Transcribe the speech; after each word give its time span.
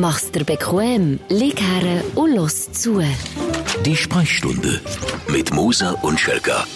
Mach's 0.00 0.30
dir 0.30 0.44
bequem, 0.44 1.18
lieg 1.30 1.58
her 1.58 2.04
und 2.16 2.34
los 2.34 2.70
zu. 2.70 3.02
Die 3.84 3.96
Sprechstunde 3.96 4.80
mit 5.28 5.54
Musa 5.54 5.92
und 6.02 6.20
Schelka. 6.20 6.66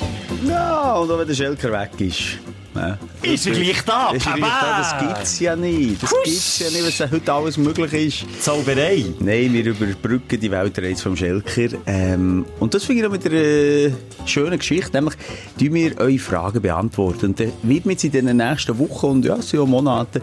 Ja, 0.46 0.94
und 0.94 1.10
auch 1.10 1.18
wenn 1.18 1.28
der 1.28 1.34
Schelker 1.34 1.70
weg 1.70 1.90
ist. 1.98 2.38
Ja. 2.74 2.96
Ist 3.22 3.46
er 3.46 3.52
gleich 3.52 3.82
da? 3.84 4.10
Ist 4.12 4.26
er 4.26 4.34
gleich 4.34 4.50
da? 4.60 4.78
Das 4.78 4.98
gibt's 4.98 5.40
ja 5.40 5.54
nicht. 5.54 6.02
Das 6.02 6.10
Husch. 6.12 6.24
gibt's 6.24 6.58
ja 6.60 6.70
nicht, 6.70 7.00
was 7.00 7.10
heute 7.10 7.32
alles 7.32 7.58
möglich 7.58 7.92
ist. 7.92 8.42
Zauberei. 8.42 9.04
Nein, 9.18 9.52
wir 9.52 9.66
überbrücken 9.66 10.40
die 10.40 10.50
Weltreise 10.50 11.02
vom 11.02 11.16
Schelker. 11.16 11.76
Ähm, 11.86 12.46
und 12.58 12.72
das 12.72 12.84
finde 12.84 13.02
ich 13.02 13.08
noch 13.08 13.12
mit 13.12 13.26
einer 13.26 13.92
schönen 14.24 14.58
Geschichte. 14.58 14.92
Nämlich, 14.92 15.14
tun 15.58 15.74
wir 15.74 15.98
eure 15.98 16.18
Fragen 16.18 16.62
beantworten. 16.62 17.26
Und 17.26 17.40
dann 17.40 17.52
wird 17.64 17.84
wir 17.84 17.92
jetzt 17.92 18.04
in 18.04 18.12
den 18.12 18.36
nächsten 18.36 18.78
Wochen 18.78 19.06
und 19.06 19.24
ja, 19.26 19.42
so 19.42 19.66
Monaten 19.66 20.22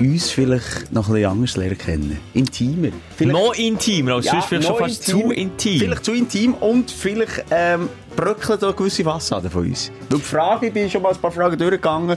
uns 0.00 0.30
vielleicht 0.30 0.92
noch 0.92 1.08
ein 1.08 1.14
bisschen 1.14 1.30
anders 1.30 1.56
lernen 1.56 1.78
kennen. 1.78 2.18
Intimer. 2.34 2.88
Vielleicht, 3.16 3.32
Noch 3.32 3.54
intimer, 3.54 4.14
als 4.14 4.26
sonst 4.26 4.46
vielleicht 4.46 4.68
schon 4.68 4.78
fast 4.78 5.04
zu 5.04 5.30
intim. 5.30 5.80
Vielleicht 5.80 6.04
zu 6.04 6.12
intim 6.12 6.54
und 6.54 6.90
vielleicht 6.90 7.44
ähm, 7.50 7.88
bröckeln 8.14 8.58
da 8.60 8.70
gewisse 8.70 9.04
Fassaden 9.04 9.50
von 9.50 9.66
uns. 9.66 9.90
Weil 10.08 10.18
die 10.18 10.24
Fragen, 10.24 10.66
ich 10.66 10.72
bin 10.72 10.90
schon 10.90 11.02
mal 11.02 11.12
ein 11.12 11.20
paar 11.20 11.32
Fragen 11.32 11.58
durchgegangen, 11.58 12.16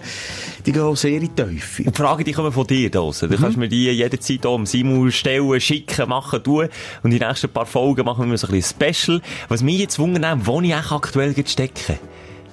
die 0.66 0.72
gehen 0.72 0.81
auch 0.81 0.95
sehr 0.95 1.12
in 1.12 1.22
die 1.22 1.30
Tiefe. 1.30 1.84
Und 1.84 1.98
die 1.98 2.02
Fragen, 2.02 2.23
die 2.23 2.31
kommen 2.31 2.52
von 2.52 2.67
dir 2.67 2.89
draussen. 2.89 3.30
Du 3.30 3.38
kannst 3.38 3.58
mir 3.58 3.67
die 3.67 3.86
jederzeit 3.91 4.39
hier 4.41 4.50
am 4.50 4.66
Simul 4.66 5.11
stellen, 5.11 5.59
schicken, 5.59 6.09
machen, 6.09 6.44
tun. 6.44 6.70
Und 7.03 7.11
die 7.11 7.20
nächsten 7.20 7.50
paar 7.50 7.66
Folgen 7.66 8.05
machen 8.05 8.30
wir 8.30 8.38
so 8.38 8.48
ein 8.48 8.53
bisschen 8.53 8.75
Special. 8.94 9.22
Was 9.50 9.63
mich 9.63 9.80
jetzt 9.80 10.00
wundert, 10.00 10.45
wo 10.45 10.61
ich 10.61 10.73
eigentlich 10.73 10.91
aktuell 10.91 11.36
stecke. 11.45 12.00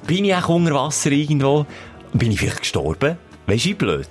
Bin 0.06 0.24
ich 0.24 0.34
eigentlich 0.34 0.48
unter 0.48 0.74
Wasser 0.74 1.10
irgendwo? 1.10 1.66
Bin 2.14 2.32
ich 2.32 2.40
vielleicht 2.40 2.60
gestorben? 2.60 3.18
Weisst 3.46 3.64
du, 3.66 3.68
wie 3.70 3.74
blöd? 3.74 4.08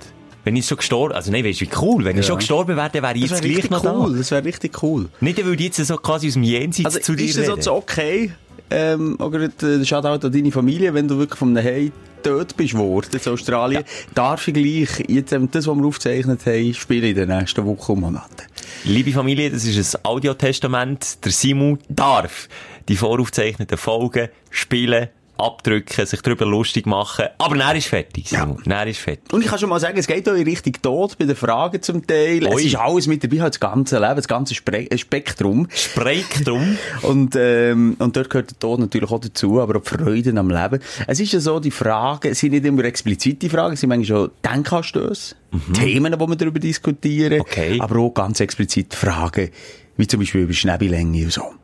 Wenn 0.48 0.56
ich 0.56 0.64
schon 0.64 0.78
gestorben, 0.78 1.12
also 1.14 1.30
nein, 1.30 1.44
weisst 1.44 1.60
du, 1.60 1.66
wie 1.66 1.70
cool. 1.82 2.04
Wenn 2.06 2.16
ich 2.16 2.22
Ja. 2.22 2.28
schon 2.28 2.38
gestorben 2.38 2.74
wäre, 2.74 2.88
dann 2.90 3.02
wäre 3.02 3.14
ich 3.16 3.20
jetzt 3.30 3.42
gleich 3.42 3.56
richtig 3.56 3.70
noch 3.70 3.84
cool. 3.84 4.12
da. 4.12 4.16
Das 4.16 4.30
wäre 4.30 4.44
richtig 4.46 4.82
cool. 4.82 5.10
Nicht, 5.20 5.44
weil 5.44 5.52
ich 5.52 5.60
jetzt 5.60 5.76
so 5.76 5.96
quasi 5.98 6.28
aus 6.28 6.32
dem 6.32 6.42
Jenseits 6.42 6.86
Also 6.86 7.00
zu 7.00 7.14
dir 7.14 7.26
ist 7.26 7.36
das 7.36 7.64
so 7.66 7.74
okay? 7.74 8.32
Ähm, 8.70 9.16
oder 9.20 9.40
äh, 9.42 9.84
Shoutout 9.84 10.26
an 10.26 10.32
deine 10.32 10.50
Familie, 10.50 10.94
wenn 10.94 11.06
du 11.06 11.18
wirklich 11.18 11.38
von 11.38 11.50
einem 11.54 11.62
Hey 11.62 11.92
tot 12.22 12.56
bist 12.56 12.72
worden 12.78 13.10
in 13.22 13.30
Australien, 13.32 13.84
darf 14.14 14.48
ich 14.48 14.54
gleich 14.54 15.04
jetzt 15.08 15.32
ähm, 15.32 15.50
das, 15.50 15.66
was 15.66 15.76
wir 15.76 15.84
aufgezeichnet 15.84 16.40
haben, 16.46 16.72
spielen 16.74 17.04
in 17.04 17.14
den 17.14 17.28
nächsten 17.28 17.66
Wochen 17.66 17.92
und 17.92 18.00
Monaten. 18.00 18.44
Liebe 18.84 19.12
Familie, 19.12 19.50
das 19.50 19.64
ist 19.66 19.96
ein 19.96 20.04
Audiotestament. 20.06 21.24
Der 21.26 21.32
Simu 21.32 21.76
darf 21.90 22.48
die 22.88 22.96
voraufgezeichneten 22.96 23.76
Folgen 23.76 24.28
spielen, 24.50 25.08
abdrücken, 25.38 26.06
sich 26.06 26.20
darüber 26.20 26.46
lustig 26.46 26.86
machen. 26.86 27.26
Aber 27.38 27.56
er 27.56 27.74
ist 27.74 27.86
fertig, 27.86 28.28
Simu. 28.28 28.56
Er 28.66 28.86
ist 28.86 28.98
fertig. 28.98 29.32
Und 29.32 29.42
ich 29.42 29.48
kann 29.48 29.58
schon 29.58 29.68
mal 29.68 29.80
sagen, 29.80 29.96
es 29.96 30.06
geht 30.06 30.28
auch 30.28 30.34
in 30.34 30.44
Richtung 30.44 30.74
Tod 30.82 31.16
bei 31.16 31.24
den 31.24 31.36
Fragen 31.36 31.80
zum 31.80 32.06
Teil. 32.06 32.46
Es 32.46 32.54
Ui. 32.54 32.66
ist 32.66 32.76
alles 32.76 33.06
mit 33.06 33.22
dabei, 33.22 33.40
halt 33.40 33.54
das 33.54 33.60
ganze 33.60 33.98
Leben, 33.98 34.16
das 34.16 34.28
ganze 34.28 34.54
Spre 34.54 34.90
äh, 34.90 34.98
Spektrum. 34.98 35.68
Spektrum. 35.70 36.76
Und, 37.02 37.36
ähm, 37.36 37.96
und 37.98 38.16
dort 38.16 38.30
gehört 38.30 38.50
der 38.50 38.58
Tod 38.58 38.80
natürlich 38.80 39.10
auch 39.10 39.20
dazu, 39.20 39.60
aber 39.60 39.76
auch 39.76 39.82
die 39.82 39.88
Freude 39.88 40.38
am 40.38 40.50
Leben. 40.50 40.80
Es 41.06 41.20
ist 41.20 41.32
ja 41.32 41.40
so, 41.40 41.60
die 41.60 41.70
Fragen 41.70 42.34
sind 42.34 42.52
nicht 42.52 42.64
immer 42.64 42.84
explizite 42.84 43.48
Fragen, 43.48 43.74
es 43.74 43.80
sind 43.80 43.88
manchmal 43.88 44.04
schon 44.04 44.30
Denkanstöße, 44.44 45.34
Themen, 45.74 46.14
wo 46.18 46.26
wir 46.26 46.36
darüber 46.36 46.58
diskutieren. 46.58 47.36
Mhm. 47.36 47.40
Okay. 47.40 47.78
Aber 47.80 47.98
auch 47.98 48.10
ganz 48.10 48.40
explizite 48.40 48.96
Fragen, 48.96 49.50
wie 49.96 50.06
zum 50.06 50.20
Beispiel 50.20 50.42
über 50.42 50.52
Schnäbelänge 50.52 51.24
und 51.24 51.32
so. 51.32 51.54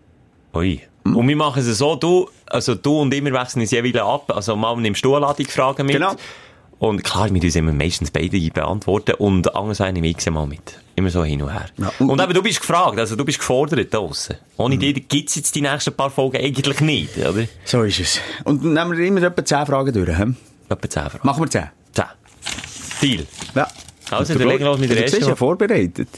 Ui. 0.55 0.81
Und 1.05 1.29
wir 1.29 1.37
machen 1.37 1.61
es 1.67 1.79
so, 1.79 1.97
du, 1.97 2.29
also 2.47 2.75
du 2.75 3.01
und 3.01 3.13
ich, 3.13 3.23
wir 3.25 3.33
wechseln 3.33 3.61
uns 3.61 3.71
jeweils 3.71 3.97
ab. 3.97 4.31
Also 4.35 4.57
mal 4.57 4.77
nimmst 4.77 5.05
du 5.05 5.15
eine 5.15 5.27
Ladung 5.27 5.47
Fragen 5.47 5.87
mit. 5.87 5.97
Genau. 5.97 6.15
Und 6.79 7.05
klar, 7.05 7.33
wir 7.33 7.43
uns 7.43 7.57
immer 7.57 7.73
meistens 7.73 8.11
beide 8.11 8.39
beantworten. 8.51 9.15
Und 9.15 9.55
anders 9.55 9.81
eine 9.81 10.05
ich 10.07 10.31
mal 10.31 10.47
mit. 10.47 10.79
Immer 10.97 11.11
so 11.11 11.25
hin 11.25 11.43
und 11.43 11.53
her. 11.53 11.67
Ja, 11.79 11.93
und, 11.99 12.11
und- 12.11 12.21
eben, 12.23 12.33
du 12.35 12.43
bist 12.43 12.61
gefragt, 12.61 12.99
also 12.99 13.17
du 13.17 13.25
bist 13.25 13.39
gefordert 13.39 13.93
draussen. 13.93 14.37
Ohne 14.57 14.77
dich 14.79 15.07
gibt's 15.09 15.35
jetzt 15.37 15.55
die 15.55 15.61
nächsten 15.61 15.93
paar 15.95 16.11
Folgen 16.11 16.37
eigentlich 16.39 16.81
nicht, 16.81 17.17
oder? 17.19 17.45
So 17.65 17.83
ist 17.83 18.01
es. 18.01 18.21
Und 18.45 18.65
nehmen 18.65 18.97
wir 18.97 19.07
immer 19.07 19.23
etwa 19.23 19.45
10 19.45 19.67
Fragen 19.67 19.93
durch. 19.93 20.17
He? 20.17 20.25
Etwa 20.69 20.89
10 20.91 21.03
Fragen. 21.11 21.21
Machen 21.27 21.43
wir 21.45 21.51
10. 21.51 21.65
10. 21.93 22.05
Deal. 23.03 23.27
Ja. 23.55 23.69
Also, 24.11 24.35
dann 24.35 24.49
legen 24.49 24.61
wir 24.61 24.67
los 24.67 24.79
mit 24.79 24.91
der 24.91 24.97
Du 24.97 25.03
bist 25.03 25.15
ersten. 25.15 25.29
ja 25.31 25.37
vorbereitet. 25.37 26.09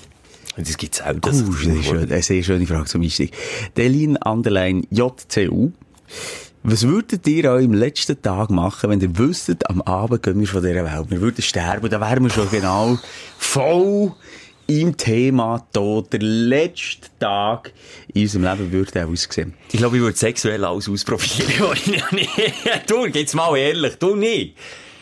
Das 0.56 0.76
gibt's 0.76 1.02
auch. 1.02 1.14
Uh, 1.14 1.20
das 1.20 1.40
ist 1.40 1.62
schön. 1.84 2.10
Eine 2.10 2.22
sehr 2.22 2.42
schöne 2.42 2.66
Frage 2.66 2.86
zum 2.86 3.02
Einstieg. 3.02 3.32
Delin 3.76 4.16
Underline 4.16 4.82
JCU. 4.90 5.72
Was 6.62 6.82
würdet 6.82 7.26
ihr 7.28 7.44
an 7.50 7.58
eurem 7.58 7.74
letzten 7.74 8.20
Tag 8.20 8.50
machen, 8.50 8.90
wenn 8.90 9.00
ihr 9.00 9.16
wüsstet, 9.16 9.70
am 9.70 9.82
Abend 9.82 10.22
gehen 10.22 10.40
wir 10.40 10.48
von 10.48 10.62
dieser 10.62 10.84
Welt? 10.84 11.10
Wir 11.10 11.20
würden 11.20 11.40
sterben, 11.40 11.88
da 11.88 12.00
wären 12.00 12.24
wir 12.24 12.30
schon 12.30 12.50
genau 12.50 12.98
voll 13.38 14.12
im 14.66 14.96
Thema 14.96 15.64
Tod. 15.72 16.12
Der 16.12 16.20
letzte 16.20 17.08
Tag 17.20 17.72
in 18.12 18.22
unserem 18.22 18.44
Leben 18.44 18.72
würde 18.72 19.04
auch 19.04 19.10
aussehen. 19.10 19.54
Ich 19.70 19.78
glaube, 19.78 19.96
ich 19.96 20.02
würde 20.02 20.16
sexuell 20.16 20.64
alles 20.64 20.88
ausprobieren. 20.88 21.76
du, 22.88 23.06
jetzt 23.06 23.34
mal 23.34 23.56
ehrlich, 23.56 23.96
du 23.96 24.16
nicht. 24.16 24.56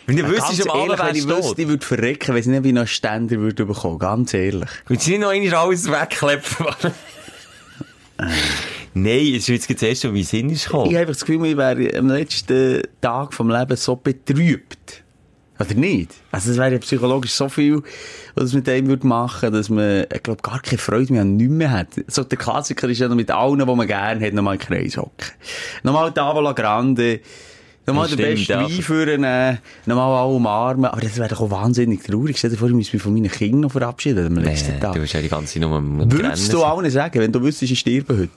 Wenn 0.07 0.17
du 0.17 0.29
wüsstest, 0.29 0.69
am 0.69 0.81
Abend 0.81 0.99
wenn 0.99 1.17
ich 1.17 1.27
wüsste, 1.29 1.63
ich 1.63 1.69
würde 1.69 1.85
verrecken, 1.85 2.35
wenn 2.35 2.41
ich 2.41 2.47
nicht 2.47 2.65
wie 2.65 2.73
noch 2.73 2.87
Ständer 2.87 3.39
würde 3.39 3.65
bekommen. 3.65 3.99
Ganz 3.99 4.35
ehrlich. 4.35 4.69
Willst 4.87 5.07
du 5.07 5.11
nicht 5.13 5.21
noch 5.21 5.31
einmal 5.31 5.55
alles 5.55 5.91
wegklepfen? 5.91 6.67
Nein, 8.97 9.35
es 9.35 9.49
ist 9.49 9.69
jetzt 9.69 9.71
das 9.71 9.83
erste, 9.83 10.13
mein 10.13 10.23
Sinn 10.23 10.51
ist 10.51 10.59
Ich 10.59 10.67
gekommen. 10.67 10.87
habe 10.87 10.99
einfach 10.99 11.15
das 11.15 11.25
Gefühl, 11.25 11.47
ich 11.47 11.57
wäre 11.57 11.99
am 11.99 12.09
letzten 12.09 12.83
Tag 13.01 13.35
vom 13.35 13.51
Leben 13.51 13.77
so 13.77 13.97
betrübt. 13.97 15.03
Oder 15.59 15.75
nicht? 15.75 16.11
Also, 16.33 16.51
es 16.51 16.59
wäre 16.59 16.73
ja 16.73 16.79
psychologisch 16.79 17.33
so 17.33 17.49
viel, 17.49 17.83
was 18.35 18.45
es 18.47 18.53
mit 18.55 18.69
einem 18.69 18.89
würde 18.89 19.07
machen, 19.07 19.53
dass 19.53 19.69
man, 19.69 20.05
ich 20.13 20.23
glaube, 20.23 20.43
gar 20.43 20.61
keine 20.61 20.79
Freude 20.79 21.13
mehr 21.13 21.23
an 21.23 21.37
nichts 21.37 21.53
mehr 21.53 21.71
hat. 21.71 21.89
So, 22.09 22.25
der 22.25 22.39
Klassiker 22.39 22.89
ist 22.89 22.99
ja 22.99 23.09
noch 23.09 23.15
mit 23.17 23.31
allen, 23.31 23.59
die 23.61 23.65
man 23.65 23.87
gerne 23.87 24.25
hat, 24.25 24.33
nochmal 24.33 24.55
in 24.55 24.61
den 24.61 24.67
Kreis 24.67 24.97
hocken. 24.97 25.27
Nochmal 25.85 26.13
Tavola 26.13 26.53
Grande. 26.53 27.21
Nochmal 27.87 28.09
den 28.09 28.17
besten 28.17 28.53
ja. 28.53 28.63
Wein 28.63 28.71
führen, 28.71 29.21
nochmal 29.87 30.19
alle 30.23 30.33
umarmen. 30.35 30.87
Aber 30.87 31.01
das 31.01 31.19
wäre 31.19 31.29
doch 31.29 31.41
auch 31.43 31.51
wahnsinnig 31.51 32.03
traurig. 32.03 32.39
Stell 32.39 32.51
dir 32.51 32.57
vor, 32.57 32.69
ich 32.69 32.75
muss 32.75 32.93
mich 32.93 33.03
von 33.03 33.13
meinen 33.13 33.31
Kindern 33.31 33.61
noch 33.61 33.73
verabschieden 33.73 34.27
am 34.27 34.39
letzten 34.39 34.73
Nee, 34.75 34.81
Tag. 34.81 34.95
du 34.95 35.01
bist 35.01 35.13
ja 35.13 35.21
die 35.21 35.29
ganze 35.29 35.53
Zeit 35.55 35.63
nur 35.63 35.77
am 35.77 36.11
Würdest 36.11 36.53
du 36.53 36.63
allen 36.65 36.91
sagen, 36.91 37.21
wenn 37.21 37.31
du 37.33 37.43
wüsstest, 37.43 37.73
ich 37.73 37.79
sterbe 37.81 38.17
heute? 38.17 38.31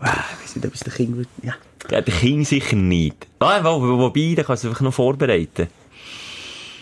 Ah, 0.00 0.12
ich 0.38 0.44
weiss 0.44 0.56
nicht, 0.56 0.66
ob 0.66 0.74
es 0.74 0.80
der 0.80 0.92
Kind 0.92 1.26
ja. 1.42 1.54
Ja, 1.90 2.00
der 2.02 2.14
Kind 2.14 2.46
sicher 2.46 2.76
nicht. 2.76 3.26
Ah, 3.38 3.60
wo, 3.62 3.80
wo, 3.80 3.98
wobei, 3.98 4.34
da 4.36 4.42
kannst 4.42 4.64
du 4.64 4.68
einfach 4.68 4.82
noch 4.82 4.92
vorbereiten. 4.94 5.68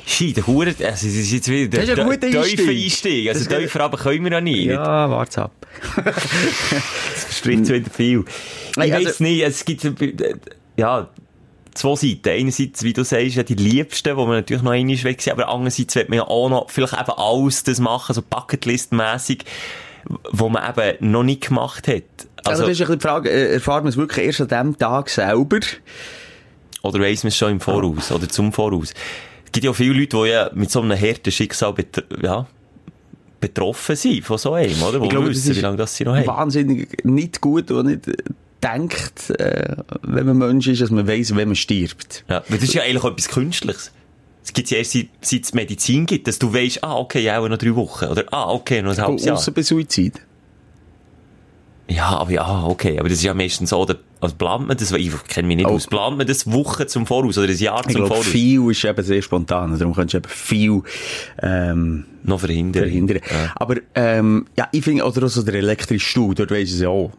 Schei, 0.06 0.32
der 0.34 0.46
Hure, 0.46 0.68
also, 0.70 0.84
es 0.86 1.04
ist 1.04 1.32
jetzt 1.32 1.48
wieder 1.48 1.84
der 1.84 2.06
ein 2.06 2.20
der 2.20 2.40
Einstieg. 2.40 2.68
Einstieg. 2.68 3.28
Also, 3.28 3.44
tiefer 3.48 3.80
aber 3.84 3.98
können 3.98 4.24
wir 4.24 4.32
ja 4.32 4.40
nicht. 4.40 4.66
Ja, 4.66 5.10
warte 5.10 5.42
ab. 5.42 5.52
Das 6.04 7.36
spricht 7.38 7.68
wieder 7.68 7.90
viel. 7.90 8.24
Ich 8.72 8.78
also- 8.94 9.06
weiss 9.06 9.20
nicht, 9.20 9.42
es 9.42 9.64
gibt, 9.64 9.84
äh, 9.84 10.34
ja, 10.76 11.08
zwei 11.78 11.94
Seiten. 11.94 12.28
Einerseits, 12.28 12.82
wie 12.82 12.92
du 12.92 13.04
sagst, 13.04 13.36
ja, 13.36 13.42
die 13.42 13.54
Liebsten, 13.54 14.16
wo 14.16 14.26
man 14.26 14.36
natürlich 14.36 14.62
noch 14.62 14.72
einmal 14.72 15.04
weg 15.04 15.28
aber 15.30 15.48
andererseits 15.48 15.94
wird 15.94 16.08
man 16.08 16.18
ja 16.18 16.26
auch 16.26 16.48
noch 16.48 16.70
vielleicht 16.70 16.94
eben 16.94 17.12
alles 17.16 17.62
das 17.64 17.80
machen, 17.80 18.14
so 18.14 18.22
Bucketlist-mässig, 18.22 19.44
wo 20.30 20.48
man 20.48 20.62
eben 20.70 21.10
noch 21.10 21.22
nicht 21.22 21.48
gemacht 21.48 21.88
hat. 21.88 22.02
Also, 22.44 22.50
Also, 22.50 22.62
das 22.62 22.72
ist 22.72 22.80
ein 22.80 22.86
bisschen 22.86 22.98
die 22.98 23.02
Frage, 23.02 23.30
äh, 23.30 23.54
erfahren 23.54 23.84
wir 23.84 23.90
es 23.90 23.96
wirklich 23.96 24.26
erst 24.26 24.40
an 24.40 24.48
dem 24.48 24.78
Tag 24.78 25.08
selber? 25.10 25.60
oder 26.82 27.00
weiss 27.00 27.24
man 27.24 27.28
es 27.28 27.36
schon 27.36 27.52
im 27.52 27.60
Voraus, 27.60 28.10
oder 28.12 28.28
zum 28.28 28.52
Voraus. 28.52 28.94
Es 29.44 29.52
gibt 29.52 29.64
ja 29.64 29.70
auch 29.70 29.76
viele 29.76 29.98
Leute, 29.98 30.16
die 30.16 30.28
ja 30.28 30.50
mit 30.54 30.70
so 30.70 30.80
einem 30.80 30.98
harten 30.98 31.32
Schicksal 31.32 31.74
ja, 32.22 32.46
betroffen 33.40 33.96
sind 33.96 34.24
von 34.24 34.38
so 34.38 34.52
einem, 34.52 34.80
oder? 34.82 35.00
Wo 35.00 35.04
Ich 35.04 35.10
glaube, 35.10 35.28
wissen, 35.30 35.56
wie 35.56 35.60
lange 35.60 35.76
das 35.76 35.96
sie 35.96 36.04
noch 36.04 36.16
haben. 36.16 36.26
wahnsinnig 36.26 37.04
nicht 37.04 37.40
gut 37.40 37.70
und 37.70 37.86
nicht 37.86 38.08
äh, 38.08 38.14
denkt, 38.62 39.30
äh, 39.38 39.76
wenn 40.02 40.26
man 40.26 40.38
Mensch 40.38 40.66
ist, 40.66 40.80
dass 40.82 40.90
man 40.90 41.06
weiss, 41.06 41.34
wenn 41.36 41.48
man 41.48 41.56
stirbt. 41.56 42.24
Ja, 42.28 42.42
weil 42.48 42.58
das 42.58 42.68
ist 42.68 42.74
ja 42.74 42.82
eigentlich 42.82 43.02
auch 43.04 43.10
etwas 43.12 43.28
Künstliches. 43.28 43.92
Es 44.44 44.52
gibt 44.52 44.70
ja 44.70 44.78
erst 44.78 44.92
seit, 44.92 45.08
seit 45.20 45.42
es 45.44 45.52
Medizin 45.54 46.06
gibt, 46.06 46.26
dass 46.26 46.38
du 46.38 46.52
weißt, 46.52 46.82
ah, 46.82 46.96
okay, 46.96 47.20
ja, 47.22 47.38
auch 47.38 47.48
noch 47.48 47.58
drei 47.58 47.74
Wochen. 47.76 48.06
Oder, 48.06 48.24
ah, 48.32 48.50
okay, 48.50 48.80
noch 48.82 48.96
ein 48.96 49.02
halbes 49.02 49.24
Jahr. 49.26 49.36
Ausser 49.36 49.52
bei 49.52 49.62
Suizid. 49.62 50.20
Ja, 51.90 52.08
aber 52.18 52.30
ja, 52.32 52.64
okay. 52.64 52.98
Aber 52.98 53.08
das 53.08 53.18
ist 53.18 53.24
ja 53.24 53.32
meistens 53.32 53.70
so, 53.70 53.78
oder, 53.78 53.96
also 54.20 54.34
plant 54.36 54.68
man 54.68 54.76
das, 54.76 54.90
ich 54.92 55.12
kenne 55.28 55.48
mich 55.48 55.56
nicht 55.56 55.66
Oh. 55.66 55.74
aus, 55.74 55.86
plant 55.86 56.18
man 56.18 56.26
das 56.26 56.50
Wochen 56.52 56.86
zum 56.86 57.06
Voraus 57.06 57.38
oder 57.38 57.48
ein 57.48 57.56
Jahr 57.56 57.80
Ich 57.80 57.92
zum 57.92 58.02
glaube, 58.02 58.08
Voraus? 58.08 58.26
viel 58.26 58.70
ist 58.70 58.84
eben 58.84 59.02
sehr 59.02 59.22
spontan. 59.22 59.78
Darum 59.78 59.94
kannst 59.94 60.12
du 60.12 60.18
eben 60.18 60.28
viel 60.28 60.82
ähm, 61.42 62.04
Noch 62.24 62.40
verhindern. 62.40 62.82
verhindern. 62.84 63.20
Ja. 63.30 63.52
Aber 63.56 63.76
ähm, 63.94 64.46
ja, 64.56 64.68
ich 64.72 64.84
finde, 64.84 65.04
oder 65.04 65.24
auch 65.26 65.30
so 65.30 65.42
der 65.42 65.54
elektrische 65.54 66.06
Stuhl, 66.06 66.34
dort 66.34 66.50
weiss 66.50 66.68
ich 66.68 66.74
es 66.74 66.80
ja 66.80 66.88
auch. 66.88 67.10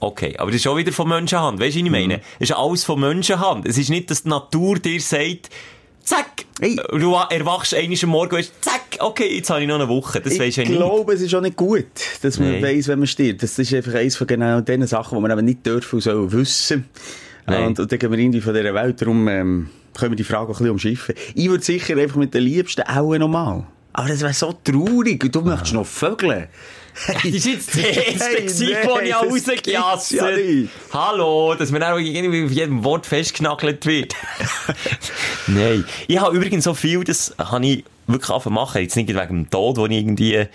Okay, 0.00 0.34
aber 0.38 0.50
das 0.50 0.60
ist 0.60 0.66
auch 0.66 0.76
wieder 0.76 0.92
von 0.92 1.08
Menschenhand. 1.08 1.60
Weißt 1.60 1.76
du, 1.76 1.80
was 1.80 1.84
ich 1.86 1.90
meine? 1.90 2.16
Mhm. 2.16 2.22
Es 2.38 2.50
ist 2.50 2.56
alles 2.56 2.84
von 2.84 3.00
Menschenhand. 3.00 3.66
Es 3.68 3.76
ist 3.78 3.90
nicht, 3.90 4.10
dass 4.10 4.22
die 4.22 4.30
Natur 4.30 4.78
dir 4.78 5.00
sagt, 5.00 5.50
zack, 6.02 6.46
Hey. 6.60 6.76
du 6.90 7.14
erwachst 7.14 7.74
einiges 7.74 8.02
am 8.04 8.10
Morgen 8.10 8.32
und 8.34 8.38
weißt, 8.38 8.52
zack, 8.62 8.80
okay, 8.98 9.36
jetzt 9.36 9.50
habe 9.50 9.60
ich 9.62 9.68
noch 9.68 9.76
eine 9.76 9.88
Woche. 9.88 10.20
Das 10.20 10.32
ich 10.32 10.56
nicht. 10.56 10.72
glaube, 10.72 11.12
es 11.12 11.20
ist 11.20 11.34
auch 11.34 11.40
nicht 11.40 11.56
gut, 11.56 11.86
dass 12.22 12.38
man 12.38 12.52
Nein. 12.52 12.62
weiss, 12.62 12.88
wenn 12.88 12.98
man 12.98 13.08
stirbt. 13.08 13.42
Das 13.42 13.58
ist 13.58 13.72
einfach 13.74 13.94
eines 13.94 14.16
von 14.16 14.26
genau 14.26 14.60
den 14.60 14.86
Sachen, 14.86 15.16
die 15.16 15.22
man 15.22 15.30
eben 15.30 15.44
nicht 15.44 15.64
dürfen 15.64 15.96
und 15.96 16.00
sollen 16.02 16.32
wissen. 16.32 16.86
Nein. 17.46 17.66
Und, 17.68 17.80
und 17.80 17.92
dann 17.92 17.98
gehen 17.98 18.10
wir 18.10 18.18
irgendwie 18.18 18.40
von 18.40 18.54
dieser 18.54 18.74
Welt. 18.74 19.00
Darum 19.00 19.28
ähm, 19.28 19.70
können 19.96 20.12
wir 20.12 20.16
die 20.16 20.24
Frage 20.24 20.44
auch 20.44 20.48
ein 20.48 20.52
bisschen 20.52 20.70
umschiffen. 20.70 21.14
Ich 21.34 21.48
würde 21.48 21.64
sicher 21.64 21.96
einfach 21.96 22.16
mit 22.16 22.32
den 22.34 22.42
Liebsten 22.42 22.82
auch 22.82 23.16
nochmal. 23.16 23.66
Aber 23.92 24.08
das 24.08 24.20
wäre 24.20 24.32
so 24.32 24.54
traurig. 24.64 25.30
Du 25.32 25.40
möchtest 25.42 25.74
noch 25.74 25.86
Das 27.06 27.24
ist 27.24 27.46
jetzt 27.46 27.74
das 27.74 27.84
erste, 27.84 28.24
Hey, 28.24 28.46
nee, 28.46 28.76
wo 28.84 28.98
ich 28.98 29.14
rausgejasst 29.14 30.12
ja. 30.12 30.28
Hallo, 30.92 31.54
dass 31.54 31.70
man 31.70 31.82
auch 31.82 31.98
irgendwie 31.98 32.44
auf 32.44 32.50
jedem 32.50 32.84
Wort 32.84 33.06
festgenagelt 33.06 33.86
wird. 33.86 34.14
Nein. 35.46 35.84
Ich 36.08 36.18
habe 36.18 36.36
übrigens 36.36 36.64
so 36.64 36.74
viel, 36.74 37.04
das 37.04 37.34
habe 37.38 37.66
ich 37.66 37.84
wirklich 38.06 38.30
angefangen 38.30 38.54
machen. 38.54 38.82
Jetzt 38.82 38.96
nicht 38.96 39.08
wegen 39.08 39.44
dem 39.44 39.50
Tod, 39.50 39.78
den 39.78 39.90
ich 39.90 39.98
irgendwie 39.98 40.46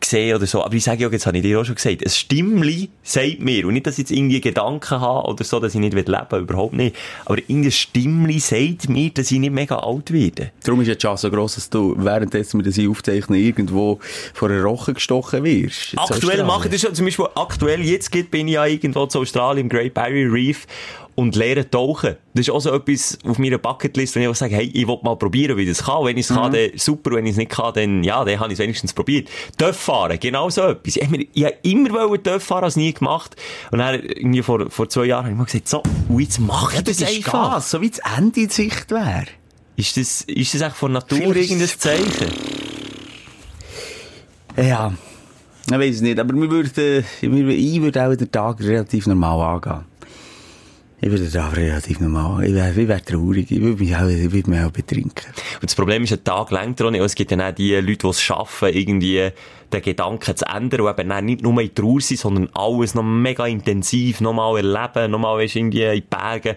gesehen 0.00 0.36
oder 0.36 0.46
so. 0.46 0.64
Aber 0.64 0.74
ich 0.74 0.84
sage 0.84 1.02
ja, 1.02 1.10
jetzt 1.10 1.26
habe 1.26 1.36
ich 1.36 1.42
dir 1.42 1.60
auch 1.60 1.64
schon 1.64 1.74
gesagt, 1.74 2.04
ein 2.04 2.10
Stimmli 2.10 2.88
sagt 3.02 3.40
mir, 3.40 3.66
und 3.66 3.74
nicht, 3.74 3.86
dass 3.86 3.94
ich 3.94 4.08
jetzt 4.08 4.10
irgendwie 4.10 4.40
Gedanken 4.40 5.00
habe 5.00 5.28
oder 5.28 5.44
so, 5.44 5.60
dass 5.60 5.74
ich 5.74 5.80
nicht 5.80 5.94
leben 5.94 6.06
will, 6.06 6.40
überhaupt 6.40 6.74
nicht. 6.74 6.96
Aber 7.24 7.38
irgendein 7.38 7.72
Stimmli 7.72 8.38
sagt 8.38 8.88
mir, 8.88 9.10
dass 9.10 9.30
ich 9.30 9.38
nicht 9.38 9.52
mega 9.52 9.76
alt 9.76 10.12
werde. 10.12 10.50
Darum 10.64 10.80
ist 10.80 10.88
jetzt 10.88 11.02
schon 11.02 11.16
so 11.16 11.30
gross, 11.30 11.56
dass 11.56 11.70
du, 11.70 11.94
währenddessen 11.98 12.62
wir 12.62 12.64
das 12.64 12.78
aufzeichnen, 12.78 13.40
irgendwo 13.40 13.98
vor 14.34 14.50
einer 14.50 14.62
Roche 14.62 14.94
gestochen 14.94 15.44
wirst. 15.44 15.94
In 15.94 15.98
Aktuell 15.98 16.44
mache 16.44 16.66
ich 16.66 16.72
das 16.72 16.80
schon, 16.82 16.94
zum 16.94 17.06
Beispiel 17.06 17.26
aktuell, 17.34 17.80
jetzt 17.82 18.10
geht, 18.10 18.30
bin 18.30 18.48
ich 18.48 18.54
ja 18.54 18.66
irgendwo 18.66 19.06
zu 19.06 19.20
Australien 19.20 19.66
im 19.66 19.68
Great 19.68 19.94
Barrier 19.94 20.32
Reef 20.32 20.66
und 21.18 21.34
lehre 21.34 21.68
tauchen. 21.68 22.14
Das 22.34 22.46
ist 22.46 22.50
auch 22.50 22.60
so 22.60 22.72
etwas 22.72 23.18
auf 23.24 23.40
meiner 23.40 23.58
Bucketlist, 23.58 24.14
wenn 24.14 24.22
ich 24.22 24.28
auch 24.28 24.36
sage, 24.36 24.54
hey, 24.54 24.70
ich 24.72 24.86
will 24.86 24.98
mal 25.02 25.16
probieren, 25.16 25.56
wie 25.56 25.66
das 25.66 25.82
kann. 25.84 26.04
Wenn 26.04 26.16
ich 26.16 26.30
es 26.30 26.34
kann, 26.36 26.52
dann 26.52 26.70
super. 26.76 27.10
Wenn 27.10 27.26
ich 27.26 27.32
es 27.32 27.36
nicht 27.38 27.50
kann, 27.50 27.74
dann, 27.74 28.04
ja, 28.04 28.24
dann 28.24 28.38
habe 28.38 28.52
ich 28.52 28.58
es 28.58 28.62
wenigstens 28.62 28.92
probiert. 28.92 29.28
Töff 29.56 29.76
fahren, 29.76 30.16
genau 30.20 30.48
so 30.48 30.62
etwas. 30.62 30.94
Ich, 30.94 31.08
mir- 31.10 31.26
ich 31.34 31.44
habe 31.44 31.56
immer 31.62 31.90
wollen 32.08 32.22
Töff 32.22 32.44
fahren, 32.44 32.58
habe 32.58 32.68
es 32.68 32.76
nie 32.76 32.92
gemacht. 32.92 33.34
Und 33.72 33.80
dann, 33.80 33.96
irgendwie 34.00 34.42
vor, 34.42 34.70
vor 34.70 34.88
zwei 34.88 35.06
Jahren, 35.06 35.24
habe 35.24 35.32
ich 35.32 35.38
mir 35.38 35.44
gesagt, 35.46 35.66
so, 35.66 35.82
und 36.08 36.20
jetzt 36.20 36.38
mach 36.38 36.72
ich 36.72 36.82
das, 36.84 36.98
Das 36.98 37.10
ist 37.10 37.16
einfach. 37.16 37.54
Gas, 37.54 37.70
so 37.72 37.80
wie 37.80 37.90
das 37.90 37.98
Ende 38.16 38.40
in 38.42 38.48
Sicht 38.50 38.88
wäre. 38.92 39.24
Ist 39.74 39.96
das, 39.96 40.20
ist 40.22 40.54
das 40.54 40.60
echt 40.60 40.76
von 40.76 40.92
Natur 40.92 41.18
Vielleicht- 41.18 41.50
irgendein 41.50 41.68
Zeichen? 41.78 42.28
Ja, 44.56 44.92
ich 45.66 45.72
weiß 45.78 45.94
es 45.96 46.00
nicht, 46.00 46.18
aber 46.18 46.32
wir 46.34 46.48
würden, 46.50 47.04
ich 47.20 47.80
würde 47.82 48.06
auch 48.06 48.14
den 48.14 48.30
Tag 48.30 48.60
relativ 48.60 49.06
normal 49.08 49.56
angehen. 49.56 49.84
Ich 51.00 51.10
würde 51.10 51.30
Tag 51.30 51.56
relativ 51.56 52.00
normal, 52.00 52.44
ich 52.44 52.54
wäre, 52.54 52.74
wäre 52.74 53.04
traurig, 53.04 53.48
ich 53.52 53.60
würde 53.60 53.80
mich 53.80 53.94
auch, 53.94 54.08
ich 54.08 54.32
würde 54.32 54.50
mich 54.50 54.60
auch 54.60 54.72
betrinken. 54.72 55.26
Und 55.54 55.62
das 55.62 55.76
Problem 55.76 56.02
ist, 56.02 56.12
ein 56.12 56.24
Tag 56.24 56.50
längt 56.50 56.82
auch 56.82 56.90
nicht. 56.90 57.00
Es 57.00 57.14
gibt 57.14 57.30
ja 57.30 57.48
auch 57.48 57.54
die 57.54 57.76
Leute, 57.76 57.98
die 57.98 58.06
es 58.08 58.20
schaffen, 58.20 58.70
irgendwie 58.70 59.30
den 59.72 59.82
Gedanken 59.82 60.36
zu 60.36 60.44
ändern 60.46 60.80
und 60.80 60.98
eben 60.98 61.24
nicht 61.24 61.42
nur 61.42 61.60
in 61.60 61.72
Trauer 61.72 62.00
sind, 62.00 62.18
sondern 62.18 62.48
alles 62.52 62.96
noch 62.96 63.04
mega 63.04 63.46
intensiv, 63.46 64.20
nochmal 64.20 64.56
erleben, 64.56 65.12
nochmal 65.12 65.40
irgendwie 65.40 65.82
in 65.82 65.94
die 65.94 66.00
Berge 66.00 66.56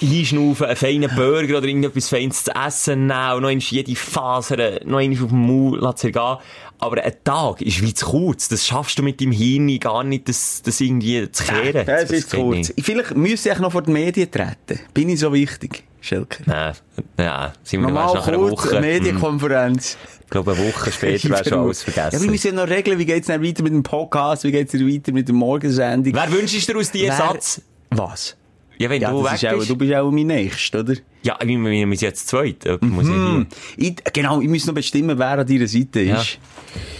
einschnaufen, 0.00 0.66
einen 0.66 0.76
feinen 0.76 1.10
Burger 1.16 1.58
oder 1.58 1.66
irgendetwas 1.66 2.08
Feines 2.08 2.44
zu 2.44 2.52
essen 2.54 3.06
nehmen 3.06 3.32
und 3.32 3.42
noch 3.42 3.72
jede 3.72 3.96
Faser, 3.96 4.80
noch 4.84 4.98
einmal 4.98 5.24
auf 5.24 5.30
den 5.30 5.46
Maul 5.46 5.78
lassen 5.78 6.12
gehen. 6.12 6.36
Aber 6.80 7.02
ein 7.02 7.12
Tag 7.24 7.60
ist 7.62 7.82
wie 7.82 7.92
zu 7.92 8.06
kurz. 8.06 8.48
Das 8.48 8.64
schaffst 8.66 8.98
du 8.98 9.02
mit 9.02 9.20
deinem 9.20 9.32
Hirn 9.32 9.78
gar 9.80 10.04
nicht, 10.04 10.28
das, 10.28 10.62
das 10.62 10.80
irgendwie 10.80 11.30
zu 11.32 11.44
kehren. 11.44 11.84
Das 11.86 12.10
ist 12.10 12.30
zu 12.30 12.36
geht 12.36 12.44
kurz. 12.44 12.56
nicht. 12.56 12.74
Vielleicht 12.86 13.16
müsste 13.16 13.50
ich 13.50 13.58
noch 13.58 13.72
vor 13.72 13.82
die 13.82 13.90
Medien 13.90 14.30
treten. 14.30 14.80
Bin 14.94 15.08
ich 15.08 15.18
so 15.20 15.32
wichtig, 15.32 15.82
Schelker? 16.00 16.44
Nein, 16.46 16.74
ja, 17.18 17.52
sind 17.64 17.80
wir 17.80 17.88
Normal 17.88 18.14
nach 18.14 18.28
einer 18.28 18.40
Woche. 18.40 18.76
eine 18.76 18.86
Hm, 18.86 18.92
Medienkonferenz. 19.02 19.96
Ich 20.24 20.30
glaube, 20.30 20.52
eine 20.52 20.68
Woche 20.68 20.92
später 20.92 21.28
wärst 21.30 21.50
du 21.50 21.58
alles 21.58 21.82
vergessen. 21.82 22.16
Ja, 22.16 22.22
wir 22.22 22.30
müssen 22.30 22.46
ja 22.48 22.52
noch 22.64 22.68
regeln, 22.70 22.98
wie 22.98 23.06
geht's 23.06 23.26
dann 23.26 23.42
weiter 23.42 23.62
mit 23.62 23.72
dem 23.72 23.82
Podcast, 23.82 24.44
wie 24.44 24.52
geht's 24.52 24.72
dann 24.72 24.86
weiter 24.88 25.12
mit 25.12 25.26
der 25.26 25.34
Morgensendung. 25.34 26.14
Wer 26.14 26.30
wünschst 26.32 26.68
du 26.68 26.72
dir 26.74 26.78
aus 26.78 26.90
diesem 26.92 27.16
Satz? 27.16 27.60
Was? 27.90 28.36
Ja, 28.78 28.88
wenn 28.90 29.02
Ja, 29.02 29.10
du 29.10 29.24
weg 29.24 29.32
ist 29.34 29.46
auch, 29.46 29.58
bist. 29.58 29.70
du 29.70 29.76
bist 29.76 29.94
auch 29.94 30.10
mein 30.10 30.26
Nächster, 30.28 30.80
oder? 30.80 30.94
Ja, 31.24 31.36
wir, 31.42 31.58
wir 31.58 31.70
wir 31.70 31.86
sind 31.96 32.00
jetzt 32.02 32.28
zweit. 32.28 32.64
Jemand 32.64 32.82
muss. 32.92 33.06
Hm. 33.08 33.46
Ich, 33.76 33.96
genau, 34.12 34.40
ich 34.40 34.48
muss 34.48 34.66
noch 34.66 34.74
bestimmen, 34.74 35.18
wer 35.18 35.38
an 35.38 35.46
deiner 35.46 35.66
Seite 35.66 36.00
Ja. 36.02 36.20
ist. 36.20 36.38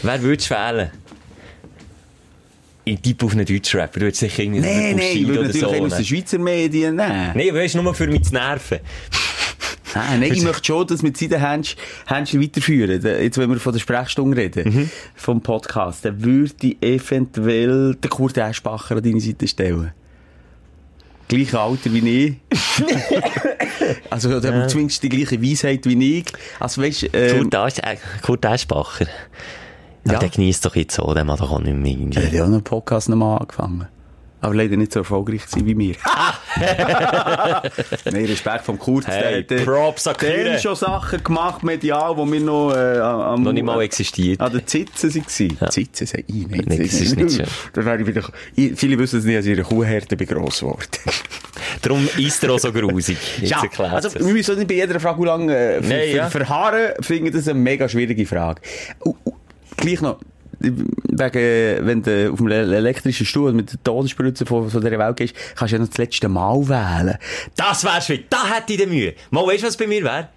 Wer 0.03 0.23
würdest 0.23 0.51
du 0.51 0.55
wählen? 0.55 0.91
Ich 2.85 3.01
tippe 3.01 3.27
auf 3.27 3.33
einen 3.33 3.45
deutschen 3.45 3.81
Rapper. 3.81 4.01
Du 4.01 4.07
würdest 4.07 4.21
sicher 4.21 4.43
irgendwie 4.43 4.61
Nein, 4.61 4.71
einen 4.71 4.97
nein, 4.97 5.07
ich 5.13 5.29
würde 5.29 5.43
natürlich 5.43 5.61
so 5.61 5.69
einen 5.69 5.85
aus 5.85 5.91
den 5.91 5.97
nehmen. 5.99 6.07
Schweizer 6.07 6.39
Medien 6.39 6.97
nehmen. 6.97 7.31
Nein, 7.35 7.55
weißt 7.55 7.75
du, 7.75 7.83
nur 7.83 7.95
für 7.95 8.07
mich 8.07 8.23
zu 8.23 8.33
nerven. 8.33 8.79
Ah, 9.95 10.17
nein, 10.19 10.23
ich 10.33 10.43
möchte 10.43 10.65
schon, 10.67 10.87
dass 10.87 11.03
wir 11.03 11.11
die 11.11 11.29
Händchen 11.39 12.43
weiterführen. 12.43 13.03
Jetzt, 13.03 13.39
wenn 13.39 13.51
wir 13.51 13.59
von 13.59 13.73
der 13.73 13.81
Sprechstunde 13.81 14.37
reden, 14.37 14.73
Mhm. 14.73 14.91
vom 15.17 15.41
Podcast, 15.43 16.05
dann 16.05 16.23
würde 16.25 16.53
ich 16.63 16.77
eventuell 16.83 17.95
den 17.95 18.11
Kurt 18.11 18.37
Eschbacher 18.39 18.97
an 18.97 19.03
deine 19.03 19.21
Seite 19.21 19.47
stellen. 19.49 19.93
Gleiche 21.29 21.61
Alter 21.61 21.93
wie 21.93 22.27
ich. 22.27 22.35
also, 24.11 24.41
der 24.41 24.55
hat 24.55 24.71
zumindest 24.71 25.03
die 25.03 25.09
gleiche 25.09 25.43
Weisheit 25.43 25.85
wie 25.87 26.19
ich. 26.19 26.25
Also, 26.59 26.83
weißt, 26.83 27.11
ähm, 27.13 27.51
Kurt, 27.51 27.79
äh, 27.79 27.97
Kurt 28.23 28.47
Aschbacher. 28.47 29.07
Ja. 30.05 30.15
Ja. 30.15 30.19
Der 30.21 30.29
genießt 30.31 30.65
doch 30.65 30.75
jetzt 30.75 30.95
so, 30.95 31.13
der 31.13 31.25
macht 31.25 31.41
doch 31.41 31.53
auch 31.53 31.61
nicht 31.61 31.77
mehr 31.77 31.93
irgendwie. 31.93 32.19
er 32.19 32.27
hat 32.27 32.33
ja 32.33 32.43
auch 32.43 32.47
einen 32.47 32.65
Podcast 32.65 33.09
nochmal 33.09 33.39
angefangen. 33.39 33.89
Aber 34.41 34.55
leider 34.55 34.77
nicht 34.77 34.93
so 34.93 35.01
erfolgreich 35.01 35.47
gewesen 35.47 35.67
wie 35.67 35.79
wir. 35.79 35.95
Nein, 38.05 38.25
Respekt 38.27 38.65
vom 38.65 38.79
Kurt. 38.79 39.07
Hey, 39.07 39.45
der 39.45 39.61
äh, 39.61 39.65
Props 39.65 40.07
an 40.07 40.15
der 40.21 40.55
hat 40.55 40.63
schon 40.63 40.77
Sachen 40.77 41.23
gemacht, 41.25 41.63
medial, 41.65 42.17
wo 42.17 42.31
wir 42.31 42.41
noch, 42.41 42.73
äh, 42.73 42.99
am, 42.99 43.43
Noch 43.43 43.53
nicht 43.53 43.65
mal 43.65 43.81
existiert. 43.83 44.41
An 44.41 44.53
den 44.53 44.67
Zitzen 44.67 45.15
waren. 45.15 45.59
Ja. 45.61 45.71
Zitzen 45.71 46.07
sind 46.07 46.25
ich 46.29 46.47
nicht. 46.47 46.69
Nee, 46.69 46.79
das 46.79 46.93
ist 46.93 47.17
nicht 47.17 47.37
schön. 47.37 47.47
Da 47.73 47.85
wäre 47.85 48.01
ich 48.01 48.07
wieder, 48.07 48.23
ich, 48.55 48.73
viele 48.77 48.99
wissen 48.99 49.19
es 49.19 49.25
nicht, 49.25 49.37
als 49.37 49.47
ich 49.47 49.53
in 49.53 49.59
einer 49.59 49.69
Kuhhärte 49.69 50.17
bin 50.17 50.27
gross 50.27 50.61
geworden. 50.61 50.87
Darum 51.83 52.09
ist 52.17 52.43
er 52.45 52.51
auch 52.53 52.59
so 52.59 52.73
grusig. 52.73 53.19
Jetzt 53.41 53.51
Ja, 53.51 53.85
also, 53.85 54.15
wir 54.15 54.33
müssen 54.33 54.57
nicht 54.57 54.69
bei 54.69 54.75
jeder 54.75 54.99
Frage 55.01 55.25
lang 55.25 55.49
äh, 55.49 55.83
ver 55.83 56.07
ja. 56.07 56.31
verharren. 56.31 56.93
Finde 57.01 57.31
das 57.31 57.49
eine 57.49 57.59
mega 57.59 57.89
schwierige 57.89 58.27
Frage. 58.27 58.61
Uh, 59.05 59.15
uh, 59.25 59.33
gleich 59.77 60.01
noch, 60.01 60.19
wegen, 60.61 61.87
wenn 61.87 62.03
du 62.03 62.33
auf 62.33 62.41
einem 62.41 62.73
elektrischen 62.73 63.27
Stuhl 63.27 63.53
mit 63.53 63.73
der 63.73 63.83
Todesspritze 63.85 64.47
von, 64.47 64.69
von 64.71 64.81
dieser 64.81 64.99
Welt 64.99 65.17
gehst, 65.17 65.35
kannst 65.57 65.73
du 65.73 65.77
ja 65.77 65.83
noch 65.83 65.89
das 65.89 65.99
letzte 65.99 66.29
Mal 66.29 66.69
wählen. 66.69 67.17
Das 67.57 67.85
wär's 67.85 68.07
schwierig. 68.07 68.27
Da 68.31 68.47
hätte 68.47 68.73
ich 68.73 68.81
die 68.81 68.87
Mühe. 68.87 69.15
Mal, 69.31 69.47
weißt 69.47 69.63
du, 69.63 69.67
was 69.69 69.77
bei 69.77 69.87
mir 69.87 70.03
wäre? 70.03 70.29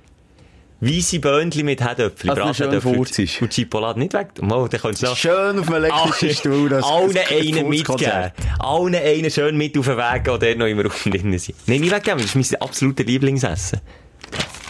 Weisse 0.83 1.19
Böhnchen 1.19 1.65
mit 1.65 1.79
Herdöpfel. 1.79 2.31
Also, 2.31 2.81
furzest. 2.81 3.39
Und 3.39 3.51
Chipolade 3.51 3.99
nicht 3.99 4.13
weg. 4.13 4.29
Mal, 4.41 4.67
dann 4.67 4.81
könntest 4.81 5.03
du. 5.03 5.15
Schön 5.15 5.59
auf 5.59 5.67
einem 5.71 5.83
elektrischen 5.83 6.31
Stuhl. 6.33 6.69
das- 6.69 6.83
allen 6.83 7.15
einen 7.29 7.69
mitgeben. 7.69 8.31
Allen 8.57 8.95
einen 8.95 9.29
schön 9.29 9.57
mit 9.57 9.77
auf 9.77 9.85
den 9.85 9.97
Weg 9.97 10.23
gehen, 10.23 10.39
der 10.39 10.55
noch 10.55 10.65
immer 10.65 10.87
auf 10.87 11.03
dem 11.03 11.11
drin 11.11 11.37
sind. 11.37 11.55
Nein, 11.67 11.81
nicht 11.81 11.93
weggeben, 11.93 12.17
das 12.19 12.35
ist 12.35 12.51
mein 12.51 12.61
absolutes 12.61 13.05
Lieblingsessen. 13.05 13.79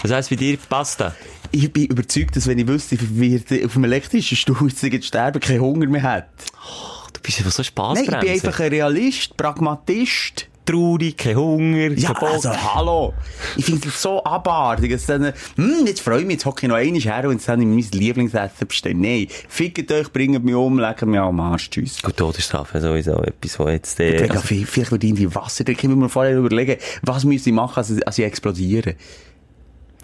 Was 0.01 0.11
heisst 0.11 0.29
bei 0.31 0.35
dir? 0.35 0.57
Pasta? 0.67 1.15
Ich 1.51 1.71
bin 1.71 1.85
überzeugt, 1.85 2.35
dass 2.35 2.47
wenn 2.47 2.59
ich 2.59 2.67
wüsste, 2.67 2.97
wie 2.99 3.35
ich 3.35 3.65
auf 3.65 3.75
einem 3.75 3.85
elektrischen 3.85 4.37
Stuhl 4.37 4.71
jetzt 4.81 5.05
sterben, 5.05 5.39
keinen 5.39 5.59
Hunger 5.61 5.87
mehr 5.87 6.01
hätte. 6.15 6.27
Du 7.13 7.19
bist 7.21 7.39
einfach 7.39 7.51
so 7.51 7.63
Spass 7.63 7.95
Nein, 7.95 8.05
ich 8.05 8.19
bin 8.19 8.29
einfach 8.29 8.59
ein 8.61 8.69
Realist, 8.69 9.35
Pragmatist. 9.37 10.47
traurig, 10.65 11.17
kein 11.17 11.35
Hunger, 11.35 11.89
Ja, 11.91 12.13
kein 12.13 12.19
Bock. 12.19 12.29
also, 12.35 12.49
hallo. 12.75 13.13
Ich 13.57 13.65
finde 13.65 13.81
das 13.87 14.01
so 14.01 14.23
abartig. 14.23 14.91
dass 14.91 15.05
Dann, 15.07 15.33
hm, 15.55 15.85
jetzt 15.85 15.99
freue 16.01 16.21
ich 16.21 16.25
mich, 16.25 16.35
jetzt 16.35 16.45
hocke 16.45 16.65
ich 16.65 16.69
noch 16.69 16.77
einmal 16.77 17.01
her 17.01 17.27
und 17.29 17.41
ich 17.41 17.47
mein 17.47 17.99
Lieblingsessen 17.99 18.67
bestellt. 18.67 18.97
Nein, 18.97 19.27
fickt 19.49 19.91
euch, 19.91 20.11
bringt 20.13 20.43
mich 20.45 20.55
um, 20.55 20.79
legt 20.79 21.01
mich 21.05 21.19
am 21.19 21.39
Arsch, 21.41 21.69
tschüss. 21.69 22.01
Gut, 22.01 22.15
Todesstrafe 22.15 22.79
sowieso 22.79 23.21
etwas, 23.23 23.59
was 23.59 23.71
jetzt... 23.71 23.99
Äh, 23.99 24.27
also, 24.29 24.41
viel, 24.41 24.65
vielleicht 24.65 24.91
würde 24.91 25.05
ich 25.05 25.11
irgendwie 25.13 25.35
Wasser. 25.35 25.67
Ich 25.67 25.83
muss 25.83 25.97
mir 25.97 26.09
vorher 26.09 26.37
überlegen, 26.37 26.77
was 27.01 27.25
müsste 27.25 27.49
ich 27.49 27.55
machen, 27.55 27.73
als, 27.77 27.89
ich- 27.89 28.07
als 28.07 28.17
ich 28.19 28.25
explodiere. 28.25 28.95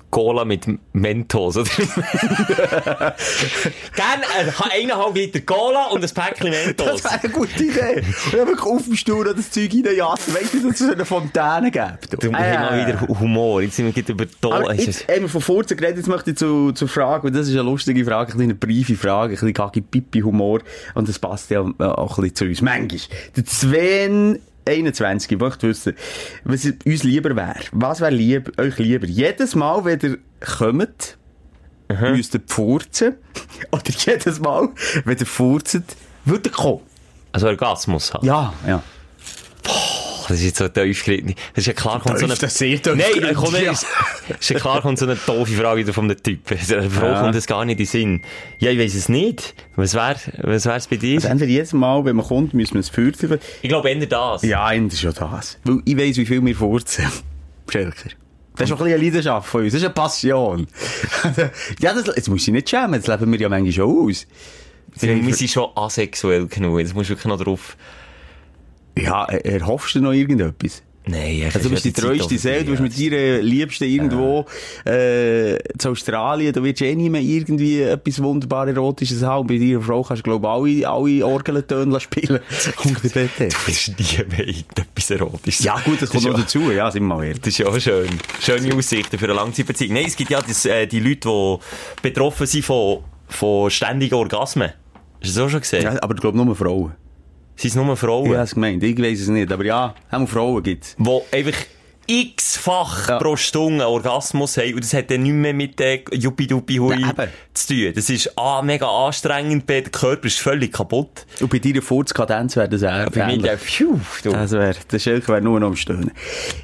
Cola 0.09 0.45
mit 0.45 0.65
Mentos, 0.93 1.57
oder? 1.57 1.69
Gerne 3.95 4.23
äh, 4.23 4.51
eineinhalb 4.71 5.15
Liter 5.15 5.41
Cola 5.41 5.87
und 5.87 6.03
ein 6.03 6.09
Päckchen 6.09 6.49
Mentos. 6.49 7.01
Das 7.01 7.11
wäre 7.11 7.23
eine 7.23 7.33
gute 7.33 7.63
Idee. 7.63 8.03
Und 8.25 8.33
wirklich 8.33 8.61
auf 8.61 8.83
dem 8.85 8.95
Stuhl 8.95 9.33
das 9.35 9.51
Zeug 9.51 9.71
reinjassen. 9.73 10.33
Weißt 10.33 10.53
du, 10.53 10.69
dass 10.69 10.81
es 10.81 10.89
eine 10.89 11.05
Fontäne 11.05 11.71
gibt? 11.71 12.23
Du, 12.23 12.31
wir 12.31 12.37
haben 12.37 12.77
mal 12.77 12.87
wieder 12.87 13.01
Humor. 13.19 13.61
Jetzt 13.61 13.75
sind 13.75 13.85
wir 13.85 13.93
gerade 13.93 14.13
über. 14.13 14.25
Aber 14.55 14.73
jetzt 14.73 15.07
haben 15.07 15.21
wir 15.21 15.29
von 15.29 15.41
Furzen 15.41 15.77
geredet, 15.77 15.97
jetzt 15.97 16.07
möchte 16.07 16.31
ich 16.31 16.37
zu, 16.37 16.71
zur 16.71 16.87
Frage, 16.87 17.27
und 17.27 17.35
das 17.35 17.47
ist 17.47 17.53
eine 17.53 17.63
lustige 17.63 18.05
Frage, 18.05 18.33
eine 18.33 18.55
briefe 18.55 18.95
Frage, 18.95 19.33
ein 19.33 19.35
bisschen 19.35 19.53
Kaki-Pipi-Humor, 19.53 20.61
und 20.95 21.09
das 21.09 21.19
passt 21.19 21.49
ja 21.51 21.61
äh, 21.61 21.83
auch 21.83 22.17
ein 22.17 22.23
bisschen 22.23 22.35
zu 22.35 22.45
uns. 22.45 22.61
Manchmal. 22.61 23.01
Der 23.35 23.45
Sven 23.45 24.39
21, 24.67 25.31
ich 25.31 25.39
möchte 25.39 25.67
wissen, 25.67 25.95
was 26.43 26.65
uns 26.65 27.03
lieber 27.03 27.35
wäre. 27.35 27.55
Was 27.71 28.01
wäre 28.01 28.11
lieb, 28.11 28.59
euch 28.59 28.77
lieber? 28.77 29.05
Jedes 29.07 29.55
Mal, 29.55 29.85
wenn 29.85 29.99
ihr 29.99 30.17
kommt, 30.39 31.17
müsst 31.89 32.33
ihr 32.33 32.41
furzen, 32.45 33.15
oder 33.71 33.83
jedes 33.89 34.39
Mal, 34.39 34.69
wenn 35.05 35.17
ihr 35.17 35.25
furzt, 35.25 35.81
würdet 36.25 36.47
ihr 36.47 36.51
kommen. 36.51 36.81
Also 37.31 37.47
Orgasmus 37.47 38.13
haben. 38.13 38.25
Ja, 38.25 38.53
ja. 38.65 38.83
Das 40.27 40.39
ist 40.39 40.45
jetzt 40.45 40.57
so 40.57 40.67
tief 40.67 41.05
geritten. 41.05 41.35
Das 41.53 41.63
ist 41.63 41.67
ja 41.67 41.73
klar, 41.73 41.99
kommt 42.01 42.19
so 42.19 42.25
eine... 42.25 42.35
Tief, 42.35 42.81
Nein, 42.85 43.33
kommt, 43.33 43.59
ja. 43.61 43.71
ist, 43.71 43.85
ist 44.39 44.49
ja 44.49 44.59
klar, 44.59 44.81
kommt 44.81 44.99
so 44.99 45.05
eine 45.05 45.15
doofe 45.15 45.53
Frage 45.53 45.81
wieder 45.81 45.93
von 45.93 46.05
einem 46.05 46.21
Typ. 46.21 46.39
Eine 46.51 46.89
Frau 46.89 47.05
Ja. 47.07 47.21
kommt 47.21 47.35
das 47.35 47.47
gar 47.47 47.63
nicht 47.63 47.73
in 47.79 47.85
den 47.85 47.87
Sinn. 47.87 48.21
Ja, 48.59 48.71
ich 48.71 48.79
weiss 48.79 48.93
es 48.93 49.07
nicht. 49.09 49.55
Was 49.75 49.93
wär, 49.93 50.15
was 50.41 50.65
wär's 50.65 50.87
bei 50.87 50.97
dir? 50.97 51.15
Also 51.15 51.29
entweder 51.29 51.51
jedes 51.51 51.73
Mal, 51.73 52.03
wenn 52.05 52.15
man 52.17 52.25
kommt, 52.25 52.53
müssen 52.53 52.73
wir 52.73 52.81
es 52.81 52.89
fürzen. 52.89 53.39
Ich 53.61 53.69
glaube, 53.69 53.89
eher 53.89 54.05
das. 54.05 54.41
Ja, 54.43 54.71
eher 54.71 54.89
schon 54.91 55.13
das. 55.13 55.57
Weil 55.63 55.81
ich 55.85 55.97
weiss, 55.97 56.17
wie 56.17 56.25
viel 56.25 56.43
wir 56.43 56.55
furzen. 56.55 57.05
Schelker. 57.69 58.09
Das 58.57 58.69
ist 58.69 58.73
auch 58.73 58.79
ein 58.79 58.85
bisschen 58.85 58.99
eine 58.99 59.03
Leidenschaft 59.03 59.47
von 59.49 59.61
uns. 59.63 59.73
Das 59.73 59.81
ist 59.81 59.85
eine 59.85 59.93
Passion. 59.93 60.67
ja, 61.79 61.93
das, 61.93 62.07
jetzt 62.15 62.27
musst 62.27 62.47
du 62.47 62.51
nicht 62.51 62.69
schämen. 62.69 63.01
Das 63.01 63.07
leben 63.07 63.31
wir 63.31 63.39
ja 63.39 63.49
manchmal 63.49 63.71
schon 63.71 64.09
aus. 64.09 64.25
Wir 64.99 65.33
sind 65.33 65.49
schon 65.49 65.69
asexuell 65.75 66.47
genug. 66.47 66.79
Jetzt 66.79 66.95
musst 66.95 67.09
du 67.09 67.13
wirklich 67.13 67.27
noch 67.27 67.39
drauf... 67.41 67.77
Ja, 69.03 69.25
er- 69.25 69.45
erhoffst 69.45 69.95
du 69.95 70.01
noch 70.01 70.11
irgendetwas? 70.13 70.83
Nein, 71.09 71.35
ich 71.37 71.45
Also, 71.45 71.59
du 71.59 71.69
bist 71.69 71.85
die 71.85 71.93
treueste 71.93 72.37
Seele, 72.37 72.65
du 72.65 72.71
bist 72.75 72.81
mit 72.83 73.13
deiner 73.13 73.41
Liebsten 73.41 73.85
irgendwo, 73.85 74.45
äh, 74.83 75.57
zu 75.77 75.91
Australien, 75.91 76.51
da 76.51 76.61
wirst 76.61 76.81
du 76.81 76.85
eh 76.85 76.95
nie 76.95 77.09
mehr 77.09 77.21
irgendwie 77.21 77.81
etwas 77.81 78.21
wunderbar 78.21 78.67
Erotisches 78.67 79.21
haben. 79.23 79.47
Bei 79.47 79.57
deiner 79.57 79.79
Frau 79.79 80.03
kannst 80.03 80.27
du, 80.27 80.37
glaub 80.37 80.65
ich, 80.67 80.85
alle, 80.85 80.89
alle 80.89 81.25
Orgeltöne 81.25 81.97
spielen. 82.01 82.41
Und 82.83 82.97
dort. 83.15 83.29
Du 83.39 83.55
bist 83.65 83.87
nie 83.97 84.17
mehr 84.35 84.47
irgendetwas 84.49 85.09
Erotisches. 85.11 85.63
Ja, 85.63 85.79
gut, 85.79 86.01
das 86.01 86.09
kommt 86.09 86.23
ist 86.23 86.27
noch 86.29 86.37
ja- 86.37 86.43
dazu, 86.43 86.71
ja, 86.71 86.91
sind 86.91 87.03
wir 87.03 87.15
mal 87.15 87.23
ehrlich. 87.23 87.39
Das 87.39 87.47
ist 87.53 87.59
ja 87.59 87.67
auch 87.67 87.79
schön. 87.79 88.09
Schöne 88.41 88.75
Aussichten 88.75 89.17
für 89.17 89.25
eine 89.27 89.33
Langzeitbeziehung. 89.35 89.93
Nein, 89.93 90.07
es 90.07 90.17
gibt 90.17 90.29
ja 90.29 90.41
das, 90.41 90.65
äh, 90.65 90.87
die 90.87 90.99
Leute, 90.99 91.29
die 91.29 91.57
betroffen 92.01 92.45
sind 92.47 92.65
von, 92.65 93.05
von 93.29 93.69
ständigen 93.71 94.15
Orgasmen. 94.15 94.71
Hast 95.21 95.35
du 95.35 95.39
das 95.39 95.47
auch 95.47 95.49
schon 95.49 95.61
gesehen? 95.61 95.83
Ja, 95.83 96.03
aber 96.03 96.15
ich 96.15 96.19
glaube 96.19 96.37
nur 96.37 96.53
Frauen. 96.53 96.91
Sind 97.57 97.69
es 97.69 97.75
nur 97.75 97.97
Frauen? 97.97 98.33
Es 98.35 98.53
gemeint, 98.53 98.83
ich 98.83 98.97
weiss 99.01 99.19
es 99.19 99.27
nicht, 99.27 99.51
aber 99.51 99.65
ja, 99.65 99.95
auch 100.11 100.27
Frauen 100.27 100.61
gibt's. 100.63 100.95
die 100.97 101.19
einfach 101.31 101.57
x-fach 102.09 103.09
Ja. 103.09 103.17
pro 103.19 103.35
Stunde 103.35 103.85
Orgasmus 103.85 104.55
haben. 104.57 104.75
Und 104.75 104.83
das 104.83 104.93
hat 104.93 105.11
dann 105.11 105.23
nicht 105.23 105.33
mehr 105.33 105.53
mit 105.53 105.77
der 105.77 105.99
Juppie-Duppi-Hui 106.13 107.01
Ja, 107.01 107.09
eben. 107.09 107.27
zu 107.53 107.67
tun. 107.67 107.91
Das 107.95 108.09
ist 108.09 108.37
A, 108.37 108.61
mega 108.61 108.87
anstrengend, 108.87 109.65
B, 109.65 109.81
der 109.81 109.91
Körper 109.91 110.25
ist 110.27 110.39
völlig 110.39 110.71
kaputt. 110.71 111.25
Und 111.41 111.49
bei 111.49 111.59
deiner 111.59 111.81
Furzkadenz 111.81 112.55
wäre 112.55 112.69
das 112.69 112.83
auch 112.83 113.09
Bei 113.11 113.25
mir, 113.27 113.39
der, 113.39 113.57
pfiuh, 113.57 113.99
du. 114.23 114.31
Das 114.31 114.51
wäre, 114.51 114.73
der 114.89 114.99
Schelke 114.99 115.27
wäre 115.27 115.41
nur 115.41 115.59
noch 115.59 115.67
am 115.67 115.75
Stöhnen. 115.75 116.11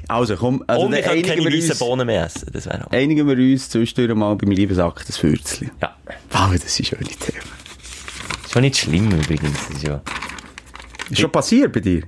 Also, 0.08 0.36
komm, 0.36 0.64
also, 0.66 0.86
Und 0.86 0.94
ich 0.94 1.02
kann 1.04 1.20
keine 1.20 1.44
weißen 1.44 1.76
Bohnen 1.76 2.06
mehr 2.06 2.24
essen. 2.24 2.48
Das 2.52 2.64
wäre 2.64 2.90
einigen 2.90 3.28
wir 3.28 3.36
uns 3.36 3.68
zwischendurch 3.68 4.16
mal 4.16 4.34
beim 4.36 4.50
Liebesakt 4.50 5.08
das 5.08 5.18
Fürzli. 5.18 5.70
Ja. 5.82 5.94
Wow, 6.30 6.52
das 6.54 6.80
ist 6.80 6.86
schöne 6.88 7.04
Thema. 7.04 7.44
Ist 8.46 8.56
auch 8.56 8.60
nicht 8.62 8.78
schlimm 8.78 9.10
übrigens. 9.10 9.58
Das 9.68 9.76
ist 9.76 9.82
ja... 9.82 10.00
Ist 11.10 11.20
schon 11.20 11.32
passiert 11.32 11.72
bei 11.72 11.80
dir? 11.80 12.02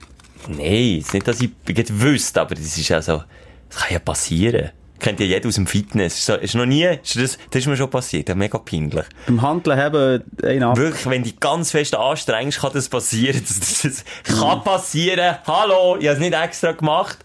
Nein, 0.48 0.98
es 1.00 1.06
ist 1.06 1.14
nicht, 1.14 1.28
dass 1.28 1.40
ich 1.40 1.50
gerade 1.64 2.00
wüsste, 2.00 2.40
aber 2.40 2.54
das 2.54 2.76
ist 2.78 2.88
ja 2.88 3.02
so, 3.02 3.22
das 3.68 3.78
kann 3.78 3.92
ja 3.92 3.98
passieren. 3.98 4.70
Kennt 4.98 5.20
ja 5.20 5.26
jeder 5.26 5.48
aus 5.48 5.56
dem 5.56 5.66
Fitness. 5.66 6.14
Ist, 6.14 6.26
so, 6.26 6.34
ist 6.36 6.54
noch 6.54 6.64
nie, 6.64 6.84
ist 6.84 7.16
das, 7.16 7.38
das 7.50 7.60
ist 7.60 7.66
mir 7.66 7.76
schon 7.76 7.90
passiert, 7.90 8.28
ja, 8.28 8.34
mega 8.34 8.58
peinlich. 8.58 9.04
Beim 9.26 9.42
Handeln 9.42 9.78
haben 9.78 10.22
einen 10.42 10.62
ab. 10.62 10.76
Wirklich, 10.78 11.06
wenn 11.06 11.22
du 11.22 11.32
ganz 11.38 11.70
fest 11.70 11.94
anstrengst, 11.94 12.60
kann 12.60 12.72
das 12.72 12.88
passieren. 12.88 13.42
Das, 13.46 13.82
das, 13.82 14.04
das 14.24 14.40
kann 14.40 14.64
passieren. 14.64 15.36
Hallo, 15.46 15.96
ich 15.98 16.06
habe 16.06 16.14
es 16.14 16.18
nicht 16.18 16.34
extra 16.34 16.72
gemacht. 16.72 17.18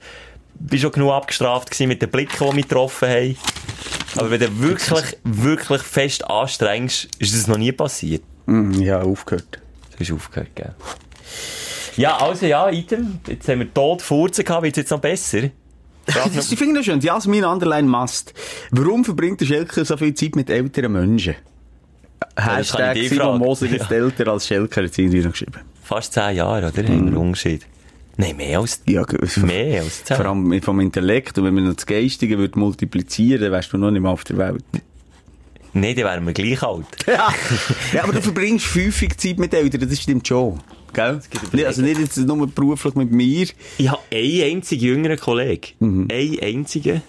Bin 0.55 0.79
schon 0.79 0.91
genug 0.91 1.11
abgestraft 1.11 1.71
gewesen 1.71 1.87
mit 1.87 2.01
den 2.01 2.09
Blicken, 2.09 2.49
die 2.49 2.55
mich 2.55 2.67
getroffen 2.67 3.07
haben. 3.07 3.37
Aber 4.17 4.29
wenn 4.29 4.41
du 4.41 4.59
wirklich, 4.59 5.17
wirklich 5.23 5.81
fest 5.81 6.29
anstrengst, 6.29 7.07
ist 7.19 7.33
das 7.33 7.47
noch 7.47 7.57
nie 7.57 7.71
passiert. 7.71 8.23
Ja, 8.77 9.01
aufgehört. 9.01 9.59
Du 9.91 9.99
hast 9.99 10.11
aufgehört, 10.11 10.49
gell? 10.55 10.75
Ja, 11.97 12.17
also 12.17 12.45
ja, 12.45 12.69
Item. 12.69 13.19
Jetzt 13.27 13.47
haben 13.49 13.59
wir 13.59 13.73
tot 13.73 14.01
Furzen 14.01 14.45
gehabt, 14.45 14.63
wird 14.63 14.75
es 14.77 14.83
jetzt 14.83 14.91
noch 14.91 14.99
besser? 14.99 15.49
Das, 16.05 16.15
noch- 16.33 16.51
ich 16.51 16.57
finde 16.57 16.75
das 16.75 16.85
schön. 16.85 16.99
Jasmin 17.01 17.43
Underline 17.43 17.87
Mast. 17.87 18.33
Warum 18.71 19.03
verbringt 19.03 19.41
der 19.41 19.45
Schelker 19.45 19.83
so 19.85 19.97
viel 19.97 20.13
Zeit 20.13 20.35
mit 20.35 20.49
älteren 20.49 20.91
Menschen? 20.93 21.35
kann 22.35 22.55
Hashtag 22.57 22.97
Simon. 22.97 23.39
Moser 23.39 23.65
ist 23.69 23.89
Ja. 23.89 23.95
älter 23.97 24.27
als 24.29 24.47
Schelker, 24.47 24.83
hat 24.83 24.93
sie 24.93 25.07
noch 25.07 25.31
geschrieben. 25.31 25.59
Fast 25.83 26.13
zehn 26.13 26.35
Jahre, 26.37 26.67
oder? 26.71 26.79
Einen 26.85 27.15
Unterschied. 27.17 27.65
Nein, 28.17 28.37
mehr 28.37 28.59
als, 28.59 28.81
Ja, 28.87 29.03
mehr 29.43 29.81
als 29.81 30.03
zehn. 30.05 30.17
Vor 30.17 30.25
allem 30.27 30.61
vom 30.61 30.79
Intellekt. 30.79 31.37
Und 31.37 31.45
wenn 31.45 31.53
man 31.55 31.65
noch 31.65 31.73
das 31.75 31.85
Geistige 31.85 32.37
würde 32.37 32.57
multiplizieren, 32.57 33.41
dann 33.41 33.51
wärst 33.51 33.73
du 33.73 33.77
noch 33.77 33.91
nicht 33.91 34.01
mal 34.01 34.11
auf 34.11 34.23
der 34.23 34.37
Welt. 34.37 34.63
Nein, 35.73 35.95
dann 35.95 36.05
wären 36.05 36.25
wir 36.25 36.33
gleich 36.33 36.61
alt. 36.63 36.85
Ja, 37.07 37.33
ja 37.93 38.03
aber 38.03 38.13
du 38.13 38.21
verbringst 38.21 38.67
häufig 38.75 39.17
Zeit 39.17 39.37
mit 39.39 39.53
Eltern, 39.53 39.89
das 39.89 39.99
stimmt 39.99 40.27
schon. 40.27 40.59
Gell? 40.93 41.21
Nicht, 41.53 41.65
also 41.65 41.81
nicht 41.81 41.99
jetzt 41.99 42.17
nur 42.17 42.47
beruflich 42.47 42.95
mit 42.95 43.11
mir. 43.11 43.47
Ich 43.77 43.89
habe 43.89 44.01
einen 44.11 44.43
einzigen 44.43 44.83
jüngeren 44.83 45.19
Kollegen. 45.19 46.07
Einen 46.11 46.39
einzigen. 46.41 47.01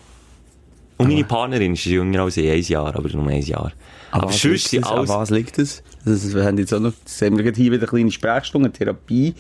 Und 0.99 1.09
meine 1.09 1.25
Partnerin 1.25 1.73
ist 1.73 1.85
jünger 1.85 2.21
als 2.23 2.37
ich, 2.37 2.51
ein 2.51 2.63
Jahr, 2.63 2.95
aber 2.95 3.09
nur 3.09 3.27
ein 3.27 3.43
Jahr. 3.43 3.73
Aber 4.13 4.29
was 4.29 4.41
sonst 4.41 4.69
sind 4.69 4.85
das? 4.85 4.91
An 4.93 4.99
alles... 4.99 5.11
was 5.11 5.31
liegt 5.31 5.59
das? 5.59 5.83
das 6.05 6.35
wir 6.35 6.45
haben 6.45 6.59
jetzt 6.59 6.73
auch 6.73 6.81
noch, 6.81 6.93
haben 7.21 7.39
wir 7.39 7.53
hier 7.53 7.73
wieder 7.73 7.83
eine 7.83 7.87
kleine 7.87 8.11
Sprechstunde, 8.13 8.71
Therapie. 8.71 9.35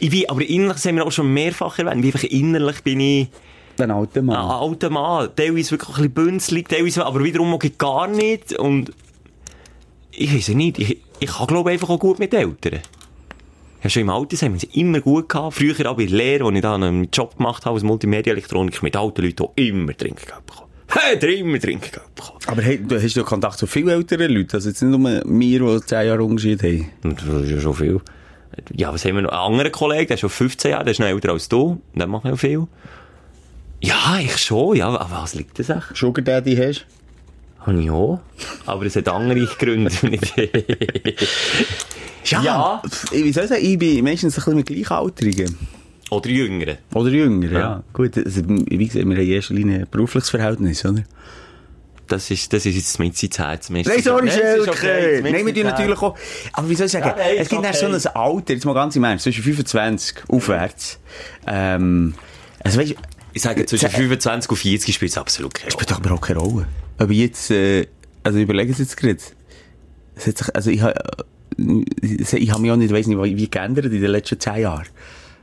Ich 0.00 0.10
bin, 0.10 0.28
aber 0.28 0.42
innerlich, 0.42 0.74
das 0.74 0.86
haben 0.86 0.96
wir 0.96 1.06
auch 1.06 1.12
schon 1.12 1.32
mehrfach 1.32 1.78
erwähnt, 1.78 2.02
wie 2.02 2.08
einfach 2.08 2.24
innerlich 2.24 2.82
bin 2.82 3.00
ich 3.00 3.28
Ein 3.78 3.90
alter 3.90 4.22
Mann. 4.22 4.36
ein 4.36 4.50
alter 4.50 4.90
Mann. 4.90 5.28
Teilweise 5.36 5.72
wirklich 5.72 5.88
ein 5.90 5.94
bisschen 5.94 6.12
bünzlig, 6.12 6.68
teilweise 6.68 7.06
aber 7.06 7.22
wiederum 7.22 7.54
auch 7.54 7.62
gar 7.78 8.08
nicht. 8.08 8.54
Und 8.54 8.92
ich 10.10 10.34
weiß 10.34 10.48
ja 10.48 10.54
nicht, 10.54 10.78
ich, 10.78 10.98
ich 11.20 11.30
kann 11.30 11.46
glaube 11.46 11.70
einfach 11.70 11.88
auch 11.90 11.98
gut 11.98 12.18
mit 12.18 12.34
Eltern. 12.34 12.80
Ja, 13.86 13.90
schon 13.90 14.02
im 14.02 14.10
Altersheim 14.10 14.50
haben 14.50 14.58
sie 14.58 14.80
immer 14.80 15.00
gut 15.00 15.28
gehabt. 15.28 15.54
Früher 15.54 15.88
auch 15.88 15.96
bei 15.96 16.06
der 16.06 16.16
Lehre, 16.16 16.44
als 16.44 16.56
ich 16.56 16.60
da 16.60 16.74
einen 16.74 17.08
Job 17.12 17.36
gemacht 17.36 17.64
habe 17.66 17.76
als 17.76 17.84
Multimedia-Elektroniker 17.84 18.80
mit 18.82 18.96
alten 18.96 19.22
Leuten, 19.22 19.46
die 19.56 19.68
immer 19.68 19.96
Trinkgeld 19.96 20.44
bekommen. 20.44 20.66
Hey, 20.88 21.16
der 21.16 21.36
immer 21.36 21.60
Trinkgeld 21.60 22.12
bekommen. 22.16 22.40
Aber 22.48 22.62
hey, 22.62 22.82
du 22.82 23.00
hast 23.00 23.14
ja 23.14 23.22
Kontakt 23.22 23.58
zu 23.58 23.68
viel 23.68 23.88
älteren 23.88 24.32
Leuten, 24.32 24.56
also 24.56 24.70
jetzt 24.70 24.82
nicht 24.82 24.90
nur 24.98 25.08
wir, 25.08 25.78
die 25.78 25.86
10 25.86 26.04
Jahre 26.04 26.24
Unterschied 26.24 26.64
haben. 26.64 26.90
Und 27.04 27.20
Das 27.20 27.42
ist 27.44 27.50
ja 27.50 27.60
schon 27.60 27.74
viel. 27.74 28.00
Ja, 28.74 28.92
was 28.92 29.04
haben 29.04 29.14
wir 29.14 29.22
noch? 29.22 29.30
Ein 29.30 29.52
anderer 29.52 29.70
Kollege, 29.70 30.06
der 30.06 30.14
ist 30.14 30.20
schon 30.20 30.30
15 30.30 30.72
Jahre, 30.72 30.82
der 30.82 30.90
ist 30.90 30.98
noch 30.98 31.06
älter 31.06 31.30
als 31.30 31.48
du. 31.48 31.80
Der 31.94 32.08
macht 32.08 32.24
noch 32.24 32.36
viel. 32.36 32.66
Ja, 33.80 34.18
ich 34.20 34.36
schon, 34.38 34.74
ja. 34.74 34.88
Aber 34.88 35.22
was 35.22 35.34
liegt 35.36 35.60
das 35.60 35.68
echt? 35.68 35.94
Sugar 35.94 36.24
Daddy 36.24 36.56
hast? 36.56 36.86
Habe 37.66 37.82
ich 37.82 37.90
auch. 37.90 38.20
Aber 38.64 38.86
es 38.86 38.96
hat 38.96 39.08
andere 39.08 39.44
Gründe. 39.58 39.90
Ja. 42.24 42.82
pf, 42.88 43.12
Wie 43.12 43.32
soll 43.32 43.44
ich 43.44 43.50
sagen, 43.50 43.64
ich 43.64 43.78
bin 43.78 44.04
meistens 44.04 44.34
ein 44.34 44.36
bisschen 44.36 44.56
mit 44.56 44.66
Gleichaltrigen. 44.66 45.56
Oder 46.10 46.28
Jüngere. 46.28 46.78
Oder 46.94 47.10
jünger, 47.10 47.50
ja. 47.50 47.58
Ja. 47.58 47.82
Gut, 47.92 48.16
also, 48.16 48.42
wie 48.46 48.78
gesagt, 48.78 48.94
wir 48.94 49.02
haben 49.02 49.12
in 49.12 49.28
erster 49.28 49.54
Linie 49.54 49.78
ein 49.80 49.86
berufliches 49.90 50.30
Verhältnis, 50.30 50.84
oder? 50.84 51.02
Das 52.06 52.30
ist, 52.30 52.52
das 52.52 52.64
ist 52.64 52.76
jetzt 52.76 52.98
mit 53.00 53.20
ins 53.20 53.38
Herz. 53.38 53.68
Nein, 53.68 53.84
sorry, 53.84 54.28
okay, 54.28 54.30
Schelke! 54.30 55.22
mit 55.22 55.32
Nein, 55.32 55.46
wir 55.46 55.54
tun 55.54 55.64
natürlich 55.64 56.00
auch... 56.00 56.16
Aber 56.52 56.68
wie 56.68 56.76
soll 56.76 56.86
ich 56.86 56.92
sagen, 56.92 57.08
Ja, 57.08 57.16
nein, 57.16 57.36
es 57.38 57.48
gibt 57.48 57.64
erst 57.64 57.80
so 57.80 57.86
okay. 57.86 57.96
ein 57.96 58.14
Alter, 58.14 58.54
jetzt 58.54 58.64
mal 58.64 58.74
ganz 58.74 58.94
im 58.94 59.02
Ernst, 59.02 59.24
zwischen 59.24 59.42
25 59.42 60.18
aufwärts. 60.28 61.00
Ähm, 61.48 62.14
also 62.62 62.78
weißt 62.78 62.94
Ich 63.32 63.42
sage, 63.42 63.66
zwischen 63.66 63.90
25 63.90 64.50
und 64.50 64.56
40 64.56 64.94
spielt 64.94 65.10
es 65.10 65.18
absolut 65.18 65.54
keine 65.54 65.72
spielt 65.72 65.90
doch 65.90 65.96
aber 65.96 66.12
auch 66.12 66.20
keine 66.20 66.38
Rolle. 66.38 66.66
Aber 66.98 67.12
jetzt, 67.12 67.50
äh, 67.50 67.86
also 68.22 68.38
überlegen 68.38 68.72
Sie 68.74 68.82
jetzt 68.82 68.96
gerade. 68.96 69.18
Es 70.14 70.26
hat 70.26 70.38
sich, 70.38 70.54
also 70.54 70.70
ich 70.70 70.80
habe, 70.82 70.94
ich 71.58 72.50
habe 72.50 72.62
mich 72.62 72.70
auch 72.70 72.76
nicht, 72.76 72.92
weiss 72.92 73.06
nicht, 73.06 73.18
wie 73.20 73.50
geändert 73.50 73.86
in 73.86 74.00
den 74.00 74.10
letzten 74.10 74.40
10 74.40 74.56
Jahren. 74.62 74.86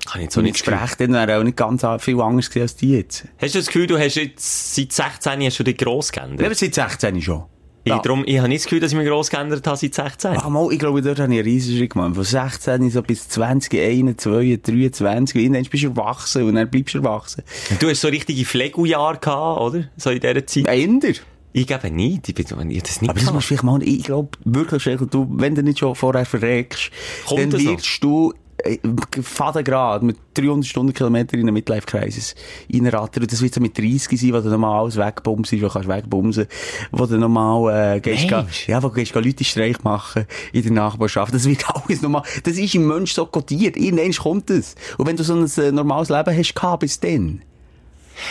Kann 0.06 0.22
ich 0.22 0.32
so 0.32 0.42
ein 0.42 0.46
nicht 0.46 0.54
Gespräch. 0.56 0.96
Dann 0.98 1.14
wäre 1.14 1.40
auch 1.40 1.44
nicht 1.44 1.56
ganz 1.56 1.86
viel 2.00 2.20
anders 2.20 2.50
gewesen 2.50 2.62
als 2.64 2.76
die 2.76 2.92
jetzt. 2.98 3.26
Hast 3.38 3.56
du 3.56 3.60
das 3.60 3.68
Gefühl, 3.68 3.88
du 3.88 3.98
hast 3.98 4.16
jetzt 4.16 4.76
seit 4.76 4.92
16 4.92 5.42
hast 5.44 5.60
du 5.60 5.64
dich 5.64 5.78
gross 5.78 6.12
Ja, 6.14 6.24
geändert? 6.24 6.46
aber 6.46 6.56
seit 6.56 6.74
16 6.76 7.22
schon. 7.22 7.44
Ich, 7.86 7.90
Ja. 7.90 8.00
darum, 8.00 8.24
ich 8.26 8.38
habe 8.38 8.48
nicht 8.50 8.62
das 8.62 8.66
Gefühl, 8.66 8.80
dass 8.80 8.92
ich 8.94 8.98
mich 8.98 9.08
gross 9.08 9.30
geändert 9.30 9.66
habe 9.68 9.78
seit 9.78 9.94
16. 9.94 10.38
Ah, 10.38 10.50
mal, 10.50 10.72
ich 10.72 10.80
glaube, 10.80 11.02
dort 11.02 11.20
habe 11.20 11.34
ich 11.34 11.40
einen 11.40 11.48
riesen 11.48 11.78
Schritt 11.78 11.92
gemacht. 11.94 12.16
Von 12.16 12.24
16 12.24 12.90
so 12.90 13.02
bis 13.02 13.28
20, 13.30 13.74
21, 13.80 14.62
23. 14.62 15.42
Irgendwann 15.42 15.64
bist 15.64 15.84
du 15.84 15.88
erwachsen 15.90 16.44
und 16.44 16.56
dann 16.56 16.70
bleibst 16.70 16.96
du 16.96 17.00
erwachsen. 17.00 17.44
Du 17.80 17.90
hast 17.90 18.02
so 18.02 18.08
richtige 18.10 18.44
Flegujahre 18.46 19.18
gehabt, 19.20 19.62
oder? 19.62 19.84
So 19.98 20.10
in 20.12 20.20
dieser 20.20 20.46
Zeit. 20.48 20.68
Änder. 20.68 21.14
Ich 21.54 21.68
gebe 21.68 21.92
nicht. 21.92 22.28
Ich 22.28 22.36
bin, 22.36 22.46
ich 22.72 22.78
hab 22.80 22.88
das 22.88 23.02
nicht 23.02 23.10
Aber 23.10 23.20
das 23.20 23.32
musst 23.32 23.46
du 23.46 23.48
vielleicht 23.48 23.64
mal, 23.64 23.84
ich 23.84 24.04
glaube, 24.04 24.30
wirklich, 24.44 24.84
du, 25.12 25.28
wenn 25.30 25.54
du 25.54 25.64
nicht 25.64 25.80
schon 25.80 25.96
vorher 25.96 26.26
verreckst, 26.26 26.90
Kommt 27.26 27.54
dann 27.54 27.62
wirst 27.62 28.04
du, 28.04 28.34
äh, 28.58 28.78
fadengrad 29.22 30.04
mit 30.04 30.18
300 30.36 30.66
Stundenkilometer 30.66 31.36
in 31.36 31.42
einen 31.42 31.54
Midlife-Crisis 31.54 32.36
reinrattern. 32.72 33.24
Und 33.24 33.32
das 33.32 33.42
wird 33.42 33.54
so 33.54 33.62
mit 33.62 33.78
30 33.78 34.20
sein, 34.20 34.34
wo 34.34 34.40
du 34.40 34.50
nochmal 34.50 34.80
alles 34.80 34.98
wegbumsen, 34.98 35.62
wo 35.62 35.68
du 35.68 35.74
kannst 35.74 35.90
wegbumsen, 35.90 36.48
wo 36.92 37.06
du 37.06 37.18
nochmal, 37.18 37.98
äh, 37.98 38.00
gehst, 38.00 38.28
ga, 38.28 38.48
ja, 38.68 38.82
wo 38.82 38.88
du 38.88 38.96
gehst, 38.96 39.14
Leute 39.14 39.44
Streich 39.44 39.84
machen 39.84 40.26
in 40.54 40.64
der 40.64 40.72
Nachbarschaft. 40.72 41.34
Das 41.34 41.46
wird 41.46 41.66
alles 41.76 42.02
nochmal, 42.02 42.24
das 42.44 42.58
ist 42.58 42.76
im 42.76 42.88
Mensch 42.88 43.14
so 43.14 43.26
kodiert. 43.26 43.78
Irgendwann 43.78 44.14
kommt 44.14 44.50
es. 44.50 44.76
Und 44.98 45.08
wenn 45.08 45.18
du 45.18 45.24
so 45.24 45.36
ein 45.36 45.46
äh, 45.58 45.72
normales 45.72 46.10
Leben 46.10 46.36
hast 46.36 46.56
gehabt 46.56 46.82
bis 46.82 47.00
dann. 47.00 47.42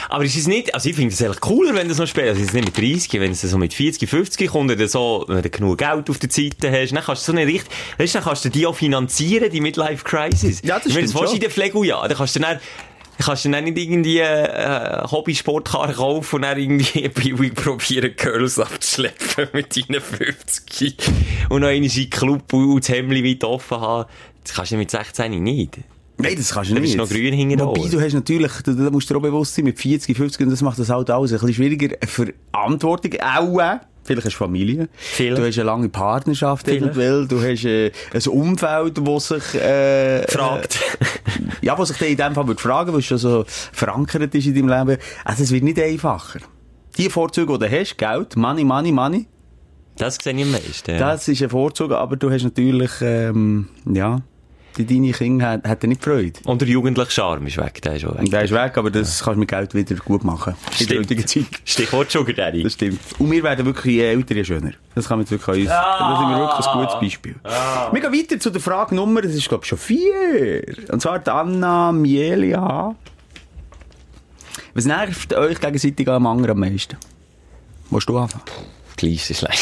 Aber 0.08 0.24
ist 0.24 0.36
es 0.36 0.46
nicht, 0.46 0.74
also 0.74 0.88
ich 0.88 0.96
finde 0.96 1.14
es 1.14 1.22
eigentlich 1.22 1.40
cooler, 1.40 1.74
wenn 1.74 1.88
du 1.88 1.94
so 1.94 2.06
spielst. 2.06 2.30
Also 2.30 2.40
jetzt 2.40 2.54
nicht 2.54 2.64
mit 2.64 2.76
30, 2.76 3.20
wenn 3.20 3.32
es 3.32 3.42
so 3.42 3.58
mit 3.58 3.74
40, 3.74 4.08
50 4.08 4.50
kommt, 4.50 4.70
oder 4.70 4.88
so, 4.88 5.24
wenn 5.28 5.42
du 5.42 5.50
genug 5.50 5.78
Geld 5.78 6.08
auf 6.10 6.18
der 6.18 6.30
Seite 6.30 6.70
hast, 6.70 6.92
dann 6.92 7.04
kannst 7.04 7.26
du 7.28 7.32
so 7.32 7.38
eine 7.38 7.46
richtig, 7.46 7.70
weißt 7.98 8.14
du, 8.14 8.18
dann 8.18 8.24
kannst 8.26 8.44
du 8.44 8.48
die 8.48 8.66
auch 8.66 8.74
finanzieren, 8.74 9.50
die 9.50 9.60
Midlife 9.60 10.04
Crisis. 10.04 10.62
Ja, 10.62 10.76
das 10.76 10.86
ich 10.86 10.92
stimmt 10.92 11.14
willst 11.14 11.32
du 11.32 11.34
in 11.34 11.40
der 11.40 11.50
Pflege, 11.50 11.84
ja, 11.86 12.06
dann 12.06 12.16
kannst 12.16 12.36
du 12.36 12.40
dann, 12.40 12.60
kannst 13.18 13.44
du 13.44 13.50
dann 13.50 13.64
nicht 13.64 13.78
irgendwie 13.78 14.18
äh, 14.18 15.02
Hobby-Sportkarren 15.10 15.94
kaufen 15.94 16.36
und 16.36 16.42
dann 16.42 16.58
irgendwie 16.58 17.08
billig 17.08 17.54
probieren, 17.54 18.14
Girls 18.16 18.58
abzuschleppen 18.58 19.48
mit 19.52 19.76
deinen 19.76 20.00
50 20.00 20.96
und 21.48 21.62
noch 21.62 21.68
den 21.68 22.10
Club 22.10 22.52
und 22.52 22.80
das 22.80 22.88
Hemdli 22.88 23.24
weit 23.24 23.44
offen 23.44 23.80
haben. 23.80 24.08
Das 24.44 24.54
kannst 24.54 24.72
du 24.72 24.76
mit 24.76 24.90
16 24.90 25.42
nicht. 25.42 25.78
Nein, 26.22 26.34
das 26.36 26.52
kannst 26.52 26.70
du 26.70 26.74
nicht. 26.74 26.82
bist 26.82 26.94
du 26.94 26.98
noch 26.98 27.08
grün 27.08 27.34
hinten 27.34 27.60
Wobei, 27.60 27.88
du 27.88 28.00
hast 28.00 28.12
natürlich, 28.14 28.52
da, 28.64 28.72
da 28.72 28.90
musst 28.90 29.08
du 29.10 29.14
dir 29.14 29.18
auch 29.18 29.22
bewusst 29.22 29.54
sein, 29.54 29.64
mit 29.64 29.78
40, 29.78 30.16
50, 30.16 30.46
und 30.46 30.50
das 30.50 30.62
macht 30.62 30.78
das 30.78 30.88
halt 30.88 31.10
alles 31.10 31.32
ein 31.32 31.38
bisschen 31.38 31.54
schwieriger. 31.54 31.96
Verantwortung 32.06 33.12
auch. 33.20 33.80
Vielleicht 34.04 34.26
hast 34.26 34.34
du 34.34 34.38
Familie. 34.38 34.88
Vielleicht. 34.96 35.38
Du 35.38 35.46
hast 35.46 35.58
eine 35.58 35.66
lange 35.66 35.88
Partnerschaft 35.88 36.66
eventuell. 36.66 37.28
Du 37.28 37.40
hast 37.40 37.64
äh, 37.64 37.92
ein 38.12 38.26
Umfeld, 38.28 38.98
das 38.98 39.28
sich, 39.28 39.54
äh, 39.54 40.26
Fragt. 40.28 40.80
Äh, 41.00 41.66
ja, 41.66 41.78
was 41.78 41.88
sich 41.88 41.98
dann 41.98 42.08
in 42.08 42.16
dem 42.16 42.34
Fall 42.34 42.48
würde 42.48 42.60
fragen, 42.60 42.96
es 42.96 43.04
schon 43.04 43.18
so 43.18 43.44
verankert 43.46 44.34
ist 44.34 44.46
in 44.46 44.54
deinem 44.54 44.88
Leben. 44.88 45.00
Also, 45.24 45.44
es 45.44 45.52
wird 45.52 45.62
nicht 45.62 45.78
einfacher. 45.78 46.40
Die 46.98 47.08
Vorzüge, 47.08 47.52
die 47.58 47.68
du 47.68 47.70
hast, 47.70 47.96
Geld, 47.96 48.36
Money, 48.36 48.64
Money, 48.64 48.90
Money, 48.90 49.26
Das 49.96 50.16
sehe 50.16 50.34
ich 50.34 50.42
am 50.42 50.50
meisten. 50.50 50.90
ja. 50.90 50.98
das 50.98 51.28
ist 51.28 51.40
ein 51.40 51.50
Vorzug, 51.50 51.92
aber 51.92 52.16
du 52.16 52.30
hast 52.30 52.42
natürlich, 52.42 52.90
ähm, 53.00 53.68
ja, 53.90 54.20
die 54.76 54.86
deine 54.86 55.12
Kinder 55.12 55.48
hat, 55.48 55.68
hat 55.68 55.82
nicht 55.84 56.02
Freude. 56.02 56.32
Und 56.44 56.60
der 56.60 56.68
jugendliche 56.68 57.10
Charme 57.10 57.46
ist 57.46 57.58
weg, 57.58 57.82
der 57.82 57.96
ist 57.96 58.04
weg. 58.04 58.30
Der 58.30 58.42
ist 58.42 58.52
weg, 58.52 58.76
aber 58.76 58.90
das 58.90 59.22
kannst 59.22 59.36
du 59.36 59.40
mit 59.40 59.48
Geld 59.48 59.74
wieder 59.74 59.96
gut 59.96 60.24
machen. 60.24 60.54
In 60.78 60.86
der 60.86 60.98
heutigen 60.98 61.26
Zeit. 61.26 61.46
Stichwort 61.64 62.10
Sugar 62.10 62.34
Daddy. 62.34 62.62
Das 62.62 62.74
stimmt. 62.74 63.00
Und 63.18 63.30
wir 63.30 63.42
werden 63.42 63.66
wirklich 63.66 63.94
je 63.96 64.02
älter, 64.02 64.34
je 64.34 64.44
schöner. 64.44 64.72
Das 64.94 65.08
kann 65.08 65.18
man 65.18 65.26
jetzt 65.26 65.30
wirklich 65.30 65.48
an 65.48 65.62
uns. 65.62 65.68
Das 65.98 66.18
sind 66.18 66.28
wir 66.28 66.38
wirklich 66.38 66.66
ein 66.66 66.78
gutes 66.78 67.00
Beispiel. 67.00 67.34
Wir 67.92 68.00
gehen 68.00 68.12
weiter 68.12 68.40
zu 68.40 68.50
der 68.50 68.60
Frage 68.60 68.94
Nummer, 68.94 69.22
das 69.22 69.34
ist 69.34 69.48
glaube 69.48 69.64
ich 69.64 69.68
schon 69.68 69.78
vier. 69.78 70.62
Und 70.90 71.00
zwar 71.00 71.18
die 71.18 71.30
Anna 71.30 71.92
Mielia. 71.92 72.94
Was 74.74 74.84
nervt 74.86 75.34
euch 75.34 75.60
gegenseitig 75.60 76.08
am 76.08 76.26
anderen 76.26 76.52
am 76.52 76.60
meisten? 76.60 76.96
Willst 77.90 78.08
du 78.08 78.16
anfangen? 78.16 78.44
Die 79.00 79.06
Liste 79.06 79.32
ist 79.32 79.42
lang. 79.42 79.52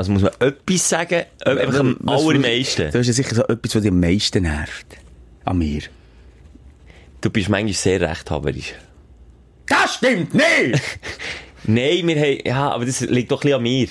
Also 0.00 0.12
muss 0.12 0.22
man 0.22 0.32
etwas 0.40 0.88
sagen, 0.88 1.24
äh, 1.44 1.50
einfach 1.50 1.80
am 1.80 1.98
allermeisten. 2.06 2.90
Du 2.90 2.98
hast 3.00 3.06
ja 3.06 3.12
sicher 3.12 3.34
so 3.34 3.42
etwas, 3.42 3.74
was 3.74 3.82
dich 3.82 3.90
am 3.90 4.00
meisten 4.00 4.44
nervt. 4.44 4.86
An 5.44 5.58
mir. 5.58 5.82
Du 7.20 7.28
bist 7.28 7.50
manchmal 7.50 7.74
sehr 7.74 8.00
rechthaberisch. 8.00 8.72
Das 9.66 9.96
stimmt 9.96 10.32
nicht! 10.32 10.80
Nein, 11.64 12.08
wir 12.08 12.16
haben, 12.18 12.38
ja, 12.46 12.70
aber 12.70 12.86
das 12.86 13.02
liegt 13.02 13.30
doch 13.30 13.40
ein 13.40 13.42
bisschen 13.42 13.56
an 13.58 13.62
mir. 13.62 13.88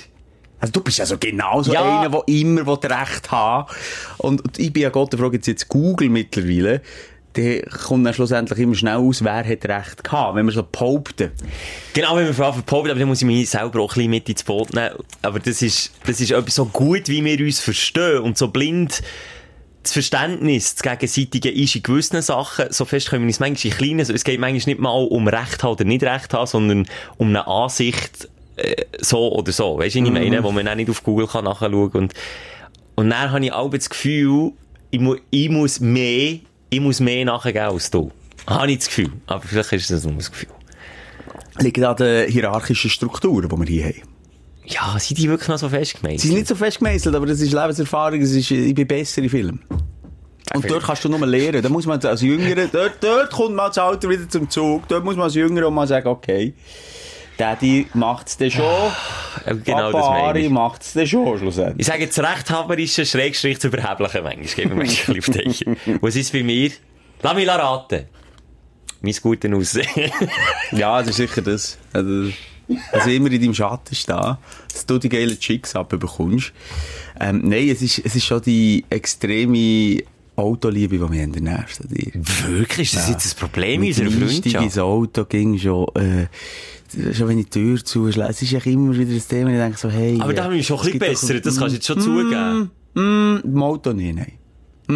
Also 0.60 0.72
du 0.72 0.82
bist 0.82 0.98
ja 0.98 1.06
so 1.06 1.20
genau 1.20 1.62
so 1.62 1.74
Ja. 1.74 2.00
einer, 2.02 2.10
der 2.10 2.24
immer 2.26 2.66
will 2.66 2.92
Recht 2.92 3.30
haben 3.30 3.72
und, 4.18 4.42
und 4.44 4.58
ich 4.58 4.74
bin 4.74 4.82
ja 4.82 4.90
Gott, 4.90 5.14
der 5.14 5.20
fragt 5.20 5.36
jetzt, 5.36 5.46
jetzt 5.46 5.68
Google 5.70 6.10
mittlerweile, 6.10 6.82
der 7.36 7.62
kommt 7.64 8.06
dann 8.06 8.14
schlussendlich 8.14 8.60
immer 8.60 8.76
schnell 8.76 8.96
aus, 8.96 9.24
wer 9.24 9.46
hat 9.46 9.66
Recht 9.66 10.04
gehabt, 10.04 10.36
wenn 10.36 10.46
wir 10.46 10.52
so 10.52 10.64
behaupten. 10.64 11.32
Genau, 11.94 12.16
wenn 12.16 12.26
wir 12.26 12.46
Anfang 12.46 12.64
behaupten, 12.66 12.92
aber 12.92 13.00
dann 13.00 13.08
muss 13.08 13.22
ich 13.22 13.28
mich 13.28 13.50
selber 13.50 13.82
auch 13.82 13.92
ein 13.92 13.96
bisschen 13.96 14.10
mit 14.10 14.30
ins 14.30 14.44
Boot 14.44 14.74
nehmen. 14.74 14.96
Aber 15.22 15.40
das 15.40 15.62
ist, 15.62 15.92
das 16.06 16.20
ist 16.20 16.32
etwas 16.32 16.56
so 16.56 16.66
gut, 16.66 17.08
wie 17.08 17.24
wir 17.24 17.40
uns 17.40 17.60
verstehen 17.60 18.20
und 18.20 18.38
so 18.38 18.48
blind 18.48 19.02
das 19.84 19.94
Verständnis, 19.94 20.76
das 20.76 20.84
Gegenseitige 20.84 21.50
ist 21.50 21.76
in 21.76 21.84
gewissen 21.84 22.22
Sachen, 22.22 22.72
so 22.72 22.86
fest 22.86 23.10
können 23.10 23.24
wir 23.24 23.28
uns 23.28 23.40
manchmal 23.40 23.72
in 23.72 23.78
kleinen, 23.78 24.00
also 24.00 24.14
es 24.14 24.24
geht 24.24 24.40
manchmal 24.40 24.74
nicht 24.74 24.80
mal 24.80 24.90
um 24.90 25.28
Recht 25.28 25.64
haben 25.64 25.72
oder 25.72 25.86
nicht 25.86 26.04
Recht 26.04 26.34
haben, 26.34 26.48
sondern 26.48 26.86
um 27.18 27.30
eine 27.30 27.48
Ansicht, 27.48 28.28
äh, 28.58 28.86
so 29.00 29.32
oder 29.32 29.52
so. 29.52 29.78
Weißt 29.78 29.96
du, 29.96 30.00
ich 30.00 30.12
meine? 30.12 30.44
Wo 30.44 30.52
man 30.52 30.68
auch 30.68 30.76
nicht 30.76 30.90
auf 30.90 31.04
Google 31.04 31.28
kann 31.28 31.46
nachschauen 31.46 31.92
und, 31.92 32.14
und 32.96 33.10
dann 33.10 33.32
habe 33.32 33.46
ich 33.46 33.54
auch 33.54 33.70
das 33.72 33.90
Gefühl, 33.90 34.52
ich, 34.92 35.00
mu 35.00 35.16
ich 35.30 35.50
muss 35.50 35.80
mehr, 35.80 36.40
ich 36.70 36.80
muss 36.80 37.00
mehr 37.00 37.26
nachgeben 37.26 37.60
als 37.60 37.90
du. 37.92 38.12
Habe 38.48 38.72
ich 38.72 38.80
das 38.80 38.88
Gefühl. 38.88 39.12
Aber 39.28 39.42
vielleicht 39.42 39.74
ist 39.74 39.92
das 39.92 40.06
nur 40.06 40.14
das 40.16 40.32
Gefühl. 40.32 40.50
Liegt 41.60 41.84
an 41.84 41.96
den 41.98 42.30
hierarchischen 42.30 42.90
Strukturen, 42.90 43.50
die 43.50 43.58
wir 43.58 43.66
hier 43.66 43.86
haben. 43.86 44.10
Ja, 44.66 45.00
sind 45.00 45.18
die 45.18 45.28
wirklich 45.28 45.50
noch 45.50 45.58
so 45.58 45.68
festgemeint? 45.68 46.20
Sie 46.20 46.28
sind 46.28 46.38
nicht 46.38 46.48
so 46.48 46.56
fest 46.56 46.78
gemeißelt, 46.78 47.16
aber 47.16 47.26
das 47.26 47.42
ist 47.42 47.52
Lebenserfahrung, 47.52 48.20
das 48.20 48.32
ist, 48.32 48.52
ich 48.52 48.76
bin 48.76 48.88
besser 48.88 49.24
in 49.24 49.30
Filmen. 49.30 49.62
Und 50.54 50.70
dort 50.70 50.84
kannst 50.84 51.04
du 51.04 51.10
nur 51.10 51.26
lernen. 51.26 51.62
Da 51.62 51.70
muss 51.70 51.86
man 51.86 52.00
als 52.04 52.22
Jüngere, 52.22 52.68
dort, 52.68 52.94
dort 53.02 53.32
kommt 53.32 53.56
man 53.56 53.68
als 53.68 53.78
Alter 53.78 54.10
wieder 54.10 54.28
zum 54.30 54.50
Zug. 54.50 54.88
Dort 54.88 55.04
muss 55.04 55.16
man 55.16 55.26
als 55.26 55.36
Jüngere 55.36 55.68
auch 55.68 55.72
mal 55.72 55.88
sagen, 55.88 56.08
okay, 56.08 56.54
Daddy 57.40 57.88
macht's 57.94 58.38
dann 58.38 58.52
schon. 58.52 58.64
Ja, 58.64 59.54
genau 59.54 59.92
das 59.92 60.02
Papa 60.02 60.12
meine 60.12 60.24
Ari 60.28 60.46
ich. 60.46 60.50
macht's 60.50 60.94
dann 60.94 61.08
schon, 61.08 61.38
schlussendlich. 61.40 61.80
Ich 61.80 61.86
sage 61.88 62.04
jetzt 62.04 62.20
rechthaberische 62.20 63.06
Schrägstrich 63.06 63.60
zu 63.60 63.68
überheblichen 63.68 64.24
manchmal. 64.24 64.46
Geben 64.56 64.70
wir 64.72 64.76
manchmal 64.78 65.16
ein 65.18 65.22
bisschen 65.22 65.36
auf 65.38 65.44
die 65.44 65.50
Eiche. 65.50 66.00
Was 66.02 66.16
ist 66.18 66.34
bei 66.34 66.44
mir? 66.44 66.72
Lass 67.22 67.36
mich 67.36 67.48
raten. 67.48 68.06
Mein 69.02 69.16
gutes 69.22 69.54
Aussehen. 69.54 70.12
Ja, 70.72 71.00
das 71.00 71.12
ist 71.12 71.16
sicher 71.18 71.42
das. 71.42 71.78
Also, 71.94 72.32
also 72.92 73.10
immer 73.10 73.32
in 73.32 73.42
deinem 73.42 73.54
Schatten 73.54 73.96
stehen, 73.96 74.38
dass 74.74 74.86
du 74.86 74.98
die 75.00 75.08
geilen 75.10 75.40
Chicks 75.40 75.76
abbekommst. 75.76 76.52
Ähm, 77.20 77.42
nein, 77.46 77.70
es 77.70 77.82
ist, 77.82 78.00
es 78.00 78.16
ist 78.16 78.26
schon 78.26 78.42
die 78.42 78.84
extreme 78.90 80.04
Autoliebe, 80.36 80.98
die 80.98 81.04
mich 81.04 81.42
nervt 81.42 81.82
an 81.82 81.88
dir. 81.90 82.12
Wirklich? 82.48 82.94
Ist 82.94 82.98
das 82.98 83.10
jetzt 83.10 83.34
ein 83.34 83.40
Problem 83.40 83.84
in 83.84 83.90
Mit 83.90 83.98
dem 83.98 84.06
unserer 84.08 84.28
Freundschaft? 84.30 84.64
ins 84.66 84.78
Auto 84.78 85.26
ging 85.26 85.58
schon, 85.58 85.88
äh, 85.96 86.28
schon 87.14 87.28
wenn 87.28 87.40
ich 87.40 87.50
die 87.50 87.60
Tür 87.62 87.84
zuschlage, 87.84 88.32
es 88.32 88.42
ist 88.42 88.52
ja 88.52 88.60
immer 88.66 88.98
wieder 88.98 89.14
das 89.14 89.28
Thema, 89.28 89.50
ich 89.52 89.58
denke 89.58 89.78
so, 89.78 89.90
hey. 89.90 90.18
Aber 90.22 90.34
da 90.34 90.44
haben 90.46 90.54
wir 90.56 90.64
schon 90.64 90.78
ein 90.80 90.84
bisschen 90.84 91.00
besser. 91.00 91.40
Das 91.40 91.58
kannst 91.58 91.72
du 91.74 91.76
jetzt 91.78 91.88
schon 91.88 92.00
zugeben. 92.02 92.72
Mm, 92.94 93.38
im 93.44 93.64
Auto 93.64 93.94
nicht, 93.94 94.16
nein. 94.16 94.34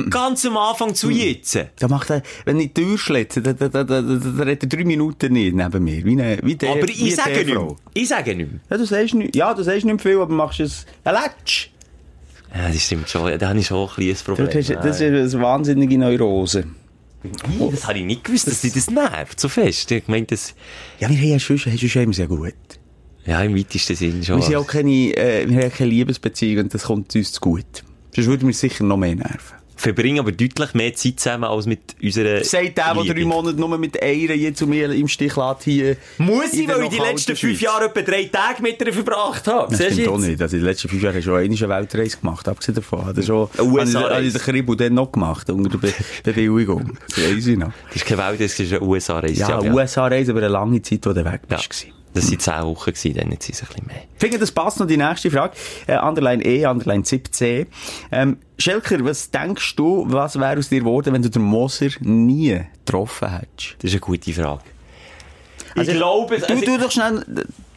Ganz 0.10 0.44
am 0.48 0.58
Anfang 0.58 0.96
zu 0.96 1.12
jetzt. 1.12 1.56
Da 1.78 1.88
macht 1.88 2.10
er, 2.10 2.24
wenn 2.46 2.60
ich 2.60 2.74
die 2.74 2.84
Tür 2.84 2.98
schlitze, 2.98 3.44
da, 3.44 3.54
da, 3.54 3.70
da, 3.70 3.84
da, 3.84 4.02
da, 4.02 4.44
redet 4.44 4.64
er 4.64 4.70
drei 4.70 4.86
Minuten 4.86 5.32
nicht 5.34 5.54
neben 5.54 5.84
mir. 5.84 6.04
Wie, 6.04 6.14
eine, 6.14 6.40
wie 6.42 6.56
der, 6.56 6.72
Aber 6.72 6.88
wie 6.88 7.08
ich 7.10 7.16
sage 7.16 7.46
der 7.46 7.60
nicht. 7.60 7.76
Ich 7.94 8.08
sage 8.08 8.36
nicht. 8.36 8.50
Ja, 8.72 8.78
du 8.78 8.86
sagst 8.86 9.14
nicht, 9.14 9.36
ja, 9.36 9.54
du 9.54 9.62
sagst 9.64 9.86
nicht 9.86 10.02
viel, 10.02 10.18
aber 10.20 10.34
machst 10.34 10.62
es, 10.62 10.88
ein 11.04 11.14
Letsch. 11.14 11.70
Ja, 12.56 12.70
das 12.72 12.82
stimmt 12.84 13.08
schon. 13.08 13.38
Da 13.38 13.50
habe 13.50 13.60
ich 13.60 13.68
schon 13.68 13.88
ein 13.88 13.94
kleines 13.94 14.24
Problem. 14.24 14.48
Hast, 14.48 14.70
du- 14.70 14.76
das 14.76 15.00
ist 15.00 15.36
eine 15.36 15.44
wahnsinnige 15.44 15.98
Neurose. 16.00 16.64
Ih, 17.24 17.70
das 17.72 17.88
habe 17.88 18.00
ich 18.00 18.06
nicht 18.06 18.24
gewusst, 18.24 18.48
dass 18.48 18.62
dich 18.62 18.74
das 18.74 18.90
nervt. 18.90 19.40
So 19.40 19.48
fest. 19.50 19.90
Ich 19.92 20.08
meine, 20.08 20.26
das, 20.26 20.54
Ja, 21.00 21.10
wir 21.10 21.18
haben 21.18 21.28
ja 21.28 21.40
schon, 21.40 21.58
hast 21.58 21.82
du 21.82 21.88
schon 21.90 22.04
immer 22.04 22.14
sehr 22.14 22.28
gut. 22.28 22.54
ja, 23.26 23.42
im 23.42 23.56
weitesten 23.56 23.96
Sinn 23.96 24.24
schon. 24.24 24.38
Wir 24.38 24.44
sind 24.44 24.56
auch 24.56 24.68
keine, 24.68 24.92
äh, 25.16 25.48
wir 25.50 25.64
haben 25.64 25.72
keine 25.72 25.90
Liebesbeziehung 25.90 26.66
und 26.66 26.74
das 26.74 26.84
kommt 26.84 27.16
uns 27.16 27.32
zu 27.32 27.40
gut. 27.42 27.84
Sonst 28.16 28.28
würde 28.28 28.46
mir 28.46 28.54
sicher 28.54 28.84
noch 28.84 28.98
mehr 28.98 29.16
nerven. 29.16 29.58
Verbringen 29.76 30.20
aber 30.20 30.32
deutlich 30.32 30.74
mehr 30.74 30.94
Zeit 30.94 31.20
zusammen 31.20 31.46
als 31.46 31.66
mit 31.66 31.96
unserer 32.02 32.44
Sagt 32.44 32.78
der, 32.78 32.94
der 32.94 33.14
drei 33.14 33.26
Monate 33.26 33.60
nur 33.60 33.78
mit 33.78 34.02
einer 34.02 34.34
jetzt 34.36 34.60
zu 34.60 34.68
mir 34.68 34.92
im 34.92 35.08
Stich 35.08 35.36
lässt, 35.36 35.64
hier. 35.64 35.98
Muss 36.18 36.54
ich, 36.54 36.68
weil 36.68 36.84
ich 36.84 36.90
die 36.90 36.98
letzten 37.00 37.36
fünf. 37.36 37.62
Jahre 37.62 37.86
etwa 37.86 38.02
drei 38.02 38.26
Tage 38.26 38.62
mit 38.62 38.82
ihr 38.86 38.94
verbracht 38.94 39.48
habe. 39.48 39.76
Das 39.76 39.84
stimmt 39.94 40.08
du 40.08 40.12
auch 40.12 40.18
jetzt? 40.20 40.28
nicht. 40.28 40.42
Also, 40.42 40.56
in 40.58 40.62
den 40.62 40.70
letzten 40.70 40.90
fünf 40.90 41.02
Jahren 41.04 41.16
hast 41.16 41.26
du 41.26 41.58
schon 41.58 41.72
eine 41.72 41.82
Weltreise 41.82 42.18
gemacht, 42.18 42.48
abgesehen 42.48 42.76
davon. 42.76 43.06
Hat 43.06 43.18
er 43.18 43.24
schon, 43.24 43.50
habe 43.58 44.24
ich- 44.24 44.34
den 44.34 44.42
Kribbel 44.42 44.76
dann 44.76 44.94
noch 44.94 45.12
gemacht, 45.12 45.50
unter 45.50 45.70
der 45.70 45.78
Be 45.78 45.94
Bewilligung. 46.24 46.98
Das 47.08 47.18
weiss 47.18 47.48
ich 47.48 47.58
noch. 47.58 47.72
Das 47.88 47.96
ist 47.98 48.06
keine 48.06 48.22
Welt, 48.28 48.42
das 48.42 48.60
ist 48.60 48.72
eine 48.74 48.82
USA-Reise. 48.82 49.40
Ja, 49.42 49.62
USA-Reise, 49.62 50.32
aber 50.32 50.42
eine 50.42 50.50
lange 50.50 50.82
Zeit, 50.82 51.06
wo 51.06 51.14
du 51.14 51.24
weg 51.26 51.42
Ja. 51.50 51.58
bist. 51.58 51.70
gewesen. 51.70 52.03
Das 52.14 52.30
waren 52.30 52.40
zehn 52.40 52.62
Wochen, 52.64 52.92
gewesen, 52.92 53.14
dann 53.16 53.32
jetzt 53.32 53.46
sind 53.46 53.56
es 53.56 53.62
ein 53.62 53.68
bisschen 53.68 53.88
mehr. 53.88 54.04
Ich 54.14 54.20
finde, 54.20 54.40
das 54.40 54.52
passt 54.52 54.80
noch 54.80 54.88
die 54.88 54.98
nächste 54.98 55.32
Frage. 55.32 55.56
Äh, 55.88 55.98
Underline 55.98 56.44
E, 56.46 56.66
Underline 56.66 57.04
17. 57.04 57.68
Ähm, 58.12 58.38
Schelker, 58.58 59.04
was 59.04 59.32
denkst 59.32 59.76
du, 59.76 60.06
was 60.08 60.40
wäre 60.40 60.60
aus 60.60 60.70
dir 60.70 60.80
geworden, 60.80 61.14
wenn 61.14 61.22
du 61.24 61.30
den 61.30 61.42
Moser 61.42 61.90
nie 62.02 62.62
getroffen 62.86 63.30
hättest? 63.30 63.76
Das 63.80 63.86
ist 63.86 63.94
eine 63.94 64.00
gute 64.02 64.32
Frage. 64.34 64.62
Also, 65.76 65.92
ich 65.92 65.98
glaube, 65.98 66.40
Du, 66.40 66.62
du 66.62 66.78
doch 66.78 66.92
schnell 66.92 67.26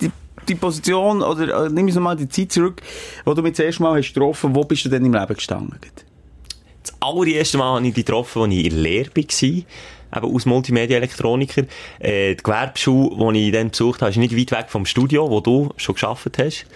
die, 0.01 0.11
die 0.49 0.55
Position, 0.55 1.22
oder 1.22 1.66
äh, 1.66 1.70
nimm 1.70 1.87
uns 1.87 1.94
nochmal 1.94 2.16
die 2.16 2.29
Zeit 2.29 2.53
zurück, 2.53 2.83
wo 3.25 3.35
du 3.35 3.42
mich 3.42 3.53
das 3.53 3.64
erste 3.64 3.83
Mal 3.83 3.99
hast 3.99 4.12
getroffen 4.12 4.55
wo 4.55 4.64
bist 4.64 4.85
du 4.85 4.88
denn 4.88 5.05
im 5.05 5.14
Leben 5.14 5.35
gestanden? 5.35 5.79
Das 6.83 6.94
allererste 7.01 7.59
Mal 7.59 7.77
habe 7.77 7.87
ich 7.87 7.94
dich 7.94 8.05
getroffen, 8.05 8.42
als 8.42 8.53
ich 8.53 8.64
in 8.66 8.70
der 8.70 8.81
Lehre 8.83 9.11
war. 9.16 9.62
Eben 10.14 10.35
aus 10.35 10.47
Multimedia-Elektroniker. 10.47 11.64
Äh, 11.99 12.35
die 12.35 12.42
Gewerbeschule, 12.42 13.33
die 13.33 13.47
ich 13.47 13.53
dann 13.53 13.71
besucht 13.71 14.03
habe, 14.03 14.11
ist 14.11 14.16
nicht 14.16 14.37
weit 14.37 14.53
weg 14.59 14.66
vom 14.71 14.87
Studio, 14.87 15.31
wo 15.31 15.40
du 15.40 15.71
schon 15.77 15.95
gearbeitet 15.95 16.38
hast. 16.38 16.66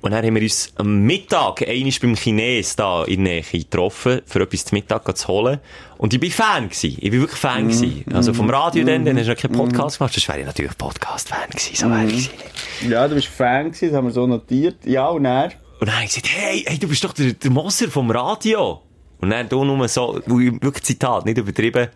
Und 0.00 0.12
dann 0.12 0.24
haben 0.24 0.34
wir 0.34 0.42
uns 0.42 0.72
am 0.76 1.00
Mittag 1.02 1.66
einmal 1.68 1.92
beim 2.00 2.14
Chines 2.16 2.76
da 2.76 3.04
in 3.04 3.24
der 3.24 3.34
Nähe 3.34 3.42
getroffen, 3.42 4.22
für 4.24 4.40
etwas 4.40 4.64
zum 4.64 4.76
Mittag 4.76 5.16
zu 5.16 5.28
holen. 5.28 5.60
Und 5.98 6.14
ich 6.14 6.20
bin 6.20 6.30
Fan 6.30 6.70
gewesen. 6.70 6.96
Ich 6.98 7.10
bin 7.10 7.20
wirklich 7.20 7.38
Fan 7.38 7.68
gewesen. 7.68 8.04
Also 8.12 8.32
vom 8.32 8.48
Radio 8.48 8.84
dann, 8.84 9.04
dann 9.04 9.18
hast 9.18 9.26
du 9.26 9.32
noch 9.32 9.38
keinen 9.38 9.52
Podcast 9.52 9.98
gemacht. 9.98 10.16
Das 10.16 10.26
wäre 10.28 10.40
ich 10.40 10.46
natürlich 10.46 10.78
Podcast-Fan 10.78 11.50
gewesen. 11.50 11.76
So 11.76 11.90
wäre 11.90 12.06
ich 12.06 12.30
gewesen. 12.30 12.90
Ja, 12.90 13.06
du 13.06 13.14
bist 13.14 13.26
Fan 13.26 13.66
gewesen, 13.66 13.88
das 13.88 13.96
haben 13.96 14.06
wir 14.06 14.12
so 14.12 14.26
notiert. 14.26 14.86
Ja, 14.86 15.08
und 15.08 15.26
er? 15.26 15.50
Und 15.78 15.86
dann 15.88 15.96
habe 15.96 16.04
ich 16.04 16.14
gesagt, 16.14 16.28
hey, 16.30 16.64
hey, 16.66 16.78
du 16.78 16.88
bist 16.88 17.04
doch 17.04 17.12
der, 17.12 17.34
der 17.34 17.50
Moser 17.50 17.90
vom 17.90 18.10
Radio. 18.10 18.80
Und 19.20 19.30
dann 19.30 19.48
du 19.48 19.64
nur 19.64 19.86
so, 19.88 20.20
wirklich 20.24 20.84
Zitat, 20.84 21.26
nicht 21.26 21.36
übertrieben. 21.36 21.88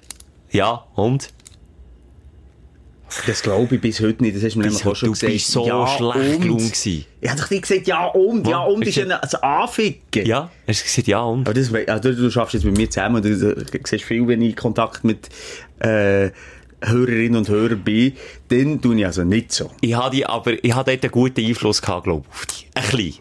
Ja, 0.55 0.87
und? 0.95 1.31
Das 3.27 3.43
glaube 3.43 3.75
ich 3.75 3.81
bis 3.81 4.01
heute 4.01 4.23
nicht, 4.23 4.35
das 4.37 4.43
hast 4.43 4.55
du 4.55 4.59
mir 4.61 4.65
nämlich 4.67 4.87
auch 4.87 4.97
schon 4.97 5.09
du 5.09 5.13
gesagt. 5.13 5.33
bist 5.33 5.49
so 5.51 5.67
ja, 5.67 5.87
schlecht 5.87 6.43
gewesen. 6.43 7.05
Ich 7.21 7.31
habe 7.31 7.41
nicht 7.51 7.63
gesagt, 7.63 7.87
ja 7.87 8.07
und, 8.07 8.47
ja 8.47 8.59
und 8.61 8.85
ist 8.87 8.97
du- 8.97 9.03
ein, 9.03 9.13
ein 9.13 9.35
Anficken. 9.43 10.27
Ja, 10.27 10.51
hast 10.67 10.81
du 10.81 10.85
gesagt, 10.85 11.09
ja, 11.09 11.21
und? 11.23 11.41
Aber 11.49 11.55
das, 11.55 11.73
also 11.73 12.11
du, 12.11 12.17
du 12.17 12.31
schaffst 12.31 12.55
jetzt 12.55 12.65
mit 12.65 12.77
mir 12.77 12.89
zusammen 12.91 13.17
und 13.17 13.25
du, 13.25 13.37
du 13.37 13.65
siehst 13.85 14.05
viel, 14.05 14.27
wenn 14.27 14.43
ich 14.43 14.51
in 14.51 14.57
Kontakt 14.57 15.05
mit 15.05 15.29
äh, 15.81 16.31
Hörerinnen 16.83 17.37
und 17.37 17.49
Hörern 17.49 17.83
bin, 17.85 18.15
dann 18.49 18.81
tue 18.81 18.97
ich 18.99 19.07
also 19.07 19.23
nicht 19.25 19.53
so. 19.53 19.71
Ich 19.81 19.95
hatte 19.95 20.29
aber, 20.29 20.65
ich 20.65 20.75
hatte 20.75 20.93
dort 20.93 21.05
einen 21.05 21.13
guten 21.13 21.45
Einfluss 21.47 21.83
gehabt, 21.83 22.05
glaube 22.05 22.25
ich, 22.27 22.33
auf 22.35 22.47
dich. 22.47 22.69
Ein 22.75 22.83
bisschen. 22.85 23.15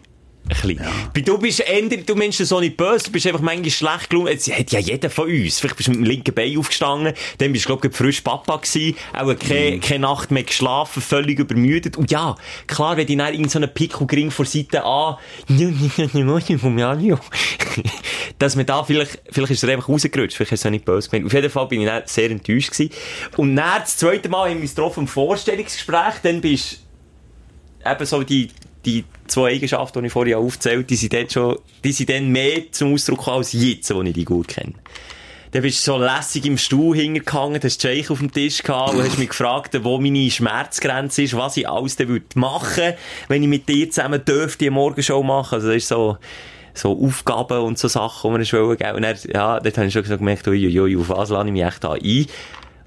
Ein. 0.50 0.80
Weil 1.14 1.22
Du 1.22 1.38
bist 1.38 1.60
eher, 1.60 1.80
du 1.88 2.14
meinst 2.14 2.38
das 2.38 2.50
so 2.50 2.60
nicht 2.60 2.76
böse, 2.76 3.04
du 3.06 3.12
bist 3.12 3.26
einfach 3.26 3.40
manchmal 3.40 3.70
schlecht 3.70 4.10
gelaunt. 4.10 4.28
Jetzt 4.28 4.52
hat 4.52 4.72
ja 4.72 4.78
jeder 4.78 5.08
von 5.08 5.30
uns. 5.30 5.58
Vielleicht 5.58 5.76
bist 5.76 5.86
du 5.86 5.92
mit 5.92 6.00
dem 6.00 6.04
linken 6.04 6.34
Bein 6.34 6.58
aufgestanden, 6.58 7.14
dann 7.38 7.52
bist 7.52 7.64
du, 7.64 7.68
glaub 7.68 7.82
ich, 7.84 7.94
frisch 7.94 8.20
Papa 8.20 8.56
gewesen, 8.56 8.94
auch 9.14 9.34
keine, 9.38 9.80
keine 9.80 10.00
Nacht 10.00 10.30
mehr 10.30 10.42
geschlafen, 10.42 11.00
völlig 11.00 11.38
übermüdet. 11.38 11.96
Und 11.96 12.10
ja, 12.10 12.36
klar, 12.66 12.98
wenn 12.98 13.06
die 13.06 13.16
dann 13.16 13.32
irgend 13.32 13.50
so 13.50 13.58
einen 13.58 13.72
Pickelgring 13.72 14.30
vor 14.30 14.44
Seite 14.44 14.84
an, 14.84 15.16
dass 18.38 18.56
man 18.56 18.66
da 18.66 18.84
vielleicht, 18.84 19.22
vielleicht 19.30 19.52
ist 19.52 19.62
er 19.62 19.70
einfach 19.70 19.88
rausgerutscht, 19.88 20.36
vielleicht 20.36 20.52
ist 20.52 20.60
es 20.60 20.66
auch 20.66 20.70
nicht 20.70 20.84
böse 20.84 21.08
gemeint. 21.08 21.26
Auf 21.26 21.32
jeden 21.32 21.50
Fall 21.50 21.66
bin 21.68 21.80
ich 21.80 21.86
dann 21.86 22.02
sehr 22.04 22.30
enttäuscht 22.30 22.72
gewesen. 22.72 22.92
Und 23.38 23.56
dann, 23.56 23.80
das 23.80 23.96
zweite 23.96 24.28
Mal 24.28 24.50
haben 24.50 24.56
wir 24.56 24.62
uns 24.62 24.74
getroffen 24.74 25.00
im 25.00 25.08
Vorstellungsgespräch, 25.08 26.14
dann 26.22 26.42
bist 26.42 26.80
eben 27.84 28.06
so 28.06 28.22
die, 28.22 28.50
die 28.84 29.04
zwei 29.26 29.52
Eigenschaften, 29.52 30.00
die 30.00 30.06
ich 30.06 30.12
vorhin 30.12 30.34
aufgezählt 30.34 30.76
habe, 30.76 30.84
die 30.84 30.96
sind 30.96 31.12
dann 31.12 31.30
schon, 31.30 31.58
die 31.82 31.92
sind 31.92 32.10
dann 32.10 32.28
mehr 32.28 32.72
zum 32.72 32.92
Ausdruck 32.92 33.18
gekommen 33.18 33.38
als 33.38 33.52
jetzt, 33.52 33.94
wo 33.94 34.02
ich 34.02 34.12
die 34.12 34.24
gut 34.24 34.48
kenne. 34.48 34.74
Dann 35.54 35.62
bist 35.62 35.86
du 35.86 35.92
so 35.92 35.98
lässig 35.98 36.46
im 36.46 36.58
Stuhl 36.58 36.96
hingegangen, 36.96 37.60
hast 37.62 37.82
Jake 37.82 38.12
auf 38.12 38.18
dem 38.18 38.32
Tisch 38.32 38.60
gehabt 38.62 38.94
und 38.94 39.04
hast 39.04 39.18
mich 39.18 39.28
gefragt, 39.28 39.78
wo 39.84 40.00
meine 40.00 40.28
Schmerzgrenze 40.28 41.22
ist, 41.22 41.36
was 41.36 41.56
ich 41.56 41.68
alles 41.68 41.94
dann 41.94 42.08
würde 42.08 42.26
machen, 42.34 42.94
wenn 43.28 43.40
ich 43.40 43.48
mit 43.48 43.68
dir 43.68 43.88
zusammen 43.88 44.24
dürfte 44.24 44.64
eine 44.64 44.72
Morgenshow 44.72 45.22
machen. 45.22 45.54
Also 45.54 45.68
das 45.68 45.76
ist 45.76 45.88
so, 45.88 46.18
so 46.74 47.00
Aufgaben 47.00 47.60
und 47.60 47.78
so 47.78 47.86
Sachen, 47.86 48.32
die 48.32 48.38
man 48.38 48.66
wollen, 48.66 48.76
gell. 48.76 48.94
Und 48.94 49.02
dann, 49.02 49.16
ja, 49.32 49.60
dort 49.60 49.78
habe 49.78 49.86
ich 49.86 49.92
schon 49.92 50.02
gemerkt, 50.02 50.48
ui, 50.48 50.80
ui, 50.80 50.96
auf 50.96 51.08
was 51.08 51.30
lade 51.30 51.48
ich 51.48 51.52
mich 51.52 51.62
echt 51.62 51.84
da 51.84 51.92
ein? 51.92 52.26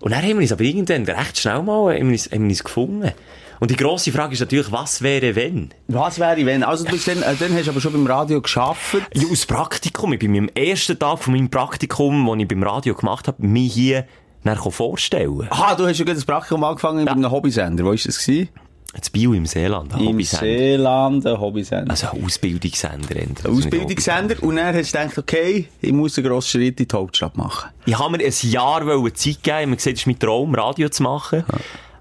Und 0.02 0.12
dann 0.12 0.22
haben 0.22 0.30
wir 0.32 0.42
uns 0.42 0.52
aber 0.52 0.64
irgendwann 0.64 1.06
recht 1.06 1.40
schnell 1.40 1.64
mal, 1.64 1.96
haben 1.96 2.08
wir 2.08 2.12
uns, 2.12 2.30
haben 2.30 2.44
wir 2.44 2.50
uns 2.50 2.64
gefunden. 2.66 3.14
Und 3.60 3.72
die 3.72 3.76
grosse 3.76 4.12
Frage 4.12 4.34
ist 4.34 4.39
natürlich, 4.39 4.72
was 4.72 5.02
wäre 5.02 5.36
wenn? 5.36 5.70
Was 5.88 6.20
wäre 6.20 6.46
wenn? 6.46 6.63
Also 6.63 6.86
du 6.86 6.91
bist 6.91 7.08
dann, 7.08 7.22
äh, 7.22 7.36
dann 7.39 7.54
hast 7.56 7.65
du 7.65 7.72
aber 7.72 7.82
schon 7.82 7.93
beim 7.93 8.06
Radio 8.06 8.41
geschafft. 8.41 8.98
Ja, 9.13 9.28
aus 9.32 9.46
Praktikum. 9.46 10.13
Ich 10.13 10.20
bin 10.20 10.38
am 10.38 10.50
ersten 10.50 10.98
Tag 10.98 11.20
von 11.20 11.34
meinem 11.34 11.50
Praktikum, 11.50 12.28
das 12.28 12.38
ich 12.39 12.48
beim 12.48 12.63
Radio 12.63 12.93
gemacht 12.93 13.28
habe, 13.28 13.46
mich 13.46 13.74
hier 13.74 14.06
nachher 14.43 14.72
vorstellen. 14.72 15.48
Aha, 15.50 15.76
du 15.76 15.88
hast 15.88 15.98
ja 15.98 16.06
gerade 16.06 16.17
das 16.17 16.26
Praktikum 16.26 16.63
angefangen 16.63 17.06
bei 17.06 17.12
einem 17.12 17.32
Hobbysender. 17.32 17.84
Wo 17.84 17.89
war 17.89 17.96
das? 17.96 18.20
Gewesen? 18.20 18.50
Das 18.93 19.10
Bio 19.10 19.34
im 19.34 19.46
Seeland, 19.46 19.93
ein 19.93 20.00
Im 20.00 20.08
Hobbysender. 20.08 20.46
Seeland, 20.46 21.28
ein 21.28 21.39
Hobbysender. 21.39 21.91
Also 21.91 22.08
ein 22.08 22.24
Ausbildungssender. 22.24 23.15
Ein 23.15 23.36
Ausbildungssender. 23.46 24.41
Und 24.41 24.56
dann 24.56 24.76
hast 24.76 24.93
du 24.93 24.98
gedacht, 24.98 25.17
okay, 25.17 25.67
ich 25.82 25.91
muss 25.91 26.17
einen 26.17 26.28
grossen 26.28 26.62
Schritt 26.62 26.80
in 26.80 26.88
die 26.88 26.96
Hauptstadt 26.96 27.38
machen. 27.38 27.70
Ich 27.86 27.98
habe 27.98 28.17
mir 28.17 28.24
ein 28.24 28.34
Jahr 28.41 28.82
Zeit 29.13 29.24
geben. 29.24 29.38
Ich 29.43 29.52
habe 29.52 29.67
mir 29.67 29.76
gesagt, 29.76 29.96
es 29.96 30.02
ist 30.02 30.08
mein 30.08 30.17
Traum, 30.17 30.56
Radio 30.56 30.89
zu 30.89 31.04
machen. 31.04 31.43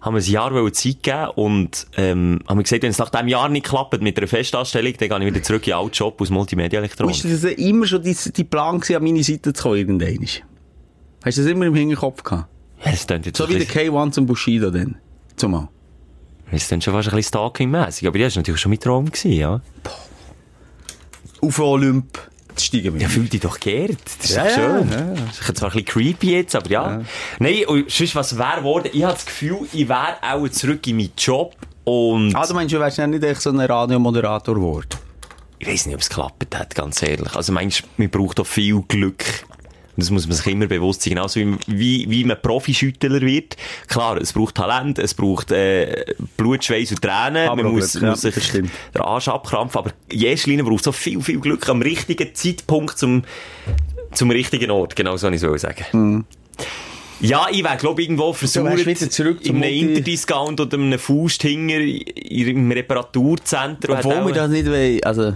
Haben 0.06 0.16
ein 0.16 0.22
Jahr 0.22 0.72
Zeit 0.72 1.02
geben 1.02 1.26
und, 1.34 1.86
ähm, 1.96 2.38
haben 2.48 2.62
gesagt, 2.62 2.82
wenn 2.84 2.90
es 2.90 2.98
nach 2.98 3.10
diesem 3.10 3.26
Jahr 3.28 3.48
nicht 3.48 3.66
klappt 3.66 4.00
mit 4.00 4.16
einer 4.16 4.28
Festanstellung, 4.28 4.92
dann 4.98 5.08
gehe 5.08 5.18
ich 5.18 5.26
wieder 5.34 5.42
zurück 5.42 5.66
in 5.66 5.74
den 5.76 5.90
Job 5.90 6.20
aus 6.20 6.30
Multimedia-Elektronik. 6.30 7.24
Ist 7.24 7.24
das 7.44 7.52
immer 7.54 7.86
schon 7.86 8.02
die, 8.02 8.16
die 8.36 8.44
Plan 8.44 8.78
gewesen, 8.80 8.96
an 8.96 9.02
meine 9.02 9.22
Seite 9.24 9.52
zu 9.52 9.62
kommen, 9.64 9.76
irgendwann? 9.76 10.16
Hast 11.24 11.38
du 11.38 11.42
das 11.42 11.50
immer 11.50 11.66
im 11.66 11.74
Hinterkopf 11.74 12.22
gehabt? 12.22 12.48
Ja, 12.84 12.92
Das 12.92 13.04
klingt 13.06 13.26
jetzt 13.26 13.36
So 13.36 13.48
wie 13.48 13.54
der 13.54 13.64
bisschen- 13.64 13.92
K1 13.92 14.12
zum 14.12 14.26
Bushido 14.26 14.70
dann. 14.70 14.96
Zumal. 15.34 15.68
das 16.52 16.62
ist 16.62 16.70
dann 16.70 16.80
schon 16.80 16.94
fast 16.94 17.08
ein 17.08 17.16
bisschen 17.16 17.28
stalking-mässig. 17.30 18.06
Aber 18.06 18.18
das 18.20 18.36
war 18.36 18.40
natürlich 18.40 18.60
schon 18.60 18.70
mein 18.70 18.78
Traum, 18.80 19.06
gewesen, 19.06 19.32
ja. 19.32 19.60
Auf 21.40 21.58
Olymp 21.58 22.18
steigen 22.64 22.92
mit 22.94 23.02
Ja, 23.02 23.08
fühl 23.08 23.28
dich 23.28 23.40
doch 23.40 23.58
geehrt. 23.60 23.98
Das 24.18 24.30
ist 24.30 24.36
Ja, 24.36 24.44
doch 24.44 24.50
schön. 24.54 24.90
ja, 24.90 24.98
ja. 24.98 25.14
Das 25.26 25.48
ist 25.48 25.56
zwar 25.58 25.68
ein 25.70 25.72
bisschen 25.72 25.84
creepy 25.84 26.32
jetzt, 26.32 26.54
aber 26.56 26.70
ja. 26.70 27.02
Nein, 27.38 27.64
und 27.66 27.90
sonst, 27.90 28.14
was 28.14 28.38
wäre 28.38 28.58
geworden? 28.58 28.90
Ich 28.92 29.02
habe 29.04 29.14
das 29.14 29.26
Gefühl, 29.26 29.58
ich 29.72 29.88
wäre 29.88 30.16
auch 30.22 30.48
zurück 30.48 30.86
in 30.86 30.96
meinen 30.96 31.12
Job 31.18 31.54
und 31.84 32.34
Ah, 32.34 32.46
du 32.46 32.54
meinst, 32.54 32.74
du 32.74 32.80
wärst 32.80 32.98
ja 32.98 33.06
nicht 33.06 33.22
echt 33.24 33.40
so 33.42 33.50
ein 33.50 33.60
Radiomoderator 33.60 34.54
geworden? 34.54 34.88
ich 35.58 35.66
weiß 35.68 35.86
nicht, 35.86 35.94
ob 35.94 36.02
es 36.02 36.08
geklappt 36.10 36.54
hat, 36.54 36.74
ganz 36.74 37.02
ehrlich. 37.02 37.34
Also 37.34 37.50
meinst 37.52 37.80
du, 37.80 37.84
man 37.96 38.10
braucht 38.10 38.38
auch 38.40 38.46
viel 38.46 38.82
Glück. 38.88 39.24
Das 39.96 40.10
muss 40.10 40.26
man 40.26 40.36
sich 40.36 40.46
immer 40.46 40.66
bewusst 40.66 41.02
sein. 41.02 41.14
Genauso 41.14 41.40
wie, 41.40 41.56
wie, 41.66 42.10
wie 42.10 42.24
man 42.24 42.40
Profischüttler 42.40 43.20
wird. 43.20 43.56
Klar, 43.88 44.18
es 44.18 44.32
braucht 44.32 44.54
Talent, 44.56 44.98
es 44.98 45.14
braucht 45.14 45.50
äh, 45.52 46.04
Blut, 46.36 46.64
Schweiß 46.64 46.90
und 46.92 47.02
Tränen. 47.02 47.48
Aber 47.48 47.62
man 47.62 47.72
muss, 47.72 47.92
Glück, 47.92 48.02
ja, 48.04 48.10
muss 48.10 48.20
sich 48.20 48.34
den 48.52 48.70
Arsch 48.94 49.28
abkrampfen. 49.28 49.78
Aber 49.78 49.92
Linie 50.10 50.64
braucht 50.64 50.86
auch 50.88 50.94
viel, 50.94 51.20
viel 51.22 51.40
Glück 51.40 51.68
am 51.68 51.80
richtigen 51.82 52.34
Zeitpunkt 52.34 52.98
zum, 52.98 53.22
zum 54.12 54.30
richtigen 54.30 54.70
Ort. 54.70 54.96
Genau 54.96 55.16
so, 55.16 55.28
ich 55.30 55.40
soll 55.40 55.58
sagen. 55.58 56.24
Ja, 57.20 57.46
ich 57.50 57.64
wäre, 57.64 57.78
glaube 57.78 58.02
irgendwo 58.02 58.34
versucht, 58.34 58.64
Mhm. 58.66 59.38
in 59.42 59.56
einem 59.56 59.64
Interdiscount 59.88 60.60
oder 60.60 60.76
einem 60.76 60.98
Fausthinger 60.98 61.78
im 61.80 62.70
Reparaturzentrum. 62.70 63.96
Obwohl 63.96 64.26
wir 64.26 64.34
das 64.34 64.50
nicht 64.50 64.66
wollen, 64.66 65.02
also, 65.02 65.32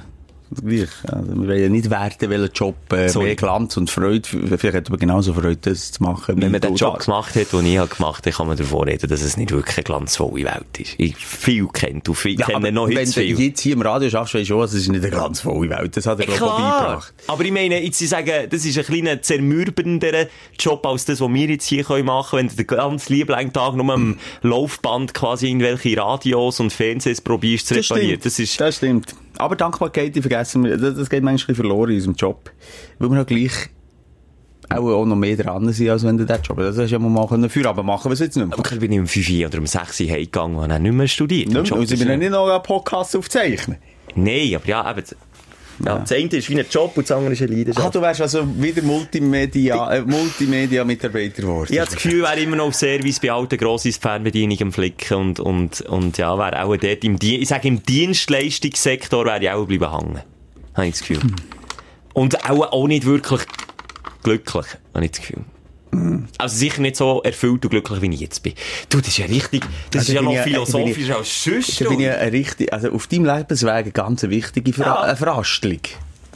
gleich, 0.64 0.88
also, 1.06 1.28
wir 1.28 1.48
wollen 1.48 1.62
ja 1.62 1.68
nicht 1.68 1.90
werten, 1.90 2.30
welchen 2.30 2.52
Job, 2.54 2.76
äh, 2.92 3.08
Sorry. 3.08 3.26
mehr 3.26 3.36
Glanz 3.36 3.76
und 3.76 3.90
Freude, 3.90 4.28
vielleicht 4.28 4.74
hat 4.74 4.90
man 4.90 4.98
genauso 4.98 5.32
Freude, 5.34 5.56
das 5.56 5.92
zu 5.92 6.02
machen. 6.02 6.40
Wenn 6.40 6.52
man 6.52 6.60
den 6.60 6.72
du 6.74 6.76
Job 6.78 6.98
gemacht 7.04 7.34
hat, 7.34 7.52
den 7.52 7.66
ich 7.66 7.78
habe 7.78 7.94
gemacht 7.94 8.26
habe, 8.26 8.34
kann 8.36 8.46
man 8.48 8.56
davon 8.56 8.88
reden, 8.88 9.08
dass 9.08 9.22
es 9.22 9.36
nicht 9.36 9.50
wirklich 9.52 9.76
eine 9.78 9.84
glanzvolle 9.84 10.44
Welt 10.44 10.78
ist. 10.78 10.94
Ich 10.98 11.16
viel 11.16 11.66
kennt 11.68 12.08
und 12.08 12.14
viel 12.14 12.38
Ja, 12.38 12.46
kenne 12.46 12.72
noch 12.72 12.88
wenn 12.88 12.96
heute 12.98 13.04
du 13.06 13.12
viel. 13.12 13.40
jetzt 13.40 13.60
hier 13.60 13.74
im 13.74 13.82
Radio 13.82 14.10
schaffst, 14.10 14.34
weisst 14.34 14.50
du 14.50 14.54
schon, 14.54 14.64
es 14.64 14.74
ist 14.74 14.88
nicht 14.88 15.04
eine 15.04 15.10
ganz 15.14 15.40
volle 15.40 15.70
Welt. 15.70 15.96
Das 15.96 16.06
hat 16.06 16.20
er, 16.20 16.26
glaube 16.26 16.36
ich, 16.36 16.62
beigebracht. 16.64 17.14
Aber 17.26 17.44
ich 17.44 17.52
meine, 17.52 17.82
jetzt, 17.82 18.00
ich 18.00 18.08
sage, 18.08 18.48
das 18.50 18.64
ist 18.64 18.76
ein 18.78 18.84
kleiner 18.84 19.22
zermürbenderer 19.22 20.26
Job 20.58 20.84
als 20.86 21.04
das, 21.04 21.20
was 21.20 21.32
wir 21.32 21.48
jetzt 21.48 21.66
hier 21.66 21.84
können 21.84 22.06
machen 22.06 22.38
können. 22.38 22.50
Wenn 22.50 22.56
du 22.56 22.64
den 22.64 22.76
ganzen 22.78 23.12
lieben 23.12 23.52
Tag 23.52 23.74
nur 23.74 23.92
am 23.92 24.18
Laufband 24.42 25.14
quasi 25.14 25.46
irgendwelche 25.48 25.96
Radios 25.96 26.60
und 26.60 26.72
Fernsehs 26.72 27.20
probierst 27.20 27.68
zu 27.68 27.74
reparieren. 27.74 28.20
Das 28.22 28.38
ist, 28.38 28.60
das 28.60 28.76
stimmt. 28.76 29.14
Aber 29.40 29.57
Dankbarkeit, 29.57 30.14
die 30.14 30.20
vergessen 30.20 30.64
wir, 30.64 30.76
das, 30.76 30.96
das 30.96 31.09
geht 31.09 31.22
manchmal 31.22 31.55
verloren 31.55 31.90
in 31.90 31.96
unserem 31.96 32.14
Job. 32.14 32.50
Weil 32.98 33.11
wir 33.11 33.16
halt 33.16 33.29
gleich 33.29 33.70
auch, 34.68 34.85
auch 34.85 35.07
noch 35.07 35.16
mehr 35.16 35.37
dran 35.37 35.72
sind, 35.72 35.88
als 35.88 36.05
wenn 36.05 36.16
du 36.16 36.26
diesen 36.26 36.42
Job 36.42 36.59
Das 36.59 36.79
hast 36.79 36.90
du 36.90 36.92
ja 36.92 36.98
mal 36.98 37.26
können 37.26 37.48
für, 37.48 37.68
aber 37.68 37.83
machen 37.83 38.11
wir 38.11 38.12
es 38.12 38.20
jetzt 38.20 38.37
nicht 38.37 38.46
mehr. 38.46 38.59
aber 38.59 38.76
bin 38.76 38.92
ich 38.92 39.00
um 39.00 39.07
5 39.07 39.31
Uhr 39.31 39.46
oder 39.46 39.59
um 39.59 39.66
6 39.66 40.00
Uhr 40.00 40.11
heimgegangen 40.11 40.57
und 40.57 40.72
habe 40.72 40.83
nicht 40.83 40.92
mehr 40.92 41.09
studiert. 41.09 41.48
Nicht 41.48 41.57
Im 41.57 41.62
mehr, 41.62 41.72
und 41.72 41.87
sie 41.87 41.96
bin 41.96 42.18
nicht 42.18 42.31
noch 42.31 42.48
einen 42.48 42.62
Podcast 42.62 43.16
aufzeichnen. 43.16 43.79
Nein, 44.14 44.55
aber 44.55 44.66
ja, 44.66 44.90
eben, 44.90 45.05
ja, 45.84 45.98
das 45.98 46.12
eine 46.12 46.28
ist 46.28 46.48
wie 46.50 46.58
ein 46.58 46.66
Job 46.70 46.96
und 46.96 47.08
das 47.08 47.16
andere 47.16 47.32
ist 47.32 47.42
eine 47.42 47.54
Leidenschaft. 47.56 47.86
Ah, 47.86 47.90
du 47.90 48.00
wärst 48.00 48.20
also 48.20 48.46
wieder 48.60 48.82
Multimedia, 48.82 49.92
äh, 49.94 50.02
Multimedia-Mitarbeiter 50.02 51.42
geworden. 51.42 51.68
Ich 51.70 51.78
habe 51.78 51.90
das 51.90 52.02
Gefühl, 52.02 52.22
wäre 52.22 52.40
immer 52.40 52.56
noch 52.56 52.66
auf 52.66 52.74
Service 52.74 53.20
bei 53.20 53.32
alten 53.32 53.56
Grossis 53.58 53.96
Fernbedienung 53.96 54.58
am 54.60 54.72
Flicken 54.72 55.16
und, 55.16 55.40
und, 55.40 55.80
und 55.82 56.18
ja, 56.18 56.36
wäre 56.38 56.62
auch 56.64 56.76
dort 56.76 57.04
im, 57.04 57.18
Dien- 57.18 57.42
ich 57.42 57.48
sage, 57.48 57.68
im 57.68 57.82
Dienstleistungssektor 57.82 59.24
wäre 59.24 59.42
ich 59.42 59.50
auch 59.50 59.66
bleiben 59.66 59.90
hängen. 59.90 60.20
Habe 60.74 60.86
ich 60.86 60.92
das 60.92 61.00
Gefühl. 61.00 61.20
Und 62.12 62.48
auch, 62.50 62.72
auch 62.72 62.86
nicht 62.86 63.06
wirklich 63.06 63.40
glücklich, 64.22 64.66
habe 64.94 65.04
ich 65.04 65.10
das 65.12 65.20
Gefühl. 65.20 65.44
Also 66.38 66.57
sicher 66.57 66.81
nicht 66.83 66.96
so 66.96 67.20
erfüllt 67.22 67.64
und 67.64 67.70
glücklich, 67.70 68.00
wie 68.00 68.14
ich 68.14 68.20
jetzt 68.20 68.42
bin. 68.42 68.53
Du, 68.88 68.98
das 68.98 69.09
ist 69.09 69.18
ja 69.18 69.26
richtig, 69.26 69.62
das 69.90 70.00
Also 70.09 70.12
ist 70.12 70.16
ja 70.16 70.22
noch 70.22 70.37
philosophischer 70.37 71.00
ich- 71.12 71.14
als 71.16 71.44
sonst. 71.44 71.81
Da 71.81 71.88
bin 71.88 72.00
ich 72.00 72.11
ein 72.11 72.29
richtig, 72.31 72.72
also 72.72 72.90
auf 72.92 73.07
deinem 73.09 73.24
Lebensweg 73.24 73.70
eine 73.72 73.90
ganz 73.90 74.22
wichtige 74.22 74.72
Ver 74.72 74.85
Ja. 74.87 75.00
eine 75.03 75.16
Veranstaltung. 75.16 75.81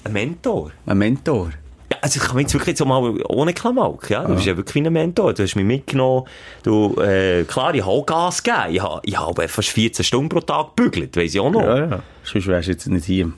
Ein 0.04 0.12
Mentor. 0.12 0.72
Ein 0.86 0.98
Mentor. 0.98 1.50
Ja, 1.92 1.98
also 2.00 2.20
ich 2.20 2.26
kann 2.28 2.38
jetzt 2.40 2.52
wirklich 2.54 2.80
auch 2.82 2.86
mal 2.86 3.22
ohne 3.28 3.52
Klamauk, 3.54 4.10
ja. 4.10 4.24
Du 4.26 4.34
bist 4.34 4.46
ja 4.46 4.56
wirklich 4.56 4.74
wie 4.82 4.86
ein 4.86 4.92
Mentor. 4.92 5.32
Du 5.34 5.42
hast 5.42 5.54
mich 5.54 5.64
mitgenommen. 5.64 6.26
Du, 6.62 6.96
äh, 7.00 7.44
klar, 7.44 7.74
ich 7.74 7.84
habe 7.86 8.02
Gas 8.04 8.42
gegeben. 8.42 8.74
Ich 8.74 8.82
habe, 8.82 9.00
ich 9.04 9.16
habe 9.18 9.48
fast 9.48 9.68
14 9.68 10.04
Stunden 10.04 10.28
pro 10.30 10.40
Tag 10.40 10.76
gebügelt, 10.76 11.16
weiss 11.16 11.34
ich 11.34 11.40
auch 11.40 11.50
noch. 11.50 11.62
Ja, 11.62 11.78
ja. 11.86 12.02
Sonst 12.24 12.46
wärst 12.48 12.68
du 12.68 12.72
jetzt 12.72 12.86
nicht 12.88 13.04
hier. 13.06 13.32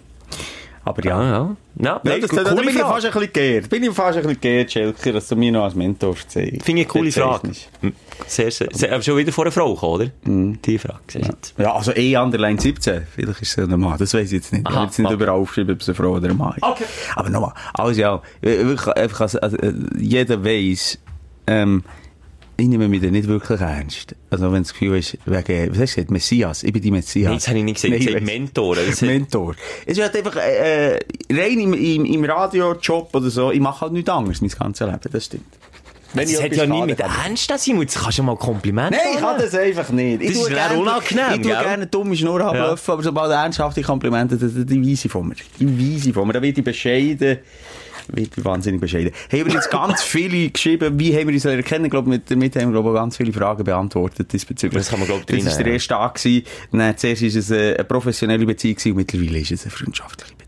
Aber 0.86 1.04
ja. 1.04 1.20
ja. 1.20 1.30
ja. 1.30 1.38
ja 1.38 1.56
Ja, 1.78 2.00
nein, 2.04 2.20
das, 2.20 2.30
coole 2.30 2.44
da, 2.44 2.54
da 2.54 2.60
bin 2.60 2.68
ich 2.68 2.76
fast 2.76 3.06
ein 3.06 3.12
bisschen 3.12 3.32
geehrt. 3.32 3.68
Bin 3.68 3.82
ich 3.82 3.90
fast 3.90 4.16
ein 4.16 4.22
bisschen 4.22 4.40
geehrt, 4.40 4.70
Schelker, 4.70 5.12
dass 5.12 5.26
du 5.26 5.34
mir 5.34 5.50
noch 5.50 5.64
als 5.64 5.74
Mentor 5.74 6.14
zeigst. 6.14 6.62
Finde 6.62 6.82
ich 6.82 6.86
eine 6.86 6.86
coole 6.86 7.10
Frage. 7.10 7.50
Sehr, 8.28 8.50
sehr, 8.52 8.68
sehr, 8.70 8.92
aber 8.92 9.02
schon 9.02 9.16
wieder 9.16 9.32
vor 9.32 9.44
einer 9.44 9.52
Frau 9.52 9.74
gekommen, 9.74 9.94
oder? 9.94 10.10
Mhm. 10.24 10.62
Die 10.62 10.78
Frage, 10.78 11.00
jetzt. 11.14 11.54
Ja, 11.58 11.74
also 11.74 11.92
E 11.92 12.16
Underline 12.16 12.60
17. 12.60 13.02
Vielleicht 13.12 13.42
ist 13.42 13.58
es 13.58 13.68
ein 13.68 13.80
Mann. 13.80 13.98
Das 13.98 14.14
weiß 14.14 14.26
ich 14.26 14.32
jetzt 14.32 14.52
nicht. 14.52 14.62
Ich 14.62 14.68
Aha, 14.68 14.76
habe 14.76 14.86
jetzt 14.86 14.98
nicht 14.98 15.06
okay. 15.06 15.14
überall 15.14 15.40
aufgeschrieben, 15.40 15.74
ob 15.74 15.80
es 15.80 15.88
eine 15.88 15.96
Frau 15.96 16.10
oder 16.10 16.30
ein 16.30 16.36
Mann 16.36 16.54
ist. 16.56 16.62
Okay. 16.62 16.84
Aber 17.16 17.30
nochmal. 17.30 17.52
Also 17.74 18.00
ja, 18.00 18.22
wirklich, 18.40 18.96
einfach, 18.96 19.20
also, 19.20 19.58
jeder 19.98 20.44
weiss, 20.44 20.98
ähm, 21.48 21.82
ich 22.58 22.68
nehme 22.68 22.88
mich 22.88 23.02
da 23.02 23.08
nicht 23.08 23.28
wirklich 23.28 23.60
ernst. 23.60 24.14
Also 24.30 24.50
wenn 24.52 24.62
das 24.62 24.72
Gefühl 24.72 24.96
ist, 24.98 25.18
wegen, 25.26 25.70
was 25.72 25.78
hast 25.78 25.92
du 25.92 25.96
gesagt, 25.96 26.10
Messias? 26.10 26.62
Ich 26.62 26.72
bin 26.72 26.82
die 26.82 26.90
Messias. 26.90 27.28
Nein, 27.28 27.36
das 27.36 27.48
habe 27.48 27.58
ich 27.58 27.64
nicht 27.64 27.82
gesagt. 27.82 27.94
Ich 28.00 28.06
Nein, 28.06 28.14
habe 28.16 28.26
weiss. 28.26 28.32
Mentor. 28.38 28.76
Das 28.86 29.00
Mentor. 29.02 29.54
Es 29.84 29.98
ist 29.98 30.02
halt 30.02 30.16
einfach, 30.16 30.36
äh, 30.36 30.94
äh, 30.96 30.98
rein 31.30 31.58
im, 31.60 31.74
im, 31.74 32.04
im 32.04 32.24
Radiojob 32.24 33.14
oder 33.14 33.28
so, 33.30 33.50
ich 33.52 33.60
mache 33.60 33.82
halt 33.82 33.92
nichts 33.92 34.08
anderes 34.10 34.40
mein 34.40 34.50
ganzes 34.50 34.86
Leben, 34.86 35.00
das 35.12 35.24
stimmt. 35.24 35.44
Wenn 36.14 36.22
das 36.24 36.32
ich 36.38 36.42
hat 36.42 36.56
ja 36.56 36.66
nicht 36.66 36.86
mit 36.86 36.98
ich- 37.00 37.04
Ernst 37.04 37.52
sein. 37.58 37.80
Jetzt 37.80 37.98
kannst 37.98 38.16
du 38.18 38.22
mal 38.22 38.36
Komplimente 38.36 38.92
Nein, 38.96 39.14
ich 39.16 39.20
kann 39.20 39.38
das 39.38 39.54
einfach 39.54 39.90
nicht. 39.90 40.22
Ich 40.22 40.28
Das 40.28 40.38
ist 40.38 40.48
gerne- 40.48 40.78
unangenehm, 40.78 41.24
Ich 41.34 41.40
tue 41.42 41.50
gerne 41.50 41.86
dumme 41.88 42.16
Schnur 42.16 42.40
ablöffeln, 42.40 42.94
aber 42.94 43.02
sobald 43.02 43.32
ernsthafte 43.32 43.82
Komplimente, 43.82 44.36
die, 44.38 44.64
die 44.64 44.90
weise 44.92 45.08
von 45.10 45.28
mir. 45.28 45.34
Die 45.60 45.66
weise 45.96 46.14
von 46.14 46.26
mir. 46.26 46.32
Da 46.34 46.40
wird 46.40 46.56
ich 46.56 46.64
bescheiden. 46.64 47.38
Wird 48.08 48.36
ich 48.36 48.44
wahnsinnig 48.44 48.80
bescheiden. 48.80 49.12
Haben 49.32 49.46
wir 49.46 49.52
jetzt 49.52 49.70
ganz 49.70 50.02
viele 50.02 50.50
geschrieben, 50.50 50.98
wie 50.98 51.14
haben 51.14 51.28
wir 51.28 51.34
uns 51.34 51.44
erkennen? 51.44 51.86
Ich 51.86 51.90
glaube, 51.90 52.08
mit, 52.08 52.30
damit 52.30 52.56
haben 52.56 52.72
wir, 52.72 52.80
glaube 52.80 52.90
ich, 52.90 52.94
ganz 52.94 53.16
viele 53.16 53.32
Fragen 53.32 53.64
beantwortet 53.64 54.32
diesbezüglich. 54.32 54.80
Das 54.80 54.90
kann 54.90 54.98
man, 54.98 55.08
glaube 55.08 55.24
ich, 55.28 55.44
Das 55.44 55.56
war 55.56 55.64
der 55.64 55.72
erste 55.72 55.88
Tag 55.88 56.14
gewesen. 56.14 56.44
Dann, 56.72 56.96
zuerst 56.96 57.22
war 57.22 57.28
es 57.28 57.52
eine, 57.52 57.74
eine 57.74 57.84
professionelle 57.84 58.46
Beziehung 58.46 58.76
und 58.86 58.96
mittlerweile 58.96 59.38
ist 59.38 59.52
es 59.52 59.62
eine 59.62 59.70
freundschaftliche 59.70 60.34
Beziehung. 60.34 60.46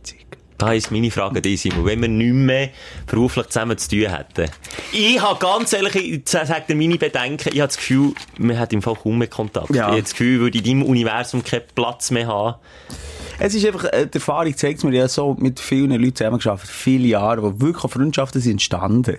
Da 0.58 0.72
ist 0.72 0.90
meine 0.90 1.10
Frage 1.12 1.40
dich, 1.40 1.60
Simon. 1.60 1.86
Wenn 1.86 2.00
wir 2.02 2.08
nicht 2.08 2.34
mehr 2.34 2.70
beruflich 3.06 3.46
zusammen 3.46 3.78
zu 3.78 3.90
tun 3.90 4.12
hätten. 4.12 4.50
Ich 4.92 5.20
habe 5.20 5.38
ganz 5.38 5.72
ehrlich, 5.72 5.94
ich 5.94 6.22
sage 6.28 6.74
meine 6.74 6.96
Bedenken, 6.96 7.50
ich 7.52 7.60
habe 7.60 7.68
das 7.68 7.76
Gefühl, 7.76 8.12
wir 8.38 8.58
hätten 8.58 8.74
im 8.74 8.82
Fall 8.82 8.96
kaum 8.96 9.18
mehr 9.18 9.28
Kontakt. 9.28 9.70
Ja. 9.70 9.74
Ich 9.74 9.82
habe 9.82 10.02
das 10.02 10.10
Gefühl, 10.10 10.40
würde 10.40 10.58
in 10.58 10.64
deinem 10.64 10.82
Universum 10.82 11.44
keinen 11.44 11.62
Platz 11.76 12.10
mehr 12.10 12.26
haben. 12.26 12.56
Es 13.40 13.54
ist 13.54 13.64
einfach, 13.64 13.84
äh, 13.84 14.06
die 14.06 14.18
Erfahrung 14.18 14.56
zeigt 14.56 14.82
mir 14.82 14.92
ja 14.92 15.06
so, 15.06 15.36
mit 15.38 15.60
vielen 15.60 15.92
Leuten 15.92 16.16
zusammengearbeitet, 16.16 16.70
viele 16.70 17.06
Jahre, 17.06 17.42
wo 17.42 17.60
wirklich 17.60 17.92
Freundschaften 17.92 18.40
sind 18.40 18.52
entstanden. 18.52 19.16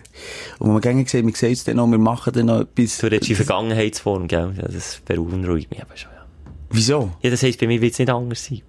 Und 0.60 0.68
wo 0.68 0.72
man 0.74 0.82
gerne 0.82 1.06
gesehen, 1.06 1.26
wir 1.26 1.34
sehen 1.34 1.52
uns 1.52 1.64
dann 1.64 1.78
noch, 1.78 1.88
wir 1.88 1.98
machen 1.98 2.34
dann 2.34 2.48
noch 2.48 2.62
etwas. 2.62 2.98
Du 2.98 3.08
redest 3.08 3.30
in 3.30 3.38
Vergangenheitsform, 3.38 4.28
gell? 4.28 4.54
Das 4.58 5.02
beunruhigt 5.06 5.72
mich 5.72 5.82
aber 5.82 5.96
schon, 5.96 6.12
ja. 6.12 6.26
Wieso? 6.70 7.12
Ja, 7.22 7.30
das 7.30 7.44
heisst, 7.44 7.62
bei 7.62 7.68
mir 7.68 7.80
wird 7.80 7.94
es 7.94 8.00
nicht 8.00 8.10
anders 8.10 8.44
sein. 8.44 8.62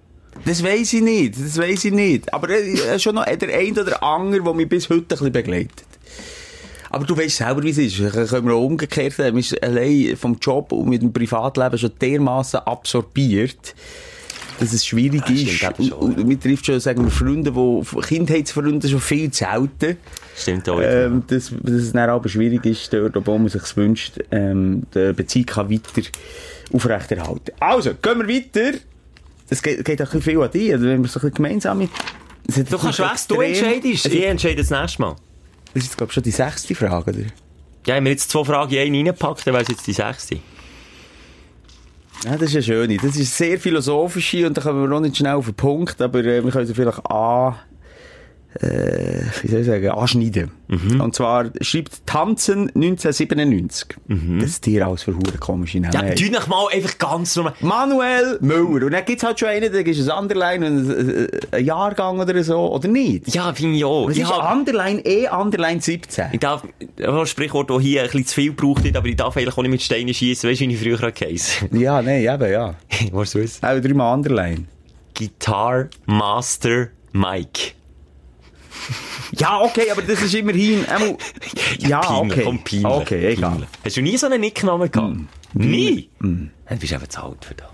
Das 0.45 0.63
weiss 0.63 0.93
ich 0.93 1.01
nicht, 1.01 1.35
das 1.37 1.57
weiss 1.57 1.83
ich 1.83 1.91
nicht. 1.91 2.33
Aber 2.33 2.49
äh, 2.49 2.97
schon 2.97 3.15
noch 3.15 3.25
der 3.25 3.49
ein 3.49 3.77
oder 3.77 4.01
andere, 4.01 4.43
der 4.43 4.53
mich 4.53 4.69
bis 4.69 4.89
heute 4.89 5.01
ein 5.01 5.07
bisschen 5.07 5.31
begleitet. 5.33 5.83
Aber 6.89 7.05
du 7.05 7.15
weißt 7.15 7.37
selber, 7.37 7.61
wie 7.63 7.69
es 7.69 7.77
ist. 7.77 7.97
Können 7.97 8.47
wir 8.47 8.53
auch 8.53 8.65
umgekehrt 8.65 9.13
sein. 9.13 9.33
Man 9.33 9.39
ist 9.39 9.61
allein 9.61 10.15
vom 10.15 10.37
Job 10.41 10.71
und 10.71 10.89
mit 10.89 11.01
dem 11.01 11.11
Privatleben 11.11 11.77
schon 11.77 11.91
dermaßen 11.99 12.61
absorbiert, 12.61 13.75
dass 14.61 14.73
es 14.73 14.85
schwierig 14.85 15.23
stimmt 15.23 15.39
ist. 15.39 15.63
eben 15.63 15.89
schon, 15.89 15.97
und, 15.97 16.17
und 16.19 16.27
mir 16.27 16.39
trifft 16.39 16.67
schon, 16.67 16.79
sagen 16.79 17.03
wir, 17.03 17.09
Freunde, 17.09 17.51
die, 17.51 18.01
Kindheitsfreunde 18.01 18.87
schon 18.87 19.01
viel 19.01 19.31
zu 19.31 19.43
selten. 19.43 19.97
Stimmt 20.37 20.69
auch. 20.69 20.79
Ähm, 20.79 21.23
dass, 21.25 21.51
dass 21.61 21.73
es 21.73 21.91
dann 21.91 22.09
aber 22.09 22.29
schwierig 22.29 22.63
ist, 22.65 22.93
dort, 22.93 23.17
obwohl 23.17 23.39
man 23.39 23.49
sich 23.49 23.75
wünscht, 23.75 24.19
ähm, 24.29 24.83
die 24.93 25.13
Beziehung 25.13 25.47
kann 25.47 25.71
weiter 25.71 26.01
aufrechterhalten. 26.71 27.51
Also, 27.59 27.95
gehen 27.95 28.19
wir 28.19 28.27
weiter. 28.27 28.77
Es 29.49 29.63
geht, 29.63 29.83
geht 29.83 29.99
auch 29.99 30.05
ein 30.05 30.19
bisschen 30.19 30.21
viel 30.21 30.41
an 30.41 30.51
dich, 30.51 30.71
also 30.73 30.85
wenn 30.85 31.01
wir 31.01 31.09
so 31.09 31.19
ein 31.19 31.21
bisschen 31.21 31.33
gemeinsam 31.33 31.79
mit... 31.79 31.89
Du 32.47 32.77
kannst 32.77 32.99
weg, 32.99 33.07
du 33.29 33.41
entscheidest. 33.41 34.05
Es 34.05 34.13
Ich 34.13 34.23
entscheide 34.23 34.57
das 34.57 34.69
nächste 34.69 35.01
Mal. 35.01 35.15
das 35.73 35.83
ist 35.83 35.89
jetzt, 35.89 35.97
glaube 35.97 36.11
ich, 36.11 36.13
schon 36.13 36.23
die 36.23 36.31
sechste 36.31 36.75
Frage, 36.75 37.11
oder? 37.11 37.23
Ja, 37.87 37.95
wenn 37.95 38.03
wir 38.03 38.11
jetzt 38.11 38.29
zwei 38.29 38.43
Fragen 38.43 38.73
in 38.73 38.79
einen 38.79 38.95
reingepackt, 38.95 39.47
dann 39.47 39.55
wäre 39.55 39.63
es 39.63 39.69
jetzt 39.69 39.87
die 39.87 39.93
sechste. 39.93 40.37
Ja, 42.23 42.37
das 42.37 42.49
ist 42.49 42.53
ja 42.53 42.61
schön. 42.61 42.97
Das 42.97 43.15
ist 43.15 43.35
sehr 43.35 43.59
philosophisch 43.59 44.35
und 44.35 44.55
da 44.55 44.61
kommen 44.61 44.81
wir 44.81 44.87
noch 44.87 44.99
nicht 44.99 45.17
schnell 45.17 45.33
auf 45.33 45.45
den 45.45 45.55
Punkt, 45.55 45.99
aber 46.01 46.19
äh, 46.19 46.43
wir 46.43 46.51
können 46.51 46.67
sie 46.67 46.75
vielleicht 46.75 47.03
an, 47.07 47.55
äh, 48.59 49.21
wie 49.41 49.47
soll 49.47 49.61
ich 49.61 49.65
sagen, 49.67 49.89
anschneiden. 49.89 50.51
Und 50.99 51.15
zwar 51.15 51.51
schreibt 51.61 52.05
Tanzen 52.05 52.69
1997. 52.75 53.95
Das 54.39 54.49
ist 54.49 54.65
dir 54.65 54.87
alles 54.87 55.03
für 55.03 55.13
hure 55.15 55.37
komische 55.39 55.79
Namen. 55.79 55.93
Ja, 55.93 56.13
tu 56.15 56.31
noch 56.31 56.47
mal 56.47 56.67
einfach 56.73 56.97
ganz 56.97 57.35
normal. 57.35 57.53
Manuel 57.61 58.37
Müller. 58.41 58.85
Und 58.85 58.91
dann 58.93 59.03
gibt's 59.05 59.23
halt 59.23 59.39
schon 59.39 59.49
einen, 59.49 59.71
der 59.71 59.85
ist 59.85 60.09
ein 60.09 60.17
Underline 60.23 60.65
und 60.67 60.89
ein, 60.89 61.27
ein 61.51 61.65
Jahrgang 61.65 62.19
oder 62.19 62.41
so, 62.43 62.71
oder 62.73 62.87
nicht? 62.87 63.33
Ja, 63.33 63.53
finde 63.53 63.77
ich 63.77 63.85
auch. 63.85 64.07
Was 64.07 64.15
Ich 64.15 64.23
ist 64.23 64.29
hab- 64.31 64.53
Underline 64.53 65.01
E, 65.05 65.27
Underline 65.29 65.81
17? 65.81 66.25
Ich 66.33 66.39
darf, 66.39 66.63
ein 67.05 67.25
Sprichwort, 67.25 67.69
das 67.69 67.81
hier 67.81 68.01
ein 68.01 68.07
bisschen 68.07 68.25
zu 68.27 68.35
viel 68.35 68.49
gebraucht 68.53 68.83
wird, 68.83 68.95
aber 68.97 69.07
ich 69.07 69.15
darf 69.15 69.35
eigentlich 69.37 69.57
auch 69.57 69.61
nicht 69.61 69.71
mit 69.71 69.81
Steinen 69.81 70.13
schießen. 70.13 70.49
Weißt 70.49 70.61
du, 70.61 70.67
wie 70.67 70.73
ich 70.73 70.79
früher 70.81 71.11
geheißen? 71.11 71.77
Ja, 71.79 72.01
nein, 72.01 72.21
eben, 72.23 72.51
ja. 72.51 72.75
Was 73.11 73.31
du 73.31 73.39
wissen? 73.39 73.65
Auch 73.65 73.79
dreimal 73.79 74.13
Underline. 74.15 74.65
Guitar 75.17 75.87
Master 76.05 76.87
Mike. 77.13 77.71
Ja, 79.33 79.61
okay, 79.61 79.89
aber 79.91 80.01
das 80.01 80.21
ist 80.21 80.33
immerhin, 80.35 80.85
einmal, 80.87 81.17
ja, 81.79 81.99
peinlich, 81.99 82.33
okay. 82.33 82.43
Komm, 82.45 82.59
peinlich. 82.63 82.85
Okay, 82.85 83.27
egal. 83.33 83.51
Peinlich. 83.51 83.69
Hast 83.85 83.97
du 83.97 84.01
nie 84.01 84.17
so 84.17 84.25
einen 84.27 84.41
Nicknamen 84.41 84.91
gehabt? 84.91 85.17
Nie? 85.53 86.09
Ja, 86.21 86.27
Du 86.69 86.75
bist 86.77 86.93
eben 86.93 87.09
zu 87.09 87.23
alt 87.23 87.43
für 87.45 87.53
das. 87.55 87.67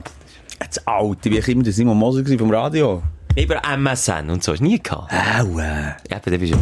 Jetzt 0.62 0.88
alt, 0.88 1.20
wie 1.24 1.38
ich 1.38 1.48
immer 1.48 1.63
der 1.63 1.74
Simon 1.74 1.98
Moser 1.98 2.24
vom 2.38 2.52
Radio. 2.52 3.04
Über 3.36 3.62
MSN 3.78 4.30
und 4.32 4.43
so. 4.43 4.52
Hast 4.54 4.60
du 4.60 4.63
nie 4.63 4.80
gehabt? 4.82 5.12
Aua. 5.13 5.96
Ja, 6.10 6.17
aber 6.17 6.32
dann 6.32 6.39
bist 6.39 6.54
du... 6.54 6.58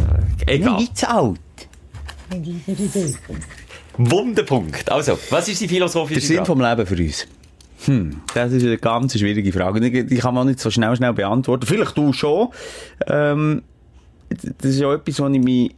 Egal. 0.46 0.70
Nein, 0.70 0.76
nicht 0.76 0.96
zu 0.98 1.08
alt. 1.10 1.40
Wunderpunkt. 3.98 4.90
Also, 4.90 5.18
was 5.30 5.48
ist 5.48 5.60
die 5.60 5.68
philosophische 5.68 6.20
Der 6.20 6.26
Sinn 6.26 6.36
Frage? 6.38 6.46
vom 6.46 6.60
Leben 6.60 6.86
für 6.86 6.96
uns. 7.02 7.26
Hm, 7.86 8.20
das 8.34 8.52
ist 8.52 8.62
eine 8.64 8.78
ganz 8.78 9.18
schwierige 9.18 9.52
Frage. 9.52 9.80
Die 9.80 10.04
die 10.06 10.16
kann 10.16 10.34
man 10.34 10.46
nicht 10.46 10.60
so 10.60 10.70
schnell, 10.70 10.94
schnell 10.96 11.12
beantworten. 11.12 11.66
Vielleicht 11.66 11.96
du 11.96 12.12
schon. 12.12 12.48
Ähm, 13.06 13.62
das 14.28 14.70
ist 14.70 14.80
ja 14.80 14.92
etwas, 14.92 15.20
was 15.20 15.32
ich 15.32 15.42
mich, 15.42 15.74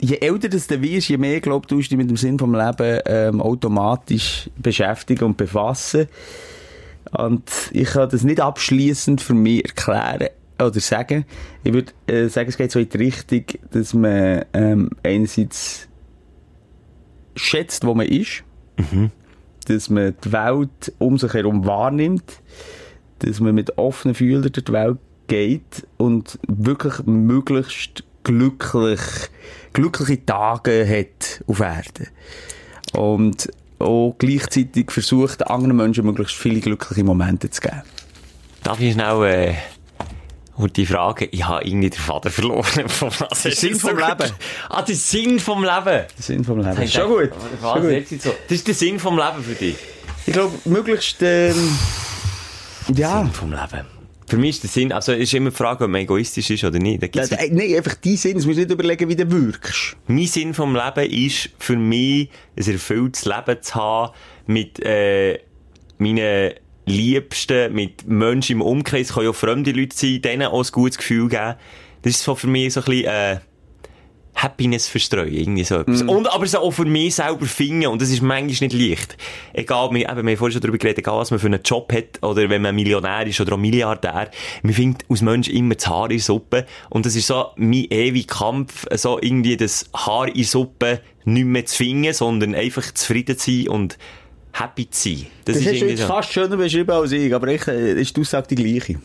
je 0.00 0.16
älter 0.16 0.48
das 0.48 0.66
du 0.66 0.80
wirst, 0.80 1.08
je 1.08 1.18
mehr, 1.18 1.40
glaub 1.40 1.66
du, 1.66 1.78
dich 1.78 1.90
mit 1.96 2.08
dem 2.08 2.16
Sinn 2.16 2.38
vom 2.38 2.54
Leben, 2.54 3.00
ähm, 3.06 3.40
automatisch 3.40 4.50
beschäftigen 4.56 5.24
und 5.24 5.36
befassen. 5.36 6.06
Und 7.12 7.50
ich 7.72 7.88
kann 7.88 8.08
das 8.10 8.22
nicht 8.24 8.40
abschließend 8.40 9.20
für 9.20 9.34
mich 9.34 9.64
erklären 9.64 10.28
oder 10.60 10.80
sagen. 10.80 11.24
Ich 11.64 11.72
würde 11.72 11.92
äh, 12.06 12.28
sagen, 12.28 12.48
es 12.48 12.56
geht 12.56 12.72
so 12.72 12.80
in 12.80 12.88
die 12.88 12.96
Richtung, 12.98 13.44
dass 13.70 13.94
man 13.94 14.44
ähm, 14.52 14.90
einerseits 15.02 15.88
schätzt, 17.36 17.86
wo 17.86 17.94
man 17.94 18.06
ist, 18.06 18.42
dass 19.66 19.90
man 19.90 20.14
die 20.24 20.32
Welt 20.32 20.92
um 20.98 21.18
sich 21.18 21.32
herum 21.34 21.64
wahrnimmt, 21.64 22.42
dass 23.20 23.40
man 23.40 23.54
mit 23.54 23.78
offenen 23.78 24.14
Fühlern 24.14 24.50
durch 24.52 24.64
die 24.64 24.72
Welt 24.72 24.98
geht 25.28 25.86
und 25.96 26.38
wirklich 26.48 27.06
möglichst 27.06 28.02
glücklich, 28.24 29.00
glückliche 29.72 30.24
Tage 30.26 30.84
hat 30.88 31.44
auf 31.46 31.60
Erden. 31.60 32.08
Und 32.94 33.48
auch 33.78 34.16
gleichzeitig 34.18 34.90
versucht, 34.90 35.46
anderen 35.46 35.76
Menschen 35.76 36.04
möglichst 36.04 36.34
viele 36.34 36.60
glückliche 36.60 37.04
Momente 37.04 37.48
zu 37.50 37.60
geben. 37.60 37.82
Darf 38.64 38.80
ich 38.80 38.94
schnell, 38.94 39.22
äh, 39.24 39.54
und 40.56 40.76
die 40.76 40.86
Frage, 40.86 41.26
ich 41.26 41.46
habe 41.46 41.64
irgendwie 41.64 41.90
den 41.90 42.00
Faden 42.00 42.32
verloren. 42.32 42.64
Von 42.88 43.10
was 43.20 43.42
Der 43.42 43.52
ist 43.52 43.60
Sinn 43.60 43.74
das 43.74 43.80
vom 43.82 43.90
so- 43.96 43.96
Leben. 44.04 44.32
Ah, 44.68 44.82
der 44.82 44.96
Sinn 44.96 45.38
vom 45.38 45.62
Leben. 45.62 45.84
Der 45.84 46.06
Sinn 46.18 46.42
vom 46.44 46.58
Leben. 46.58 46.82
Ich 46.82 46.92
Schon 46.92 47.02
dachte, 47.02 47.28
gut. 47.28 47.62
Schon 47.62 47.82
gut. 47.82 48.20
so. 48.20 48.34
Das 48.48 48.56
ist 48.58 48.66
der 48.66 48.74
Sinn 48.74 48.98
vom 48.98 49.16
Leben 49.16 49.44
für 49.44 49.54
dich. 49.54 49.76
Ich 50.26 50.32
glaube, 50.32 50.52
möglichst, 50.64 51.22
ähm, 51.22 51.54
ja. 52.92 53.20
Sinn 53.20 53.30
vom 53.32 53.52
Leben. 53.52 53.86
Für 54.28 54.36
mich 54.36 54.50
ist 54.50 54.62
der 54.62 54.70
Sinn, 54.70 54.92
also 54.92 55.12
ist 55.12 55.32
immer 55.32 55.50
die 55.50 55.56
Frage, 55.56 55.84
ob 55.84 55.90
man 55.90 56.02
egoistisch 56.02 56.50
ist 56.50 56.62
oder 56.62 56.78
nicht. 56.78 57.02
Äh, 57.02 57.48
Nein, 57.50 57.76
einfach 57.76 57.94
dein 57.94 58.16
Sinn. 58.16 58.36
Es 58.36 58.44
musst 58.44 58.58
nicht 58.58 58.70
überlegen, 58.70 59.08
wie 59.08 59.16
du 59.16 59.30
wirkst. 59.30 59.96
Mein 60.06 60.26
Sinn 60.26 60.52
vom 60.52 60.76
Leben 60.76 61.10
ist 61.10 61.50
für 61.58 61.76
mich, 61.76 62.28
ein 62.56 62.72
erfülltes 62.72 63.24
Leben 63.24 63.62
zu 63.62 63.74
haben 63.74 64.12
mit 64.46 64.80
äh, 64.84 65.38
meinen 65.96 66.52
Liebsten, 66.84 67.72
mit 67.72 68.06
Menschen 68.06 68.56
im 68.56 68.62
Umkreis, 68.62 69.14
können 69.14 69.24
ja 69.24 69.30
auch 69.30 69.36
fremde 69.36 69.72
Leute 69.72 69.96
sein, 69.96 70.20
denen 70.20 70.48
auch 70.48 70.62
ein 70.62 70.72
gutes 70.72 70.98
Gefühl 70.98 71.28
geben. 71.28 71.54
Das 72.02 72.12
ist 72.12 72.22
so 72.22 72.34
für 72.34 72.48
mich 72.48 72.74
so 72.74 72.80
ein 72.80 72.84
bisschen 72.84 73.06
äh, 73.06 73.38
Happiness 74.42 74.86
verstreuen, 74.86 75.32
irgendwie 75.32 75.64
so 75.64 75.80
etwas. 75.80 76.02
Und 76.02 76.32
aber 76.32 76.46
so 76.46 76.58
auch 76.58 76.70
für 76.70 76.84
mich 76.84 77.16
selber 77.16 77.44
finden, 77.46 77.88
und 77.88 78.00
das 78.00 78.10
ist 78.10 78.22
manchmal 78.22 78.68
nicht 78.68 78.72
leicht. 78.72 79.16
Egal, 79.52 79.90
wir, 79.92 80.08
eben, 80.08 80.26
wir 80.26 80.30
haben 80.32 80.36
vorhin 80.36 80.52
schon 80.52 80.60
darüber 80.60 80.78
geredet, 80.78 80.98
egal 80.98 81.18
was 81.18 81.30
man 81.32 81.40
für 81.40 81.46
einen 81.46 81.62
Job 81.64 81.92
hat, 81.92 82.22
oder 82.22 82.48
wenn 82.48 82.62
man 82.62 82.74
Millionär 82.74 83.26
ist 83.26 83.40
oder 83.40 83.54
auch 83.54 83.58
Milliardär, 83.58 84.30
man 84.62 84.72
findet 84.72 85.04
aus 85.08 85.22
Menschen 85.22 85.54
immer 85.54 85.74
das 85.74 85.88
Haar 85.88 86.04
in 86.04 86.18
der 86.18 86.20
Suppe. 86.20 86.66
Und 86.88 87.04
das 87.04 87.16
ist 87.16 87.26
so 87.26 87.46
mein 87.56 87.86
ewiger 87.90 88.34
Kampf, 88.34 88.86
so 88.94 89.18
irgendwie 89.20 89.56
das 89.56 89.90
Haar 89.94 90.28
in 90.28 90.34
der 90.34 90.44
Suppe 90.44 91.00
nicht 91.24 91.44
mehr 91.44 91.66
zu 91.66 91.76
finden, 91.76 92.12
sondern 92.12 92.54
einfach 92.54 92.94
zufrieden 92.94 93.36
zu 93.36 93.50
sein 93.50 93.68
und 93.68 93.98
happy 94.52 94.88
zu 94.88 95.08
sein. 95.08 95.26
Das, 95.44 95.56
Das, 95.56 95.66
ist 95.66 95.72
hast 95.72 95.82
du 95.82 95.86
jetzt 95.86 96.00
so. 96.02 96.06
fast 96.06 96.32
schöner 96.32 96.56
beschrieben 96.56 96.90
als 96.90 97.12
ich, 97.12 97.34
aber 97.34 97.48
ich, 97.48 97.66
äh, 97.66 98.00
ist 98.00 98.16
die 98.16 98.20
Aussage 98.20 98.54
die 98.54 98.54
gleiche. 98.54 99.00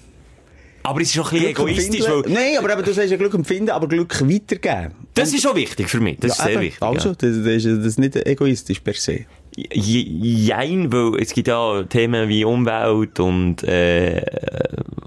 Aber 0.86 1.02
es 1.02 1.10
ist 1.16 1.20
auch 1.20 1.32
ein 1.32 1.40
bisschen 1.40 1.54
Glück 1.54 1.70
egoistisch, 1.70 2.02
weil 2.08 2.22
Nein, 2.28 2.58
aber 2.60 2.74
eben, 2.74 2.84
du 2.84 2.94
sagst 2.94 3.10
ja 3.12 3.18
Glück 3.18 3.34
empfinden, 3.34 3.70
aber 3.72 3.88
Glück 3.88 4.20
weitergeben. 4.22 4.94
das 5.14 5.34
ist 5.34 5.48
auch 5.48 5.56
wichtig 5.56 5.90
für 5.90 6.00
mich. 6.02 6.18
Das 6.20 6.34
ist 6.38 6.44
sehr 6.44 6.52
eben. 6.54 6.62
wichtig. 6.62 6.82
Also, 6.82 7.10
ja. 7.10 7.16
das, 7.18 7.38
das, 7.38 7.48
ist, 7.48 7.66
das 7.66 7.86
ist 7.86 8.00
nicht 8.00 8.16
egoistisch 8.16 8.80
per 8.82 8.94
se. 8.94 9.22
Je- 9.56 10.08
Jein, 10.48 10.92
weil 10.92 11.22
es 11.22 11.32
gibt 11.34 11.48
ja 11.48 11.84
Themen 11.84 12.28
wie 12.28 12.44
Umwelt 12.44 13.20
und 13.20 13.64
äh, 13.64 14.26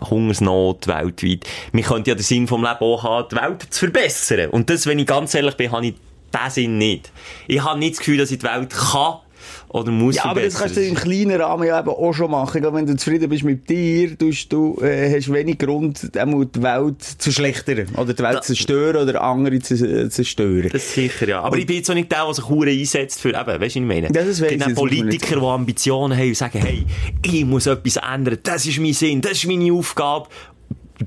Hungersnot 0.09 0.87
weltweit. 0.87 1.45
Wir 1.73 1.83
könnten 1.83 2.09
ja 2.09 2.15
den 2.15 2.23
Sinn 2.23 2.47
vom 2.47 2.63
Leben 2.63 2.77
auch 2.81 3.03
haben, 3.03 3.29
die 3.31 3.37
Welt 3.37 3.63
zu 3.71 3.81
verbessern. 3.81 4.51
Und 4.51 4.71
das, 4.71 4.87
wenn 4.87 4.99
ich 4.99 5.07
ganz 5.07 5.35
ehrlich 5.35 5.57
bin, 5.57 5.73
habe 5.73 5.87
ich 5.87 5.95
diesen 6.33 6.51
Sinn 6.51 6.79
nicht. 6.79 7.11
Ich 7.49 7.63
habe 7.63 7.79
nicht 7.79 7.93
das 7.95 7.99
Gefühl, 7.99 8.19
dass 8.19 8.31
ich 8.31 8.39
die 8.39 8.47
Welt 8.47 8.71
kann 8.71 9.17
oder 9.69 9.91
muss 9.91 10.17
Ja, 10.17 10.27
aber 10.27 10.43
das 10.43 10.55
kannst 10.55 10.77
du 10.77 10.83
im 10.83 10.95
kleinen 10.95 11.41
Rahmen 11.41 11.67
ja 11.67 11.81
eben 11.81 11.89
auch 11.89 12.13
schon 12.13 12.31
machen. 12.31 12.61
Gerade 12.61 12.77
wenn 12.77 12.87
du 12.87 12.97
zufrieden 12.97 13.29
bist 13.29 13.45
mit 13.45 13.69
dir, 13.69 14.17
tust 14.17 14.53
du, 14.53 14.79
äh, 14.81 15.15
hast 15.15 15.33
wenig 15.33 15.59
Grund, 15.59 16.11
die 16.15 16.63
Welt 16.63 17.03
zu 17.03 17.33
verschlechtern. 17.33 17.89
Oder 17.97 18.15
die 18.15 18.23
Welt 18.23 18.45
zu 18.45 18.55
zerstören 18.55 19.03
oder 19.03 19.21
andere 19.21 19.59
zu 19.61 19.75
äh, 19.75 20.09
zerstören. 20.09 20.71
Das 20.73 20.93
sicher, 20.95 21.29
ja. 21.29 21.43
Aber 21.43 21.59
ich 21.59 21.67
bin 21.67 21.77
jetzt 21.77 21.91
auch 21.91 21.95
nicht 21.95 22.11
der, 22.11 22.25
der 22.25 22.35
sich 22.35 22.49
hure 22.49 22.71
einsetzt 22.71 23.21
für, 23.21 23.31
eben, 23.31 23.37
weißt 23.37 23.59
du, 23.59 23.61
was 23.61 23.77
ich 23.77 23.83
meine? 23.83 24.09
Das 24.09 24.41
man 24.41 24.57
nicht 24.57 24.75
Politiker, 24.75 25.41
die 25.41 25.47
Ambitionen 25.47 26.17
haben 26.17 26.29
und 26.29 26.37
sagen, 26.37 26.59
hey, 26.59 26.85
ich 27.23 27.45
muss 27.45 27.67
etwas 27.67 27.97
ändern, 27.97 28.39
das 28.43 28.67
ist 28.67 28.79
mein 28.79 28.93
Sinn, 28.93 29.21
das 29.21 29.33
ist 29.33 29.47
meine 29.47 29.73
Aufgabe. 29.73 30.29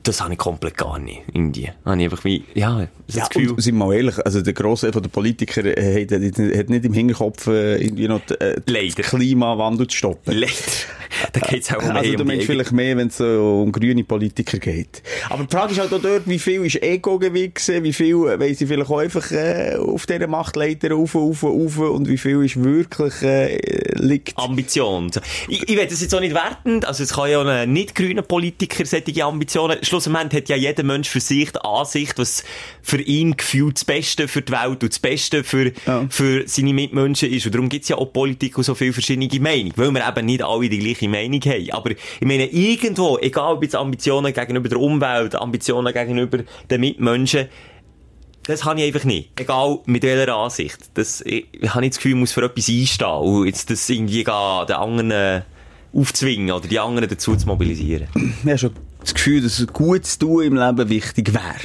Das 0.03 0.21
habe 0.21 0.33
ich 0.33 0.39
komplett 0.39 0.77
gar 0.77 0.99
nicht, 0.99 1.21
Indien. 1.33 1.73
Habe 1.85 1.97
ich 1.97 2.03
einfach 2.03 2.23
wie, 2.23 2.43
ja, 2.53 2.87
das 3.07 3.15
Ja, 3.15 3.27
Gefühl. 3.27 3.51
und 3.51 3.61
sind 3.61 3.75
wir 3.77 3.85
mal 3.85 3.93
ehrlich, 3.95 4.23
also 4.23 4.41
der 4.41 4.53
Grosse 4.53 4.93
von 4.93 5.01
den 5.01 5.11
Politikern 5.11 5.65
äh, 5.65 6.03
hat, 6.03 6.11
hat, 6.11 6.69
nicht 6.69 6.85
im 6.85 6.93
Hinterkopf 6.93 7.47
äh, 7.47 7.77
irgendwie 7.83 8.07
noch 8.07 8.21
die, 8.25 8.33
äh, 8.35 8.61
den. 8.61 9.03
Klimawandel 9.03 9.87
zu 9.87 9.97
stoppen. 9.97 10.35
Leider. 10.37 10.53
Da 11.33 11.39
geht's 11.39 11.73
auch 11.73 11.81
um 11.81 11.89
Also 11.89 12.01
mehr 12.01 12.11
du 12.11 12.17
die 12.17 12.23
meinst 12.23 12.45
vielleicht 12.45 12.71
mehr, 12.71 12.95
wenn 12.95 13.07
es 13.07 13.19
um 13.19 13.71
grüne 13.71 14.03
Politiker 14.03 14.59
geht. 14.59 15.01
Aber 15.29 15.43
die 15.43 15.49
Frage 15.55 15.71
ist 15.73 15.79
halt 15.79 15.91
auch 15.91 16.01
dort, 16.01 16.27
wie 16.27 16.37
viel 16.39 16.63
ist 16.65 16.81
Ego 16.83 17.17
gewichsen, 17.17 17.83
wie 17.83 17.93
viel 17.93 18.15
äh, 18.27 18.39
weiss 18.39 18.61
ich 18.61 18.67
vielleicht 18.67 18.89
auch 18.91 18.99
einfach 18.99 19.31
äh, 19.31 19.75
auf 19.75 20.05
dieser 20.05 20.27
Machtleiter 20.27 20.91
rauf, 20.91 21.15
rauf, 21.15 21.43
rauf 21.43 21.77
und 21.79 22.07
wie 22.07 22.17
viel 22.17 22.45
ist 22.45 22.63
wirklich 22.63 23.21
äh, 23.23 23.57
liegt. 23.95 24.37
Ambition. 24.37 25.09
Ich, 25.47 25.67
ich 25.67 25.77
will 25.77 25.87
das 25.87 26.01
jetzt 26.01 26.13
auch 26.13 26.19
nicht 26.19 26.35
wertend, 26.35 26.85
also 26.85 27.03
es 27.03 27.13
kann 27.13 27.29
ja 27.29 27.41
auch 27.41 27.45
ein 27.45 27.73
nicht 27.73 27.95
grüner 27.95 28.21
Politiker 28.21 28.85
solche 28.85 29.23
Ambitionen, 29.25 29.78
schlussendlich 29.81 30.41
hat 30.41 30.49
ja 30.49 30.55
jeder 30.55 30.83
Mensch 30.83 31.09
für 31.09 31.19
sich 31.19 31.51
die 31.51 31.59
Ansicht, 31.61 32.17
was 32.17 32.43
für 32.81 33.01
ihn 33.01 33.37
gefühlt 33.37 33.75
das 33.77 33.85
Beste 33.85 34.27
für 34.27 34.41
die 34.41 34.51
Welt 34.51 34.83
und 34.83 34.91
das 34.91 34.99
Beste 34.99 35.43
für, 35.43 35.71
Ja. 35.85 36.05
für 36.09 36.47
seine 36.47 36.73
Mitmenschen 36.73 37.31
ist. 37.31 37.45
Und 37.45 37.55
darum 37.55 37.69
gibt's 37.69 37.89
ja 37.89 37.97
auch 37.97 38.11
Politik 38.11 38.57
und 38.57 38.63
so 38.63 38.75
viele 38.75 38.93
verschiedene 38.93 39.27
Meinungen, 39.41 39.73
weil 39.75 39.91
wir 39.91 40.07
eben 40.07 40.25
nicht 40.25 40.43
alle 40.43 40.69
die 40.69 40.79
gleiche 40.79 41.07
Meinung 41.09 41.41
haben. 41.41 41.71
Aber 41.71 41.91
ich 41.91 41.97
meine, 42.21 42.45
irgendwo, 42.47 43.17
egal 43.19 43.53
ob 43.53 43.63
jetzt 43.63 43.75
Ambitionen 43.75 44.33
gegenüber 44.33 44.69
der 44.69 44.79
Umwelt, 44.79 45.35
Ambitionen 45.35 45.93
gegenüber 45.93 46.39
den 46.69 46.81
Mitmenschen, 46.81 47.47
das 48.43 48.65
habe 48.65 48.79
ich 48.81 48.87
einfach 48.87 49.03
nicht. 49.05 49.39
Egal 49.39 49.79
mit 49.85 50.01
welcher 50.03 50.35
Ansicht. 50.35 50.77
Das, 50.95 51.21
ich, 51.21 51.45
ich 51.51 51.69
habe 51.69 51.81
nicht 51.81 51.91
das 51.93 51.97
Gefühl, 51.97 52.13
ich 52.13 52.17
muss 52.17 52.31
für 52.31 52.43
etwas 52.43 52.67
einstehen 52.67 53.07
und 53.07 53.45
jetzt 53.45 53.69
das 53.69 53.87
irgendwie 53.89 54.23
den 54.23 54.31
anderen 54.33 55.11
äh, 55.11 55.41
aufzwingen 55.93 56.51
oder 56.51 56.67
die 56.67 56.79
anderen 56.79 57.07
dazu 57.09 57.35
zu 57.35 57.45
mobilisieren. 57.47 58.07
Habe 58.45 58.57
schon 58.57 58.71
das 59.01 59.13
Gefühl, 59.13 59.41
dass 59.41 59.65
gut 59.67 60.05
zu 60.05 60.19
tun 60.19 60.43
im 60.43 60.55
Leben 60.55 60.89
wichtig 60.89 61.33
wäre. 61.33 61.59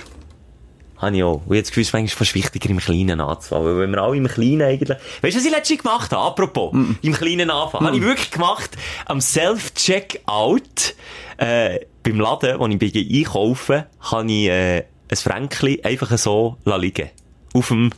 Habe 0.97 1.17
ich 1.17 1.23
auch. 1.23 1.43
Und 1.47 1.57
jetzt 1.57 1.69
Gefühl, 1.69 1.83
es 1.83 1.89
ist 1.89 1.93
manchmal 1.93 2.17
fast 2.17 2.35
wichtiger, 2.35 2.71
im 2.71 2.79
Kleinen 2.79 3.21
anzufangen. 3.21 3.67
Weil 3.67 3.79
wenn 3.79 3.91
wir 3.91 4.03
alle 4.03 4.17
im 4.17 4.29
Kleinen 4.29 4.63
eigentlich... 4.63 4.99
Weißt 5.21 5.35
du, 5.35 5.39
was 5.39 5.45
ich 5.45 5.51
letztens 5.51 5.83
gemacht 5.83 6.13
habe? 6.13 6.23
Apropos, 6.23 6.73
im 6.73 7.13
Kleinen 7.13 7.51
anfangen. 7.51 7.87
Habe 7.87 7.97
ich 7.97 8.03
wirklich 8.03 8.31
gemacht, 8.31 8.71
am 9.07 9.21
Self-Checkout, 9.21 10.95
äh, 11.39 11.81
beim 12.03 12.21
Laden, 12.21 12.59
wo 12.59 12.67
ich 12.69 12.79
bin 12.79 12.93
einkaufen, 12.95 13.85
habe 14.01 14.33
ich, 14.33 14.49
äh, 14.49 14.85
ein 15.11 15.17
Fränkli 15.17 15.83
einfach 15.83 16.17
so 16.17 16.57
liegen. 16.65 17.11
Auf 17.53 17.69
dem, 17.69 17.91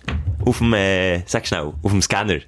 auf 0.44 0.58
dem, 0.58 0.72
äh, 0.74 1.22
sag 1.26 1.46
schnell, 1.46 1.72
auf 1.82 1.90
dem 1.90 2.02
Scanner. 2.02 2.40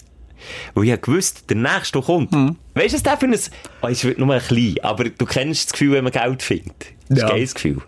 Weil 0.75 0.85
ich 0.89 1.01
gewusst, 1.01 1.45
der 1.51 1.57
nächste, 1.57 1.99
der 1.99 2.03
kommt. 2.03 2.33
Weißt 2.33 2.93
du, 2.93 2.95
was 2.95 3.03
der 3.03 3.17
für 3.17 3.27
ein, 3.27 3.35
oh, 3.83 3.89
wird 4.05 4.19
nur 4.19 4.35
ein 4.35 4.41
klein, 4.41 4.75
aber 4.83 5.05
du 5.05 5.25
kennst 5.27 5.67
das 5.67 5.73
Gefühl, 5.73 5.93
wenn 5.93 6.05
man 6.05 6.13
Geld 6.13 6.43
findet. 6.43 6.75
Das 7.09 7.19
ist 7.19 7.23
Ja. 7.23 7.27
ein 7.29 7.31
geiles 7.35 7.55
Gefühl. 7.55 7.79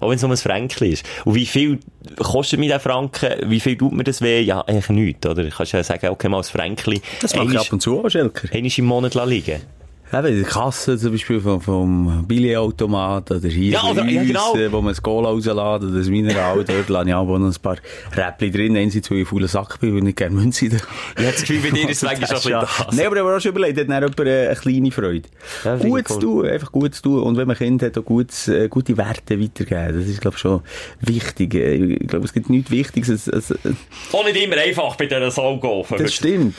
Auch 0.00 0.08
wenn 0.08 0.16
es 0.16 0.22
nur 0.22 0.30
ein 0.30 0.36
Fränkli 0.38 0.90
ist. 0.92 1.04
Und 1.26 1.34
wie 1.34 1.44
viel 1.44 1.78
kostet 2.16 2.58
mir 2.58 2.68
der 2.68 2.80
Franken? 2.80 3.50
Wie 3.50 3.60
viel 3.60 3.76
tut 3.76 3.92
mir 3.92 4.04
das 4.04 4.22
weh? 4.22 4.40
Ja, 4.40 4.62
eigentlich 4.62 4.88
nichts, 4.88 5.26
oder? 5.26 5.42
Du 5.44 5.50
kannst 5.50 5.72
ja 5.72 5.84
sagen, 5.84 6.08
okay, 6.08 6.28
mal 6.30 6.38
ein 6.38 6.44
Fränkli. 6.44 7.02
Das 7.20 7.36
mache 7.36 7.52
ich 7.52 7.58
ab 7.58 7.70
und 7.70 7.82
zu 7.82 8.08
Schelker. 8.08 8.48
Einmal 8.50 8.70
im 8.74 8.84
Monat 8.86 9.14
lassen 9.14 9.28
liegen. 9.28 9.60
Eben, 10.12 10.26
in 10.26 10.40
der 10.42 10.44
Kasse 10.50 10.98
zum 10.98 11.12
Beispiel 11.12 11.40
vom, 11.40 11.60
vom 11.60 12.24
Billigautomat 12.26 13.30
oder 13.30 13.48
hier 13.48 13.72
Ja, 13.72 13.84
oder- 13.84 14.02
bei 14.02 14.10
ja, 14.10 14.22
genau. 14.24 14.56
äh, 14.56 14.72
wo 14.72 14.80
man 14.82 14.92
das 14.92 15.00
Cola 15.02 15.28
rausladen 15.28 15.88
oder 15.90 15.98
das 15.98 16.08
Mineral, 16.08 16.64
dort 16.64 16.88
lasse 16.88 17.08
ich 17.08 17.14
auch 17.14 17.38
noch 17.38 17.46
ein 17.46 17.54
paar 17.62 17.76
Räppchen 18.16 18.52
drin, 18.52 18.76
einerseits, 18.76 19.08
weil 19.10 19.18
ich 19.18 19.28
fauler 19.28 19.46
Sack 19.48 19.78
bin 19.80 19.96
und 19.96 20.04
nicht 20.04 20.16
gerne 20.16 20.34
Münze 20.34 20.66
Ich 20.66 20.72
habe 20.72 20.82
das 21.16 21.40
Gefühl, 21.42 21.60
bei 21.60 21.70
dir 21.70 21.88
ist 21.88 21.98
es 21.98 22.02
manchmal 22.02 22.26
schon 22.40 22.52
ein 22.54 22.60
bisschen 22.66 22.84
das. 22.86 22.96
Nein, 22.96 23.06
aber 23.06 23.16
ich 23.16 23.22
habe 23.22 23.36
auch 23.36 23.40
schon 23.40 23.50
überlegt, 23.52 23.78
hat 23.78 23.88
dann 23.88 24.02
jemand 24.02 24.20
äh, 24.20 24.46
eine 24.48 24.56
kleine 24.56 24.90
Freude. 24.90 25.28
Ja, 25.64 25.76
gut 25.76 26.00
ich 26.00 26.06
zu 26.06 26.14
cool. 26.14 26.20
tun, 26.20 26.46
einfach 26.46 26.72
gut 26.72 26.94
zu 26.94 27.02
tun. 27.02 27.22
Und 27.22 27.36
wenn 27.36 27.46
man 27.46 27.56
Kind 27.56 27.82
hat, 27.82 27.96
auch 27.96 28.04
gutes, 28.04 28.48
äh, 28.48 28.68
gute 28.68 28.96
Werte 28.96 29.40
weitergeben. 29.40 29.98
Das 30.00 30.08
ist, 30.08 30.20
glaube 30.20 30.34
ich, 30.36 30.40
schon 30.40 30.60
wichtig. 31.00 31.54
Äh, 31.54 31.74
Ich 32.00 32.08
glaube, 32.08 32.24
es 32.24 32.32
gibt 32.32 32.50
nichts 32.50 32.70
Wichtiges 32.70 33.10
als, 33.10 33.28
als, 33.28 33.52
als 33.64 33.76
Auch 34.12 34.24
nicht 34.24 34.36
immer 34.42 34.56
einfach 34.56 34.96
bei 34.96 35.06
diesen 35.06 35.30
Saugofen. 35.30 35.98
das 35.98 36.14
stimmt. 36.14 36.54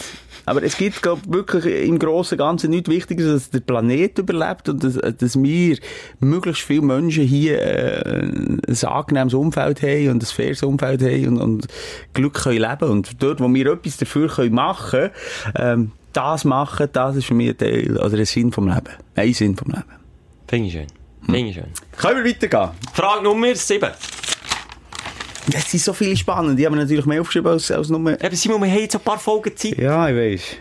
Aber 0.46 0.64
es 0.64 0.78
gibt, 0.78 1.02
glaube 1.02 1.22
ich, 1.26 1.34
wirklich 1.34 1.88
im 1.88 2.00
Großen 2.00 2.38
und 2.38 2.46
Ganzen 2.46 2.70
nichts 2.72 2.90
Wichtiges, 2.90 3.26
dass 3.26 3.50
der 3.50 3.60
Planet 3.60 4.18
überlebt 4.18 4.70
und 4.70 4.84
dass, 4.84 4.96
dass 4.96 5.42
wir 5.42 5.78
möglichst 6.20 6.64
viele 6.64 6.82
Menschen 6.82 7.24
hier 7.24 7.62
äh, 7.62 8.22
ein 8.22 8.86
angenehmes 8.86 9.34
Umfeld 9.34 9.82
haben 9.82 10.10
und 10.10 10.24
ein 10.24 10.26
faires 10.26 10.64
Umfeld 10.64 11.02
haben 11.02 11.28
und, 11.28 11.42
und 11.42 11.68
Glück 12.14 12.34
können 12.34 12.62
leben 12.62 12.90
Und 12.90 13.22
dort, 13.22 13.40
wo 13.40 13.54
wir 13.54 13.68
etwas 13.68 13.98
dafür 13.98 14.28
können 14.28 14.56
machen 14.56 15.10
ähm, 15.56 15.92
das 16.14 16.44
machen, 16.44 16.90
das 16.92 17.16
ist 17.16 17.26
für 17.26 17.34
mich 17.34 17.50
ein 17.50 17.58
Teil, 17.58 17.98
oder 17.98 18.18
ein 18.18 18.26
Sinn 18.26 18.52
vom 18.52 18.68
Leben. 18.68 18.90
Ein 19.16 19.34
Sinn 19.34 19.56
vom 19.56 19.70
Leben. 19.70 19.86
Finde 20.48 20.68
ich 20.68 20.74
schön. 20.74 20.88
Finde 21.26 21.50
ich 21.50 21.56
schön. 21.56 21.68
Können 21.98 22.24
wir 22.24 22.32
weitergehen? 22.32 22.70
Frage 22.94 23.24
Nummer 23.24 23.56
7. 23.56 23.92
Es 25.54 25.72
sind 25.72 25.82
so 25.82 25.94
viele 25.94 26.16
spannend. 26.16 26.60
Die 26.60 26.66
haben 26.66 26.76
natürlich 26.76 27.06
mehr 27.06 27.22
aufgeschrieben 27.22 27.52
als, 27.52 27.72
als 27.72 27.90
nur... 27.90 28.00
Eben, 28.00 28.36
Simon, 28.36 28.62
wir 28.62 28.70
haben 28.70 28.80
jetzt 28.80 28.96
ein 28.96 29.02
paar 29.02 29.20
Folgen 29.20 29.56
Zeit. 29.56 29.78
Ja, 29.78 30.10
ich 30.10 30.16
weiss. 30.16 30.58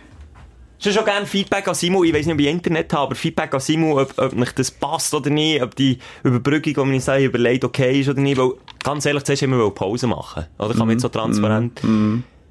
Schon 0.82 0.94
schon 0.94 1.04
gerne 1.04 1.26
Feedback 1.26 1.68
an 1.68 1.74
Simon. 1.74 2.06
Ich 2.06 2.14
weiß 2.14 2.24
nicht, 2.24 2.34
ob 2.34 2.40
ich 2.40 2.46
Internet 2.46 2.92
habe, 2.92 3.02
aber 3.02 3.14
Feedback 3.14 3.52
an 3.52 3.60
Simon, 3.60 3.98
ob, 3.98 4.14
ob 4.16 4.32
mich 4.34 4.52
das 4.52 4.70
passt 4.70 5.12
oder 5.12 5.28
nicht, 5.28 5.62
ob 5.62 5.76
die 5.76 5.98
Überbrückung, 6.22 6.90
die 6.90 6.96
ich 6.96 7.04
sage, 7.04 7.24
überlegt, 7.24 7.64
okay 7.64 8.00
ist 8.00 8.08
oder 8.08 8.20
nicht. 8.20 8.38
Weil, 8.38 8.52
ganz 8.82 9.04
ehrlich, 9.04 9.24
zuerst 9.24 9.42
haben 9.42 9.50
wir 9.50 9.70
Pause 9.70 10.06
machen. 10.06 10.46
Oder 10.58 10.70
kann 10.70 10.78
man 10.86 10.90
jetzt 10.90 11.02
so 11.02 11.08
transparent. 11.08 11.82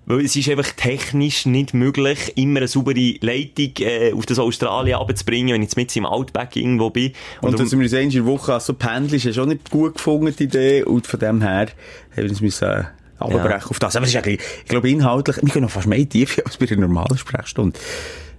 Weil 0.09 0.25
es 0.25 0.35
ist 0.35 0.49
einfach 0.49 0.71
technisch 0.75 1.45
nicht 1.45 1.73
möglich, 1.75 2.33
immer 2.35 2.57
eine 2.61 2.67
saubere 2.67 3.13
Leitung 3.21 3.71
äh, 3.79 4.11
auf 4.11 4.25
das 4.25 4.39
Australien 4.39 4.97
abzubringen, 4.97 5.53
wenn 5.53 5.61
ich 5.61 5.67
jetzt 5.67 5.75
mit 5.77 5.95
im 5.95 6.05
Outback 6.07 6.55
irgendwo 6.55 6.89
bin. 6.89 7.13
Und 7.41 7.51
darum- 7.53 7.57
dass 7.65 7.71
wir 7.71 7.79
uns 7.79 7.93
in 7.93 8.09
der 8.09 8.25
Woche 8.25 8.55
also 8.55 8.73
pendeln, 8.73 9.21
ist 9.21 9.37
auch 9.37 9.45
nicht 9.45 9.69
gut 9.69 9.93
gefunden, 9.95 10.35
die 10.37 10.45
Idee. 10.45 10.83
Und 10.83 11.05
von 11.05 11.19
dem 11.19 11.41
her 11.41 11.67
haben 11.67 11.69
wir 12.15 12.23
uns 12.23 12.41
müssen, 12.41 12.67
äh, 12.67 12.83
abbrechen 13.19 13.69
auf 13.69 13.77
das. 13.79 13.95
Aber 13.95 14.05
es 14.05 14.11
ist 14.11 14.17
eigentlich, 14.17 14.39
ich 14.63 14.69
glaube, 14.69 14.89
inhaltlich, 14.89 15.37
wir 15.43 15.49
können 15.49 15.65
noch 15.65 15.71
fast 15.71 15.85
mehr 15.87 16.09
Tiefe 16.09 16.43
als 16.45 16.57
bei 16.57 16.67
einer 16.67 16.81
normalen 16.81 17.17
Sprechstunde. 17.17 17.77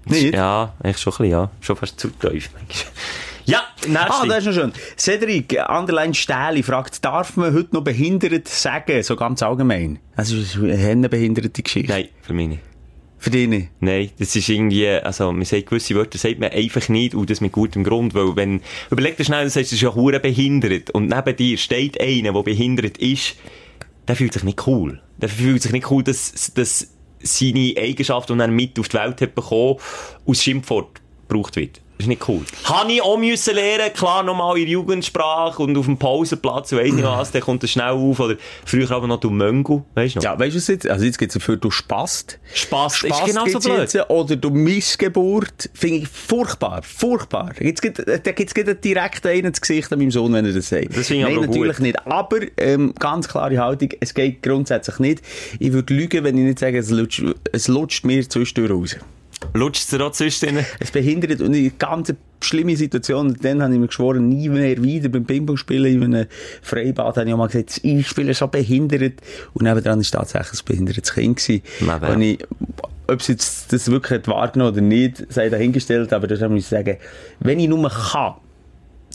Nicht? 0.07 0.35
Ja, 0.35 0.75
echt 0.83 0.99
schon 0.99 1.13
ein 1.13 1.17
bisschen, 1.19 1.31
ja. 1.31 1.51
Schon 1.61 1.77
fast 1.77 2.01
zu 2.01 2.09
tief, 2.09 2.51
manchmal. 2.55 2.93
Ja, 3.45 3.63
nächste. 3.87 4.11
Ah, 4.11 4.27
das 4.27 4.39
ist 4.39 4.47
noch 4.47 4.55
schön. 4.55 4.73
Cedric, 4.97 5.59
Anderlein 5.59 6.15
Stähli 6.15 6.63
fragt, 6.63 7.05
darf 7.05 7.37
man 7.37 7.55
heute 7.55 7.75
noch 7.75 7.83
behindert 7.83 8.49
sagen? 8.49 9.03
So 9.03 9.17
ganz 9.17 9.43
allgemein. 9.43 9.99
Das 10.17 10.31
ist 10.31 10.57
eine 10.57 10.77
hennenbehinderte 10.77 11.63
Geschichte. 11.63 11.93
Nein, 11.93 12.09
für 12.23 12.33
mich 12.33 12.49
nicht. 12.49 12.63
Für 13.19 13.29
dich 13.29 13.49
nicht? 13.49 13.69
Nein, 13.81 14.11
das 14.19 14.35
ist 14.35 14.49
irgendwie, 14.49 14.89
also, 14.89 15.31
man 15.31 15.45
sagt 15.45 15.67
gewisse 15.67 15.95
Wörter, 15.95 16.17
sagt 16.17 16.39
man 16.39 16.51
einfach 16.53 16.89
nicht, 16.89 17.15
und 17.15 17.29
das 17.29 17.43
mit 17.43 17.53
gutem 17.53 17.85
Grund, 17.85 18.15
weil 18.15 18.35
wenn, 18.35 18.63
überleg 18.91 19.19
dir 19.19 19.25
schnell, 19.25 19.45
du 19.45 19.51
sagst, 19.51 19.73
das 19.73 19.75
ist 19.75 19.83
ja 19.83 19.95
hure 19.95 20.21
behindert, 20.21 20.91
und 20.91 21.11
neben 21.11 21.37
dir 21.37 21.59
steht 21.59 22.01
einer, 22.01 22.33
der 22.33 22.43
behindert 22.43 22.97
ist, 22.97 23.37
der 24.09 24.17
fühlt 24.17 24.33
sich 24.33 24.43
nicht 24.43 24.67
cool. 24.67 25.03
Der 25.19 25.29
fühlt 25.29 25.61
sich 25.61 25.73
nicht 25.73 25.91
cool, 25.91 26.03
dass, 26.03 26.53
dass 26.55 26.89
seine 27.23 27.75
Eigenschaft, 27.77 28.31
die 28.31 28.39
er 28.39 28.49
mit 28.49 28.79
auf 28.79 28.89
die 28.89 28.97
Welt 28.97 29.21
hat 29.21 29.35
bekommen, 29.35 29.77
aus 30.25 30.43
Schimpfwort 30.43 31.03
gebraucht 31.29 31.57
wird. 31.57 31.83
Das 32.01 32.05
ist 32.05 32.09
nicht 32.09 32.29
cool. 32.31 32.41
Habe 32.65 32.91
ich 32.93 33.03
auch 33.03 33.19
müssen 33.19 33.55
lernen, 33.55 33.93
klar 33.93 34.23
nochmal 34.23 34.57
in 34.57 34.69
Jugendsprache 34.69 35.63
und 35.63 35.77
auf 35.77 35.85
dem 35.85 35.99
Pausenplatz, 35.99 36.73
weiss 36.73 36.95
nicht 36.95 37.05
was, 37.05 37.31
dann 37.31 37.43
kommt 37.43 37.63
er 37.63 37.69
schnell 37.69 37.91
auf, 37.91 38.19
oder 38.19 38.37
früher 38.65 38.91
aber 38.91 39.07
noch 39.07 39.21
du 39.21 39.29
Möngu, 39.29 39.83
weißt 39.97 40.15
du 40.15 40.19
noch? 40.21 40.25
Ja, 40.25 40.39
weißt 40.39 40.55
du 40.55 40.57
was 40.57 40.67
jetzt? 40.69 40.89
Also 40.89 41.05
jetzt 41.05 41.19
gibt 41.19 41.31
es 41.31 41.35
dafür, 41.35 41.59
du 41.59 41.71
Spast. 41.71 42.39
Spaß, 42.55 43.03
ist 43.03 43.15
Spaß 43.15 43.25
genauso 43.27 43.51
gibt's 43.51 43.67
blöd. 43.67 43.81
jetzt, 43.81 44.11
oder 44.11 44.37
du 44.37 44.49
Missgeburt, 44.49 45.69
finde 45.75 45.99
ich 45.99 46.09
furchtbar, 46.09 46.83
furchtbar. 46.83 47.53
Jetzt 47.61 47.83
gibt, 47.83 47.99
da 47.99 48.33
gibt 48.33 48.57
es 48.57 48.81
direkt 48.81 49.27
einen 49.27 49.45
ins 49.45 49.61
Gesicht 49.61 49.93
an 49.93 49.99
meinem 49.99 50.11
Sohn, 50.11 50.33
wenn 50.33 50.47
er 50.47 50.55
das 50.55 50.71
sagt. 50.71 50.97
Das 50.97 51.09
finde 51.09 51.29
ich 51.29 51.37
Nein, 51.37 51.49
natürlich 51.51 51.77
gut. 51.77 51.81
nicht. 51.81 52.07
Aber, 52.07 52.39
ähm, 52.57 52.95
ganz 52.99 53.29
klare 53.29 53.59
Haltung, 53.59 53.91
es 54.01 54.15
geht 54.15 54.43
grundsätzlich 54.43 54.99
nicht. 55.01 55.23
Ich 55.59 55.75
würde 55.75 55.93
lügen, 55.93 56.25
wenn 56.25 56.39
ich 56.39 56.45
nicht 56.45 56.61
sage, 56.61 56.79
es 56.79 56.89
lutscht, 56.89 57.23
es 57.53 57.69
lutscht 57.69 58.07
mir 58.07 58.27
zwischendurch 58.27 58.71
raus. 58.71 58.97
Lutscht 59.55 59.83
es 59.83 59.89
dir 59.89 60.05
auch 60.05 60.13
zwischendrin? 60.13 60.65
Es 60.79 60.91
behindert 60.91 61.41
und 61.41 61.55
eine 61.55 61.71
ganz 61.71 62.13
schlimme 62.43 62.77
Situation. 62.77 63.29
Und 63.29 63.45
dann 63.45 63.63
habe 63.63 63.73
ich 63.75 63.81
mir 63.81 63.87
geschworen, 63.87 64.29
nie 64.29 64.49
mehr 64.49 64.83
wieder 64.83 65.09
beim 65.09 65.25
Ping-Pong-Spielen 65.25 66.03
in 66.03 66.15
einem 66.15 66.27
Freibad 66.63 67.17
habe 67.17 67.29
ich 67.29 67.35
auch 67.35 67.39
mal 67.39 67.47
gesagt, 67.49 67.81
ich 67.83 68.07
spiele 68.07 68.35
so 68.35 68.49
behindert. 68.49 69.15
Und 69.55 69.63
nebenan 69.63 69.99
war 70.01 70.05
tatsächlich 70.05 70.61
ein 70.61 70.65
behindertes 70.65 71.15
Kind. 71.15 71.37
gewesen. 71.37 71.63
Ich, 72.23 72.39
ob 73.09 73.23
sie 73.23 73.33
jetzt 73.33 73.73
das 73.73 73.91
wirklich 73.91 74.27
wahrgenommen 74.27 74.73
oder 74.73 74.81
nicht, 74.81 75.27
sei 75.31 75.49
dahingestellt, 75.49 76.13
aber 76.13 76.27
das 76.27 76.41
muss 76.49 76.61
ich 76.61 76.67
sagen, 76.67 76.97
wenn 77.41 77.59
ich 77.59 77.69
nur 77.69 77.89
kann, 77.89 78.35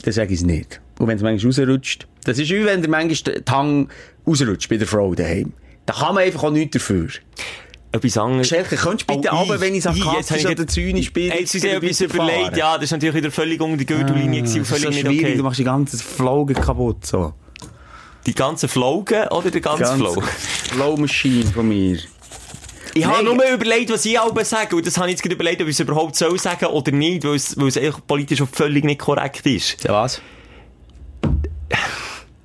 dann 0.02 0.12
sage 0.12 0.34
ich 0.34 0.40
es 0.40 0.46
nicht. 0.46 0.80
Und 0.98 1.08
wenn 1.08 1.16
es 1.16 1.22
manchmal 1.22 1.50
rausrutscht, 1.50 2.06
das 2.24 2.38
ist 2.38 2.50
wie 2.50 2.64
wenn 2.64 2.82
der 2.82 2.90
manchmal 2.90 3.34
die 3.34 3.50
Hang 3.50 3.88
rausrutscht 4.26 4.68
bei 4.68 4.76
der 4.76 4.86
Frau 4.86 5.14
daheim. 5.14 5.52
Da 5.86 5.94
kann 5.94 6.14
man 6.14 6.24
einfach 6.24 6.44
auch 6.44 6.50
nichts 6.50 6.72
dafür. 6.72 7.08
Etwas 7.96 8.18
anderes. 8.18 8.48
Schelke, 8.48 8.76
könntest 8.76 9.08
du 9.08 9.16
bitte 9.16 9.30
Oh, 9.32 9.36
runter, 9.38 9.60
wenn 9.60 9.74
ich 9.74 9.82
sarkastisch 9.82 10.36
jetzt 10.36 10.44
ich 10.44 10.50
oder 10.50 10.66
zynisch 10.66 11.12
bin? 11.12 11.32
Sie 11.46 11.60
haben 11.60 11.82
etwas 11.82 12.00
überlegt, 12.00 12.56
ja, 12.56 12.74
das 12.74 12.84
ist 12.84 12.92
natürlich 12.92 13.16
wieder 13.16 13.30
völlig 13.30 13.60
unter 13.60 13.76
die 13.76 13.86
Gürtellinie 13.86 14.42
gewesen 14.42 14.60
und 14.60 14.70
Das 14.70 14.78
ist 14.78 14.84
völlig 14.84 15.02
so 15.02 15.08
nicht 15.08 15.22
okay. 15.24 15.36
du 15.36 15.42
machst 15.42 15.58
die 15.58 15.64
ganze 15.64 15.98
Flogen 15.98 16.54
kaputt, 16.54 17.06
so. 17.06 17.32
Die 18.26 18.34
ganze 18.34 18.68
Flogen 18.68 19.28
oder 19.28 19.50
der 19.50 19.60
ganze 19.60 19.84
Ganz 19.84 20.00
Flow? 20.00 20.20
Flow 20.20 20.96
Machine 20.96 21.46
von 21.46 21.68
mir. 21.68 21.98
Ich 22.94 23.04
habe 23.04 23.22
nur 23.24 23.34
überlegt, 23.52 23.90
was 23.92 24.04
ich 24.04 24.18
alle 24.18 24.44
sage. 24.44 24.74
Und 24.74 24.86
das 24.86 24.96
habe 24.96 25.10
ich 25.10 25.18
jetzt 25.18 25.24
überlegt, 25.24 25.60
ob 25.60 25.68
ich 25.68 25.74
es 25.74 25.80
überhaupt 25.80 26.16
soll 26.16 26.38
sagen 26.38 26.66
oder 26.66 26.92
nicht, 26.92 27.24
weil 27.24 27.34
es, 27.34 27.56
weil 27.58 27.68
es 27.68 27.78
politisch 28.06 28.40
auch 28.40 28.48
völlig 28.50 28.84
nicht 28.84 29.00
korrekt 29.00 29.44
ist. 29.46 29.84
Ja, 29.84 29.92
was? 29.92 30.20
Das 31.68 31.78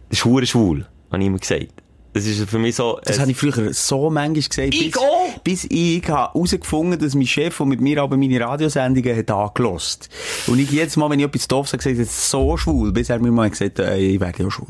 ist 0.10 0.20
schwul, 0.20 0.86
habe 1.10 1.22
ich 1.22 1.28
immer 1.28 1.40
gesagt. 1.40 1.72
Das 2.14 2.26
ist 2.26 2.50
für 2.50 2.60
mich 2.60 2.76
so... 2.76 3.00
Das 3.04 3.20
habe 3.20 3.32
ich 3.32 3.38
früher 3.38 3.74
so 3.74 4.10
manchmal 4.10 4.34
gesagt. 4.34 4.74
Ich 4.74 4.92
bis, 4.92 4.98
auch. 4.98 5.40
bis 5.44 5.66
ich 5.70 6.06
herausgefunden 6.06 6.94
habe, 6.94 7.06
dass 7.06 7.16
mein 7.16 7.26
Chef, 7.26 7.58
der 7.58 7.66
mit 7.66 7.80
mir 7.80 8.02
aber 8.02 8.18
meine 8.18 8.40
Radiosendungen 8.40 9.18
hat 9.18 9.32
angelost. 9.32 10.10
Und 10.48 10.60
ich 10.60 10.70
jedes 10.72 10.98
Mal, 10.98 11.10
wenn 11.10 11.20
ich 11.20 11.26
etwas 11.26 11.48
doof 11.48 11.70
sage, 11.70 11.84
das 11.84 11.98
ist 11.98 12.30
so 12.30 12.58
schwul. 12.58 12.92
Bis 12.92 13.10
er 13.10 13.20
mir 13.20 13.32
mal 13.32 13.50
gesagt 13.50 13.80
hat, 13.80 13.88
äh, 13.88 13.98
ich 13.98 14.20
werde 14.20 14.44
ja 14.44 14.52
schwul. 14.52 14.68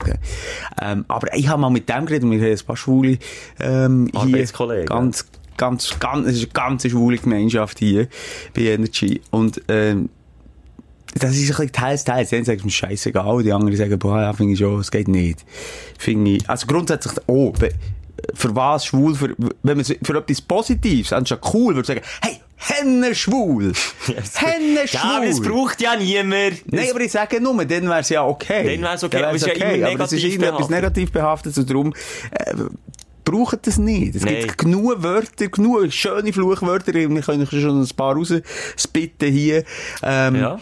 Ähm, 0.81 1.05
aber 1.07 1.35
ich 1.35 1.47
habe 1.47 1.61
mal 1.61 1.69
mit 1.69 1.89
dem 1.89 2.05
geredet 2.05 2.23
und 2.23 2.31
wir 2.31 2.41
haben 2.41 2.51
ein 2.51 2.65
paar 2.65 2.77
schwule, 2.77 3.17
ähm. 3.59 4.09
Arbeitskollegen. 4.13 4.85
Ganz, 4.85 5.25
ganz, 5.57 5.99
ganz, 5.99 6.27
es 6.27 6.35
ist 6.35 6.43
eine 6.43 6.53
ganz 6.53 6.87
schwule 6.87 7.17
Gemeinschaft 7.17 7.79
hier 7.79 8.07
bei 8.53 8.61
Energy. 8.63 9.21
Und, 9.31 9.61
ähm, 9.67 10.09
das 11.15 11.31
ist 11.35 11.41
ein 11.41 11.47
bisschen 11.47 11.71
teils, 11.71 12.03
teils. 12.03 12.29
Die 12.29 12.35
einen 12.35 12.45
sagen, 12.45 12.57
es 12.57 12.61
ist 12.61 12.65
mir 12.65 12.71
scheißegal, 12.71 13.43
die 13.43 13.51
anderen 13.53 13.75
sagen, 13.75 13.99
boah, 13.99 14.21
ja, 14.21 14.33
finde 14.33 14.53
ich 14.53 14.59
schon, 14.59 14.79
es 14.79 14.91
geht 14.91 15.07
nicht. 15.07 15.39
Finde 15.97 16.31
ich, 16.31 16.49
also 16.49 16.67
grundsätzlich, 16.67 17.13
oh, 17.27 17.53
für 18.33 18.55
was 18.55 18.85
schwul, 18.85 19.15
für, 19.15 19.35
wenn 19.63 19.77
man 19.77 19.85
für 19.85 20.17
etwas 20.17 20.41
Positives, 20.41 21.11
anstatt 21.13 21.41
cool, 21.53 21.75
würde 21.75 21.87
sagen, 21.87 22.01
hey, 22.21 22.39
Henne 22.63 23.15
schwul! 23.15 23.73
Henne 24.05 24.87
schwul! 24.87 24.99
Ja, 25.01 25.25
das 25.25 25.41
braucht 25.41 25.81
ja 25.81 25.95
niemand. 25.95 26.71
Nein, 26.71 26.89
aber 26.91 26.99
ich 27.01 27.11
sage 27.11 27.41
nur, 27.41 27.55
dann 27.65 27.89
wäre 27.89 28.01
es 28.01 28.09
ja 28.09 28.23
okay. 28.23 28.75
Dann 28.75 28.83
wär's 28.83 29.03
okay, 29.03 29.17
Dann 29.19 29.29
aber 29.29 29.35
es 29.35 29.41
ist 29.41 29.57
ja 29.57 29.65
immer 29.65 29.87
aber 29.87 30.03
es 30.05 30.11
ist 30.11 30.19
negativ 30.19 30.23
irgendetwas 30.23 30.67
behaftet. 30.67 30.69
negativ 30.69 31.11
behaftet 31.11 31.57
und 31.57 31.69
darum, 31.71 31.93
äh, 32.29 32.53
braucht 33.25 33.65
das 33.65 33.79
nicht. 33.79 34.15
Es 34.15 34.23
Nein. 34.23 34.41
gibt 34.41 34.59
genug 34.59 35.01
Wörter, 35.01 35.47
genug 35.47 35.91
schöne 35.91 36.31
Fluchwörter, 36.31 36.93
wir 36.93 37.09
können 37.21 37.47
schon 37.47 37.81
ein 37.81 37.89
paar 37.95 38.15
rausspitten 38.15 39.31
hier. 39.31 39.63
Ähm, 40.03 40.35
Ja. 40.35 40.59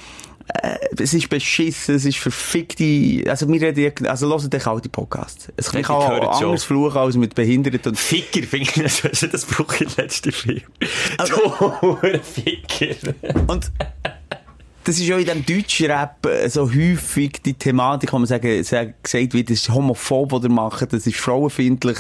Äh, 0.64 0.78
es 0.98 1.14
ist 1.14 1.30
beschissen, 1.30 1.96
es 1.96 2.06
ist 2.06 2.18
verfickte, 2.18 3.24
also 3.30 3.48
wir 3.48 3.62
reden, 3.62 4.08
also 4.08 4.28
hört 4.30 4.52
den 4.52 4.60
kalte 4.60 4.90
Podcast. 4.90 5.52
Es 5.56 5.68
Ja, 5.68 5.72
kann 5.72 5.82
ich 5.82 5.90
auch 5.90 6.32
es 6.32 6.38
schon. 6.40 6.48
anders 6.48 6.64
fluchen 6.64 6.98
als 6.98 7.16
mit 7.16 7.36
Behinderten 7.36 7.90
und 7.92 7.98
Ficker, 7.98 8.42
finde 8.46 8.70
ich, 8.70 9.02
das, 9.02 9.02
das 9.32 9.46
brauche 9.46 9.76
ich 9.76 9.82
im 9.82 9.90
letzten 9.98 10.32
Film. 10.32 10.62
Also- 11.18 11.36
Ficker. 12.24 13.14
Und 13.48 13.72
das 14.84 14.98
ist 14.98 15.08
ja 15.08 15.18
in 15.18 15.26
dem 15.26 15.46
deutschen 15.46 15.88
Rap 15.88 16.26
äh, 16.26 16.50
so 16.50 16.70
häufig 16.70 17.42
die 17.44 17.54
Thematik, 17.54 18.14
wo 18.14 18.18
man 18.18 18.28
sagen, 18.28 18.64
sagen, 18.64 18.94
gesagt 19.04 19.34
wird, 19.34 19.50
das 19.50 19.60
ist 19.60 19.70
homophob, 19.70 20.32
was 20.32 20.44
ihr 20.44 20.50
macht, 20.50 20.94
das 20.94 21.06
ist 21.06 21.18
frauenfindlich, 21.18 21.98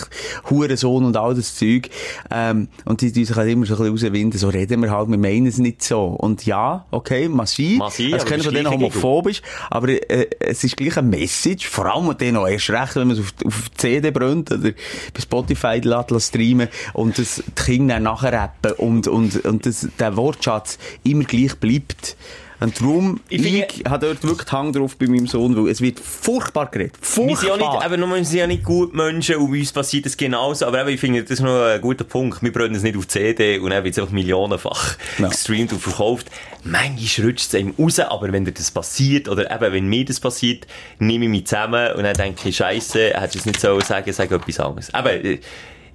Hurensohn 0.49 1.05
und 1.05 1.17
all 1.17 1.36
das 1.36 1.55
Zeug. 1.55 1.89
Ähm, 2.32 2.69
und 2.86 3.01
die, 3.01 3.11
die 3.11 3.25
sich 3.25 3.36
halt 3.36 3.49
immer 3.49 3.65
so 3.65 3.75
ein 3.75 3.93
bisschen 3.93 4.09
rauswinden, 4.09 4.39
so 4.39 4.49
reden 4.49 4.82
wir 4.82 4.91
halt, 4.91 5.09
wir 5.09 5.17
meinen 5.17 5.47
es 5.47 5.57
nicht 5.57 5.84
so. 5.84 6.05
Und 6.05 6.45
ja, 6.45 6.86
okay, 6.91 7.27
massiv. 7.27 7.80
Mag 7.80 7.91
sein, 7.91 8.13
also 8.13 8.25
das 8.25 8.45
von 8.45 8.53
denen 8.53 8.69
homophobisch, 8.69 9.41
aber 9.69 9.89
äh, 9.89 10.27
es 10.39 10.63
ist 10.63 10.77
gleich 10.77 10.97
ein 10.97 11.09
Message, 11.09 11.67
vor 11.67 11.86
allem 11.86 12.17
denen 12.17 12.38
auch 12.38 12.47
erst 12.47 12.69
recht, 12.69 12.95
wenn 12.95 13.07
man 13.07 13.17
es 13.17 13.23
auf, 13.23 13.34
auf 13.45 13.71
CD 13.75 14.11
brennt 14.11 14.51
oder 14.51 14.71
bei 14.71 15.21
Spotify 15.21 15.80
lässt, 15.84 16.11
lässt 16.11 16.30
streamen 16.30 16.69
und 16.93 17.17
das 17.17 17.43
die 17.45 17.51
Kinder 17.51 17.99
nachher 17.99 18.34
rappen 18.34 18.71
und, 18.73 19.07
und, 19.07 19.45
und 19.45 19.65
das, 19.65 19.88
der 19.99 20.15
Wortschatz 20.15 20.77
immer 21.03 21.23
gleich 21.23 21.55
bleibt. 21.55 22.15
Und 22.62 22.80
darum, 22.82 23.22
Ich 23.30 23.45
ich, 23.45 23.84
habe 23.88 24.05
dort 24.07 24.22
wirklich 24.24 24.51
Hang 24.51 24.74
drauf 24.74 24.97
bei 24.97 25.07
meinem 25.07 25.28
Sohn, 25.28 25.55
weil 25.55 25.72
es 25.72 25.80
wird 25.80 25.99
furchtbar 25.99 26.66
geredet. 26.70 26.97
Wir 27.01 27.07
sind 27.07 27.30
ja 27.30 27.36
Furchtbar. 27.36 27.74
nicht, 27.76 27.86
aber 27.86 27.95
nur, 27.97 28.10
wir 28.16 28.26
sind 28.26 28.38
ja 28.38 28.47
nicht 28.47 28.64
gut 28.66 28.93
Menschen 28.93 29.38
und 29.38 29.51
uns 29.57 29.72
passiert 29.72 30.05
das 30.05 30.18
genauso. 30.18 30.66
Aber 30.66 30.82
eben, 30.82 30.89
ich 30.89 30.99
finde, 30.99 31.22
das 31.22 31.32
ist 31.32 31.39
noch 31.41 31.64
ein 31.68 31.80
guter 31.80 32.03
Punkt. 32.03 32.43
Wir 32.43 32.51
brennen 32.51 32.76
es 32.76 32.84
nicht 32.84 32.97
auf 32.97 33.07
CD 33.07 33.60
und 33.60 33.70
dann 33.70 33.84
wird 33.86 33.93
es 33.93 33.99
einfach 33.99 34.12
millionenfach 34.14 34.97
Ja. 35.20 35.30
gestreamt 35.30 35.72
und 35.72 35.80
verkauft. 35.82 36.28
Manchmal 36.66 37.28
rutscht 37.28 37.47
es 37.47 37.55
einem 37.55 37.74
raus, 37.80 37.99
aber 37.99 38.32
wenn 38.34 38.43
dir 38.43 38.51
das 38.51 38.72
passiert, 38.72 39.30
oder 39.30 39.49
eben, 39.49 39.74
wenn 39.74 39.88
mir 39.88 40.03
das 40.03 40.20
passiert, 40.20 40.68
nehme 40.99 41.26
ich 41.26 41.32
mich 41.32 41.45
zusammen 41.47 41.93
und 41.95 42.03
dann 42.03 42.14
denke 42.16 42.49
ich, 42.49 42.57
Scheiße, 42.57 43.14
hättest 43.14 43.36
du 43.36 43.39
es 43.39 43.45
nicht 43.45 43.62
so 43.62 43.80
sagen, 43.80 44.12
sag 44.12 44.32
etwas 44.32 44.60
anderes. 44.60 44.93
Aber, 44.93 45.14
äh, 45.14 45.39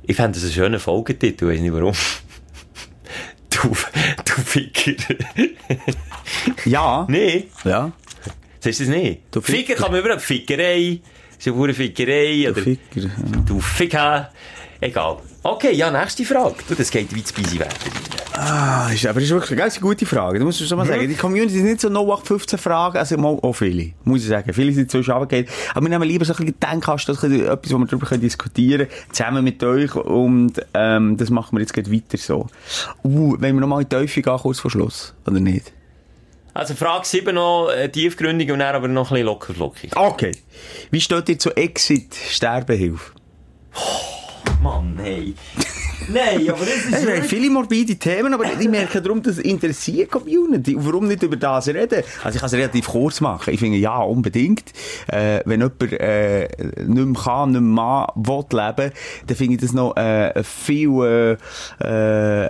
ich 0.07 0.17
fände 0.17 0.33
das 0.39 0.45
einen 0.45 0.53
schönen 0.53 0.81
Folgetitel, 0.81 1.45
ich 1.51 1.57
weiß 1.57 1.61
nicht 1.61 1.75
warum. 1.75 1.93
Du, 3.51 3.69
du 4.25 4.33
Ficker. 4.43 4.93
Ja. 6.65 7.07
nee. 7.09 7.49
Ja. 7.65 7.93
Sagst 8.61 8.81
du 8.81 8.85
das 8.85 8.95
nicht? 8.95 9.21
Du 9.31 9.41
Ficker 9.41 9.59
Ficker. 9.59 9.75
kann 9.75 9.93
man 9.93 10.01
überall, 10.01 10.19
Fickerei, 10.19 11.01
ist 11.37 11.47
ja 11.47 11.53
pure 11.53 11.75
Fickerei, 11.75 12.49
oder 12.51 12.63
Ficker. 12.63 13.01
Ja. 13.01 13.11
du 13.47 13.61
Ficker. 13.61 14.31
Egal. 14.81 15.19
Okay, 15.43 15.73
ja, 15.75 15.91
nächste 15.91 16.25
Frage. 16.25 16.57
Du, 16.69 16.75
das 16.75 16.91
geht 16.91 17.15
weit 17.15 17.35
busy 17.35 17.59
werden. 17.59 17.75
Ah, 18.37 18.91
ist, 18.93 19.07
aber 19.07 19.21
das 19.21 19.25
ist 19.25 19.31
wirklich 19.31 19.63
eine 19.63 19.71
gute 19.81 20.05
Frage. 20.07 20.39
Du 20.39 20.45
musst 20.45 20.67
schon 20.67 20.77
mal 20.77 20.87
sagen, 20.87 21.09
die 21.09 21.15
Community 21.15 21.59
ist 21.59 21.63
nicht 21.63 21.81
so 21.81 21.89
0815 21.89 22.59
Fragen, 22.59 22.99
also 22.99 23.17
mal 23.17 23.39
auch 23.41 23.53
viele, 23.53 23.93
muss 24.03 24.23
ich 24.23 24.29
sagen. 24.29 24.53
Viele 24.53 24.73
sind 24.73 24.91
zwischen 24.91 25.13
runtergefallen. 25.13 25.47
Aber 25.73 25.85
wir 25.85 25.91
nehmen 25.91 26.09
lieber 26.09 26.25
so 26.25 26.33
ein 26.33 26.39
bisschen 26.39 26.59
Denkasten, 26.61 27.15
das 27.15 27.23
ist 27.23 27.41
etwas, 27.41 27.73
wo 27.73 27.79
wir 27.79 27.87
darüber 27.87 28.19
diskutieren 28.19 28.89
können, 28.89 29.13
zusammen 29.13 29.45
mit 29.45 29.63
euch. 29.63 29.95
Und 29.95 30.55
ähm, 30.75 31.17
das 31.17 31.31
machen 31.31 31.57
wir 31.57 31.61
jetzt 31.61 31.75
gleich 31.75 31.91
weiter 31.91 32.19
so. 32.19 32.49
Uh, 33.05 33.37
wenn 33.39 33.55
wir 33.55 33.61
nochmal 33.61 33.83
in 33.83 33.89
die 33.89 33.95
Teufel 33.95 34.23
gehen, 34.23 34.37
kurz 34.39 34.59
vor 34.59 34.71
Schluss, 34.71 35.15
oder 35.27 35.39
nicht? 35.39 35.73
Also 36.55 36.75
Frage 36.75 37.05
7 37.05 37.35
noch 37.35 37.69
äh, 37.69 37.89
tiefgründig 37.89 38.51
und 38.53 38.61
dann 38.61 38.77
aber 38.77 38.87
noch 38.87 39.11
ein 39.11 39.15
bisschen 39.15 39.27
locker 39.27 39.55
flockig. 39.55 39.97
Okay. 39.97 40.33
Wie 40.91 41.01
steht 41.01 41.29
ihr 41.29 41.39
zu 41.39 41.51
Exit 41.57 42.15
Sterbehilfe? 42.15 43.13
Mann, 44.63 44.95
nein. 44.95 45.35
Nein, 46.13 46.49
aber 46.49 46.65
das 46.65 46.93
Es 46.93 47.03
sind 47.03 47.25
viele 47.25 47.51
morbide 47.51 47.97
Themen, 47.97 48.35
aber 48.35 48.45
ich 48.45 48.69
merke 48.69 49.01
darum, 49.01 49.23
das 49.23 49.39
interessiert 49.39 50.05
die 50.05 50.07
Community. 50.07 50.75
Und 50.75 50.87
warum 50.87 51.09
nicht 51.09 51.23
über 51.23 51.37
das 51.37 51.69
reden? 51.69 52.03
Also 52.23 52.37
ich 52.37 52.41
kann 52.41 52.47
es 52.47 52.53
relativ 52.53 52.87
kurz 52.89 53.21
machen. 53.21 53.53
Ich 53.53 53.61
finde, 53.61 53.79
ja, 53.79 53.99
unbedingt. 53.99 54.73
Äh, 55.07 55.41
wenn 55.45 55.61
jemand 55.61 55.93
äh, 55.93 56.49
nicht 56.87 57.07
mehr 57.07 57.23
kann, 57.23 57.53
nicht 57.53 57.61
mehr 57.61 58.07
will 58.17 58.45
leben, 58.51 58.93
dann 59.27 59.37
finde 59.37 59.55
ich 59.55 59.61
das 59.61 59.73
noch 59.73 59.97
äh, 59.97 60.43
viel 60.43 61.39
äh, 61.81 62.45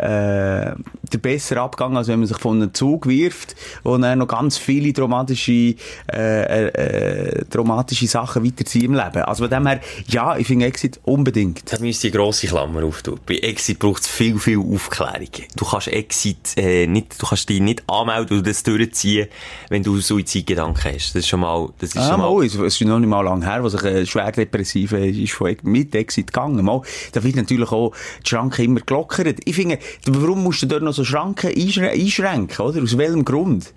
äh, 0.73 0.75
der 1.13 1.19
bessere 1.19 1.61
Abgang, 1.61 1.97
als 1.97 2.09
wenn 2.09 2.19
man 2.19 2.29
sich 2.29 2.39
von 2.39 2.61
einem 2.61 2.75
Zug 2.75 3.07
wirft, 3.07 3.55
wo 3.83 3.97
dann 3.97 4.19
noch 4.19 4.29
ganz 4.29 4.59
viele 4.59 4.93
traumatische, 4.93 5.75
äh, 6.13 6.67
äh, 6.67 7.45
traumatische 7.51 8.07
Sachen 8.07 8.45
weiterziehen 8.45 8.87
im 8.87 8.95
Leben. 8.95 9.23
Also 9.23 9.45
von 9.45 9.51
dem 9.51 9.67
her, 9.67 9.81
ja, 10.09 10.37
ich 10.37 10.47
finde 10.47 10.67
Exit 10.67 11.01
unbedingt. 11.05 11.73
Da 11.73 11.79
müsste 11.79 12.09
ich 12.09 12.15
eine 12.15 12.23
grosse 12.23 12.47
Klammer 12.47 12.85
auftun. 12.85 13.21
Bei 13.27 13.37
Exit 13.45 13.79
braucht 13.79 14.03
es 14.03 14.09
viel, 14.09 14.39
viel 14.39 14.59
Aufklärung. 14.59 15.29
Du 15.57 15.65
kannst 15.65 15.89
Exit 15.89 16.57
äh, 16.57 16.87
nicht, 16.87 17.21
du 17.21 17.27
kannst 17.27 17.49
dich 17.49 17.61
nicht 17.61 17.83
anmelden 17.89 18.39
und 18.39 18.47
das 18.47 18.63
durchziehen, 18.63 19.29
wenn 19.69 19.83
du 19.83 19.99
Suizidgedanken 20.01 20.83
hast. 20.95 21.15
Das 21.15 21.21
ist 21.21 21.29
schon 21.29 21.41
mal, 21.41 21.69
das 21.79 21.91
ist 21.91 21.99
Ah, 21.99 22.11
schon 22.11 22.21
mal... 22.21 22.31
mal, 22.35 22.45
es 22.45 22.55
ist 22.55 22.81
noch 22.83 22.99
nicht 22.99 23.09
mal 23.09 23.21
lang 23.23 23.43
her, 23.43 23.63
wo 23.63 23.69
sich 23.69 23.85
ein 23.85 24.07
schwer 24.07 24.33
depressiver 24.33 24.99
ist 24.99 25.33
von, 25.33 25.55
mit 25.63 25.95
Exit 25.95 26.29
gegangen. 26.29 26.65
Mal, 26.65 26.81
da 27.13 27.23
wird 27.23 27.37
natürlich 27.37 27.71
auch 27.71 27.93
die 28.25 28.29
Schranke 28.31 28.65
immer 28.65 28.81
gelockert. 28.81 29.39
Ich 29.45 29.55
finde, 29.55 29.79
warum 30.07 30.43
musst 30.43 30.63
du 30.63 30.67
dort 30.67 30.83
noch 30.83 30.95
so 30.95 31.05
Schranken 31.05 31.51
einschrä- 31.51 31.91
einschränken, 31.93 32.65
oder? 32.65 32.83
Aus 32.83 32.97
welchem 32.99 33.25
Grund? 33.25 33.73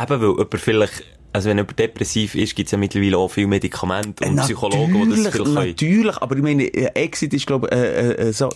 Eben, 0.00 0.20
weil 0.20 0.28
jemand 0.30 0.54
vielleicht, 0.60 1.04
also 1.32 1.48
wenn 1.50 1.58
jemand 1.58 1.78
depressiv 1.78 2.34
ist, 2.34 2.54
gibt 2.54 2.68
es 2.68 2.72
ja 2.72 2.78
mittlerweile 2.78 3.18
auch 3.18 3.28
viele 3.28 3.46
Medikamente 3.48 4.24
und 4.24 4.36
Psychologen, 4.36 4.92
die 4.92 4.98
das 5.10 5.18
Natürlich, 5.24 5.32
vielleicht 5.32 5.44
können. 5.44 5.54
natürlich, 5.68 6.16
aber 6.18 6.36
ich 6.36 6.42
meine, 6.42 6.64
äh, 6.64 6.86
Exit 7.04 7.34
ist, 7.34 7.46
glaube 7.46 7.68
ich, 7.70 7.76
äh, 7.76 8.28
äh, 8.28 8.32
so, 8.32 8.48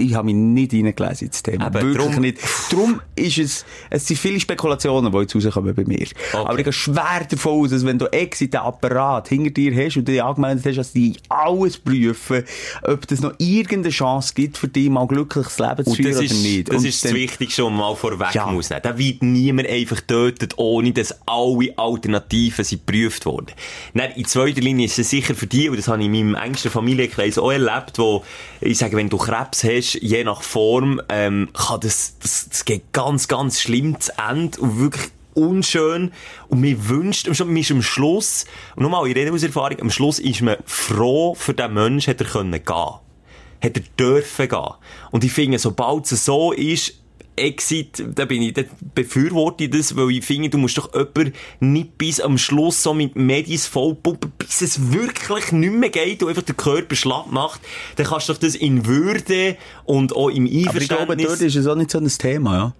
ich 0.00 0.14
habe 0.14 0.26
mich 0.26 0.34
nicht 0.36 0.72
reingelesen 0.72 1.26
ins 1.26 1.42
Thema. 1.42 1.66
Aber 1.66 1.82
Wirklich 1.82 2.12
drum- 2.12 2.20
nicht. 2.22 2.38
Darum 2.70 3.00
ist 3.16 3.38
es, 3.38 3.64
es 3.90 4.06
sind 4.06 4.16
viele 4.16 4.38
Spekulationen, 4.38 5.10
die 5.10 5.18
jetzt 5.18 5.34
rauskommen 5.34 5.74
bei 5.74 5.84
mir. 5.84 6.06
Aber 6.32 6.56
ich 6.56 6.64
gehe 6.64 6.72
schwer 6.72 7.26
davon 7.28 7.64
aus, 7.64 7.70
dass 7.70 7.84
wenn 7.84 7.98
du 7.98 8.06
Exit, 8.12 8.54
den 8.54 8.60
Apparat 8.60 9.28
hinter 9.28 9.50
dir 9.50 9.74
hast 9.74 9.96
und 9.96 10.06
dich 10.06 10.22
angemeldet 10.22 10.64
hast, 10.66 10.76
dass 10.76 10.92
die 10.92 11.16
alles 11.28 11.78
prüfen, 11.78 12.44
ob 12.82 13.10
es 13.10 13.20
noch 13.20 13.32
irgendeine 13.38 13.90
Chance 13.92 14.32
gibt, 14.34 14.56
für 14.56 14.68
dich 14.68 14.88
mal 14.88 15.06
glückliches 15.08 15.58
Leben 15.58 15.84
zu 15.84 15.90
Und 15.90 15.96
führen 15.96 16.12
das 16.12 16.22
ist, 16.22 16.32
oder 16.32 16.40
nicht. 16.42 16.68
das 16.68 16.76
Und 16.76 16.84
ist 16.86 17.04
das 17.04 17.10
dann- 17.10 17.20
Wichtigste, 17.20 17.64
was 17.64 17.70
man 17.70 17.78
mal 17.80 17.96
vorweg 17.96 18.34
Ja. 18.34 18.46
muss 18.46 18.70
nehmen. 18.70 18.82
Da 18.84 18.96
wird 18.96 19.22
niemand 19.22 19.68
einfach 19.68 19.96
getötet, 19.96 20.54
ohne 20.58 20.92
dass 20.92 21.12
alle 21.26 21.76
Alternativen 21.76 22.64
sind 22.64 22.86
geprüft 22.86 23.26
wurden. 23.26 23.48
Dann, 23.94 24.12
in 24.12 24.24
zweiter 24.26 24.60
Linie 24.60 24.86
ist 24.86 24.98
es 24.98 25.10
sicher 25.10 25.34
für 25.34 25.48
die, 25.48 25.68
und 25.68 25.76
das 25.76 25.88
habe 25.88 25.98
ich 26.00 26.06
in 26.06 26.12
meinem 26.12 26.34
engsten 26.36 26.70
Familienkreis 26.70 27.36
auch 27.36 27.50
erlebt, 27.50 27.98
wo, 27.98 28.22
ich 28.60 28.78
sage, 28.78 28.96
wenn 28.96 29.08
du 29.08 29.16
Krebs 29.18 29.64
hast, 29.64 29.87
je 29.94 30.24
nach 30.24 30.42
Form, 30.42 31.00
ähm, 31.08 31.48
kann 31.54 31.80
das, 31.80 32.18
das, 32.20 32.48
das 32.48 32.64
geht 32.64 32.92
ganz, 32.92 33.28
ganz 33.28 33.60
schlimm 33.60 34.00
zu 34.00 34.12
Ende 34.18 34.60
und 34.60 34.80
wirklich 34.80 35.10
unschön. 35.34 36.12
Und 36.48 36.60
mir 36.60 36.88
wünscht, 36.88 37.26
man 37.26 37.56
ist 37.56 37.70
am 37.70 37.82
Schluss, 37.82 38.44
und 38.76 38.82
nochmal, 38.82 39.06
ich 39.08 39.14
rede 39.14 39.32
aus 39.32 39.42
Erfahrung, 39.42 39.80
am 39.80 39.90
Schluss 39.90 40.18
ist 40.18 40.42
man 40.42 40.56
froh 40.66 41.34
für 41.34 41.54
den 41.54 41.72
Menschen, 41.72 42.10
hat 42.10 42.20
er 42.20 42.26
können 42.26 42.52
gehen. 42.52 42.64
Hat 42.64 43.76
er 43.76 43.82
dürfen 43.98 44.48
gehen. 44.48 44.74
Und 45.10 45.24
ich 45.24 45.32
finde, 45.32 45.58
sobald 45.58 46.10
es 46.10 46.24
so 46.24 46.52
ist, 46.52 46.94
Exit, 47.38 48.04
da 48.14 48.24
bin 48.24 48.42
ich, 48.42 48.54
da 48.54 48.62
befürworte 48.94 49.64
ich 49.64 49.70
das, 49.70 49.96
weil 49.96 50.10
ich 50.10 50.24
finde, 50.24 50.50
du 50.50 50.58
musst 50.58 50.78
doch 50.78 50.92
jemanden 50.92 51.32
nicht 51.60 51.98
bis 51.98 52.20
am 52.20 52.38
Schluss 52.38 52.82
so 52.82 52.94
mit 52.94 53.16
Medis 53.16 53.66
vollpumpen, 53.66 54.32
bis 54.38 54.60
es 54.60 54.92
wirklich 54.92 55.52
nicht 55.52 55.72
mehr 55.72 55.90
geht 55.90 56.22
und 56.22 56.28
einfach 56.28 56.42
der 56.42 56.54
Körper 56.54 56.94
schlapp 56.94 57.30
macht. 57.30 57.60
Dann 57.96 58.06
kannst 58.06 58.28
du 58.28 58.32
doch 58.32 58.40
das 58.40 58.54
in 58.54 58.86
Würde 58.86 59.56
und 59.84 60.14
auch 60.14 60.28
im 60.28 60.46
aber 60.46 60.80
ich 60.80 60.88
glaube, 60.88 61.12
Einverständnis... 61.12 61.26
dort 61.26 61.40
ist 61.40 61.56
es 61.56 61.66
auch 61.66 61.76
nicht 61.76 61.90
so 61.90 61.98
ein 61.98 62.08
Thema, 62.08 62.56
ja. 62.56 62.72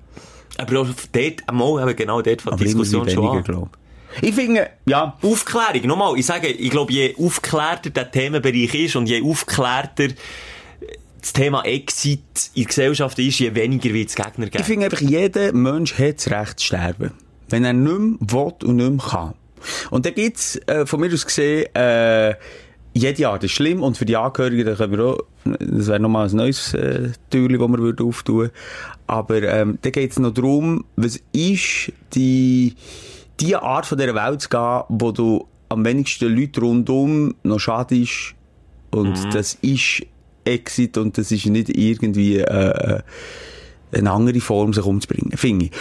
Aber 0.57 0.81
auch 0.81 0.89
dort, 1.13 1.49
einmal, 1.49 1.83
eben 1.83 1.97
genau 1.97 2.23
dort 2.23 2.45
immer 2.45 2.57
Diskussion 2.57 3.09
schon 3.09 3.23
weniger, 3.23 3.39
an. 3.39 3.45
glaube 3.45 3.71
Ich 4.23 4.35
finde, 4.35 4.71
ja. 4.87 5.17
Aufklärung, 5.23 5.87
nochmal, 5.87 6.19
ich 6.19 6.27
sage, 6.27 6.49
ich 6.49 6.71
glaube, 6.71 6.93
je 6.93 7.15
aufklärter 7.17 7.91
der 7.91 8.11
Themenbereich 8.11 8.75
ist 8.75 8.97
und 8.97 9.09
je 9.09 9.23
aufklärter 9.23 10.09
das 11.21 11.33
Thema 11.33 11.65
Exit 11.65 12.21
in 12.55 12.63
der 12.63 12.65
Gesellschaft 12.67 13.19
ist, 13.19 13.39
je 13.39 13.55
weniger 13.55 13.93
wird 13.93 14.09
es 14.09 14.15
Gegner 14.15 14.47
geben. 14.47 14.61
Ich 14.61 14.67
finde 14.67 14.87
einfach, 14.87 15.01
jeder 15.01 15.53
Mensch 15.53 15.99
hat 15.99 16.19
das 16.19 16.31
Recht 16.31 16.61
zu 16.61 16.67
sterben. 16.67 17.13
Wenn 17.49 17.65
er 17.65 17.73
nicht 17.73 17.99
mehr 17.99 18.19
will 18.21 18.53
und 18.65 18.77
nicht 18.77 18.91
mehr 18.91 19.07
kann. 19.07 19.35
Und 19.91 20.07
da 20.07 20.11
gibt's, 20.11 20.57
äh, 20.67 20.87
von 20.87 21.01
mir 21.01 21.13
aus 21.13 21.27
gesehen, 21.27 21.75
äh, 21.75 22.35
jede 22.95 23.29
Art 23.29 23.45
ist 23.45 23.53
schlimm 23.53 23.83
und 23.83 23.97
für 23.97 24.05
die 24.05 24.17
Angehörigen, 24.17 24.67
da 24.67 24.75
können 24.75 24.97
wir 24.97 25.05
auch, 25.05 25.19
das 25.45 25.87
wäre 25.89 26.01
nochmal 26.01 26.29
ein 26.29 26.37
neues 26.37 26.75
äh, 26.75 27.11
Türchen, 27.31 27.59
das 27.59 27.69
wir 27.69 27.79
würden 27.79 28.07
auftun 28.07 28.51
Aber 29.07 29.43
ähm, 29.43 29.79
da 29.83 29.91
geht 29.91 30.13
es 30.13 30.19
noch 30.19 30.33
darum, 30.33 30.85
was 30.97 31.21
ist 31.33 31.93
die, 32.15 32.75
die 33.41 33.57
Art 33.57 33.87
von 33.87 33.99
dieser 33.99 34.15
Welt 34.15 34.43
zu 34.43 34.49
gehen, 34.49 34.83
wo 34.89 35.13
du 35.13 35.47
am 35.69 35.85
wenigsten 35.85 36.35
Leute 36.35 36.61
rundum 36.61 37.35
noch 37.43 37.59
schadest 37.59 38.35
und 38.91 39.23
Mhm. 39.25 39.31
das 39.33 39.55
ist 39.61 40.03
Exit 40.49 40.97
und 40.99 41.19
das 41.19 41.31
ist 41.31 41.47
nicht 41.47 41.69
irgendwie 41.69 42.39
äh, 42.39 43.01
eine 43.93 44.11
andere 44.11 44.41
Form, 44.41 44.73
sich 44.73 44.85
umzubringen, 44.85 45.37
finde 45.37 45.67
ich. 45.67 45.73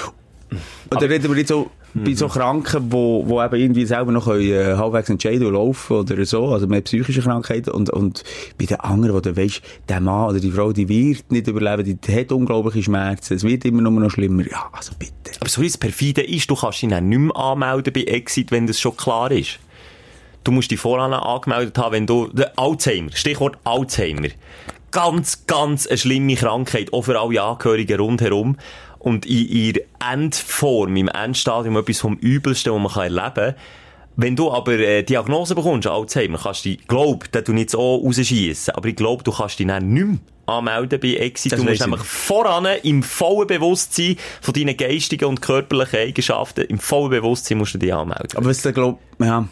Und 0.90 1.02
da 1.02 1.06
reden 1.06 1.30
wir 1.30 1.38
jetzt 1.38 1.50
so 1.50 1.70
bei 1.94 2.14
so 2.14 2.28
Kranken, 2.28 2.92
wo, 2.92 3.28
wo 3.28 3.42
eben 3.42 3.56
irgendwie 3.56 3.86
selber 3.86 4.12
noch 4.12 4.26
können, 4.26 4.50
äh, 4.52 4.76
halbwegs 4.76 5.10
entscheiden 5.10 5.48
und 5.48 5.54
laufen 5.54 5.98
oder 5.98 6.26
so, 6.26 6.50
also 6.50 6.68
mehr 6.68 6.82
psychische 6.82 7.22
Krankheiten 7.22 7.72
und, 7.72 7.90
und 7.90 8.24
bei 8.58 8.66
den 8.66 8.80
anderen, 8.80 9.16
wo 9.16 9.20
du 9.20 9.36
weisst, 9.36 9.62
der 9.90 10.00
Mann 10.00 10.30
oder 10.30 10.40
die 10.40 10.52
Frau, 10.52 10.72
die 10.72 10.88
wird 10.88 11.32
nicht 11.32 11.48
überleben, 11.48 12.00
die 12.00 12.16
hat 12.16 12.32
unglaubliche 12.32 12.84
Schmerzen, 12.84 13.36
es 13.36 13.44
wird 13.44 13.66
immer 13.66 13.82
nur 13.82 13.92
noch 13.92 14.12
schlimmer. 14.12 14.44
Ja, 14.50 14.70
also 14.72 14.94
bitte. 14.98 15.14
Aber 15.40 15.50
so 15.50 15.62
wie 15.62 15.68
das 15.68 15.78
perfide 15.78 16.22
ist, 16.22 16.50
du 16.50 16.56
kannst 16.56 16.82
dich 16.82 16.90
dann 16.90 17.10
nicht 17.10 17.20
mehr 17.20 17.36
anmelden 17.36 17.94
bei 17.94 18.04
Exit, 18.04 18.52
wenn 18.52 18.68
das 18.68 18.80
schon 18.80 18.96
klar 18.96 19.32
ist. 19.32 19.60
Du 20.44 20.52
musst 20.52 20.72
dich 20.72 20.80
voran 20.80 21.14
angemeldet 21.14 21.78
haben, 21.78 21.94
wenn 21.94 22.08
du, 22.08 22.28
der 22.28 22.58
Alzheimer, 22.58 23.12
Stichwort 23.14 23.58
Alzheimer. 23.64 24.30
Ganz, 24.92 25.46
ganz 25.46 25.86
eine 25.88 25.98
schlimme 25.98 26.36
Krankheit, 26.36 26.94
auch 26.94 27.04
für 27.04 27.20
alle 27.20 27.42
Angehörigen 27.42 28.00
rundherum. 28.00 28.58
Und 29.00 29.26
in 29.26 29.48
ihrer 29.48 29.82
Endform, 30.12 30.96
im 30.96 31.08
Endstadium 31.08 31.78
etwas 31.78 32.00
vom 32.00 32.16
Übelsten, 32.18 32.74
was 32.74 32.96
man 32.96 33.04
erleben 33.04 33.34
kann. 33.34 33.56
Wenn 34.20 34.36
du 34.36 34.52
aber 34.52 34.74
äh, 34.74 35.04
Diagnose 35.04 35.54
bekommst, 35.54 35.88
Alzheimer, 35.88 36.40
kannst 36.42 36.66
du 36.66 36.76
glaub, 36.88 37.32
da 37.32 37.42
du 37.42 37.54
nicht 37.54 37.70
so 37.70 37.98
rausschiessen, 37.98 38.74
aber 38.74 38.88
ich 38.88 38.96
glaube, 38.96 39.24
du 39.24 39.32
kannst 39.32 39.60
dich 39.60 39.68
dann 39.68 39.94
nicht 39.94 40.08
mehr 40.08 40.18
anmelden 40.48 41.00
bei 41.00 41.14
Exit. 41.16 41.52
Das 41.52 41.60
du 41.60 41.66
musst 41.66 41.82
nämlich 41.82 42.02
voran 42.02 42.66
im 42.82 43.04
vollen 43.04 43.48
Bewusstsein 43.48 44.18
von 44.42 44.56
deinen 44.56 44.76
geistigen 44.76 45.26
und 45.26 45.42
körperlichen 45.42 46.00
Eigenschaften, 46.00 46.62
im 46.62 46.80
vollen 46.80 47.12
Bewusstsein 47.12 47.60
musst 47.60 47.76
du 47.76 47.78
dich 47.78 47.94
anmelden. 47.94 48.36
Aber 48.36 48.48
was 48.48 48.64
da 48.64 48.72
glaub, 48.72 49.00
ja. 49.20 49.48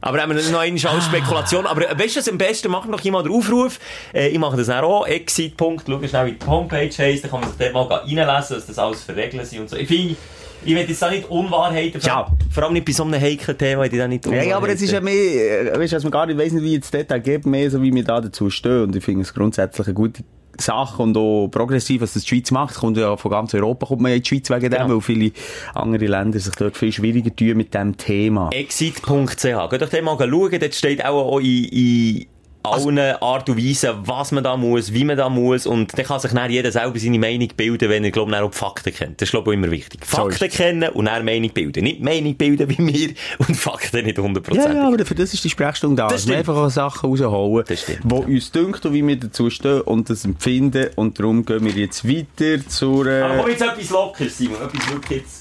Aber 0.00 0.20
haben 0.20 0.34
wir 0.34 0.50
noch 0.50 0.60
eine 0.60 0.88
als 0.88 1.04
Spekulation. 1.04 1.66
Aber 1.66 1.82
weißt 1.82 2.16
du, 2.16 2.20
was 2.20 2.28
am 2.28 2.38
besten 2.38 2.70
macht 2.70 2.88
noch 2.88 3.00
jemand 3.00 3.26
den 3.26 3.34
Aufruf? 3.34 3.78
Äh, 4.14 4.28
ich 4.28 4.38
mache 4.38 4.56
das 4.56 4.70
auch. 4.70 5.06
Exit. 5.06 5.54
Schau 5.58 5.76
schnell, 5.78 6.26
wie 6.26 6.32
die 6.32 6.46
Homepage 6.46 6.90
heisst. 6.96 7.24
Dann 7.24 7.30
kann 7.30 7.40
man 7.40 7.50
sich 7.50 7.58
dort 7.58 7.72
mal 7.74 7.82
reinlesen, 7.82 8.56
dass 8.56 8.66
das 8.66 8.78
alles 8.78 9.02
für 9.02 9.14
Regeln 9.14 9.44
sind 9.44 9.60
und 9.60 9.70
so. 9.70 9.76
Ich 9.76 9.88
finde, 9.88 10.16
ich 10.64 10.74
will 10.74 10.88
jetzt 10.88 11.02
da 11.02 11.10
nicht 11.10 11.28
Unwahrheiten. 11.28 12.00
Ja. 12.02 12.26
Vor 12.50 12.62
allem 12.62 12.72
nicht 12.72 12.86
bei 12.86 12.92
so 12.92 13.04
einem 13.04 13.20
heiklen 13.20 13.56
Thema, 13.56 13.84
ich 13.84 13.92
da 13.92 14.08
nicht 14.08 14.26
Ja, 14.26 14.42
ja, 14.42 14.56
aber 14.56 14.68
es 14.68 14.80
ist 14.80 14.92
ja 14.92 15.00
mehr, 15.00 15.74
äh, 15.74 15.78
weißt 15.78 15.92
du, 15.92 15.96
dass 15.96 16.04
man 16.04 16.12
gar 16.12 16.26
nicht 16.26 16.38
weiss 16.38 16.52
nicht, 16.52 16.64
wie 16.64 16.74
jetzt 16.74 16.92
Detail 16.92 17.20
gibt, 17.20 17.46
mehr 17.46 17.70
so 17.70 17.82
wie 17.82 17.92
wir 17.92 18.04
da 18.04 18.20
dazu 18.20 18.50
stehen. 18.50 18.84
Und 18.84 18.96
ich 18.96 19.04
finde 19.04 19.22
es 19.22 19.34
grundsätzlich 19.34 19.86
eine 19.86 19.94
gute 19.94 20.22
Sache 20.60 21.02
und 21.02 21.16
auch 21.16 21.48
progressiv, 21.48 22.02
was 22.02 22.14
das 22.14 22.22
die 22.24 22.28
Schweiz 22.28 22.50
macht. 22.50 22.74
Kommt 22.76 22.96
ja 22.96 23.16
von 23.16 23.30
ganz 23.30 23.54
Europa, 23.54 23.86
kommt 23.86 24.02
man 24.02 24.10
ja 24.10 24.16
in 24.16 24.22
die 24.22 24.28
Schweiz 24.28 24.50
wegen 24.50 24.70
dem, 24.70 24.70
Genau. 24.70 24.94
weil 24.94 25.00
viele 25.00 25.32
andere 25.74 26.06
Länder 26.06 26.38
sich 26.38 26.54
dort 26.54 26.76
viel 26.76 26.92
schwieriger 26.92 27.34
tun 27.34 27.56
mit 27.56 27.74
dem 27.74 27.96
Thema. 27.96 28.50
Exit.ch. 28.52 29.42
Geht 29.42 29.82
euch 29.82 29.90
den 29.90 30.04
mal 30.04 30.16
schauen, 30.18 30.50
dort 30.60 30.74
steht 30.74 31.04
auch, 31.04 31.32
auch 31.32 31.40
in, 31.40 31.64
in 31.64 32.26
allen 32.62 32.98
Art 32.98 33.48
und 33.48 33.58
Weisen, 33.58 33.90
was 34.02 34.32
man 34.32 34.44
da 34.44 34.56
muss, 34.56 34.92
wie 34.92 35.04
man 35.04 35.16
da 35.16 35.28
muss. 35.28 35.66
Und 35.66 35.96
dann 35.96 36.04
kann 36.04 36.20
sich 36.20 36.32
dann 36.32 36.50
jeder 36.50 36.70
selber 36.70 36.98
seine 36.98 37.18
Meinung 37.18 37.48
bilden, 37.56 37.88
wenn 37.88 38.04
er, 38.04 38.10
glaube 38.10 38.30
ich, 38.32 38.38
auch 38.38 38.50
die 38.50 38.56
Fakten 38.56 38.92
kennt. 38.92 39.20
Das 39.20 39.28
ist, 39.28 39.32
glaube 39.32 39.50
ich, 39.50 39.58
immer 39.58 39.70
wichtig. 39.70 40.04
So 40.04 40.16
Fakten 40.16 40.44
es. 40.44 40.54
kennen 40.54 40.88
und 40.90 41.06
dann 41.06 41.24
Meinung 41.24 41.50
bilden. 41.50 41.84
Nicht 41.84 42.02
Meinung 42.02 42.34
bilden 42.34 42.68
wie 42.68 42.78
wir 42.78 43.10
und 43.38 43.54
Fakten 43.54 44.04
nicht 44.04 44.18
100%. 44.18 44.54
Ja, 44.54 44.72
ja, 44.72 44.86
aber 44.86 45.04
für 45.04 45.14
das 45.14 45.32
ist 45.32 45.44
die 45.44 45.50
Sprechstunde 45.50 45.96
da. 45.96 46.08
Das 46.08 46.26
wir 46.26 46.34
stimmt. 46.34 46.38
einfach 46.38 46.56
auch 46.56 46.70
Sachen 46.70 47.10
rausholen, 47.10 47.64
Das 47.66 47.82
stimmt, 47.82 48.00
wo 48.04 48.18
uns 48.18 48.50
dünkt 48.50 48.84
und 48.84 48.92
wie 48.92 49.06
wir 49.06 49.16
dazu 49.16 49.50
stehen 49.50 49.80
und 49.82 50.10
das 50.10 50.24
empfinden. 50.24 50.90
Und 50.96 51.18
darum 51.18 51.44
gehen 51.44 51.64
wir 51.64 51.72
jetzt 51.72 52.06
weiter 52.06 52.66
zur... 52.68 53.06
Aber 53.06 53.36
komm 53.38 53.48
Äh, 53.48 53.52
jetzt 53.52 53.62
etwas 53.62 53.90
Lockeres, 53.90 54.38
Simon. 54.38 54.56
Etwas 54.62 54.90
wirklich 54.90 55.20
jetzt... 55.22 55.39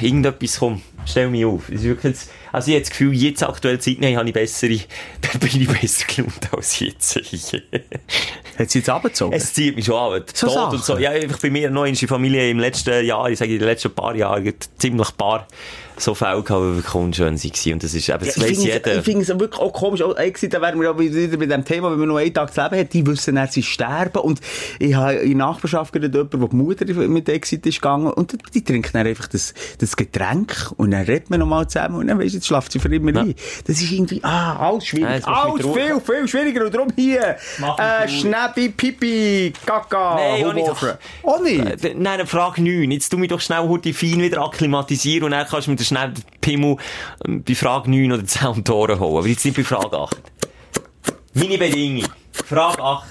Irgendetwas, 0.00 0.58
komm, 0.58 0.82
stell 1.04 1.28
mich 1.30 1.44
auf. 1.44 1.68
Ist 1.68 1.82
wirklich 1.82 2.14
jetzt, 2.14 2.30
also 2.52 2.68
ich 2.68 2.74
habe 2.74 2.82
das 2.82 2.90
Gefühl, 2.90 3.12
jetzt 3.12 3.42
aktuell 3.42 3.80
Zeit 3.80 3.98
nehmen, 3.98 4.16
habe 4.16 4.28
ich 4.28 4.34
bessere, 4.34 4.78
da 5.20 5.38
bin 5.38 5.62
ich 5.62 5.68
besser 5.68 6.06
gelaunt 6.06 6.48
als 6.52 6.78
jetzt. 6.78 7.16
hat 8.58 8.70
sie 8.70 8.78
jetzt 8.78 8.88
abgezogen? 8.88 9.32
Es 9.32 9.52
zieht 9.52 9.74
mich 9.74 9.84
schon 9.84 9.96
an. 9.96 10.22
So 10.32 10.46
Tod 10.46 10.54
Sachen? 10.54 10.76
und 10.76 10.84
so. 10.84 10.98
Ja, 10.98 11.10
einfach 11.10 11.40
bei 11.40 11.50
mir 11.50 11.70
noch 11.70 11.86
in 11.86 11.94
der 11.94 12.08
Familie 12.08 12.50
im 12.50 12.60
letzten 12.60 13.04
Jahr, 13.04 13.28
ich 13.28 13.38
sage 13.38 13.52
in 13.52 13.58
den 13.58 13.68
letzten 13.68 13.92
paar 13.92 14.14
Jahren, 14.14 14.54
ziemlich 14.78 15.16
paar 15.16 15.48
so 15.96 16.14
Fälle 16.14 16.42
gehabt, 16.42 16.62
die 16.62 16.76
wirklich 16.76 16.94
unschön 16.94 17.34
waren. 17.42 17.72
Und 17.74 17.82
das 17.82 17.94
ist, 17.94 18.08
eben, 18.08 18.18
das 18.24 18.36
Ja, 18.36 18.42
weiss 18.42 18.50
ich 18.50 18.58
jeder. 18.64 18.86
es- 18.92 18.98
ich 18.98 19.04
finde 19.04 19.22
es 19.22 19.28
wirklich 19.28 19.60
auch 19.60 19.72
komisch. 19.72 20.02
Auch 20.02 20.16
Exit, 20.16 20.52
da 20.54 20.60
wären 20.60 20.80
wir 20.80 20.90
auch 20.90 20.98
wieder 20.98 21.36
bei 21.36 21.46
dem 21.46 21.64
Thema, 21.64 21.90
wenn 21.92 21.98
man 21.98 22.08
nur 22.08 22.18
einen 22.18 22.34
Tag 22.34 22.52
zu 22.52 22.60
leben 22.62 22.78
hat, 22.78 22.92
die 22.92 23.06
wissen, 23.06 23.36
er 23.36 23.46
sie 23.46 23.62
sterben. 23.62 24.18
Und 24.20 24.40
ich 24.78 24.94
habe 24.94 25.14
in 25.14 25.38
der 25.38 25.46
Nachbarschaft 25.46 25.92
gerade 25.92 26.06
jemanden, 26.08 26.40
wo 26.40 26.46
die 26.48 26.56
Mutter 26.56 26.84
mit 27.08 27.28
Exit 27.28 27.64
ist 27.66 27.76
gegangen, 27.80 28.12
und 28.12 28.32
die, 28.32 28.38
die 28.54 28.64
trinken 28.64 28.90
dann 28.92 29.06
einfach 29.06 29.28
das, 29.28 29.54
das 29.78 29.96
Getränk, 29.96 30.72
und 30.76 30.90
dann 30.90 31.02
redet 31.04 31.30
man 31.30 31.40
nochmal 31.40 31.66
zusammen, 31.68 31.96
und 31.96 32.06
dann 32.08 32.18
weisst 32.18 32.32
du, 32.34 32.36
jetzt 32.38 32.46
schlaft 32.46 32.72
sie 32.72 32.78
für 32.78 32.92
immer 32.94 33.20
ein. 33.20 33.34
Das 33.66 33.80
ist 33.80 33.90
irgendwie, 33.92 34.20
ah, 34.24 34.56
alles 34.68 34.86
schwierig. 34.86 35.24
Ja, 35.26 35.32
alles 35.32 35.64
mit 35.64 35.74
viel, 35.76 36.00
viel 36.00 36.28
schwieriger. 36.28 36.64
Und 36.64 36.74
darum 36.74 36.88
hier, 36.96 37.36
Mach 37.58 37.78
äh, 37.78 38.08
Schnäppi, 38.08 38.68
Pipi, 38.70 39.52
Kaka, 39.64 40.16
Nein. 40.16 40.44
Humorfrei. 40.44 40.98
Auch 41.22 41.40
nicht. 41.42 41.84
Äh, 41.84 41.94
Nein, 41.96 42.26
Frage 42.26 42.62
9. 42.62 42.90
Jetzt 42.90 43.10
tu 43.10 43.18
mich 43.18 43.28
doch 43.28 43.40
schnell 43.40 43.60
heute 43.68 43.92
fein 43.94 44.20
wieder 44.20 44.42
akklimatisieren 44.42 45.24
und 45.24 45.30
dann 45.32 45.46
kannst 45.46 45.66
du 45.66 45.70
mir 45.72 45.76
den 45.84 45.96
schnell 45.96 46.12
den 46.12 46.24
Pimmel 46.40 46.76
bei 47.26 47.54
Frage 47.54 47.90
9 47.90 48.12
oder 48.12 48.24
10 48.24 48.46
um 48.48 48.64
Ohren 48.70 48.98
holen. 49.00 49.16
Aber 49.18 49.26
jetzt 49.26 49.44
nicht 49.44 49.56
bei 49.56 49.64
Frage 49.64 49.96
8. 49.98 50.16
Meine 51.34 51.58
Bedingung. 51.58 52.08
Frage 52.32 52.82
8. 52.82 53.06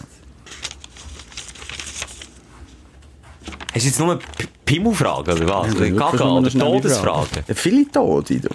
Hast 3.74 3.84
du 3.86 3.88
jetzt 3.90 4.00
nur 4.00 4.12
eine 4.12 4.20
P- 4.20 4.48
Pimmelfrage 4.66 5.32
oder 5.34 5.48
was? 5.50 5.76
Oder 5.76 5.90
Gaga 5.90 6.30
oder 6.32 6.50
Todesfrage? 6.52 7.44
Ja, 7.48 7.56
Viele 7.56 7.92
Tote, 7.92 8.40
du. 8.40 8.50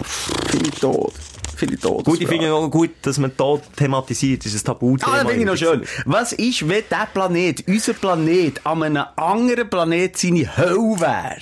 Viele 1.55 1.77
Tote. 1.77 2.03
Gut, 2.05 2.21
ich 2.21 2.27
finde 2.27 2.53
auch 2.53 2.69
gut, 2.69 2.91
dass 3.01 3.17
man 3.17 3.35
Tod 3.35 3.61
thematisiert. 3.75 4.45
Das 4.45 4.53
ist 4.53 4.61
ein 4.63 4.65
Tabuthema. 4.73 5.11
Ah, 5.11 5.23
das 5.23 5.27
finde 5.31 5.41
ich 5.41 5.45
noch 5.45 5.57
schön. 5.57 5.83
Was 6.05 6.31
ist, 6.31 6.67
wenn 6.69 6.83
der 6.89 7.07
Planet, 7.13 7.67
unser 7.67 7.93
Planet, 7.93 8.65
an 8.65 8.81
einem 8.83 9.03
anderen 9.17 9.69
Planet 9.69 10.17
seine 10.17 10.55
Hölle 10.57 10.77
wäre? 11.01 11.35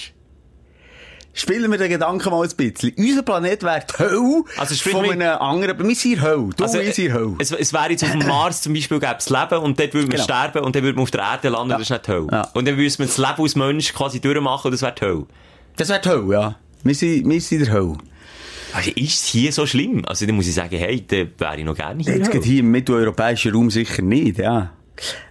Spielen 1.39 1.69
wir 1.71 1.77
den 1.77 1.89
Gedanken 1.89 2.29
mal 2.31 2.43
ein 2.43 2.49
bisschen. 2.57 2.93
Unser 2.97 3.21
Planet 3.21 3.61
wäre 3.61 3.85
die 3.87 3.99
Hölle 4.03 4.43
Also, 4.57 4.89
von 4.89 5.05
einem 5.07 5.37
anderen... 5.39 5.87
Wir 5.87 5.95
sind 5.95 6.19
Hölle. 6.21 6.49
Du, 6.57 6.63
Also, 6.63 6.79
wir 6.79 6.91
sind 6.91 7.13
Hölle. 7.13 7.35
es, 7.37 7.51
es 7.51 7.71
wäre 7.73 7.91
jetzt 7.91 8.03
auf 8.03 8.11
dem 8.11 8.19
Mars 8.27 8.61
zum 8.63 8.73
Beispiel 8.73 8.99
gäbe 8.99 9.17
es 9.19 9.29
Leben 9.29 9.59
und 9.59 9.79
dort 9.79 9.93
würde 9.93 10.07
man 10.07 10.15
Genau. 10.15 10.23
sterben 10.23 10.63
und 10.65 10.75
dann 10.75 10.81
würde 10.81 10.95
man 10.95 11.03
auf 11.03 11.11
der 11.11 11.21
Erde 11.21 11.49
landen, 11.49 11.69
das 11.69 11.81
ist 11.81 11.89
nicht 11.91 12.07
die 12.07 12.11
Hölle. 12.11 12.27
Ja. 12.31 12.41
Und 12.55 12.67
dann 12.67 12.75
würde 12.77 12.95
man 12.97 13.07
das 13.07 13.17
Leben 13.19 13.41
als 13.43 13.55
Mensch 13.55 13.93
quasi 13.93 14.19
durchmachen 14.19 14.65
und 14.67 14.71
das 14.71 14.81
wäre 14.81 14.95
die 14.99 15.05
Hölle. 15.05 15.25
Das 15.75 15.89
wäre 15.89 16.01
die 16.01 16.09
Hölle, 16.09 16.33
ja. 16.33 16.55
Wir 16.83 16.95
sind, 16.95 17.29
wir 17.29 17.41
sind 17.41 17.65
der 17.67 17.73
Hölle. 17.73 17.97
Also 18.73 18.91
ist 18.95 19.13
es 19.23 19.25
hier 19.25 19.51
so 19.53 19.65
schlimm? 19.67 20.03
Also 20.07 20.25
dann 20.25 20.35
muss 20.35 20.47
ich 20.47 20.55
sagen, 20.55 20.75
hey, 20.75 21.05
da 21.07 21.17
wäre 21.37 21.57
ich 21.59 21.63
noch 21.65 21.75
gerne 21.75 22.03
hier. 22.03 22.17
Jetzt 22.17 22.31
geht 22.31 22.43
hier 22.43 22.59
im 22.61 22.71
mitteleuropäischen 22.71 23.53
Raum 23.53 23.69
sicher 23.69 24.01
nicht, 24.01 24.39
ja. 24.39 24.71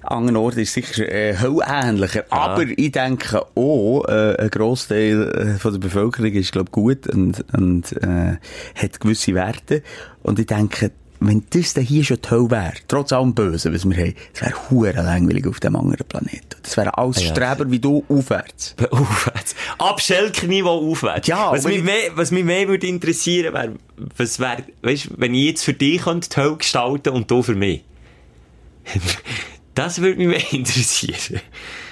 An 0.02 0.18
anderen 0.18 0.36
Orten 0.36 0.60
ist 0.60 0.72
sicher 0.74 1.08
äh, 1.08 1.36
höllähnlicher. 1.38 2.24
Aber 2.30 2.62
ich 2.62 2.92
denke 2.92 3.44
auch, 3.54 4.04
äh, 4.08 4.36
ein 4.38 4.50
Grossteil 4.50 5.56
äh, 5.56 5.58
von 5.58 5.72
der 5.72 5.80
Bevölkerung 5.80 6.32
ist, 6.32 6.52
glaube 6.52 6.70
gut 6.70 7.06
und, 7.08 7.44
und 7.54 7.92
äh, 8.02 8.36
hat 8.74 9.00
gewisse 9.00 9.34
Werte. 9.34 9.82
Und 10.22 10.38
ich 10.38 10.46
denke, 10.46 10.90
wenn 11.20 11.44
das 11.50 11.74
dann 11.74 11.84
hier 11.84 12.04
schon 12.04 12.18
Hölle 12.28 12.50
wäre, 12.50 12.72
trotz 12.88 13.12
allem 13.12 13.34
Bösen, 13.34 13.72
was 13.72 13.88
wir 13.88 13.96
haben, 13.96 14.14
es 14.34 14.42
wäre 14.42 14.52
hure 14.70 14.92
langweilig 14.92 15.46
auf 15.46 15.60
dem 15.60 15.76
anderen 15.76 16.06
Planeten. 16.06 16.56
Das 16.62 16.76
wären 16.76 16.90
alles 16.90 17.22
ja. 17.22 17.30
Streber 17.30 17.70
wie 17.70 17.78
du 17.78 18.04
aufwärts. 18.08 18.74
Aufwärts. 18.90 19.54
Ab 19.78 20.00
aufwärts. 20.00 21.26
Ja, 21.28 21.52
was 21.52 21.64
mich, 21.64 21.78
ich- 21.78 21.84
mehr, 21.84 22.10
was 22.14 22.30
mich 22.30 22.44
mehr 22.44 22.68
würde 22.68 22.86
interessieren, 22.86 23.54
wäre, 23.54 23.72
was 24.16 24.38
wäre, 24.38 24.64
weißt, 24.82 25.08
wenn 25.16 25.34
ich 25.34 25.46
jetzt 25.46 25.64
für 25.64 25.72
dich 25.74 26.02
könnte 26.02 26.36
Hölle 26.36 26.56
gestalten 26.56 27.10
und 27.10 27.30
du 27.30 27.42
für 27.42 27.54
mich. 27.54 27.84
das 29.76 30.00
würde 30.00 30.18
mich 30.18 30.28
mehr 30.52 30.52
interessieren. 30.52 31.40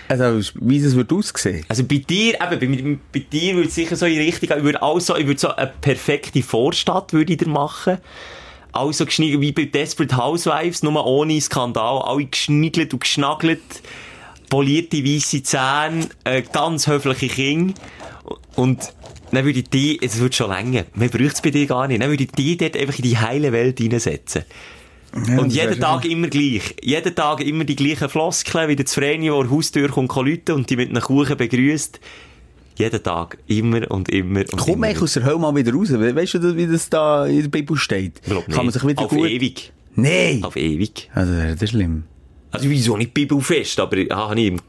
Also, 0.09 0.53
wie 0.61 0.83
das 0.83 0.97
wird 0.97 1.13
aussehen. 1.13 1.65
Also 1.69 1.85
bei 1.85 1.97
dir, 1.97 2.39
eben, 2.61 3.01
bei, 3.13 3.21
bei 3.21 3.27
dir 3.27 3.55
würde 3.55 3.69
es 3.69 3.75
sicher 3.75 3.97
so 3.97 4.07
in 4.07 4.15
die 4.15 4.21
Richtung 4.21 4.49
gehen, 4.49 4.59
ich 4.59 4.65
würde 4.65 4.83
also, 4.83 5.17
ich 5.17 5.27
würde 5.27 5.41
so 5.41 5.55
eine 5.55 5.73
perfekte 5.81 6.43
Vorstadt 6.43 7.13
würde 7.13 7.33
ich 7.33 7.39
dir 7.39 7.49
machen. 7.49 7.99
Also 8.73 9.07
geschniegelt 9.07 9.41
wie 9.41 9.53
bei 9.53 9.65
Desperate 9.67 10.17
Housewives, 10.17 10.83
nur 10.83 11.07
ohne 11.07 11.41
Skandal, 11.41 12.03
alle 12.03 12.25
geschniegelt 12.25 12.93
und 12.93 13.01
geschnagelt, 13.01 13.63
polierte 14.51 15.05
weisse 15.05 15.43
Zähne, 15.45 16.09
äh, 16.25 16.43
ganz 16.43 16.89
höfliche 16.89 17.29
Kinder 17.29 17.75
und 18.57 18.93
dann 19.31 19.45
würde 19.45 19.61
ich 19.61 19.71
die, 19.71 20.01
es 20.03 20.19
wird 20.19 20.35
schon 20.35 20.51
länger, 20.51 20.85
man 20.95 21.09
braucht 21.09 21.35
es 21.35 21.41
bei 21.41 21.51
dir 21.51 21.67
gar 21.67 21.87
nicht, 21.87 22.03
dann 22.03 22.11
würde 22.11 22.25
ich 22.25 22.33
die 22.33 22.57
dort 22.57 22.77
einfach 22.77 22.97
in 22.97 23.03
die 23.03 23.19
heile 23.19 23.53
Welt 23.53 23.79
hineinsetzen. 23.79 24.43
Und 25.15 25.47
das 25.47 25.55
jeden 25.55 25.81
Tag 25.81 26.05
immer 26.05 26.29
gleich. 26.29 26.75
Jeden 26.83 27.15
Tag 27.15 27.41
immer 27.41 27.65
die 27.65 27.77
gleichen 27.77 28.09
Floskeln, 28.09 28.69
wie 28.69 28.77
der 28.77 28.87
Zvreni, 28.87 29.27
der 29.27 29.51
Haustür 29.51 29.89
kommt, 29.89 30.15
läuten 30.15 30.55
und 30.57 30.69
die 30.71 30.77
mit 30.77 30.91
einem 30.91 31.03
Kuchen 31.03 31.37
begrüßt. 31.37 32.01
Jeden 32.77 33.03
Tag. 33.03 33.39
Immer 33.47 33.89
und 33.91 34.09
immer 34.09 34.41
und 34.41 34.57
Komm 34.57 34.83
immer. 34.83 35.03
aus 35.03 35.13
der 35.13 35.25
Hölle 35.25 35.39
mal 35.39 35.55
wieder 35.55 35.73
raus. 35.73 35.93
We- 35.93 36.17
Weißt 36.17 36.35
du, 36.35 36.57
wie 36.57 36.67
das 36.67 36.91
da 36.91 37.25
in 37.27 37.43
der 37.43 37.49
Bibel 37.49 37.77
steht? 37.77 38.21
Glaub 38.25 38.47
Kann 38.49 38.67
man 38.67 38.73
sich 38.73 38.85
wieder 38.87 39.03
Auf 39.03 39.11
gut... 39.11 39.29
ewig. 39.29 39.73
Nein! 39.95 40.43
Auf 40.43 40.57
ewig. 40.57 41.09
Also, 41.15 41.33
das 41.33 41.63
ist 41.63 41.71
schlimm. 41.71 42.03
Also, 42.51 42.69
wieso 42.69 42.97
nicht 42.97 43.15
Bibelfest? 43.15 43.79
Aber, 43.79 43.97
ah, 44.11 44.31
habe 44.31 44.41
ich 44.41 44.47
im 44.49 44.61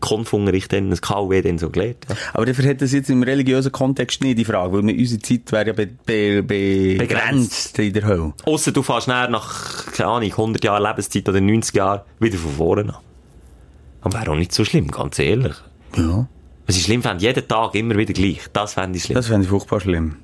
Konfunterricht 0.00 0.72
dann, 0.72 0.90
das 0.90 1.00
KW 1.00 1.40
dann 1.42 1.58
so 1.58 1.70
gelernt. 1.70 2.04
Ja. 2.08 2.16
Aber 2.34 2.44
dafür 2.46 2.68
hat 2.68 2.82
das 2.82 2.92
jetzt 2.92 3.08
im 3.08 3.22
religiösen 3.22 3.70
Kontext 3.70 4.20
nicht 4.24 4.36
die 4.38 4.44
Frage, 4.44 4.72
weil 4.72 4.80
unsere 4.98 5.22
Zeit 5.22 5.52
wäre 5.52 5.68
ja 5.68 5.72
be 5.72 5.86
be 6.04 6.42
be 6.42 6.96
begrenzt 6.98 7.78
in 7.78 7.92
der 7.92 8.04
Hölle. 8.04 8.32
Ausser 8.44 8.72
du 8.72 8.82
fährst 8.82 9.06
näher 9.06 9.28
nach, 9.28 9.81
keine 9.92 10.10
Ahnung, 10.10 10.30
100 10.30 10.64
Jahren 10.64 10.82
Lebenszeit 10.82 11.28
oder 11.28 11.40
90 11.40 11.74
Jahren 11.74 12.00
wieder 12.20 12.38
von 12.38 12.52
vorne 12.52 12.82
an. 12.94 12.96
Aber 14.02 14.18
wäre 14.20 14.30
auch 14.32 14.36
nicht 14.36 14.52
so 14.52 14.64
schlimm, 14.64 14.88
ganz 14.90 15.18
ehrlich. 15.18 15.54
Ja. 15.96 16.26
Was 16.66 16.76
ich 16.76 16.84
schlimm 16.84 17.02
fände, 17.02 17.22
jeden 17.22 17.46
Tag 17.46 17.74
immer 17.74 17.96
wieder 17.96 18.12
gleich. 18.12 18.40
Das 18.52 18.74
fände 18.74 18.96
ich 18.96 19.04
schlimm. 19.04 19.16
Das 19.16 19.26
fände 19.28 19.42
ich 19.44 19.48
furchtbar 19.50 19.80
schlimm. 19.80 20.16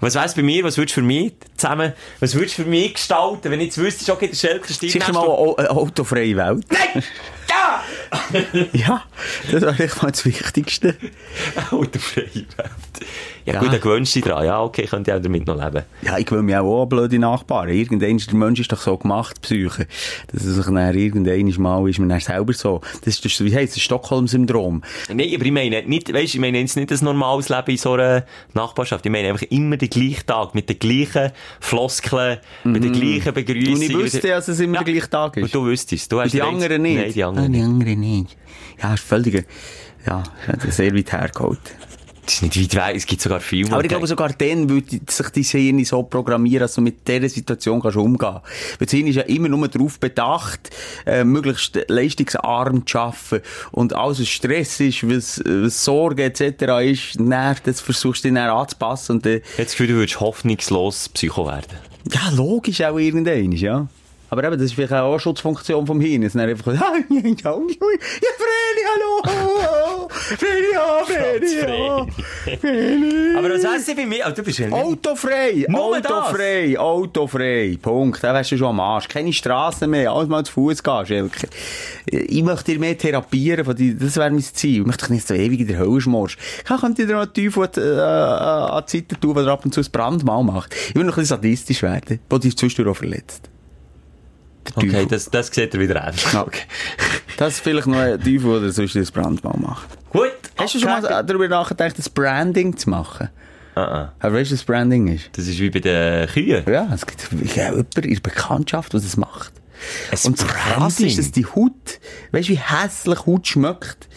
Was 0.00 0.14
weiss 0.14 0.34
bei 0.34 0.42
mir, 0.42 0.62
was 0.62 0.76
würdest 0.76 0.96
du 0.96 1.00
für 1.00 1.06
mich 1.06 1.32
zusammen, 1.56 1.92
was 2.20 2.34
würdest 2.36 2.56
du 2.58 2.62
für 2.62 2.68
mich 2.68 2.94
gestalten, 2.94 3.50
wenn 3.50 3.58
ich 3.60 3.66
jetzt 3.66 3.78
wüsste, 3.78 4.12
okay, 4.12 4.28
der 4.28 4.36
Schelker 4.36 4.72
steigt 4.72 4.92
Sicher 4.92 5.12
mal 5.12 5.22
eine, 5.22 5.28
au- 5.30 5.56
eine 5.56 5.70
autofreie 5.70 6.36
Welt. 6.36 6.64
Nein! 6.70 7.02
Ja! 7.50 7.82
Ja, 8.72 9.02
das 9.50 9.60
wäre 9.62 9.82
echt 9.82 10.00
mal 10.02 10.10
das 10.12 10.24
Wichtigste. 10.24 10.94
Autofreie 11.70 12.26
Welt. 12.56 13.06
Ja, 13.48 13.54
Ja. 13.54 13.60
gut, 13.60 13.72
dann 13.72 13.80
gewöhnst 13.80 14.14
du 14.14 14.20
dich 14.20 14.30
dran. 14.30 14.44
Ja, 14.44 14.60
okay, 14.62 14.84
könnte 14.84 15.10
ich 15.10 15.16
auch 15.16 15.22
damit 15.22 15.46
noch 15.46 15.56
leben. 15.62 15.82
Ja, 16.02 16.18
ich 16.18 16.30
will 16.30 16.42
mich 16.42 16.54
auch 16.54 16.82
an 16.82 16.88
blöde 16.90 17.18
Nachbarn. 17.18 17.70
Irgendwann 17.70 18.16
ist 18.16 18.30
der 18.30 18.36
Mensch 18.36 18.60
ist 18.60 18.70
doch 18.70 18.80
so 18.80 18.96
gemacht, 18.98 19.40
Psyche. 19.40 19.86
Dass 20.32 20.44
er 20.44 20.52
sich 20.52 20.64
dann 20.66 20.76
irgendwann 20.94 21.62
mal 21.62 21.88
ist 21.88 21.98
man 21.98 22.10
dann 22.10 22.20
selber 22.20 22.52
so. 22.52 22.82
Das 23.04 23.14
ist 23.14 23.24
das, 23.24 23.42
wie 23.42 23.54
heisst 23.54 23.76
das, 23.76 23.82
Stockholm-Syndrom. 23.82 24.82
Nein, 25.08 25.30
aber 25.34 25.44
ich 25.46 25.52
meine 25.52 25.82
nicht, 25.84 26.12
weißt, 26.12 26.34
ich 26.34 26.40
meine 26.40 26.58
jetzt 26.60 26.76
nicht 26.76 26.92
ein 26.92 26.98
normales 27.04 27.48
Leben 27.48 27.70
in 27.70 27.76
so 27.78 27.94
einer 27.94 28.24
Nachbarschaft. 28.52 29.06
Ich 29.06 29.12
meine 29.12 29.28
einfach 29.28 29.46
immer 29.48 29.76
den 29.78 29.88
gleichen 29.88 30.26
Tag, 30.26 30.54
mit 30.54 30.68
den 30.68 30.78
gleichen 30.78 31.32
Floskeln, 31.60 32.38
mit 32.64 32.84
den 32.84 32.92
gleichen 32.92 33.32
Begrüßungen. 33.32 33.74
Und 33.76 33.82
ich 33.82 33.96
wüsste, 33.96 34.28
dass 34.28 34.48
es 34.48 34.60
immer 34.60 34.78
Ja. 34.78 34.84
der 34.84 34.92
gleiche 34.92 35.10
Tag 35.10 35.36
Und 35.38 35.44
ist. 35.44 35.54
du 35.54 35.64
wüsstest. 35.64 36.12
Du 36.12 36.18
hast 36.20 36.26
Und 36.26 36.34
die 36.34 36.42
anderen 36.42 36.82
nicht. 36.82 37.00
Nein, 37.00 37.12
die 37.14 37.24
anderen 37.24 37.48
Ah, 37.48 37.56
die 37.56 37.62
anderen 37.62 38.00
nicht. 38.00 38.36
Ja, 38.82 38.94
ist 38.94 39.02
völlig, 39.04 39.46
ja, 40.06 40.22
sehr 40.68 40.94
weit 40.94 41.12
hergeholt. 41.12 41.58
Das 42.28 42.34
ist 42.34 42.42
nicht 42.42 42.76
weit 42.76 42.88
weg, 42.88 42.96
es 42.96 43.06
gibt 43.06 43.22
sogar 43.22 43.40
Filme. 43.40 43.72
Aber 43.72 43.82
ich 43.82 43.88
glaube, 43.88 44.06
sogar 44.06 44.28
dann 44.28 44.68
würde 44.68 45.00
sich 45.08 45.28
dein 45.30 45.42
Hirn 45.42 45.84
so 45.86 46.02
programmieren, 46.02 46.60
dass 46.60 46.74
du 46.74 46.82
mit 46.82 47.08
dieser 47.08 47.26
Situation 47.26 47.80
kannst 47.80 47.96
umgehen 47.96 48.18
kannst. 48.18 48.44
Weil 48.78 48.86
das 48.86 48.90
Hirn 48.90 49.06
ist 49.06 49.16
ja 49.16 49.22
immer 49.22 49.48
nur 49.48 49.66
darauf 49.66 49.98
bedacht, 49.98 50.68
äh, 51.06 51.24
möglichst 51.24 51.80
leistungsarm 51.88 52.86
zu 52.86 52.98
arbeiten. 52.98 53.40
Und 53.72 53.94
alles, 53.94 54.20
was 54.20 54.28
Stress 54.28 54.78
ist, 54.80 55.08
was, 55.08 55.42
was 55.42 55.82
Sorge 55.82 56.24
etc. 56.24 56.42
ist, 56.82 57.18
dann, 57.18 57.56
das 57.64 57.80
versuchst 57.80 58.24
du 58.24 58.28
dann 58.28 58.50
anzupassen. 58.50 59.16
Und, 59.16 59.26
äh, 59.26 59.40
das 59.56 59.70
Gefühl, 59.70 59.86
du 59.86 59.94
würdest 59.94 60.20
hoffnungslos 60.20 61.08
Psycho 61.08 61.46
werden. 61.46 61.78
ja, 62.12 62.28
logisch 62.36 62.82
auch 62.82 62.98
irgendwann, 62.98 63.52
ja. 63.52 63.88
Aber 64.30 64.44
eben, 64.44 64.52
das 64.52 64.62
ist 64.62 64.74
vielleicht 64.74 64.92
auch 64.92 65.10
eine 65.10 65.20
Schutzfunktion 65.20 65.86
vom 65.86 66.00
Hirn. 66.00 66.22
Es 66.22 66.34
ist 66.34 66.40
einfach, 66.40 66.66
ja, 66.74 66.92
ja, 67.08 67.20
ja, 67.20 67.30
ja, 67.30 67.52
Vreni, 68.38 68.82
hallo! 68.92 70.08
Vreni, 70.36 70.72
ja, 70.72 71.04
Vreni, 71.04 71.54
ja. 71.60 72.06
Vreni. 72.60 73.36
Aber 73.38 73.50
was 73.50 73.64
weiss 73.64 73.88
ich 73.88 73.96
bei 73.96 74.04
mir? 74.04 74.24
Oh, 74.28 74.32
du 74.32 74.42
bist 74.42 74.58
ja. 74.58 74.70
Autofrei! 74.70 75.66
Autofrei! 75.72 76.78
Autofrei! 76.78 77.78
Punkt. 77.80 78.22
Da 78.22 78.34
wärst 78.34 78.52
du 78.52 78.58
schon 78.58 78.68
am 78.68 78.80
Arsch. 78.80 79.08
Keine 79.08 79.32
Straßen 79.32 79.88
mehr. 79.88 80.12
Alles 80.12 80.28
mal 80.28 80.44
zu 80.44 80.52
Fuß 80.52 80.82
gehen, 80.82 81.06
Schelke. 81.06 81.48
Ich 82.06 82.42
möchte 82.42 82.72
dir 82.72 82.78
mehr 82.78 82.98
therapieren. 82.98 83.64
Von 83.64 83.76
die, 83.76 83.96
das 83.96 84.16
wäre 84.16 84.30
mein 84.30 84.42
Ziel. 84.42 84.80
Ich 84.80 84.86
möchte 84.86 85.06
dich 85.06 85.10
nicht 85.10 85.28
so 85.28 85.34
ewig 85.34 85.60
in 85.60 85.68
der 85.68 85.78
Hölle 85.78 86.00
schmorst. 86.00 86.36
Kann, 86.64 86.80
könnt 86.80 86.98
ihr 86.98 87.06
dir 87.06 87.14
noch 87.14 87.22
einen 87.22 87.32
Teufel 87.32 87.68
äh, 87.76 88.00
an 88.00 88.84
die 88.86 88.98
Seite 88.98 89.18
tun, 89.18 89.34
weil 89.34 89.46
er 89.46 89.52
ab 89.52 89.64
und 89.64 89.72
zu 89.72 89.80
ein 89.80 89.86
Brandmal 89.90 90.44
macht? 90.44 90.74
Ich 90.74 90.94
will 90.94 91.04
noch 91.04 91.16
ein 91.16 91.20
bisschen 91.22 91.36
sadistisch 91.36 91.82
werden. 91.82 92.20
Wo 92.28 92.38
dich 92.38 92.56
zwischendurch 92.56 92.96
auch 92.96 92.98
verletzt. 92.98 93.48
Okay, 94.74 95.06
das, 95.08 95.30
das 95.30 95.48
sieht 95.48 95.74
er 95.74 95.80
wieder 95.80 96.02
ähnlich. 96.06 96.26
Okay. 96.34 96.62
Das 97.36 97.54
ist 97.54 97.60
vielleicht 97.60 97.86
noch 97.86 97.96
ein 97.98 98.18
Teufel, 98.20 98.60
der 98.60 98.72
zwischendurch 98.72 99.14
ein 99.16 99.22
Brandmal 99.22 99.56
macht. 99.58 99.88
Gut. 100.10 100.30
Hast 100.56 100.74
du 100.74 100.80
schon 100.80 100.88
mal 100.88 101.22
darüber 101.24 101.46
nachgedacht, 101.48 101.96
das 101.98 102.08
Branding 102.08 102.76
zu 102.76 102.90
machen? 102.90 103.28
Ah, 103.76 103.80
ah. 103.82 104.12
Aber 104.18 104.34
weißt 104.34 104.50
du, 104.50 104.54
was 104.56 104.64
Branding 104.64 105.06
ist? 105.08 105.30
Das 105.34 105.46
ist 105.46 105.58
wie 105.60 105.70
bei 105.70 105.78
den 105.78 106.26
Kühen. 106.28 106.64
Ja, 106.68 106.88
es 106.92 107.06
gibt 107.06 107.28
ja 107.54 107.70
jemanden 107.70 108.02
in 108.02 108.14
der 108.14 108.20
Bekanntschaft, 108.20 108.92
der 108.92 109.00
das 109.00 109.16
macht. 109.16 109.52
Ein 110.10 110.18
Und 110.24 110.40
das 110.40 110.46
Branding. 110.48 111.06
ist, 111.06 111.18
dass 111.20 111.30
die 111.30 111.46
Haut, 111.46 112.00
weißt 112.32 112.48
du, 112.48 112.52
wie 112.54 112.58
hässlich 112.58 113.24
Haut 113.26 113.46
schmeckt, 113.46 114.08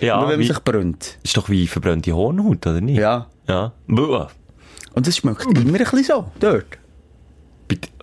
Ja, 0.00 0.18
nur 0.20 0.30
wenn 0.30 0.38
man 0.38 0.48
sich 0.48 0.60
brennt. 0.60 1.18
ist 1.22 1.36
doch 1.36 1.50
wie 1.50 1.66
verbrannte 1.66 2.12
Hornhaut, 2.14 2.66
oder 2.66 2.80
nicht? 2.80 2.98
Ja. 2.98 3.26
Ja. 3.46 3.72
Buh. 3.86 4.26
Und 4.94 5.06
das 5.06 5.18
schmeckt 5.18 5.44
immer 5.44 5.58
ein 5.78 5.84
bisschen 5.84 6.02
so, 6.04 6.32
dort. 6.40 6.78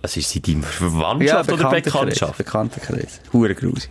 Was 0.02 0.16
ist 0.18 0.30
sie, 0.30 0.42
deine 0.42 0.64
Verwandtschaft 0.64 1.52
oder 1.52 1.70
Bekanntschaft? 1.70 2.38
Bekanntenkreis. 2.38 3.20
Hure 3.34 3.56
grusig. 3.56 3.90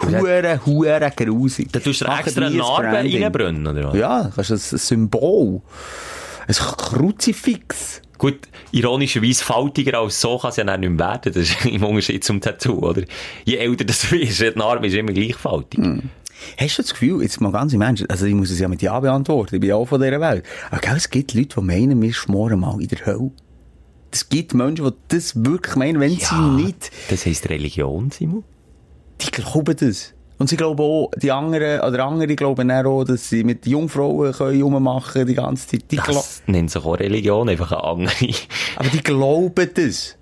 Hure, 0.00 0.60
hure 0.66 1.12
grusig. 1.14 1.68
Da 1.72 1.80
tust 1.80 2.00
du 2.00 2.06
extra 2.06 2.50
Narben 2.50 2.94
reinbrennen, 2.94 3.66
oder 3.66 3.88
was? 3.88 3.96
Ja, 3.96 4.30
das 4.34 4.50
ist 4.50 4.72
ein 4.72 4.78
Symbol. 4.78 5.62
Ein 6.48 6.54
Kruzifix. 6.54 8.02
Gut, 8.18 8.38
ironischerweise 8.70 9.44
faltiger 9.44 9.98
als 9.98 10.20
so 10.20 10.38
kann 10.38 10.50
es 10.50 10.56
ja 10.56 10.64
nicht 10.64 10.90
mehr 10.90 10.98
werden. 10.98 11.32
Das 11.32 11.42
ist 11.42 11.64
im 11.64 11.82
Unterschied 11.82 12.22
zum 12.22 12.40
Tattoo, 12.40 12.78
oder? 12.78 13.02
Je 13.44 13.56
älter 13.56 13.84
das 13.84 14.02
du 14.02 14.10
bist, 14.10 14.40
die 14.40 14.52
Narbe 14.54 14.86
ist 14.86 14.94
immer 14.94 15.12
gleich 15.12 15.34
faltig. 15.34 15.80
Hm. 15.80 16.10
Hast 16.56 16.78
du 16.78 16.82
das 16.82 16.92
Gefühl, 16.92 17.22
jetzt 17.22 17.40
mal 17.40 17.52
ganz 17.52 17.72
im 17.72 17.80
Ernst, 17.80 18.08
also 18.10 18.26
ich 18.26 18.34
muss 18.34 18.50
es 18.50 18.58
ja 18.58 18.68
mit 18.68 18.82
Ja 18.82 18.98
beantworten, 18.98 19.56
ich 19.56 19.60
bin 19.60 19.70
ja 19.70 19.76
auch 19.76 19.86
von 19.86 20.00
dieser 20.00 20.20
Welt. 20.20 20.44
Aber 20.70 20.80
gell, 20.80 20.96
es 20.96 21.10
gibt 21.10 21.34
Leute, 21.34 21.60
die 21.60 21.64
meinen, 21.64 22.00
wir 22.02 22.12
schmoren 22.12 22.60
mal 22.60 22.80
in 22.80 22.88
der 22.88 23.06
Hölle. 23.06 23.30
Es 24.12 24.28
gibt 24.28 24.54
Menschen, 24.54 24.84
die 24.84 24.92
das 25.08 25.44
wirklich 25.44 25.74
meinen, 25.76 25.98
wenn 26.00 26.16
sie 26.18 26.34
nicht, 26.34 26.90
Das 27.10 27.24
heisst 27.26 27.48
Religion, 27.48 28.10
Simon? 28.10 28.44
die 29.20 29.30
glauben 29.30 29.74
das. 29.76 30.12
Und 30.38 30.48
sie 30.48 30.56
glauben 30.56 30.80
auch, 30.82 31.10
die 31.16 31.30
anderen, 31.30 31.80
oder 31.80 32.04
andere 32.04 32.34
glauben 32.34 32.70
auch, 32.70 33.04
dass 33.04 33.28
sie 33.28 33.44
mit 33.44 33.64
Jungfrauen 33.66 34.32
können 34.32 34.60
rummachen 34.62 35.26
die 35.26 35.34
ganze 35.34 35.68
Zeit. 35.68 35.90
Die 35.90 35.96
Das 35.96 36.42
nennt 36.46 36.70
sich 36.70 36.84
auch 36.84 36.98
Religion, 36.98 37.48
einfach 37.48 37.72
eine 37.72 37.84
andere. 37.84 38.34
aber 38.76 38.88
die 38.88 39.02
glauben 39.02 39.70
das. 39.74 40.16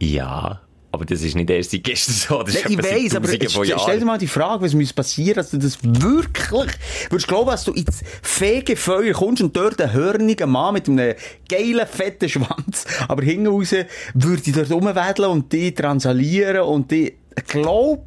ja, 0.00 0.60
aber 0.96 1.04
das 1.04 1.22
ist 1.22 1.36
nicht 1.36 1.48
erst 1.50 1.70
seit 1.70 1.84
gestern 1.84 2.14
so. 2.14 2.42
Das 2.42 2.54
ist 2.54 2.64
Ja, 2.64 2.70
ich 2.70 2.78
weiss, 2.78 3.14
aber 3.14 3.30
jetzt 3.32 3.52
stell, 3.52 3.98
dir 3.98 4.04
mal 4.04 4.18
die 4.18 4.26
Frage, 4.26 4.64
was 4.64 4.74
muss 4.74 4.92
passieren, 4.92 5.36
dass 5.36 5.50
du 5.50 5.58
das 5.58 5.78
wirklich 5.82 6.72
würdest 7.10 7.28
glauben, 7.28 7.50
dass 7.50 7.64
du 7.64 7.72
ins 7.72 8.02
Fegefeuer 8.22 9.12
kommst 9.12 9.42
und 9.42 9.56
dort 9.56 9.80
einen 9.80 9.92
hörnigen 9.92 10.50
Mann 10.50 10.74
mit 10.74 10.88
einem 10.88 11.14
geilen, 11.48 11.86
fetten 11.86 12.28
Schwanz, 12.28 12.84
aber 13.08 13.22
hinten 13.22 13.46
raus 13.48 13.72
würde 14.14 14.52
dort 14.52 14.70
rumwedeln 14.70 15.30
und 15.30 15.52
die 15.52 15.74
transalieren 15.74 16.62
und 16.62 16.90
die, 16.90 17.14
glaub, 17.46 18.06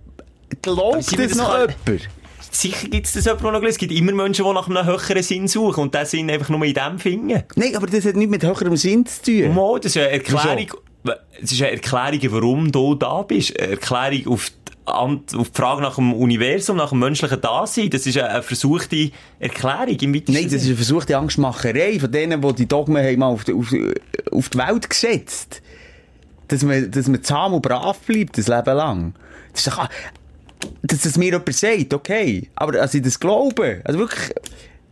glaubt 0.62 1.18
das 1.18 1.36
noch 1.36 1.52
kann- 1.52 1.74
jemand? 1.86 2.10
Sicher 2.52 2.88
gibt 2.88 3.06
es 3.06 3.14
das 3.14 3.26
jemand, 3.26 3.44
noch 3.44 3.64
Es 3.64 3.78
gibt 3.78 3.92
immer 3.92 4.12
Menschen, 4.12 4.44
die 4.44 4.52
nach 4.54 4.68
einem 4.68 4.84
höheren 4.86 5.22
Sinn 5.22 5.48
suchen 5.48 5.84
und 5.84 5.94
diesen 5.94 6.06
Sinn 6.08 6.32
einfach 6.32 6.50
nur 6.50 6.64
in 6.66 6.74
dem 6.74 6.98
finden. 6.98 7.44
Nein, 7.56 7.76
aber 7.76 7.86
das 7.86 8.06
hat 8.06 8.16
nichts 8.16 8.32
mit 8.32 8.44
höherem 8.44 8.76
Sinn 8.76 9.06
zu 9.06 9.22
tun. 9.22 9.54
Mo, 9.54 9.78
das 9.78 9.96
ist 9.96 9.98
eine 9.98 10.10
Erklärung, 10.10 10.72
es 11.42 11.52
ist 11.52 11.62
eine 11.62 11.72
Erklärung, 11.72 12.20
warum 12.32 12.72
du 12.72 12.96
da 12.96 13.22
bist. 13.22 13.58
Eine 13.60 13.72
Erklärung 13.72 14.34
auf 14.34 14.50
die, 14.50 15.36
auf 15.38 15.50
die 15.50 15.56
Frage 15.56 15.82
nach 15.82 15.96
dem 15.96 16.14
Universum, 16.14 16.78
nach 16.78 16.90
dem 16.90 17.00
menschlichen 17.00 17.40
Dasein. 17.40 17.90
Das 17.90 18.06
ist 18.06 18.18
eine, 18.18 18.42
versuchte 18.42 19.12
Erklärung 19.40 19.98
im 20.00 20.14
weitesten 20.14 20.34
Nein, 20.34 20.44
das 20.46 20.62
ist 20.62 20.68
eine 20.68 20.76
versuchte 20.76 21.18
Angstmacherei 21.18 22.00
von 22.00 22.12
denen, 22.12 22.42
die 22.42 22.54
die 22.54 22.68
Dogmen 22.68 23.04
haben 23.04 23.20
mal 23.20 23.28
auf 23.28 23.44
die, 23.44 23.54
auf, 23.54 23.74
auf 24.32 24.50
die 24.50 24.58
Welt 24.58 24.90
gesetzt. 24.90 25.62
Dass 26.48 26.64
man, 26.64 26.90
dass 26.90 27.08
man 27.08 27.24
zahm 27.24 27.54
und 27.54 27.62
brav 27.62 28.00
bleibt, 28.00 28.38
das 28.38 28.48
Leben 28.48 28.76
lang. 28.76 29.14
Das 29.54 29.68
ist 29.68 29.68
doch, 29.68 29.88
dass 30.82 31.02
das 31.02 31.18
mir 31.18 31.26
jemand 31.26 31.54
sagt, 31.54 31.94
okay. 31.94 32.50
Aber, 32.56 32.82
als 32.82 32.94
ich 32.94 33.04
das 33.04 33.20
glaube, 33.20 33.82
also 33.84 34.00
wirklich, 34.00 34.32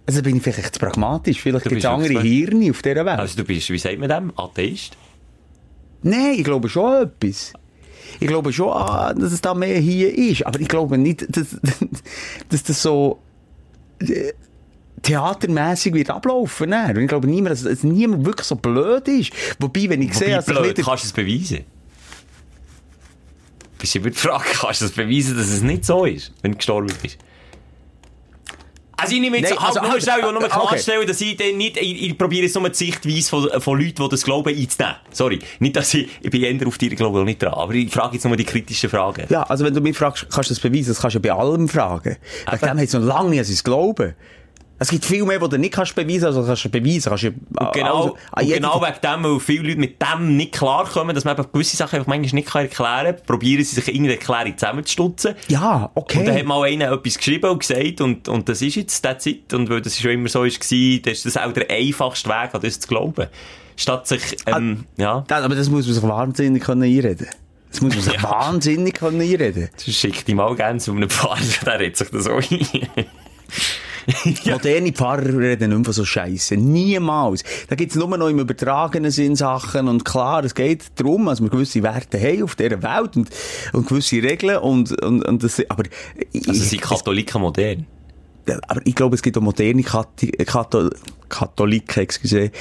also 0.06 0.22
bin 0.22 0.38
ich 0.38 0.44
vielleicht 0.44 0.76
zu 0.76 0.80
pragmatisch. 0.80 1.42
Vielleicht 1.42 1.68
gibt 1.68 1.80
es 1.80 1.86
andere 1.86 2.22
Hirne 2.22 2.70
auf 2.70 2.82
dieser 2.82 3.06
Welt. 3.06 3.20
Also 3.20 3.38
du 3.38 3.44
bist, 3.44 3.70
wie 3.70 3.78
sagt 3.78 3.98
man 4.00 4.10
dem? 4.10 4.32
Atheist? 4.38 4.96
Nein, 6.04 6.36
ich 6.38 6.44
glaube 6.44 6.70
schon 6.70 7.04
etwas. 7.04 7.54
Ich 8.20 8.28
glaube 8.28 8.52
schon, 8.54 8.72
ah, 8.72 9.14
dass 9.14 9.32
es 9.32 9.42
da 9.42 9.54
mehr 9.54 9.80
hier 9.80 10.16
ist. 10.16 10.46
Aber 10.46 10.60
ich 10.60 10.68
glaube 10.68 10.98
nicht, 10.98 11.26
dass, 11.36 11.58
dass 12.50 12.64
das 12.64 12.82
so 12.82 13.20
äh, 14.00 14.34
theatermässig 15.02 15.94
wird 15.94 16.10
ablaufen. 16.10 16.70
Ne? 16.70 16.88
Und 16.90 17.02
ich 17.02 17.08
glaube 17.08 17.28
niemand, 17.28 17.54
dass, 17.54 17.64
dass 17.64 17.84
niemand 17.84 18.26
wirklich 18.26 18.48
so 18.48 18.56
blöd 18.56 19.08
ist. 19.08 19.32
Wobei, 19.60 19.90
wenn 19.90 20.02
ich 20.02 20.14
sehe, 20.14 20.28
Wobei, 20.28 20.36
dass 20.36 20.46
sich 20.46 20.56
blöd, 20.56 20.78
wieder... 20.78 20.84
kannst 20.84 21.04
du 21.04 21.08
es 21.08 21.14
beweisen? 21.14 21.66
Bist 23.80 23.94
du 23.94 24.00
über 24.00 24.10
die 24.10 24.18
Frage, 24.18 24.46
kannst 24.54 24.82
du 24.82 24.86
es 24.86 24.92
beweisen, 24.92 25.38
dass 25.38 25.50
es 25.50 25.62
nicht 25.62 25.86
so 25.86 26.06
ist, 26.06 26.34
wenn 26.42 26.52
du 26.52 26.58
gestorben 26.58 26.92
bist? 27.02 27.18
Also 29.00 29.14
ich 29.14 29.22
nehme 29.22 29.38
jetzt, 29.38 29.52
Nein, 29.52 29.60
also, 29.60 29.80
also- 29.80 29.92
nur 29.92 30.02
schnell, 30.02 30.20
ich 30.20 30.26
will 30.26 30.34
nur 30.34 30.44
okay. 30.44 30.60
klarstellen, 30.68 31.08
dass 31.08 31.22
ich 31.22 31.38
dann 31.38 31.56
nicht, 31.56 31.78
ich, 31.78 32.04
ich 32.04 32.18
probiere 32.18 32.44
jetzt 32.44 32.56
nur 32.56 32.68
die 32.68 32.76
Sichtweise 32.76 33.30
von, 33.30 33.62
von 33.62 33.80
Leuten, 33.80 34.04
die 34.04 34.10
das 34.10 34.24
glauben, 34.24 34.50
einzunehmen. 34.50 34.96
Sorry. 35.12 35.40
Nicht, 35.60 35.76
dass 35.76 35.94
ich, 35.94 36.10
ich 36.20 36.32
bin 36.32 36.42
eher 36.42 36.68
auf 36.68 36.80
dir, 36.80 36.90
glaube 36.96 37.20
ich, 37.20 37.26
nicht 37.26 37.44
dran. 37.44 37.54
Aber 37.54 37.74
ich 37.74 37.92
frage 37.94 38.16
jetzt 38.16 38.26
nur 38.26 38.36
die 38.36 38.44
kritischen 38.44 38.90
Fragen. 38.90 39.28
Ja, 39.30 39.44
also 39.44 39.64
wenn 39.64 39.74
du 39.74 39.82
mich 39.82 39.96
fragst, 39.96 40.28
kannst 40.32 40.50
du 40.50 40.56
das 40.56 40.60
beweisen, 40.60 40.90
das 40.90 41.00
kannst 41.00 41.16
du 41.16 41.20
ja 41.20 41.34
bei 41.34 41.40
allem 41.40 41.70
fragen. 41.70 42.18
Wegen 42.50 42.60
dem 42.60 42.78
hat 42.78 42.84
es 42.84 42.94
noch 42.94 43.02
lange 43.02 43.30
nicht 43.30 43.40
an 43.40 43.46
sein 43.46 43.60
Glauben. 43.64 44.16
Es 44.80 44.90
gibt 44.90 45.06
viel 45.06 45.24
mehr, 45.26 45.40
die 45.40 45.50
du 45.50 45.58
nicht 45.58 45.74
kannst 45.74 45.96
beweisen, 45.96 46.26
also 46.26 46.44
kannst 46.44 46.66
du 46.66 46.70
beweisen. 46.70 47.10
Kannst 47.10 47.24
du, 47.24 47.28
Und 47.30 47.74
genau, 47.74 48.16
also, 48.32 48.54
genau 48.54 48.82
wegen 48.82 49.02
dem, 49.02 49.24
weil 49.24 49.40
viele 49.40 49.64
Leute 49.70 49.80
mit 49.80 50.02
dem 50.02 50.38
nicht 50.38 50.52
klarkommen, 50.54 51.16
dass 51.16 51.26
man 51.26 51.36
eben 51.36 51.48
gewisse 51.52 51.76
Sachen 51.78 51.96
einfach 51.98 52.08
manchmal 52.08 52.36
nicht 52.42 52.54
erklären 52.54 53.16
kann, 53.16 53.26
probieren 53.26 53.64
sie 53.64 53.74
sich 53.76 53.88
irgendeine 53.88 54.14
Erklärung 54.20 54.56
zusammenzustutzen. 54.58 55.34
Ja, 55.48 55.90
okay. 55.96 56.20
Und 56.20 56.26
dann 56.28 56.36
hat 56.38 56.46
mal 56.46 56.64
einer 56.64 56.92
etwas 56.92 57.18
geschrieben 57.18 57.50
und 57.50 57.60
gesagt, 57.60 58.02
und, 58.02 58.28
und 58.30 58.48
das 58.50 58.62
ist 58.62 58.76
jetzt 58.76 59.04
die 59.04 59.18
Zeit, 59.18 59.54
und 59.54 59.70
weil 59.70 59.82
das 59.82 60.00
schon 60.00 60.12
immer 60.12 60.30
so 60.30 60.42
war, 60.42 60.48
dann 60.50 61.12
ist 61.14 61.26
das 61.26 61.38
auch 61.38 61.52
der 61.54 61.70
einfachste 61.72 62.30
Weg, 62.30 62.54
an 62.54 62.62
das 62.62 62.80
zu 62.80 62.88
glauben. 62.88 63.28
Statt 63.76 64.08
sich, 64.08 64.38
ähm, 64.46 64.86
ja, 64.98 65.24
Das, 65.28 65.44
aber 65.44 65.56
das 65.56 65.70
muss 65.70 65.86
man 65.86 65.94
sich 65.96 66.04
wahnsinnig 66.04 66.64
können 66.64 66.84
einreden. 66.84 67.28
Das 67.72 67.82
muss 67.82 67.96
man 67.96 68.04
sich 68.04 68.14
Ja. 68.22 68.24
wahnsinnig 68.24 68.94
können 68.96 69.22
einreden. 69.22 69.70
das 69.76 69.96
schickt 69.96 70.30
ihm 70.30 70.38
mal 70.38 70.56
gerne 70.56 70.80
zu 70.80 70.92
einem 70.92 71.10
Pfarrer, 71.10 71.38
der 71.66 71.80
redet 71.80 71.98
sich 71.98 72.10
das 72.10 72.24
so 72.26 72.32
ein. 72.34 72.68
Moderne 74.46 74.94
Pfarrer 74.94 75.38
reden 75.38 75.70
nicht 75.70 75.78
mehr 75.78 75.86
von 75.86 75.94
so 75.94 76.06
Scheiße. 76.06 76.56
Niemals. 76.56 77.44
Da 77.68 77.76
gibt's 77.76 77.96
nur 77.96 78.16
noch 78.18 78.30
im 78.30 78.40
übertragenen 78.40 79.12
Sinn 79.12 79.36
Sachen. 79.36 79.88
Und 79.88 80.06
klar, 80.06 80.44
es 80.46 80.56
geht 80.56 80.86
darum, 80.96 81.26
dass 81.26 81.42
wir 81.42 81.50
gewisse 81.50 81.84
Werte 81.84 82.20
haben 82.20 82.44
auf 82.44 82.56
dieser 82.56 82.82
Welt 82.82 83.18
und, 83.18 83.30
und 83.74 83.88
gewisse 83.88 84.18
Regeln 84.24 84.58
und, 84.60 85.02
und, 85.04 85.24
und 85.24 85.44
das, 85.44 85.62
aber, 85.70 85.84
ich- 86.32 86.48
Also 86.48 86.64
sind 86.64 86.82
Katholiken 86.82 87.42
modern. 87.42 87.86
aber 88.68 88.82
ich 88.86 88.96
glaube, 88.96 89.16
es 89.16 89.22
gibt 89.22 89.38
auch 89.38 89.42
moderne 89.42 89.84
Kathi 89.84 90.28
Kathol 90.32 90.90
Katholiken, 91.28 92.04
excuse, 92.04 92.52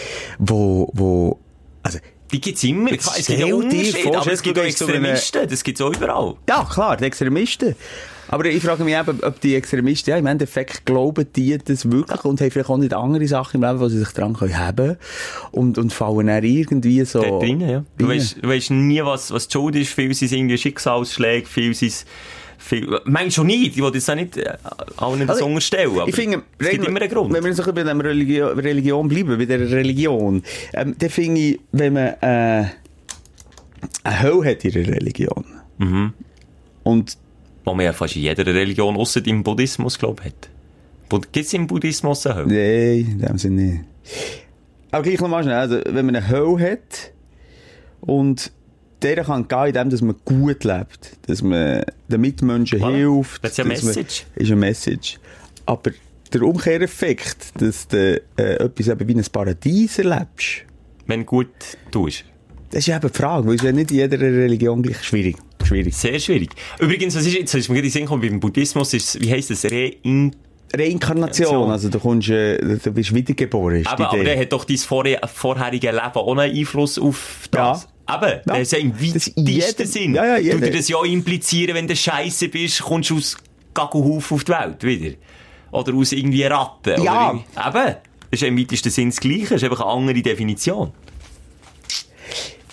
wo, 0.41 0.91
wo, 0.95 1.39
also, 1.85 2.01
Die 2.33 2.41
gibt's 2.41 2.65
immer. 2.65 2.91
Es 2.93 3.25
gibt 3.27 3.39
ja 3.39 3.55
Unterschiede, 3.55 4.19
aber 4.19 4.33
es 4.33 4.43
gibt 4.43 4.59
auch 4.59 4.65
Extremisten, 4.65 5.49
das 5.49 5.63
gibt's 5.63 5.81
auch 5.81 5.95
überall. 5.95 6.35
ja, 6.49 6.65
klar, 6.65 6.97
die 6.97 7.05
Extremisten. 7.05 7.77
Aber 8.29 8.45
ich 8.47 8.63
frage 8.63 8.83
mich 8.85 8.95
eben, 8.97 9.21
ob 9.23 9.41
die 9.41 9.55
Extremisten, 9.55 10.11
ja, 10.11 10.17
im 10.19 10.27
Endeffekt 10.27 10.85
glauben 10.85 11.27
die 11.37 11.59
das 11.59 11.91
wirklich 11.91 12.25
und 12.25 12.41
haben 12.41 12.51
vielleicht 12.51 12.71
auch 12.71 12.77
nicht 12.77 12.95
andere 12.95 13.27
Sachen 13.29 13.63
im 13.63 13.69
Leben, 13.69 13.81
wo 13.81 13.89
sie 13.89 13.99
sich 13.99 14.09
dran 14.09 14.35
können 14.35 14.59
haben 14.59 14.97
und, 15.53 15.79
und 15.79 15.93
fallen 15.93 16.27
dann 16.27 16.43
irgendwie 16.43 17.05
so... 17.05 17.23
Dort 17.23 17.43
drinnen, 17.43 17.69
ja. 17.69 17.85
Du 17.99 18.09
weißt, 18.09 18.39
du 18.43 18.49
weißt 18.49 18.71
nie, 18.73 19.03
was, 19.05 19.31
was 19.31 19.49
die 19.49 19.53
Schuld 19.53 19.77
ist. 19.77 19.93
Viel 19.93 20.13
sind 20.15 20.33
irgendwie 20.33 20.59
Schicksalsschläge, 20.59 21.47
viel 21.47 21.75
sind 21.75 22.05
viel, 22.59 22.87
manchmal 23.05 23.31
schon 23.31 23.47
nicht. 23.47 23.77
Ich 23.77 23.83
will 23.83 23.91
jetzt 23.95 24.11
auch 24.11 24.15
nicht 24.15 24.37
äh, 24.39 24.55
allen 24.97 25.21
das 25.21 25.31
Also, 25.37 25.47
unterstellen, 25.47 25.99
aber 25.99 26.09
ich 26.09 26.15
finde, 26.15 26.43
es 26.59 26.71
gibt 26.71 26.87
immer 26.87 27.01
einen 27.01 27.11
Grund. 27.11 27.33
Wenn 27.33 27.45
wir 27.45 27.55
so 27.55 27.63
bei 27.73 27.83
der 27.85 27.97
Religion, 27.99 28.59
Religion 28.59 29.09
bleiben, 29.09 29.39
bei 29.39 29.45
der 29.45 29.61
Religion, 29.61 30.43
ähm, 30.73 30.97
dann 30.99 31.11
finde 31.11 31.41
ich, 31.41 31.61
wenn 31.73 31.93
man 31.93 32.07
äh, 32.21 32.65
eine 34.03 34.23
Hölle 34.23 34.51
hat 34.51 34.65
in 34.65 34.73
der 34.73 34.87
Religion 34.89 35.45
Mhm. 35.79 36.15
und 36.83 37.19
Wo 37.67 37.75
man 37.75 37.85
ja 37.85 37.93
fast 37.93 38.17
in 38.17 38.23
jeder 38.23 38.47
Religion, 38.47 38.97
außer 38.97 39.27
im 39.27 39.43
Buddhismus, 39.43 39.99
glaube 39.99 40.23
ich, 40.25 40.29
hat. 40.33 41.23
Gibt 41.33 41.47
es 41.47 41.53
im 41.53 41.67
Buddhismus 41.67 42.25
eine 42.27 42.37
Hölle? 42.37 42.47
Nein, 42.49 43.11
in 43.13 43.19
dem 43.19 43.39
Sinne 43.39 43.63
nicht. 43.63 43.85
Aber 44.93 45.03
gleich 45.03 45.21
nochmal 45.21 45.43
schnell, 45.43 45.57
also, 45.57 45.81
wenn 45.85 46.07
man 46.07 46.17
eine 46.17 46.29
Hölle 46.29 46.71
hat 46.73 47.13
und 48.01 48.53
der 49.03 49.25
kann 49.25 49.47
gehen, 49.49 49.67
indem 49.67 49.91
dass 49.91 50.01
man 50.01 50.15
gut 50.25 50.63
lebt, 50.65 51.17
dass 51.27 51.43
man 51.43 51.83
den 52.09 52.21
Mitmenschen 52.21 52.81
Voilà. 52.81 52.95
hilft. 52.95 53.45
Das 53.45 53.53
ist 53.53 53.61
eine 53.61 53.75
dass 53.75 53.83
man- 53.83 53.95
Message. 53.95 54.25
Ist 54.37 54.47
eine 54.47 54.57
Message. 54.57 55.19
Aber 55.67 55.91
der 56.33 56.43
Umkehreffekt, 56.43 57.61
dass 57.61 57.89
du 57.89 58.21
äh, 58.37 58.43
etwas 58.43 58.89
eben 58.89 59.09
wie 59.09 59.15
ein 59.15 59.25
Paradies 59.31 59.99
erlebst, 59.99 60.65
Wenn 61.07 61.21
du 61.21 61.27
gut 61.27 61.49
tust. 61.91 62.25
Das 62.71 62.87
ist 62.87 62.95
eben 62.95 63.01
die 63.11 63.17
Frage, 63.17 63.47
weil 63.47 63.55
es 63.57 63.63
ja 63.63 63.73
nicht 63.73 63.91
in 63.91 63.97
jeder 63.99 64.19
Religion 64.21 64.83
gleich 64.83 65.03
schwierig. 65.05 65.37
Schwierig. 65.65 65.95
Sehr 65.95 66.19
schwierig. 66.19 66.51
Übrigens, 66.79 67.17
was 67.17 67.27
ist 67.27 67.35
jetzt, 67.35 67.55
ist 67.55 67.69
mir 67.69 67.77
gerade 67.77 67.87
in 67.87 67.93
Sinn 67.93 68.03
gekommen, 68.03 68.23
beim 68.23 68.41
Buddhismus 68.41 68.93
ist, 68.95 69.21
wie 69.21 69.33
heisst 69.33 69.51
das? 69.51 69.65
Rein 69.65 70.35
Reinkarnation, 70.75 71.71
also 71.71 71.89
du 71.89 71.99
kommst, 71.99 72.29
äh, 72.29 72.59
du 72.79 72.91
bist 72.93 73.15
wiedergeboren, 73.15 73.77
ist 73.81 73.87
Aber, 73.89 74.11
aber 74.13 74.25
der 74.25 74.39
hat 74.41 74.53
doch 74.53 74.65
dein 74.65 74.77
vorher, 74.79 75.21
vorherige 75.33 75.91
Leben 75.91 76.03
auch 76.15 76.37
einen 76.37 76.57
Einfluss 76.57 76.99
auf 76.99 77.49
das. 77.51 77.89
Aber, 78.05 78.35
Ja. 78.37 78.43
der 78.47 78.61
ist 78.61 78.73
ja 78.73 78.79
im 78.79 78.93
Das 78.93 79.33
weitesten 79.37 79.87
Sinn. 79.87 80.15
Ja, 80.15 80.37
ja, 80.39 80.53
du 80.55 80.61
dir 80.61 80.73
das 80.73 80.89
ja 80.89 81.03
implizieren, 81.05 81.75
wenn 81.75 81.87
du 81.89 81.97
scheiße 81.97 82.49
bist, 82.49 82.83
kommst 82.83 83.11
du 83.11 83.17
aus 83.17 83.37
Gagelhaufen 83.75 84.35
auf 84.37 84.45
die 84.45 84.53
Welt 84.53 84.83
wieder. 84.85 85.17
Oder 85.73 85.95
aus 85.95 86.13
irgendwie 86.13 86.45
Ratten. 86.45 87.03
Ja. 87.03 87.31
Oder 87.31 87.41
irgendwie- 87.63 87.79
eben. 87.79 87.97
Das 88.31 88.41
ist 88.41 88.43
ja 88.43 88.49
im 88.49 88.59
weitesten 88.59 88.91
Sinn 88.91 89.11
das 89.11 89.21
Gleiche. 89.21 89.43
Das 89.51 89.63
ist 89.63 89.65
einfach 89.65 89.81
eine 89.81 89.91
andere 89.91 90.23
Definition. 90.23 90.93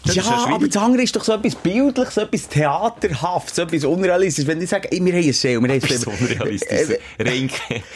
Das 0.05 0.15
ja, 0.15 0.23
ja 0.23 0.53
aber 0.53 0.67
das 0.67 0.77
andere 0.77 1.03
ist 1.03 1.15
doch 1.15 1.23
so 1.23 1.33
etwas 1.33 1.55
Bildliches, 1.55 2.15
so 2.15 2.21
etwas 2.21 2.49
Theaterhaftes, 2.49 3.55
so 3.55 3.61
etwas 3.61 3.85
Unrealistisches. 3.85 4.47
Wenn 4.47 4.61
ich 4.61 4.69
sage, 4.69 4.91
ey, 4.91 5.03
wir 5.03 5.13
haben 5.13 5.23
eine 5.23 5.33
Seele, 5.33 5.61
wir 5.61 5.69
haben 5.69 5.79
Das 5.79 5.91
ist 5.91 6.01
so 6.01 6.11
unrealistisch. 6.11 6.89
Äh, 6.89 6.99
Rein 7.29 7.49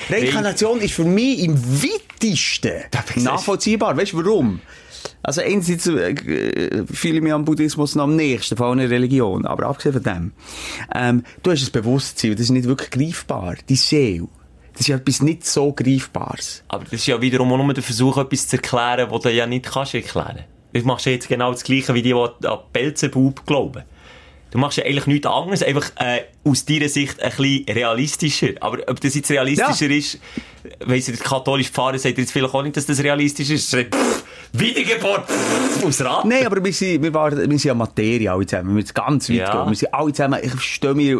Reinkarnation 0.10 0.80
ist 0.80 0.94
für 0.94 1.04
mich 1.04 1.40
im 1.40 1.58
weitesten 1.84 2.84
nachvollziehbar. 3.24 3.98
Weißt 3.98 4.14
du 4.14 4.24
warum? 4.24 4.62
Also 5.22 5.42
einerseits 5.42 5.88
äh, 5.88 6.16
fühle 6.86 7.18
ich 7.18 7.22
mich 7.22 7.34
am 7.34 7.44
Buddhismus 7.44 7.96
noch 7.96 8.06
am 8.06 8.16
nächsten, 8.16 8.56
vor 8.56 8.68
allem 8.68 8.80
Religion. 8.80 9.46
Aber 9.46 9.68
abgesehen 9.68 9.94
von 9.94 10.04
dem, 10.04 10.32
ähm, 10.96 11.24
du 11.44 11.52
hast 11.52 11.66
ein 11.66 11.72
Bewusstsein, 11.72 12.32
das 12.32 12.42
ist 12.42 12.50
nicht 12.52 12.68
wirklich 12.68 12.92
greifbar. 12.92 13.56
Die 13.68 13.76
Seele, 13.76 14.28
das 14.72 14.82
ist 14.82 14.88
ja 14.88 14.96
etwas 14.96 15.22
nicht 15.22 15.46
so 15.46 15.74
Greifbares. 15.74 16.64
Aber 16.70 16.86
das 16.86 16.94
ist 16.94 17.08
ja 17.08 17.20
wiederum 17.22 17.52
auch 17.52 17.58
nur 17.58 17.74
der 17.74 17.84
Versuch, 17.84 18.18
etwas 18.18 18.48
zu 18.48 18.56
erklären, 18.56 19.08
was 19.10 19.22
du 19.22 19.32
ja 19.32 19.46
nicht 19.46 19.66
kannst 19.66 19.94
erklären. 19.94 20.46
Du 20.74 20.82
machst 20.82 21.06
ja 21.06 21.12
jetzt 21.12 21.28
genau 21.28 21.52
das 21.52 21.64
Gleiche, 21.64 21.94
wie 21.94 22.02
die, 22.02 22.14
die 22.14 22.48
an 22.48 22.60
Belzebub 22.74 23.46
glauben. 23.46 23.84
Du 24.52 24.58
machst 24.60 24.78
ja 24.78 24.86
eigentlich 24.86 25.08
nichts 25.08 25.28
anderes, 25.28 25.62
einfach 25.62 25.92
äh, 25.98 26.22
aus 26.44 26.66
deiner 26.66 26.88
Sicht 26.88 27.22
ein 27.22 27.30
bisschen 27.30 27.66
realistischer. 27.70 28.50
Aber 28.62 28.80
ob 28.88 29.00
das 29.02 29.16
jetzt 29.16 29.30
realistischer 29.30 29.90
ist, 29.90 30.20
weiss 30.86 31.08
ich, 31.08 31.18
der 31.18 31.26
katholische 31.26 31.72
Pfarrer 31.72 32.00
sagt 32.00 32.18
jetzt 32.18 32.32
vielleicht 32.32 32.54
auch 32.54 32.64
nicht, 32.64 32.78
dass 32.78 32.86
das 32.86 33.04
realistisch 33.04 33.50
ist. 33.50 33.70
Pff, 33.70 34.24
Wiedergeburt 34.54 35.28
pff, 35.30 35.86
aus 35.86 36.02
Rat. 36.04 36.26
Nein, 36.26 36.46
aber 36.46 36.64
wir 36.64 36.74
sind, 36.74 37.04
wir, 37.04 37.14
waren, 37.14 37.38
wir 37.38 37.48
sind 37.48 37.64
ja 37.64 37.74
Materie 37.74 38.32
alle 38.32 38.46
zusammen. 38.46 38.76
Wir 38.76 38.84
sind 38.84 38.96
ganz 38.96 39.30
weit 39.30 39.36
Ja. 39.38 39.52
gehen. 39.64 39.70
Wir 39.72 39.76
sind 39.76 39.94
alle 39.94 40.14
zusammen, 40.14 40.40
ich 40.42 40.52
verstehe 40.52 40.94
mir, 40.94 41.18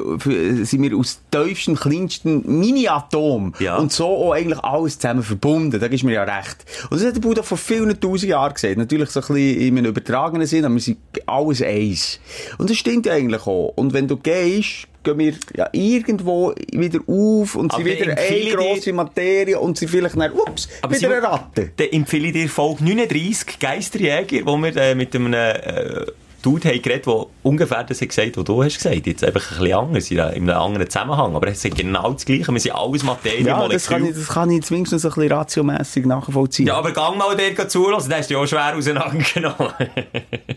sind 0.66 0.82
wir 0.82 0.98
aus 0.98 1.20
tiefsten, 1.32 1.76
kleinsten 1.76 2.60
Mini-Atom. 2.60 3.54
Ja. 3.60 3.78
Und 3.78 3.92
so 3.92 4.06
auch 4.08 4.32
eigentlich 4.34 4.60
alles 4.64 4.98
zusammen 5.00 5.24
verbunden. 5.24 5.80
Da 5.80 5.88
gibst 5.88 6.04
mir 6.04 6.14
ja 6.14 6.24
recht. 6.24 6.58
Und 6.90 7.00
das 7.00 7.08
hat 7.08 7.16
der 7.16 7.22
Buddha 7.22 7.44
vor 7.44 7.58
vielen 7.58 8.00
tausend 8.00 8.30
Jahren 8.30 8.54
gesagt. 8.54 8.78
Natürlich 8.78 9.10
so 9.10 9.20
ein 9.20 9.28
bisschen 9.28 9.60
in 9.62 9.78
einem 9.78 9.88
übertragenen 9.88 10.48
Sinn, 10.48 10.66
aber 10.66 10.74
wir 10.76 10.82
sind 10.82 10.98
alles 11.26 11.62
eins. 11.62 12.20
Und 12.58 12.70
das 12.70 12.78
stimmt 12.78 13.06
ja 13.06 13.14
eigentlich 13.14 13.42
auch. 13.46 13.74
Und 13.76 13.94
wenn 13.94 14.08
du 14.08 14.18
gehst, 14.18 14.88
gehen 15.16 15.20
wir 15.20 15.34
ja 15.56 15.70
irgendwo 15.72 16.54
wieder 16.72 17.00
auf 17.08 17.56
und 17.56 17.74
Aber 17.74 17.84
sind 17.84 18.00
wieder 18.00 18.18
eine 18.18 18.30
dir- 18.40 18.56
grosse 18.56 18.94
Materie 18.94 19.60
und 19.60 19.78
sind 19.78 19.90
vielleicht 19.90 20.16
dann, 20.20 20.32
ups, 20.34 20.68
Aber 20.82 20.96
wieder 20.96 21.10
eine 21.10 21.24
Ratte. 21.24 21.72
Dann 21.76 21.88
empfehle 21.90 22.28
ich 22.28 22.34
dir 22.34 22.50
Folge 22.50 22.84
39, 22.84 23.60
Geisterjäger, 23.60 24.46
wo 24.46 24.58
wir 24.58 24.76
äh, 24.76 24.96
mit 24.96 25.16
einem 25.16 25.34
äh, 25.34 26.06
Dude 26.44 26.70
haben 26.70 26.82
geredet, 26.82 27.08
der 27.08 27.26
ungefähr 27.44 27.84
das 27.84 28.00
hat 28.00 28.10
gesagt, 28.10 28.38
was 28.38 28.44
du 28.46 28.64
hast 28.64 28.78
gesagt. 28.78 29.08
Jetzt 29.08 29.24
einfach 29.24 29.52
ein 29.52 29.58
bisschen 29.60 29.74
anders, 29.78 30.12
in 30.12 30.20
einem 30.20 30.36
in 30.44 30.50
einem 30.50 30.62
anderen 30.62 30.90
Zusammenhang. 30.90 31.36
Aber 31.36 31.48
es 31.48 31.66
ist 31.66 31.76
genau 31.76 32.14
das 32.14 32.26
Gleiche. 32.26 32.52
Wir 32.54 32.60
sind 32.60 32.72
alles 32.76 33.04
Materie, 33.04 33.42
Ja, 33.46 33.68
das 33.68 33.88
kann, 33.88 33.98
ich, 33.98 34.02
Molekül. 34.04 34.22
das 34.24 34.34
kann 34.34 34.52
ich 34.52 34.64
zumindest 34.64 34.94
ein 34.94 35.02
bisschen 35.12 35.32
ratiomässig 35.32 36.06
nachvollziehen. 36.06 36.68
Ja, 36.68 36.76
aber 36.76 36.92
gang 36.92 37.18
mal 37.18 37.36
der 37.36 37.68
zulassen, 37.68 38.10
der 38.10 38.20
ist 38.20 38.30
ja 38.30 38.38
auch 38.38 38.46
schwer 38.46 38.76
auseinandergenommen. 38.78 39.74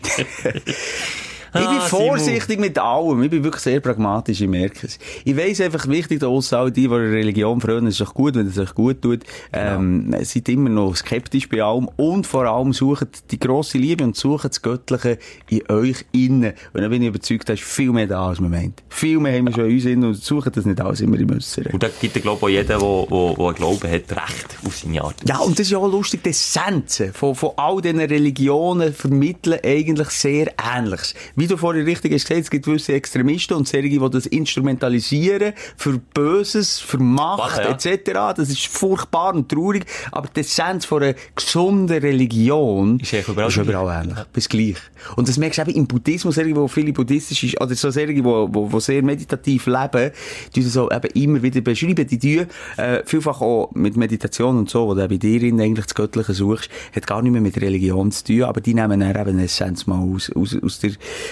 ich 1.53 1.59
bin 1.67 1.77
Ah, 1.77 1.81
vorsichtig 1.81 2.59
mit 2.59 2.77
allem. 2.79 3.23
Ich 3.23 3.29
bin 3.29 3.43
wirklich 3.43 3.63
sehr 3.63 3.79
pragmatisch, 3.79 4.41
ich 4.41 4.47
merke 4.47 4.87
es. 4.87 4.99
Ich 5.25 5.35
weiss 5.35 5.59
einfach 5.59 5.87
wichtig, 5.87 6.19
dass 6.19 6.53
all 6.53 6.71
die, 6.71 6.87
die 6.87 6.93
Religion 6.93 7.59
frönen, 7.59 7.87
es 7.87 7.95
ist 7.95 8.01
doch 8.01 8.13
gut, 8.13 8.35
wenn 8.35 8.47
es 8.47 8.57
euch 8.57 8.73
gut 8.73 9.01
tut, 9.01 9.21
ähm, 9.51 10.15
seid 10.21 10.47
immer 10.49 10.69
noch 10.69 10.95
skeptisch 10.95 11.49
bei 11.49 11.61
allem 11.61 11.89
und 11.97 12.25
vor 12.27 12.45
allem 12.45 12.73
sucht 12.73 13.31
die 13.31 13.39
grosse 13.39 13.77
Liebe 13.77 14.03
und 14.03 14.15
sucht 14.15 14.45
das 14.45 14.61
Göttliche 14.61 15.17
in 15.49 15.61
euch 15.69 16.05
innen. 16.11 16.53
Und 16.73 16.81
dann 16.81 16.89
bin 16.89 17.01
ich 17.01 17.09
überzeugt, 17.09 17.49
da 17.49 17.53
ist 17.53 17.63
viel 17.63 17.91
mehr 17.91 18.07
da, 18.07 18.27
als 18.27 18.39
man 18.39 18.51
meint. 18.51 18.81
Viel 18.89 19.19
mehr 19.19 19.37
haben 19.37 19.47
wir 19.47 19.53
schon 19.53 19.65
in 19.65 19.75
uns 19.75 19.85
innen 19.85 20.03
und 20.05 20.15
suchen 20.15 20.51
das 20.53 20.65
nicht 20.65 20.79
alles 20.79 21.01
immer 21.01 21.19
im 21.19 21.31
Äußeren. 21.31 21.73
Und 21.73 21.83
da 21.83 21.89
gibt 21.99 22.13
glaube 22.21 22.37
ich 22.37 22.43
auch 22.43 22.49
jeder, 22.49 22.77
der, 22.77 22.79
der, 22.79 23.35
der 23.35 23.45
einen 23.45 23.55
Glauben 23.55 23.91
hat, 23.91 24.11
Recht 24.11 24.57
auf 24.65 24.77
seine 24.77 25.01
Art. 25.03 25.15
Ja, 25.27 25.39
und 25.39 25.53
das 25.59 25.65
ist 25.67 25.71
ja 25.71 25.77
auch 25.77 25.91
lustig, 25.91 26.23
die 26.23 26.29
Essenzen 26.29 27.13
von, 27.13 27.35
von 27.35 27.51
all 27.57 27.81
diesen 27.81 27.99
Religionen 27.99 28.93
vermitteln 28.93 29.59
eigentlich 29.63 30.09
sehr 30.09 30.51
Ähnliches. 30.75 31.13
Wie 31.41 31.47
du 31.47 31.57
vorhin 31.57 31.85
richtig 31.85 32.13
hast 32.13 32.27
gesagt, 32.27 32.43
es 32.43 32.51
gibt 32.51 32.65
gewisse 32.65 32.93
Extremisten 32.93 33.57
und 33.57 33.67
solche, 33.67 33.89
die 33.89 34.09
das 34.11 34.27
instrumentalisieren 34.27 35.53
für 35.75 35.97
Böses, 35.97 36.79
für 36.79 36.99
Macht, 36.99 37.57
Wache, 37.57 37.63
ja. 37.63 37.71
etc. 37.71 38.37
Das 38.37 38.49
ist 38.49 38.67
furchtbar 38.67 39.33
und 39.33 39.49
traurig, 39.49 39.87
aber 40.11 40.27
die 40.27 40.41
Essenz 40.41 40.85
von 40.85 41.01
einer 41.01 41.15
gesunden 41.35 41.97
Religion 41.97 42.99
Ist 42.99 43.27
überall 43.27 43.47
ist 43.47 43.57
überall 43.57 44.03
ähnlich. 44.03 44.23
Bis 44.31 44.47
gleich. 44.47 44.75
Und 45.15 45.27
das 45.27 45.39
merkst 45.39 45.57
du 45.57 45.61
eben 45.63 45.71
im 45.71 45.87
Buddhismus, 45.87 46.35
die 46.35 46.67
viele 46.67 46.93
buddhistisch, 46.93 47.59
oder 47.59 47.73
so 47.73 47.89
solche, 47.89 48.13
die, 48.13 48.21
die, 48.21 48.69
die 48.69 48.79
sehr 48.79 49.01
meditativ 49.01 49.65
leben, 49.65 50.11
die 50.55 50.63
das 50.63 50.73
so 50.73 50.91
eben 50.91 51.09
immer 51.15 51.41
wieder 51.41 51.61
beschreiben, 51.61 52.05
die 52.05 52.19
tun, 52.19 52.45
äh, 52.77 53.01
vielfach 53.03 53.41
auch 53.41 53.71
mit 53.73 53.97
Meditation 53.97 54.59
und 54.59 54.69
so, 54.69 54.85
wo 54.85 54.93
du 54.93 55.07
bei 55.07 55.17
dir 55.17 55.41
eigentlich 55.41 55.87
das 55.87 55.95
Göttliche 55.95 56.35
suchst, 56.35 56.69
hat 56.95 57.07
gar 57.07 57.23
nicht 57.23 57.31
mehr 57.31 57.41
mit 57.41 57.59
Religion 57.59 58.11
zu 58.11 58.25
tun, 58.25 58.43
aber 58.43 58.61
die 58.61 58.75
nehmen 58.75 58.99
dann 58.99 59.09
eben 59.09 59.29
eine 59.31 59.45
Essenz 59.45 59.87
mal 59.87 59.97
aus, 59.97 60.31
aus, 60.35 60.55
aus, 60.61 60.77
der, 60.77 60.91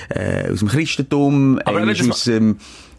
äh, 0.10 0.52
aus 0.52 0.60
dem 0.60 0.68
Christentum, 0.68 1.60
Aber 1.66 1.80
einmal 1.80 1.96
aus 2.10 2.24
dem, 2.24 2.58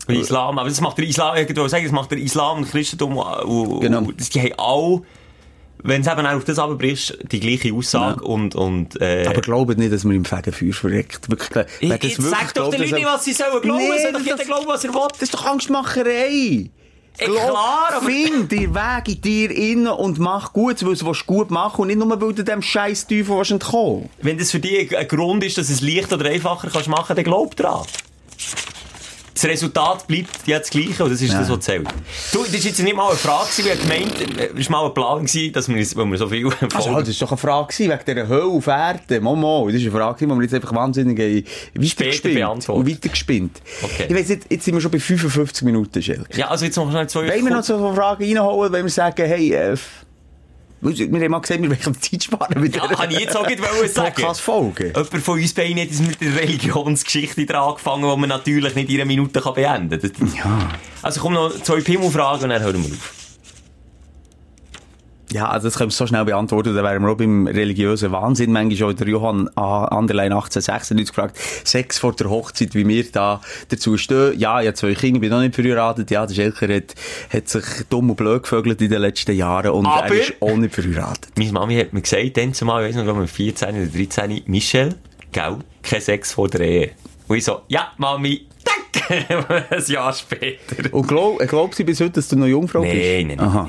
Der 0.09 0.17
Islam, 0.17 0.59
aber 0.59 0.69
das 0.69 0.81
macht 0.81 0.99
der 0.99 1.07
Islam, 1.07 1.37
ich 1.37 1.49
würde 1.49 1.69
sagen, 1.69 1.85
das 1.85 1.93
macht 1.93 2.11
der 2.11 2.19
Islam 2.19 2.59
und 2.59 2.71
Christentum, 2.71 3.17
und, 3.17 3.81
Genau. 3.81 3.99
und 3.99 4.35
die 4.35 4.41
haben 4.41 4.53
alle, 4.59 5.03
wenn 5.83 6.03
es 6.03 6.07
eben 6.09 6.27
auch 6.27 6.33
auf 6.33 6.45
das 6.45 6.59
abbrichst, 6.59 7.19
die 7.31 7.41
gleiche 7.41 7.73
Aussage 7.73 8.23
und, 8.25 8.55
und, 8.55 9.01
äh, 9.01 9.27
aber 9.27 9.41
glaubt 9.41 9.79
nicht, 9.79 9.93
dass 9.93 10.05
man 10.05 10.17
im 10.17 10.25
Fegefeuer 10.25 10.73
verreckt. 10.73 11.31
Wirklich, 11.31 11.51
wer 11.55 11.67
ich, 11.81 11.89
das 11.89 12.03
jetzt 12.03 12.23
wirklich 12.23 12.39
sag 12.39 12.55
doch 12.55 12.71
den 12.71 12.81
Leuten 12.81 12.95
nicht, 12.95 13.07
was 13.07 13.25
sie 13.25 13.33
sollen 13.33 13.63
glauben, 13.63 13.79
Nee, 13.79 14.13
doch 14.13 14.21
jeder 14.21 14.37
glauben, 14.45 14.67
was 14.67 14.85
er 14.85 14.93
will. 14.95 15.01
Das 15.13 15.23
ist 15.23 15.35
doch 15.35 15.47
Angstmacherei. 15.47 16.71
Klar, 17.19 17.91
aber- 17.97 18.07
Find 18.07 18.51
den 18.51 18.75
Weg 18.75 19.09
in 19.09 19.21
dir 19.21 19.51
innen 19.51 19.89
und 19.89 20.19
mach 20.19 20.53
gut, 20.53 20.85
weil 20.85 20.95
du 20.95 21.11
es 21.11 21.27
gut 21.27 21.51
machen 21.51 21.83
und 21.83 21.89
nicht 21.89 21.99
nur, 21.99 22.09
weil 22.21 22.33
du 22.33 22.43
dem 22.43 22.63
scheiß 22.63 23.07
Teufel 23.07 23.29
willst 23.37 23.51
entkommen 23.51 24.09
Wenn 24.23 24.39
das 24.39 24.51
für 24.51 24.61
dich 24.61 24.97
ein 24.97 25.07
Grund 25.07 25.45
ist, 25.45 25.59
dass 25.59 25.69
es 25.69 25.81
leichter 25.81 26.17
oder 26.17 26.31
einfacher 26.31 26.71
kannst 26.71 26.89
machen, 26.89 27.15
dann 27.15 27.25
glaub 27.25 27.57
dran. 27.57 27.85
Das 29.35 29.45
Resultat 29.45 30.07
bleibt 30.07 30.47
ja 30.47 30.59
das 30.59 30.71
Gleiche 30.71 31.05
und 31.05 31.11
das 31.11 31.23
ist 31.23 31.33
das, 31.33 31.49
was 31.49 31.61
zählt. 31.61 31.89
Du, 32.33 32.43
das 32.45 32.55
ist 32.55 32.65
jetzt 32.65 32.83
nicht 32.83 32.97
mal 32.97 33.09
eine 33.09 33.17
Frage, 33.17 33.49
wir 33.65 33.73
haben 33.73 33.81
gemeint, 33.81 34.59
es 34.59 34.71
war 34.71 34.83
mal 34.83 34.89
ein 34.89 34.95
Plan, 34.95 35.25
gewesen, 35.25 35.53
dass 35.53 35.69
wir, 35.69 35.77
weil 35.77 36.11
wir 36.11 36.19
so 36.19 36.29
viel 36.29 36.51
Also, 36.75 36.99
das 36.99 37.09
ist 37.09 37.23
doch 37.23 37.31
eine 37.31 37.39
Frage 37.39 37.69
gewesen, 37.69 37.91
wegen 37.93 38.05
dieser 38.07 38.29
Hölle 38.29 38.45
auf 38.45 38.67
Erden. 38.67 39.23
Momo, 39.23 39.67
das 39.67 39.77
ist 39.77 39.83
eine 39.83 39.93
Frage, 39.93 40.27
die 40.27 40.33
wir 40.33 40.43
jetzt 40.43 40.55
einfach 40.55 40.75
wahnsinnig 40.75 41.19
haben 41.19 41.45
weitergespinnt 41.75 42.69
und 42.69 42.89
weitergespinnt. 42.89 43.63
Okay. 43.83 44.07
Ich 44.09 44.15
weiss 44.15 44.29
nicht, 44.29 44.43
jetzt 44.51 44.65
sind 44.65 44.75
wir 44.75 44.81
schon 44.81 44.91
bei 44.91 44.99
55 44.99 45.65
Minuten, 45.65 46.03
Schelke. 46.03 46.37
Ja, 46.37 46.49
also 46.49 46.65
jetzt 46.65 46.77
noch 46.77 46.91
schnell 46.91 47.09
zwei 47.09 47.29
Wollen 47.29 47.45
wir 47.45 47.53
noch 47.53 47.65
so 47.65 47.95
Fragen 47.95 48.25
reinholen, 48.25 48.73
wenn 48.73 48.85
wir 48.85 48.91
sagen, 48.91 49.27
hey, 49.27 49.53
äh, 49.53 49.77
wir 50.83 51.07
haben 51.07 51.31
mal 51.31 51.41
gesagt, 51.41 51.63
wir 51.63 51.71
wollen 51.71 52.01
Zeit 52.01 52.25
sparen 52.25 52.61
mit 52.61 52.75
Ja, 52.75 52.91
habe 52.91 53.13
ich 53.13 53.21
jetzt 53.21 53.37
auch 53.37 53.47
nicht 53.47 53.63
sagen. 53.95 54.15
Podcast-Folge. 54.15 54.87
Jemand 54.87 55.25
von 55.25 55.39
uns 55.39 55.53
beiden 55.53 55.79
hat 55.79 56.01
mit 56.01 56.21
der 56.21 56.37
Religionsgeschichte 56.37 57.45
dran 57.47 57.69
angefangen, 57.69 58.03
die 58.03 58.17
man 58.17 58.29
natürlich 58.29 58.75
nicht 58.75 58.89
in 58.89 58.97
einer 58.97 59.05
Minute 59.05 59.41
kann 59.41 59.55
beenden 59.55 60.01
kann. 60.01 60.33
Ja. 60.35 60.69
Also 61.03 61.21
komm 61.21 61.35
noch 61.35 61.63
zwei 61.63 61.81
Pimmelfragen 61.81 62.45
und 62.45 62.51
dann 62.51 62.63
hören 62.63 62.83
wir 62.83 62.91
auf. 62.91 63.20
Ja, 65.33 65.49
also 65.49 65.69
das 65.69 65.79
können 65.79 65.91
wir 65.91 65.95
so 65.95 66.07
schnell 66.07 66.25
beantworten, 66.25 66.75
dann 66.75 66.85
wären 66.85 67.03
wir 67.03 67.11
auch 67.11 67.17
beim 67.17 67.47
religiösen 67.47 68.11
Wahnsinn. 68.13 68.53
Manchmal 68.53 68.91
auch 68.91 68.95
der 68.95 69.09
Johann. 69.09 69.49
Anderlein 69.57 70.33
1896 70.33 71.09
gefragt, 71.09 71.39
Sex 71.65 71.99
vor 71.99 72.13
der 72.15 72.29
Hochzeit, 72.31 72.75
wie 72.75 72.87
wir 72.87 73.05
da 73.13 73.41
dazu 73.69 73.97
stehen. 73.97 74.39
Ja, 74.39 74.61
ich 74.61 74.67
habe 74.67 74.75
zwei 74.75 74.95
Kinder, 74.95 75.21
bin 75.21 75.31
noch 75.31 75.41
nicht 75.41 75.55
verheiratet. 75.55 76.11
Ja, 76.11 76.27
der 76.27 76.35
Schelker 76.35 76.75
hat, 76.75 76.95
hat 77.33 77.49
sich 77.49 77.65
dumm 77.89 78.11
und 78.11 78.17
blöd 78.17 78.43
gevögelt 78.43 78.81
in 78.83 78.91
den 78.91 79.01
letzten 79.01 79.33
Jahren 79.37 79.71
und 79.71 79.87
Aber- 79.87 80.07
er 80.15 80.21
ist 80.21 80.35
auch 80.41 80.57
nicht 80.57 80.75
verheiratet. 80.75 81.31
Meine 81.39 81.53
Mami 81.53 81.77
hat 81.77 81.93
mir 81.93 82.01
gesagt, 82.03 82.37
dann 82.37 82.53
zumal, 82.55 82.85
ich 82.89 82.97
weiss 82.97 83.05
noch, 83.05 83.23
ich, 83.23 83.31
14 83.31 83.69
oder 83.71 83.87
13, 83.87 84.43
Michel, 84.47 84.95
gell, 85.33 85.57
kein 85.83 86.01
Sex 86.01 86.33
vor 86.33 86.49
der 86.49 86.61
Ehe. 86.61 86.91
Und 87.29 87.37
ich 87.37 87.45
so, 87.45 87.61
ja, 87.69 87.93
Mami, 87.99 88.47
tack, 88.65 89.11
ein 89.71 89.85
Jahr 89.87 90.13
später. 90.13 90.93
Und 90.93 91.07
glaub, 91.07 91.39
glaubst 91.47 91.79
du 91.79 91.85
bis 91.85 92.01
heute, 92.01 92.13
dass 92.13 92.27
du 92.29 92.37
noch 92.37 92.47
Jungfrau 92.47 92.81
bist? 92.83 92.95
Nein, 92.95 93.27
nein, 93.29 93.37
nein, 93.39 93.69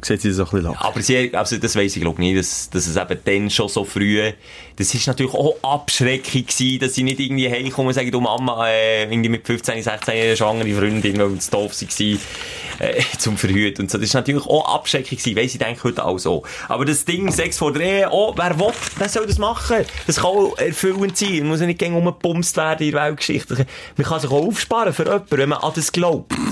Sieht 0.00 0.20
sie 0.22 0.32
so 0.32 0.44
ein 0.44 0.50
bisschen 0.50 0.62
lang. 0.62 0.76
Aber 0.76 1.02
sie, 1.02 1.34
also 1.34 1.56
das 1.56 1.74
weiss 1.74 1.96
ich 1.96 2.02
glaube 2.02 2.20
nicht, 2.20 2.38
dass, 2.38 2.70
dass 2.70 2.86
es 2.86 2.96
eben 2.96 3.18
dann 3.24 3.50
schon 3.50 3.68
so 3.68 3.84
früh, 3.84 4.32
das 4.76 4.94
ist 4.94 5.08
natürlich 5.08 5.34
auch 5.34 5.56
Abschreckung 5.62 6.46
gewesen, 6.46 6.78
dass 6.78 6.94
sie 6.94 7.02
nicht 7.02 7.18
irgendwie 7.18 7.50
heimkommen 7.50 7.88
und 7.88 7.94
sagen, 7.94 8.10
du 8.12 8.20
Mama, 8.20 8.68
äh, 8.68 9.10
irgendwie 9.10 9.28
mit 9.28 9.44
15, 9.46 9.82
16 9.82 10.14
eine 10.14 10.36
schwangere 10.36 10.72
Freundin, 10.72 11.18
weil 11.18 11.32
es 11.32 11.50
doof 11.50 11.72
war, 11.72 12.86
äh, 12.88 13.02
zum 13.18 13.36
Verhüten 13.36 13.82
und 13.82 13.90
so. 13.90 13.98
Das 13.98 14.06
ist 14.06 14.14
natürlich 14.14 14.46
auch 14.46 14.72
Abschreckung 14.72 15.18
gewesen, 15.18 15.36
weiss 15.36 15.52
ich 15.52 15.58
denke 15.58 15.82
heute 15.82 16.04
auch 16.04 16.18
so. 16.18 16.44
Aber 16.68 16.84
das 16.84 17.04
Ding, 17.04 17.32
Sex 17.32 17.58
vor 17.58 17.72
der 17.72 17.82
Ehe, 17.82 18.08
oh, 18.10 18.34
wer 18.36 18.58
will, 18.58 18.72
der 19.00 19.08
soll 19.08 19.26
das 19.26 19.38
machen. 19.38 19.84
Das 20.06 20.16
kann 20.16 20.26
auch 20.26 20.56
erfüllend 20.58 21.16
sein. 21.16 21.38
Man 21.38 21.48
muss 21.48 21.60
ja 21.60 21.66
nicht 21.66 21.80
gegen 21.80 21.96
umgepumst 21.96 22.56
werden 22.56 22.86
in 22.86 22.92
der 22.92 23.02
Weltgeschichte. 23.02 23.66
Man 23.96 24.06
kann 24.06 24.20
sich 24.20 24.30
auch 24.30 24.46
aufsparen 24.46 24.92
für 24.92 25.04
jemanden, 25.04 25.38
wenn 25.38 25.48
man 25.48 25.58
an 25.58 25.72
das 25.74 25.90
glaubt. 25.90 26.32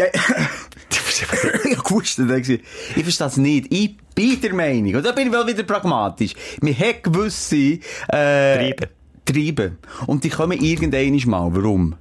Dann 2.16 2.28
denke 2.28 2.54
ich, 2.54 2.60
verstehe 3.02 3.26
das 3.26 3.36
nicht. 3.36 3.72
Ich 3.72 3.96
bin 4.14 4.40
der 4.40 4.54
Meinung, 4.54 4.96
und 4.96 5.04
da 5.04 5.12
bin 5.12 5.28
ich 5.28 5.32
wel 5.32 5.46
wieder 5.46 5.62
pragmatisch, 5.62 6.34
wir 6.60 6.74
haben 6.74 7.02
gewisse 7.02 7.78
äh, 8.08 8.58
Triebe. 8.58 8.88
Triebe. 9.24 9.72
Und 10.06 10.24
die 10.24 10.30
kommen 10.30 10.58
irgendwann 10.58 11.30
mal. 11.30 11.54
Warum? 11.54 11.94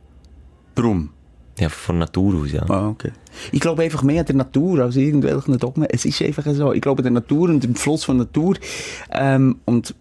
Warum? 0.76 1.10
Ja, 1.60 1.68
von 1.68 1.98
Natur 1.98 2.42
aus, 2.42 2.52
ja. 2.54 2.64
Ah, 2.70 2.88
okay. 2.88 3.12
Ich 3.52 3.60
glaube 3.60 3.84
einfach 3.84 4.02
mehr 4.02 4.22
an 4.22 4.26
der 4.26 4.36
Natur 4.36 4.80
als 4.80 4.96
irgendwelchen 4.96 5.58
Dogmen. 5.58 5.88
Es 5.92 6.06
ist 6.06 6.22
einfach 6.22 6.46
so. 6.54 6.72
Ich 6.72 6.82
glaube 6.82 7.00
an 7.00 7.04
der 7.04 7.22
Natur 7.22 7.50
und 7.50 7.64
dem 7.64 7.76
Fluss 7.76 8.06
von 8.06 8.18
Natur. 8.18 8.56
Ähm, 9.12 9.60
und, 9.66 9.94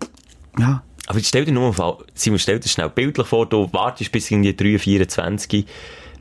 ja. 0.57 0.85
Aber 1.09 1.21
stell 1.21 1.45
dir 1.45 1.53
nur 1.53 1.75
mal, 1.77 1.97
Simon, 2.15 2.39
stell 2.39 2.61
dir 2.61 2.69
schnell 2.69 2.91
bildlich 2.91 3.27
vor, 3.27 3.47
du 3.47 3.69
wartest 3.73 4.13
bis 4.13 4.31
irgendwie 4.31 4.55
3, 4.55 4.79
24 4.79 5.67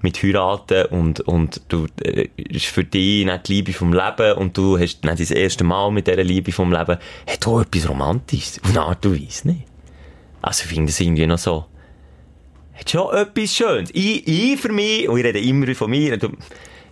mit 0.01 0.21
heiraten 0.21 0.85
und, 0.87 1.21
und 1.21 1.61
du, 1.69 1.87
äh, 2.03 2.27
ist 2.35 2.67
für 2.67 2.83
dich 2.83 3.25
nicht 3.25 3.47
die 3.47 3.53
Liebe 3.53 3.73
vom 3.73 3.93
Leben 3.93 4.33
und 4.37 4.57
du 4.57 4.77
hast 4.77 5.03
nicht 5.03 5.19
das 5.19 5.31
erste 5.31 5.63
Mal 5.63 5.91
mit 5.91 6.07
dieser 6.07 6.23
Liebe 6.23 6.51
vom 6.51 6.71
Leben, 6.71 6.97
hat 7.27 7.47
auch 7.47 7.61
etwas 7.61 7.89
Romantisches. 7.89 8.61
Auf 8.63 8.69
eine 8.69 8.81
Art 8.81 9.05
und 9.05 9.21
Weise, 9.21 9.47
nicht? 9.47 9.63
Also 10.41 10.63
ich 10.63 10.69
finde 10.69 10.87
das 10.87 10.99
irgendwie 10.99 11.27
noch 11.27 11.37
so, 11.37 11.65
hat 12.73 12.89
schon 12.89 13.15
etwas 13.15 13.55
Schönes. 13.55 13.89
Ich, 13.93 14.27
ich 14.27 14.59
für 14.59 14.71
mich, 14.71 15.09
und 15.09 15.17
ich 15.17 15.25
rede 15.25 15.39
immer 15.39 15.73
von 15.73 15.89
mir, 15.89 16.17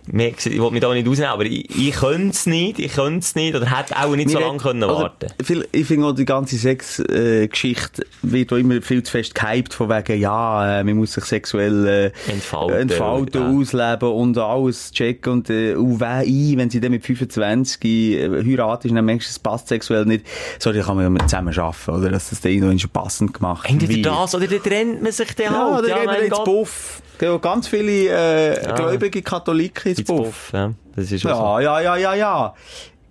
ich 0.08 0.60
will 0.60 0.70
mich 0.70 0.80
da 0.80 0.92
nicht 0.94 1.08
ausnehmen, 1.08 1.30
aber 1.32 1.44
ich, 1.44 1.68
ich 1.88 1.94
könnte 1.94 2.28
es 2.30 2.46
nicht, 2.46 2.78
ich 2.78 2.92
könnte 2.94 3.18
es 3.20 3.34
nicht, 3.34 3.54
oder 3.54 3.66
hätte 3.66 3.96
auch 3.96 4.14
nicht 4.14 4.30
so 4.30 4.38
Wir 4.38 4.46
lange 4.46 4.58
können 4.58 4.84
oder 4.84 4.94
warten 4.94 5.26
viel- 5.42 5.66
Ich 5.72 5.86
finde 5.86 6.06
auch, 6.06 6.12
die 6.12 6.24
ganze 6.24 6.56
Sex-Geschichte 6.58 8.06
wird 8.22 8.52
auch 8.52 8.56
immer 8.56 8.80
viel 8.82 9.02
zu 9.02 9.12
fest 9.12 9.34
gehypt, 9.34 9.74
von 9.74 9.88
wegen, 9.88 10.20
ja, 10.20 10.80
äh, 10.80 10.84
man 10.84 10.96
muss 10.96 11.12
sich 11.14 11.24
sexuell 11.24 11.86
äh, 11.86 12.30
Entfalten, 12.30 12.76
entfalten 12.90 13.40
ja. 13.42 13.48
ausleben 13.60 14.08
und 14.10 14.38
alles 14.38 14.90
checken 14.92 15.32
und 15.32 15.50
äh, 15.50 15.74
und 15.74 16.02
ein, 16.02 16.54
wenn 16.56 16.70
sie 16.70 16.80
dann 16.80 16.90
mit 16.92 17.04
25 17.04 17.84
äh, 17.84 18.44
heiratet, 18.44 18.94
dann 18.94 19.04
merkst 19.04 19.28
du, 19.28 19.30
es 19.30 19.38
passt 19.38 19.68
sexuell 19.68 20.04
nicht. 20.04 20.26
So, 20.58 20.72
dann 20.72 20.82
kann 20.82 20.96
man 20.96 21.04
ja 21.04 21.10
mit 21.10 21.22
zusammen 21.22 21.56
arbeiten, 21.58 21.90
oder? 21.90 22.10
Dass 22.10 22.30
das 22.30 22.40
dann 22.40 22.78
schon 22.78 22.90
passend 22.90 23.34
gemacht 23.34 23.68
Entweder 23.68 23.92
wird. 23.94 24.06
das, 24.06 24.34
oder 24.34 24.46
dann 24.46 24.62
trennt 24.62 25.02
man 25.02 25.12
sich 25.12 25.34
dann 25.34 25.52
Ja, 25.52 25.72
halt. 25.72 25.84
oder 25.84 25.94
gehen 25.94 26.04
wir 26.04 26.12
mein 26.12 26.24
ins. 26.26 26.44
Buff. 26.44 27.02
Auch 27.22 27.40
ganz 27.40 27.68
viele 27.68 28.08
äh, 28.08 28.74
gläubige 28.74 29.22
Katholiken 29.22 29.92
ins 29.92 30.04
Buff. 30.04 30.26
Buff, 30.26 30.50
ja. 30.52 30.72
Das 30.94 31.12
ist 31.12 31.24
Ja, 31.24 31.60
ja, 31.60 31.80
ja, 31.80 31.96
ja, 31.96 32.14
ja. 32.14 32.54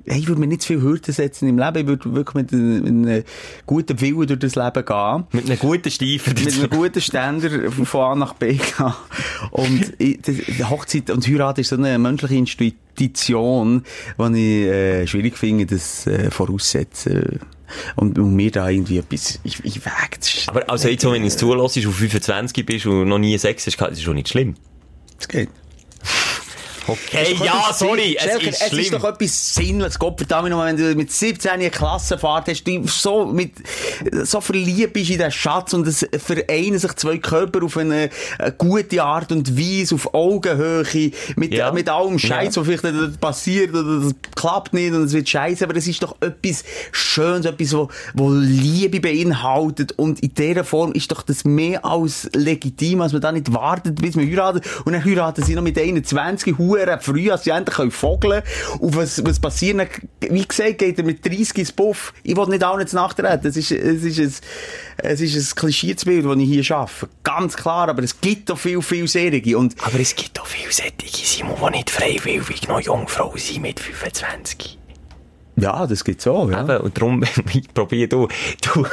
Hey, 0.08 0.20
ich 0.20 0.28
würde 0.28 0.40
mir 0.40 0.46
nicht 0.46 0.62
zu 0.62 0.68
viel 0.68 0.82
Hürden 0.82 1.14
setzen 1.14 1.50
im 1.50 1.58
Leben. 1.58 1.78
Ich 1.78 1.88
würde 1.88 2.14
wirklich 2.14 2.36
mit 2.36 2.54
einem, 2.54 2.86
einem 2.86 3.24
guten 3.66 4.00
Willen 4.02 4.28
durch 4.28 4.40
das 4.40 4.56
Leben 4.56 4.86
gehen. 4.86 4.86
so. 4.86 5.28
Mit 5.32 5.50
einem 5.50 5.58
guten 5.58 5.90
Stiefel. 5.90 6.34
Mit 6.36 6.54
einem 6.54 6.70
guten 6.70 7.02
Ständer 7.02 7.72
von 7.72 8.02
A 8.02 8.16
nach 8.16 8.34
B 8.36 8.54
gehen. 8.54 8.94
Und 9.50 9.94
ich, 9.98 10.22
das, 10.22 10.70
Hochzeit 10.70 11.10
und 11.10 11.28
Heirat 11.28 11.58
ist 11.58 11.70
so 11.70 11.76
eine 11.76 11.98
menschliche 11.98 12.36
Institution, 12.36 13.84
die 14.20 14.64
ich 14.64 14.68
äh, 14.68 15.08
schwierig 15.08 15.38
finde, 15.38 15.66
das 15.66 16.06
äh, 16.06 16.30
voraussetzen. 16.30 17.40
Und, 17.96 18.18
und 18.20 18.36
mir 18.36 18.52
da 18.52 18.70
irgendwie 18.70 18.98
etwas, 18.98 19.40
ich, 19.44 19.64
ich 19.64 19.86
wage. 19.86 20.20
Aber 20.48 20.70
also 20.70 20.88
jetzt, 20.88 21.06
wenn 21.06 21.22
du 21.22 21.28
es 21.28 21.38
zulässt, 21.38 21.78
und 21.78 21.94
25 21.94 22.66
bist 22.66 22.86
und 22.86 23.08
noch 23.08 23.18
nie 23.20 23.38
Sex 23.38 23.66
hast, 23.66 23.78
gehabt, 23.78 23.92
das 23.92 24.00
ist 24.00 24.06
schon 24.06 24.16
nicht 24.16 24.30
schlimm. 24.30 24.56
Das 25.18 25.28
geht. 25.28 25.50
Okay, 26.88 27.36
ja, 27.44 27.74
sorry, 27.74 28.16
es 28.18 28.24
Schelker, 28.24 28.48
ist 28.50 28.62
es 28.62 28.68
schlimm. 28.70 28.80
ist 28.82 28.94
doch 28.94 29.04
etwas 29.04 29.56
Sinnliches. 29.56 29.98
Gott 30.00 30.18
verdammt 30.18 30.50
nochmal, 30.50 30.68
wenn 30.68 30.78
du 30.78 30.96
mit 30.96 31.12
17 31.12 31.52
eine 31.52 31.70
Klassenfahrt 31.70 32.48
hast, 32.48 32.64
du 32.66 32.88
so 32.88 33.26
mit, 33.26 33.54
so 34.24 34.40
verliebt 34.42 34.94
bist 34.94 35.10
in 35.10 35.18
den 35.18 35.32
Schatz 35.32 35.74
und 35.74 35.88
es 35.88 36.06
vereinen 36.18 36.78
sich 36.78 36.94
zwei 36.96 37.18
Körper 37.18 37.64
auf 37.64 37.78
eine, 37.78 38.10
eine 38.38 38.52
gute 38.52 39.02
Art 39.04 39.32
und 39.32 39.58
Weise, 39.58 39.96
auf 39.96 40.14
Augenhöhe, 40.14 41.12
mit, 41.36 41.54
Ja. 41.54 41.72
mit 41.72 41.90
allem 41.90 42.20
Scheiß, 42.20 42.56
Ja. 42.56 42.62
was 42.68 42.80
vielleicht 42.82 43.20
passiert 43.20 43.74
oder 43.74 44.02
das 44.02 44.14
klappt 44.36 44.74
nicht 44.74 44.94
und 44.94 45.04
es 45.06 45.14
wird 45.14 45.28
scheiße, 45.28 45.64
aber 45.66 45.76
es 45.78 45.88
ist 45.88 46.04
doch 46.04 46.16
etwas 46.22 46.64
Schönes, 46.92 47.46
etwas, 47.46 47.74
wo, 47.74 47.90
wo 48.14 48.30
Liebe 48.32 49.00
beinhaltet 49.00 49.94
und 49.94 50.20
in 50.22 50.34
dieser 50.34 50.64
Form 50.64 50.92
ist 50.92 51.12
doch 51.12 51.24
das 51.24 51.46
mehr 51.46 51.84
als 51.84 52.30
legitim, 52.34 53.02
als 53.02 53.12
man 53.14 53.22
da 53.22 53.32
nicht 53.32 53.52
wartet, 53.54 54.02
bis 54.02 54.16
man 54.16 54.30
heiratet 54.30 54.66
und 54.86 54.94
dann 54.94 55.04
heiraten 55.04 55.44
sie 55.44 55.56
noch 55.56 55.64
mit 55.64 55.78
21, 55.80 56.58
hure 56.58 56.75
hure 56.80 57.00
früh, 57.02 57.32
als 57.32 57.44
sie 57.44 57.52
endlich 57.52 57.76
können 57.76 57.92
vogeln 57.92 58.42
Und 58.80 58.96
was, 58.96 59.24
was 59.26 59.40
passiert? 59.40 59.90
Wie 60.22 60.46
gesagt, 60.46 60.80
geht 60.80 60.98
er 60.98 61.04
mit 61.04 61.26
30 61.26 61.58
ins 61.58 61.72
Puff. 61.72 62.14
Ich 62.24 62.36
will 62.36 62.48
nicht 62.48 62.64
auch 62.64 62.78
nicht 62.78 62.94
nachtreten. 62.94 63.48
Es 63.48 63.58
ist, 63.58 63.72
es 63.72 64.04
ist 64.04 64.20
ein, 64.20 64.34
es 64.98 65.22
ist 65.22 65.36
ein 65.36 65.56
klischiertes 65.56 66.06
Bild, 66.06 66.26
das 66.26 66.38
ich 66.38 66.50
hier 66.50 66.64
schaffe. 66.64 67.10
Ganz 67.24 67.56
klar, 67.56 67.90
aber 67.90 68.04
es 68.04 68.20
gibt 68.20 68.52
auch 68.52 68.58
viel, 68.58 68.82
viel 68.82 69.08
Serien. 69.08 69.56
Und 69.56 69.76
Aber 69.84 70.00
es 70.00 70.16
gibt 70.16 70.40
auch 70.40 70.46
viele 70.46 70.72
Sättige, 70.72 71.12
Simon, 71.12 71.56
die 71.66 71.78
nicht 71.78 71.90
freiwillig 71.90 72.68
noch 72.68 72.82
Jungfrau 72.82 73.34
sind 73.36 73.62
mit 73.62 73.80
25. 73.80 74.78
ja, 75.58 75.88
das 75.88 76.04
gibt's 76.04 76.28
auch, 76.28 76.50
ja. 76.50 76.64
Eben, 76.64 76.78
und 76.78 76.98
darum, 76.98 77.24
ich 77.54 77.74
probiere 77.74 78.08
du, 78.08 78.28
du, 78.62 78.86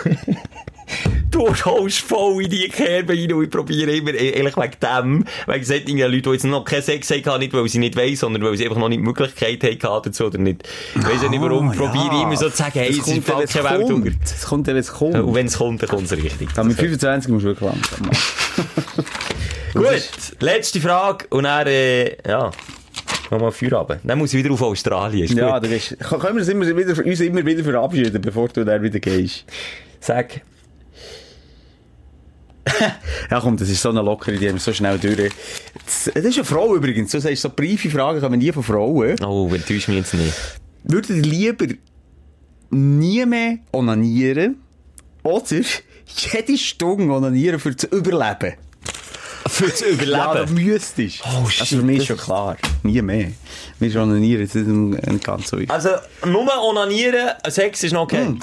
du 1.31 1.49
holst 1.65 2.01
voll 2.01 2.43
in 2.45 2.51
die 2.51 2.69
Kerbe 2.69 3.15
rein 3.15 3.33
und 3.33 3.45
ich 3.45 3.51
probiere 3.51 3.93
immer, 3.97 4.13
ehrlich 4.15 4.57
wegen 4.57 4.73
dem, 4.83 5.25
wegen 5.47 5.65
solchen 5.65 5.99
Leuten, 5.99 6.23
die 6.23 6.31
jetzt 6.31 6.45
noch 6.45 6.65
keinen 6.65 6.83
Sex 6.83 7.11
hatten, 7.11 7.39
nicht 7.41 7.53
weil 7.55 7.69
sie 7.69 7.79
nicht 7.79 7.97
weiss, 7.97 8.21
sondern 8.21 8.43
weil 8.43 8.57
sie 8.57 8.65
einfach 8.65 8.79
noch 8.79 8.89
nicht 8.89 8.99
die 9.01 9.05
Möglichkeit 9.05 9.63
hatten 9.65 10.03
dazu, 10.05 10.27
oder 10.27 10.39
nicht. 10.39 10.69
Ich 10.95 11.03
weiss 11.07 11.23
ja 11.23 11.29
nicht 11.29 11.41
warum, 11.41 11.71
Ah, 11.71 11.75
probiere 11.75 12.07
ich 12.07 12.13
ja. 12.13 12.23
immer 12.23 12.37
so 12.37 12.51
zu 12.51 12.57
sagen, 12.57 12.73
hey, 12.75 12.91
es 12.91 12.99
kommt 12.99 13.17
ist 13.19 13.29
dann, 13.29 13.35
voll 13.35 13.41
wenn's 13.43 13.53
kein 13.53 13.65
Weltunter. 13.65 14.11
kommt. 14.11 14.25
Es 14.25 14.45
kommt, 14.45 14.69
dann, 14.69 14.75
wenn 14.75 14.81
es 14.81 14.93
kommt. 14.93 15.15
Und 15.15 15.35
wenn 15.35 15.47
es 15.47 15.57
kommt, 15.59 15.83
dann 15.83 15.89
kommt 15.89 16.05
es 16.05 16.13
richtig. 16.13 16.49
Ja, 16.57 16.65
mit 16.65 16.77
25 16.77 17.31
musst 17.33 17.45
du 17.45 17.49
wirklich 17.49 17.71
langsam 17.71 18.07
machen. 18.07 19.05
Gut, 19.75 20.09
letzte 20.41 20.81
Frage 20.81 21.27
und 21.31 21.45
dann, 21.45 21.67
äh, 21.67 22.17
ja, 22.29 22.51
nochmal 23.31 23.53
Feierabend. 23.53 24.01
Dann 24.05 24.19
muss 24.19 24.35
ich 24.35 24.45
wieder 24.45 24.53
auf 24.53 24.61
Australien, 24.61 25.25
ist 25.25 25.33
Ja, 25.35 25.59
gut. 25.59 25.65
du 25.67 25.73
bist, 25.73 25.97
können 25.99 26.23
wir 26.23 26.41
uns 26.43 26.49
immer 26.49 26.67
wieder, 26.77 27.05
uns 27.07 27.21
immer 27.21 27.47
wieder 27.47 27.65
verabschieden, 27.65 28.21
bevor 28.21 28.49
du 28.49 28.65
dann 28.65 28.83
wieder 28.83 28.99
gehst? 29.01 29.45
Sag, 30.01 30.43
Ja, 33.31 33.41
komm, 33.41 33.57
das 33.57 33.69
ist 33.69 33.81
so 33.83 33.89
eine 33.91 34.03
lockere, 34.03 34.37
die 34.37 34.47
haben 34.49 34.55
wir 34.57 34.61
so 34.61 34.73
schnell 34.73 34.99
durch. 34.99 35.33
Das, 35.85 36.11
das 36.15 36.25
ist 36.25 36.37
eine 36.37 36.45
Frau 36.45 36.75
übrigens. 36.77 37.11
Du 37.11 37.21
sagst, 37.21 37.43
so 37.43 37.51
briefe 37.51 37.91
Fragen 37.91 38.21
kommen 38.21 38.39
nie 38.39 38.53
von 38.53 38.63
Frauen. 38.63 39.17
oh, 39.25 39.51
enttäusch 39.55 39.89
mich 39.89 39.97
jetzt 39.99 40.15
nicht. 40.15 40.33
Würdet 40.85 41.11
ihr 41.11 41.23
lieber 41.23 41.67
nie 42.71 43.25
mehr 43.27 43.59
onanieren 43.73 44.57
oder 45.23 45.43
jede 46.07 46.59
Stunde 46.59 47.13
onanieren 47.13 47.59
für 47.59 47.77
zu 47.77 47.87
überleben? 47.89 48.55
Für 49.47 49.75
zu 49.75 49.87
Ja, 49.87 49.93
überleben. 49.93 50.57
du 50.57 50.63
müsstest. 50.63 51.21
Oh, 51.25 51.29
also 51.39 51.49
shit, 51.49 51.69
für 51.69 51.77
mich 51.83 51.99
ist 51.99 52.11
das 52.11 52.17
schon 52.19 52.25
klar. 52.27 52.57
Nie 52.83 53.03
mehr. 53.03 53.33
Wir 53.79 54.03
onanieren, 54.03 54.43
das 54.47 54.55
ist 54.55 54.67
nicht 54.67 55.25
ganz 55.25 55.49
so. 55.49 55.59
Also, 55.69 55.91
nur 56.27 56.49
onanieren, 56.63 57.31
Sex 57.49 57.83
ist 57.83 57.93
noch 57.93 58.03
okay. 58.03 58.27
Hm. 58.27 58.41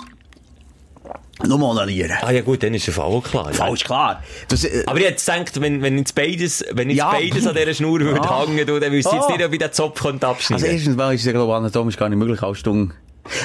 Nur 1.48 1.62
onanieren. 1.62 2.12
Ah 2.22 2.32
ja 2.32 2.42
gut, 2.42 2.62
dann 2.64 2.74
ist 2.74 2.86
der 2.88 2.94
Fall 2.94 3.06
auch 3.06 3.24
klar. 3.24 3.48
Ja. 3.48 3.54
Falsch, 3.54 3.84
klar. 3.86 4.24
Das, 4.50 4.64
äh, 4.66 4.84
Aber 4.86 5.00
ich 5.00 5.06
hätte 5.06 5.24
gedacht, 5.24 5.62
wenn, 5.62 5.82
wenn 5.82 5.98
jetzt 5.98 6.14
beides, 6.16 6.66
wenn 6.74 6.90
jetzt 6.90 6.98
Ja. 6.98 7.12
beides 7.12 7.48
an 7.48 7.56
dieser 7.56 7.74
Schnur 7.74 8.00
würde 8.02 8.22
Ah. 8.24 8.46
hängen, 8.46 8.68
du, 8.68 8.80
dann 8.80 8.92
wüsste 8.92 9.12
ich 9.16 9.16
jetzt 9.22 9.30
Ah. 9.30 9.32
nicht, 9.38 9.46
ob 9.46 9.54
ich 9.54 9.60
den 9.60 9.72
Zopf 9.72 10.02
könnte 10.02 10.28
abschneiden 10.28 10.64
Also 10.66 10.76
erstens 10.76 10.96
mal 10.98 11.14
ist 11.14 11.22
es 11.22 11.26
ja, 11.28 11.32
glaube 11.32 11.52
ich, 11.52 11.56
anatomisch 11.58 11.96
gar 11.98 12.10
nicht 12.10 12.18
möglich, 12.20 12.42
alle 12.44 12.56
Stunden. 12.56 12.94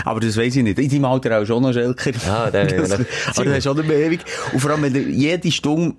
Aber 0.05 0.19
das 0.21 0.37
weiss 0.37 0.57
ich 0.57 0.63
nicht. 0.63 0.79
In 0.79 0.89
deinem 0.91 1.05
Alter 1.05 1.41
auch 1.41 1.45
schon 1.45 1.63
noch, 1.63 1.73
Schelker. 1.73 2.11
Ja, 2.27 2.51
dann- 2.51 2.69
das, 2.77 2.89
dann- 2.89 3.07
aber 3.37 3.45
das 3.45 3.65
ist 3.67 3.75
nicht 3.77 3.89
mehr 3.89 3.99
ewig. 3.99 4.21
Und 4.53 4.61
vor 4.61 4.71
allem, 4.73 4.83
wenn 4.83 4.95
du 4.95 5.01
jede 5.01 5.53
Stunde 5.53 5.95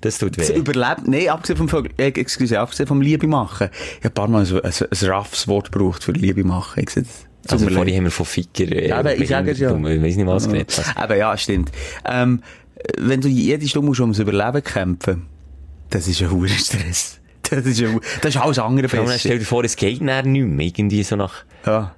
Das 0.00 0.18
tut 0.18 0.36
weh. 0.38 0.52
überlebt, 0.54 1.06
nee, 1.08 1.28
abgesehen 1.28 1.56
vom, 1.56 1.68
Vögel- 1.68 1.92
äh, 1.96 2.08
excuse, 2.08 2.58
abgesehen 2.60 2.86
vom 2.86 3.00
Liebe 3.00 3.26
machen. 3.26 3.70
Ich 3.98 4.04
habe 4.04 4.08
ein 4.10 4.14
paar 4.14 4.28
Mal 4.28 4.46
ein, 4.46 4.60
ein, 4.60 4.72
ein 4.90 5.08
raffes 5.08 5.48
Wort 5.48 5.72
gebraucht 5.72 6.04
für 6.04 6.12
Liebe 6.12 6.44
machen. 6.44 6.82
Ich 6.84 6.90
sehe 6.90 7.02
das. 7.04 7.26
Also 7.48 7.68
vorhin 7.68 7.96
haben 7.96 8.04
wir 8.04 8.10
von 8.10 8.26
Ficker, 8.26 8.70
äh, 8.70 8.88
Ja, 8.88 8.98
aber 8.98 9.16
ich 9.16 9.28
sage 9.28 9.50
es 9.50 9.58
ja. 9.58 9.74
Ich 9.76 10.02
weiss 10.02 10.16
nicht, 10.16 10.26
was 10.26 10.48
geredet 10.48 10.74
hast. 10.78 10.96
Aber 10.96 11.16
ja, 11.16 11.36
stimmt. 11.36 11.70
Ähm, 12.04 12.42
wenn 12.98 13.20
du 13.20 13.28
jede 13.28 13.66
Stunde 13.68 13.88
musst 13.88 14.00
ums 14.00 14.18
Überleben 14.18 14.62
kämpfen, 14.62 15.26
das 15.90 16.08
ist 16.08 16.22
ein 16.22 16.30
hoher 16.30 16.48
Stress. 16.48 17.18
Das 17.50 17.66
ist, 17.66 17.82
ein, 17.82 18.00
das 18.22 18.34
ist 18.34 18.40
alles 18.40 18.58
andere 18.58 18.88
besser. 18.88 19.18
stell 19.18 19.38
dir 19.40 19.44
vor, 19.44 19.62
es 19.62 19.76
geht 19.76 20.00
nachher 20.00 20.22
nicht 20.22 20.46
mehr. 20.46 20.64
Irgendwie 20.66 21.02
so 21.02 21.16
nach, 21.16 21.44
Ja. 21.66 21.94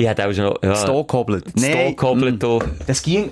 Ich 0.00 0.08
hätte 0.08 0.26
auch 0.26 0.32
schon, 0.32 0.54
ja. 0.62 0.74
Stockhobbelt. 0.74 1.44
Stockhobbelt, 1.58 2.42
da. 2.42 2.58
Das 2.86 3.02
ging, 3.02 3.30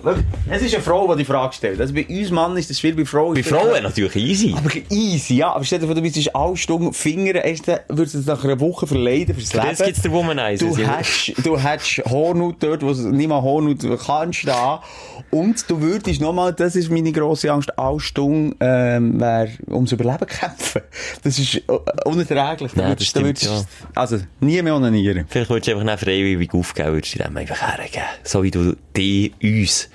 es 0.50 0.62
ist 0.62 0.74
eine 0.74 0.82
Frau, 0.82 1.12
die 1.14 1.18
die 1.18 1.24
Frage 1.24 1.52
stellt. 1.54 1.80
Also 1.80 1.94
bei 1.94 2.06
uns 2.08 2.30
Mann 2.30 2.56
ist 2.56 2.70
das 2.70 2.78
schwierig, 2.78 2.98
bei 2.98 3.04
Frauen 3.04 3.34
Bei 3.34 3.42
Frauen 3.42 3.82
natürlich 3.82 4.16
easy. 4.16 4.54
Aber 4.56 4.70
easy, 4.90 5.36
ja. 5.36 5.52
Aber 5.54 5.64
stell 5.64 5.78
dir 5.78 5.86
vor, 5.86 5.94
du 5.94 6.02
bist 6.02 6.34
alle 6.34 6.56
Stunden 6.56 6.92
Finger, 6.92 7.34
erst 7.44 7.66
würdest 7.88 8.14
du 8.14 8.18
es 8.20 8.26
nach 8.26 8.44
einer 8.44 8.60
Woche 8.60 8.86
verleiden 8.86 9.34
fürs 9.34 9.52
Leben. 9.52 9.66
Das 9.70 9.82
gibt's 9.82 10.02
der 10.02 10.12
Womanizer. 10.12 10.66
Du 10.66 10.76
hättest, 10.76 11.46
du 11.46 11.58
hättest 11.58 11.98
Hornhaut 12.10 12.56
dort, 12.60 12.82
wo 12.82 12.90
es 12.90 12.98
nicht 12.98 13.28
mal 13.28 13.42
Hornhaut 13.42 13.78
kannst 14.04 14.46
da. 14.46 14.82
Und 15.30 15.68
du 15.70 15.80
würdest 15.80 16.20
nochmal, 16.20 16.52
das 16.52 16.76
ist 16.76 16.90
meine 16.90 17.12
grosse 17.12 17.52
Angst, 17.52 17.78
alle 17.78 18.00
Stunden, 18.00 18.54
ähm, 18.60 19.22
ums 19.70 19.92
Überleben 19.92 20.26
kämpfen. 20.26 20.82
Das 21.22 21.38
ist 21.38 21.56
äh, 21.56 21.62
unerträglich. 22.04 22.72
Da 22.74 22.82
Ja, 22.82 22.88
würdest- 22.88 23.14
das 23.16 23.22
da 23.22 23.32
stimmt, 23.34 23.42
würdest- 23.42 23.68
Also, 23.94 24.18
nie 24.40 24.60
mehr 24.62 24.74
onanieren. 24.74 25.26
Vielleicht 25.28 25.50
würdest 25.50 25.68
du 25.68 25.72
einfach 25.72 25.84
nicht 25.84 26.00
freiwillig 26.00 26.48
aufgeben, 26.59 26.92
würdest 26.92 27.14
du 27.14 27.18
dem 27.18 27.36
einfach 27.36 27.61
hergeben. 27.61 28.04
So 28.24 28.42
wie 28.42 28.50
du 28.50 28.76
die 28.96 29.32
uns 29.42 29.88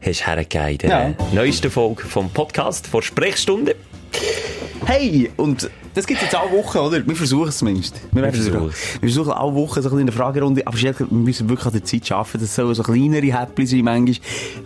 hast 0.00 0.26
hergegeben 0.26 0.68
in 0.70 0.78
der 0.78 0.88
Ja. 0.90 1.14
neuesten 1.32 1.70
Folge 1.70 2.02
vom 2.04 2.30
Podcast 2.30 2.86
vor 2.86 3.02
Sprechstunde. 3.02 3.74
Hey, 4.84 5.30
und 5.36 5.68
das 5.94 6.06
gibt 6.06 6.20
jetzt 6.22 6.34
alle 6.34 6.52
Wochen, 6.52 6.78
oder? 6.78 7.04
Wir 7.06 7.16
versuchen 7.16 7.48
es 7.48 7.58
zumindest. 7.58 8.00
Wir, 8.12 8.22
werden 8.22 8.34
versuchen 8.34 8.70
versuchen. 8.70 9.02
wir 9.02 9.08
versuchen 9.08 9.32
alle 9.32 9.54
Wochen 9.54 9.82
so 9.82 9.90
ein 9.90 9.98
in 10.00 10.06
der 10.06 10.14
Fragerunde, 10.14 10.66
aber 10.66 10.78
wir 10.80 10.94
müssen 11.10 11.48
wirklich 11.48 11.66
an 11.66 11.72
der 11.72 11.84
Zeit 11.84 12.12
arbeiten. 12.12 12.38
Das 12.40 12.54
sollen 12.54 12.74
so 12.74 12.82
kleinere 12.82 13.22
Häppchen 13.40 13.66
sein 13.66 13.80
manchmal. 13.82 14.16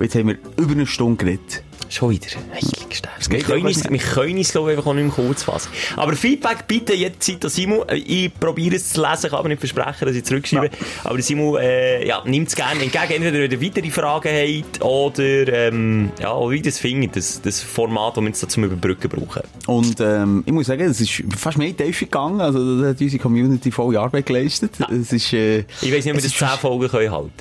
Jetzt 0.01 0.14
haben 0.16 0.28
wir 0.28 0.38
über 0.57 0.72
eine 0.72 0.86
Stunde 0.86 1.24
geredet. 1.24 1.62
Schon 1.91 2.11
wieder. 2.11 2.26
Heilig 2.53 3.03
Wir 3.28 3.38
können 3.41 3.68
ja 3.68 3.91
wir 3.91 4.36
uns, 4.38 4.53
glaube 4.53 4.70
ich, 4.70 4.78
einfach 4.78 4.91
auch 4.91 4.95
nicht 4.95 5.05
mehr 5.05 5.26
kurz 5.26 5.43
fassen. 5.43 5.70
Aber 5.97 6.14
Feedback 6.14 6.68
bitte 6.68 6.95
jederzeit 6.95 7.45
an 7.45 7.51
Simon. 7.51 7.88
Äh, 7.88 7.97
Ich 7.97 8.32
probiere 8.32 8.76
es 8.76 8.91
zu 8.93 9.01
lesen, 9.03 9.28
kann 9.28 9.41
aber 9.41 9.49
nicht 9.49 9.59
versprechen, 9.59 10.07
dass 10.07 10.14
ich 10.14 10.22
zurückschreibe. 10.24 10.70
Aber 11.03 11.14
der 11.14 11.24
Simon, 11.24 11.61
äh, 11.61 12.07
ja, 12.07 12.22
nimmt 12.24 12.47
es 12.47 12.55
gerne 12.55 12.80
entgegen. 12.80 13.11
Entweder 13.24 13.41
wenn 13.41 13.51
ihr 13.51 13.61
weitere 13.61 13.91
Fragen 13.91 14.28
habt 14.28 14.82
oder, 14.84 15.49
ähm, 15.68 16.12
ja, 16.20 16.32
oder 16.32 16.53
wie 16.53 16.62
das 16.62 16.78
findet, 16.78 17.16
das, 17.16 17.43
das 17.43 17.61
Format, 17.61 18.16
das 18.16 18.22
wir 18.22 18.28
jetzt 18.28 18.43
da 18.45 18.49
zum 18.49 18.64
Überbrücken 18.64 19.09
brauchen. 19.11 19.43
Und 19.66 20.01
ähm, 20.01 20.45
ich 20.47 20.53
muss 20.53 20.66
sagen, 20.66 20.82
es 20.82 21.01
ist 21.01 21.24
fast 21.36 21.59
mehr 21.59 21.66
in 21.68 21.76
die 21.76 21.82
Tiefe 21.82 22.05
gegangen. 22.05 22.41
Also 22.41 22.80
da 22.82 22.88
hat 22.91 23.01
unsere 23.01 23.20
Community 23.20 23.72
volle 23.72 23.99
Arbeit 23.99 24.26
geleistet. 24.26 24.72
Es 24.91 25.12
ist, 25.12 25.32
äh, 25.32 25.64
Ich 25.82 25.93
weiss 25.93 26.05
nicht, 26.05 26.14
ob 26.14 26.14
wir 26.14 26.16
es 26.18 26.22
das 26.22 26.32
ist 26.32 26.38
10 26.38 26.49
Folgen 26.61 26.88
können 26.88 27.11
halten 27.11 27.32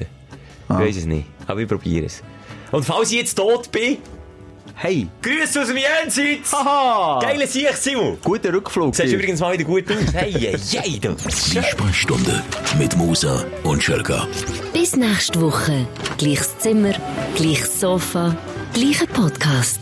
können. 0.68 0.82
Ich 0.82 0.88
weiss 0.88 0.98
es 0.98 1.06
nicht. 1.06 1.28
Aber 1.46 1.60
ich 1.60 1.68
probiere 1.68 2.08
es. 2.08 2.24
Und 2.72 2.84
falls 2.84 3.12
ich 3.12 3.18
jetzt 3.20 3.36
tot 3.36 3.72
bin, 3.72 3.98
Hey! 4.82 5.10
Grüße 5.22 5.62
aus 5.62 5.68
dem 5.68 5.76
Jenseits! 5.76 6.54
Haha! 6.54 7.20
Geile 7.20 7.46
Sicht, 7.46 7.76
Simon! 7.76 8.18
Guter 8.24 8.54
Rückflug. 8.54 8.96
Siehst 8.96 9.10
dir. 9.10 9.16
übrigens 9.16 9.42
mal 9.42 9.52
wieder 9.52 9.66
gut 9.66 9.92
aus. 9.92 9.98
Hey, 10.14 10.32
hey, 10.32 10.58
hey, 10.58 11.00
du. 11.02 11.16
Die 11.16 11.62
Sprechstunde 11.62 12.42
mit 12.78 12.96
Musa 12.96 13.44
und 13.64 13.84
Schelka. 13.84 14.26
Bis 14.72 14.96
nächste 14.96 15.42
Woche. 15.42 15.86
Gleiches 16.18 16.58
Zimmer, 16.60 16.94
gleiches 17.36 17.82
Sofa, 17.82 18.34
gleicher 18.74 19.08
Podcast. 19.08 19.82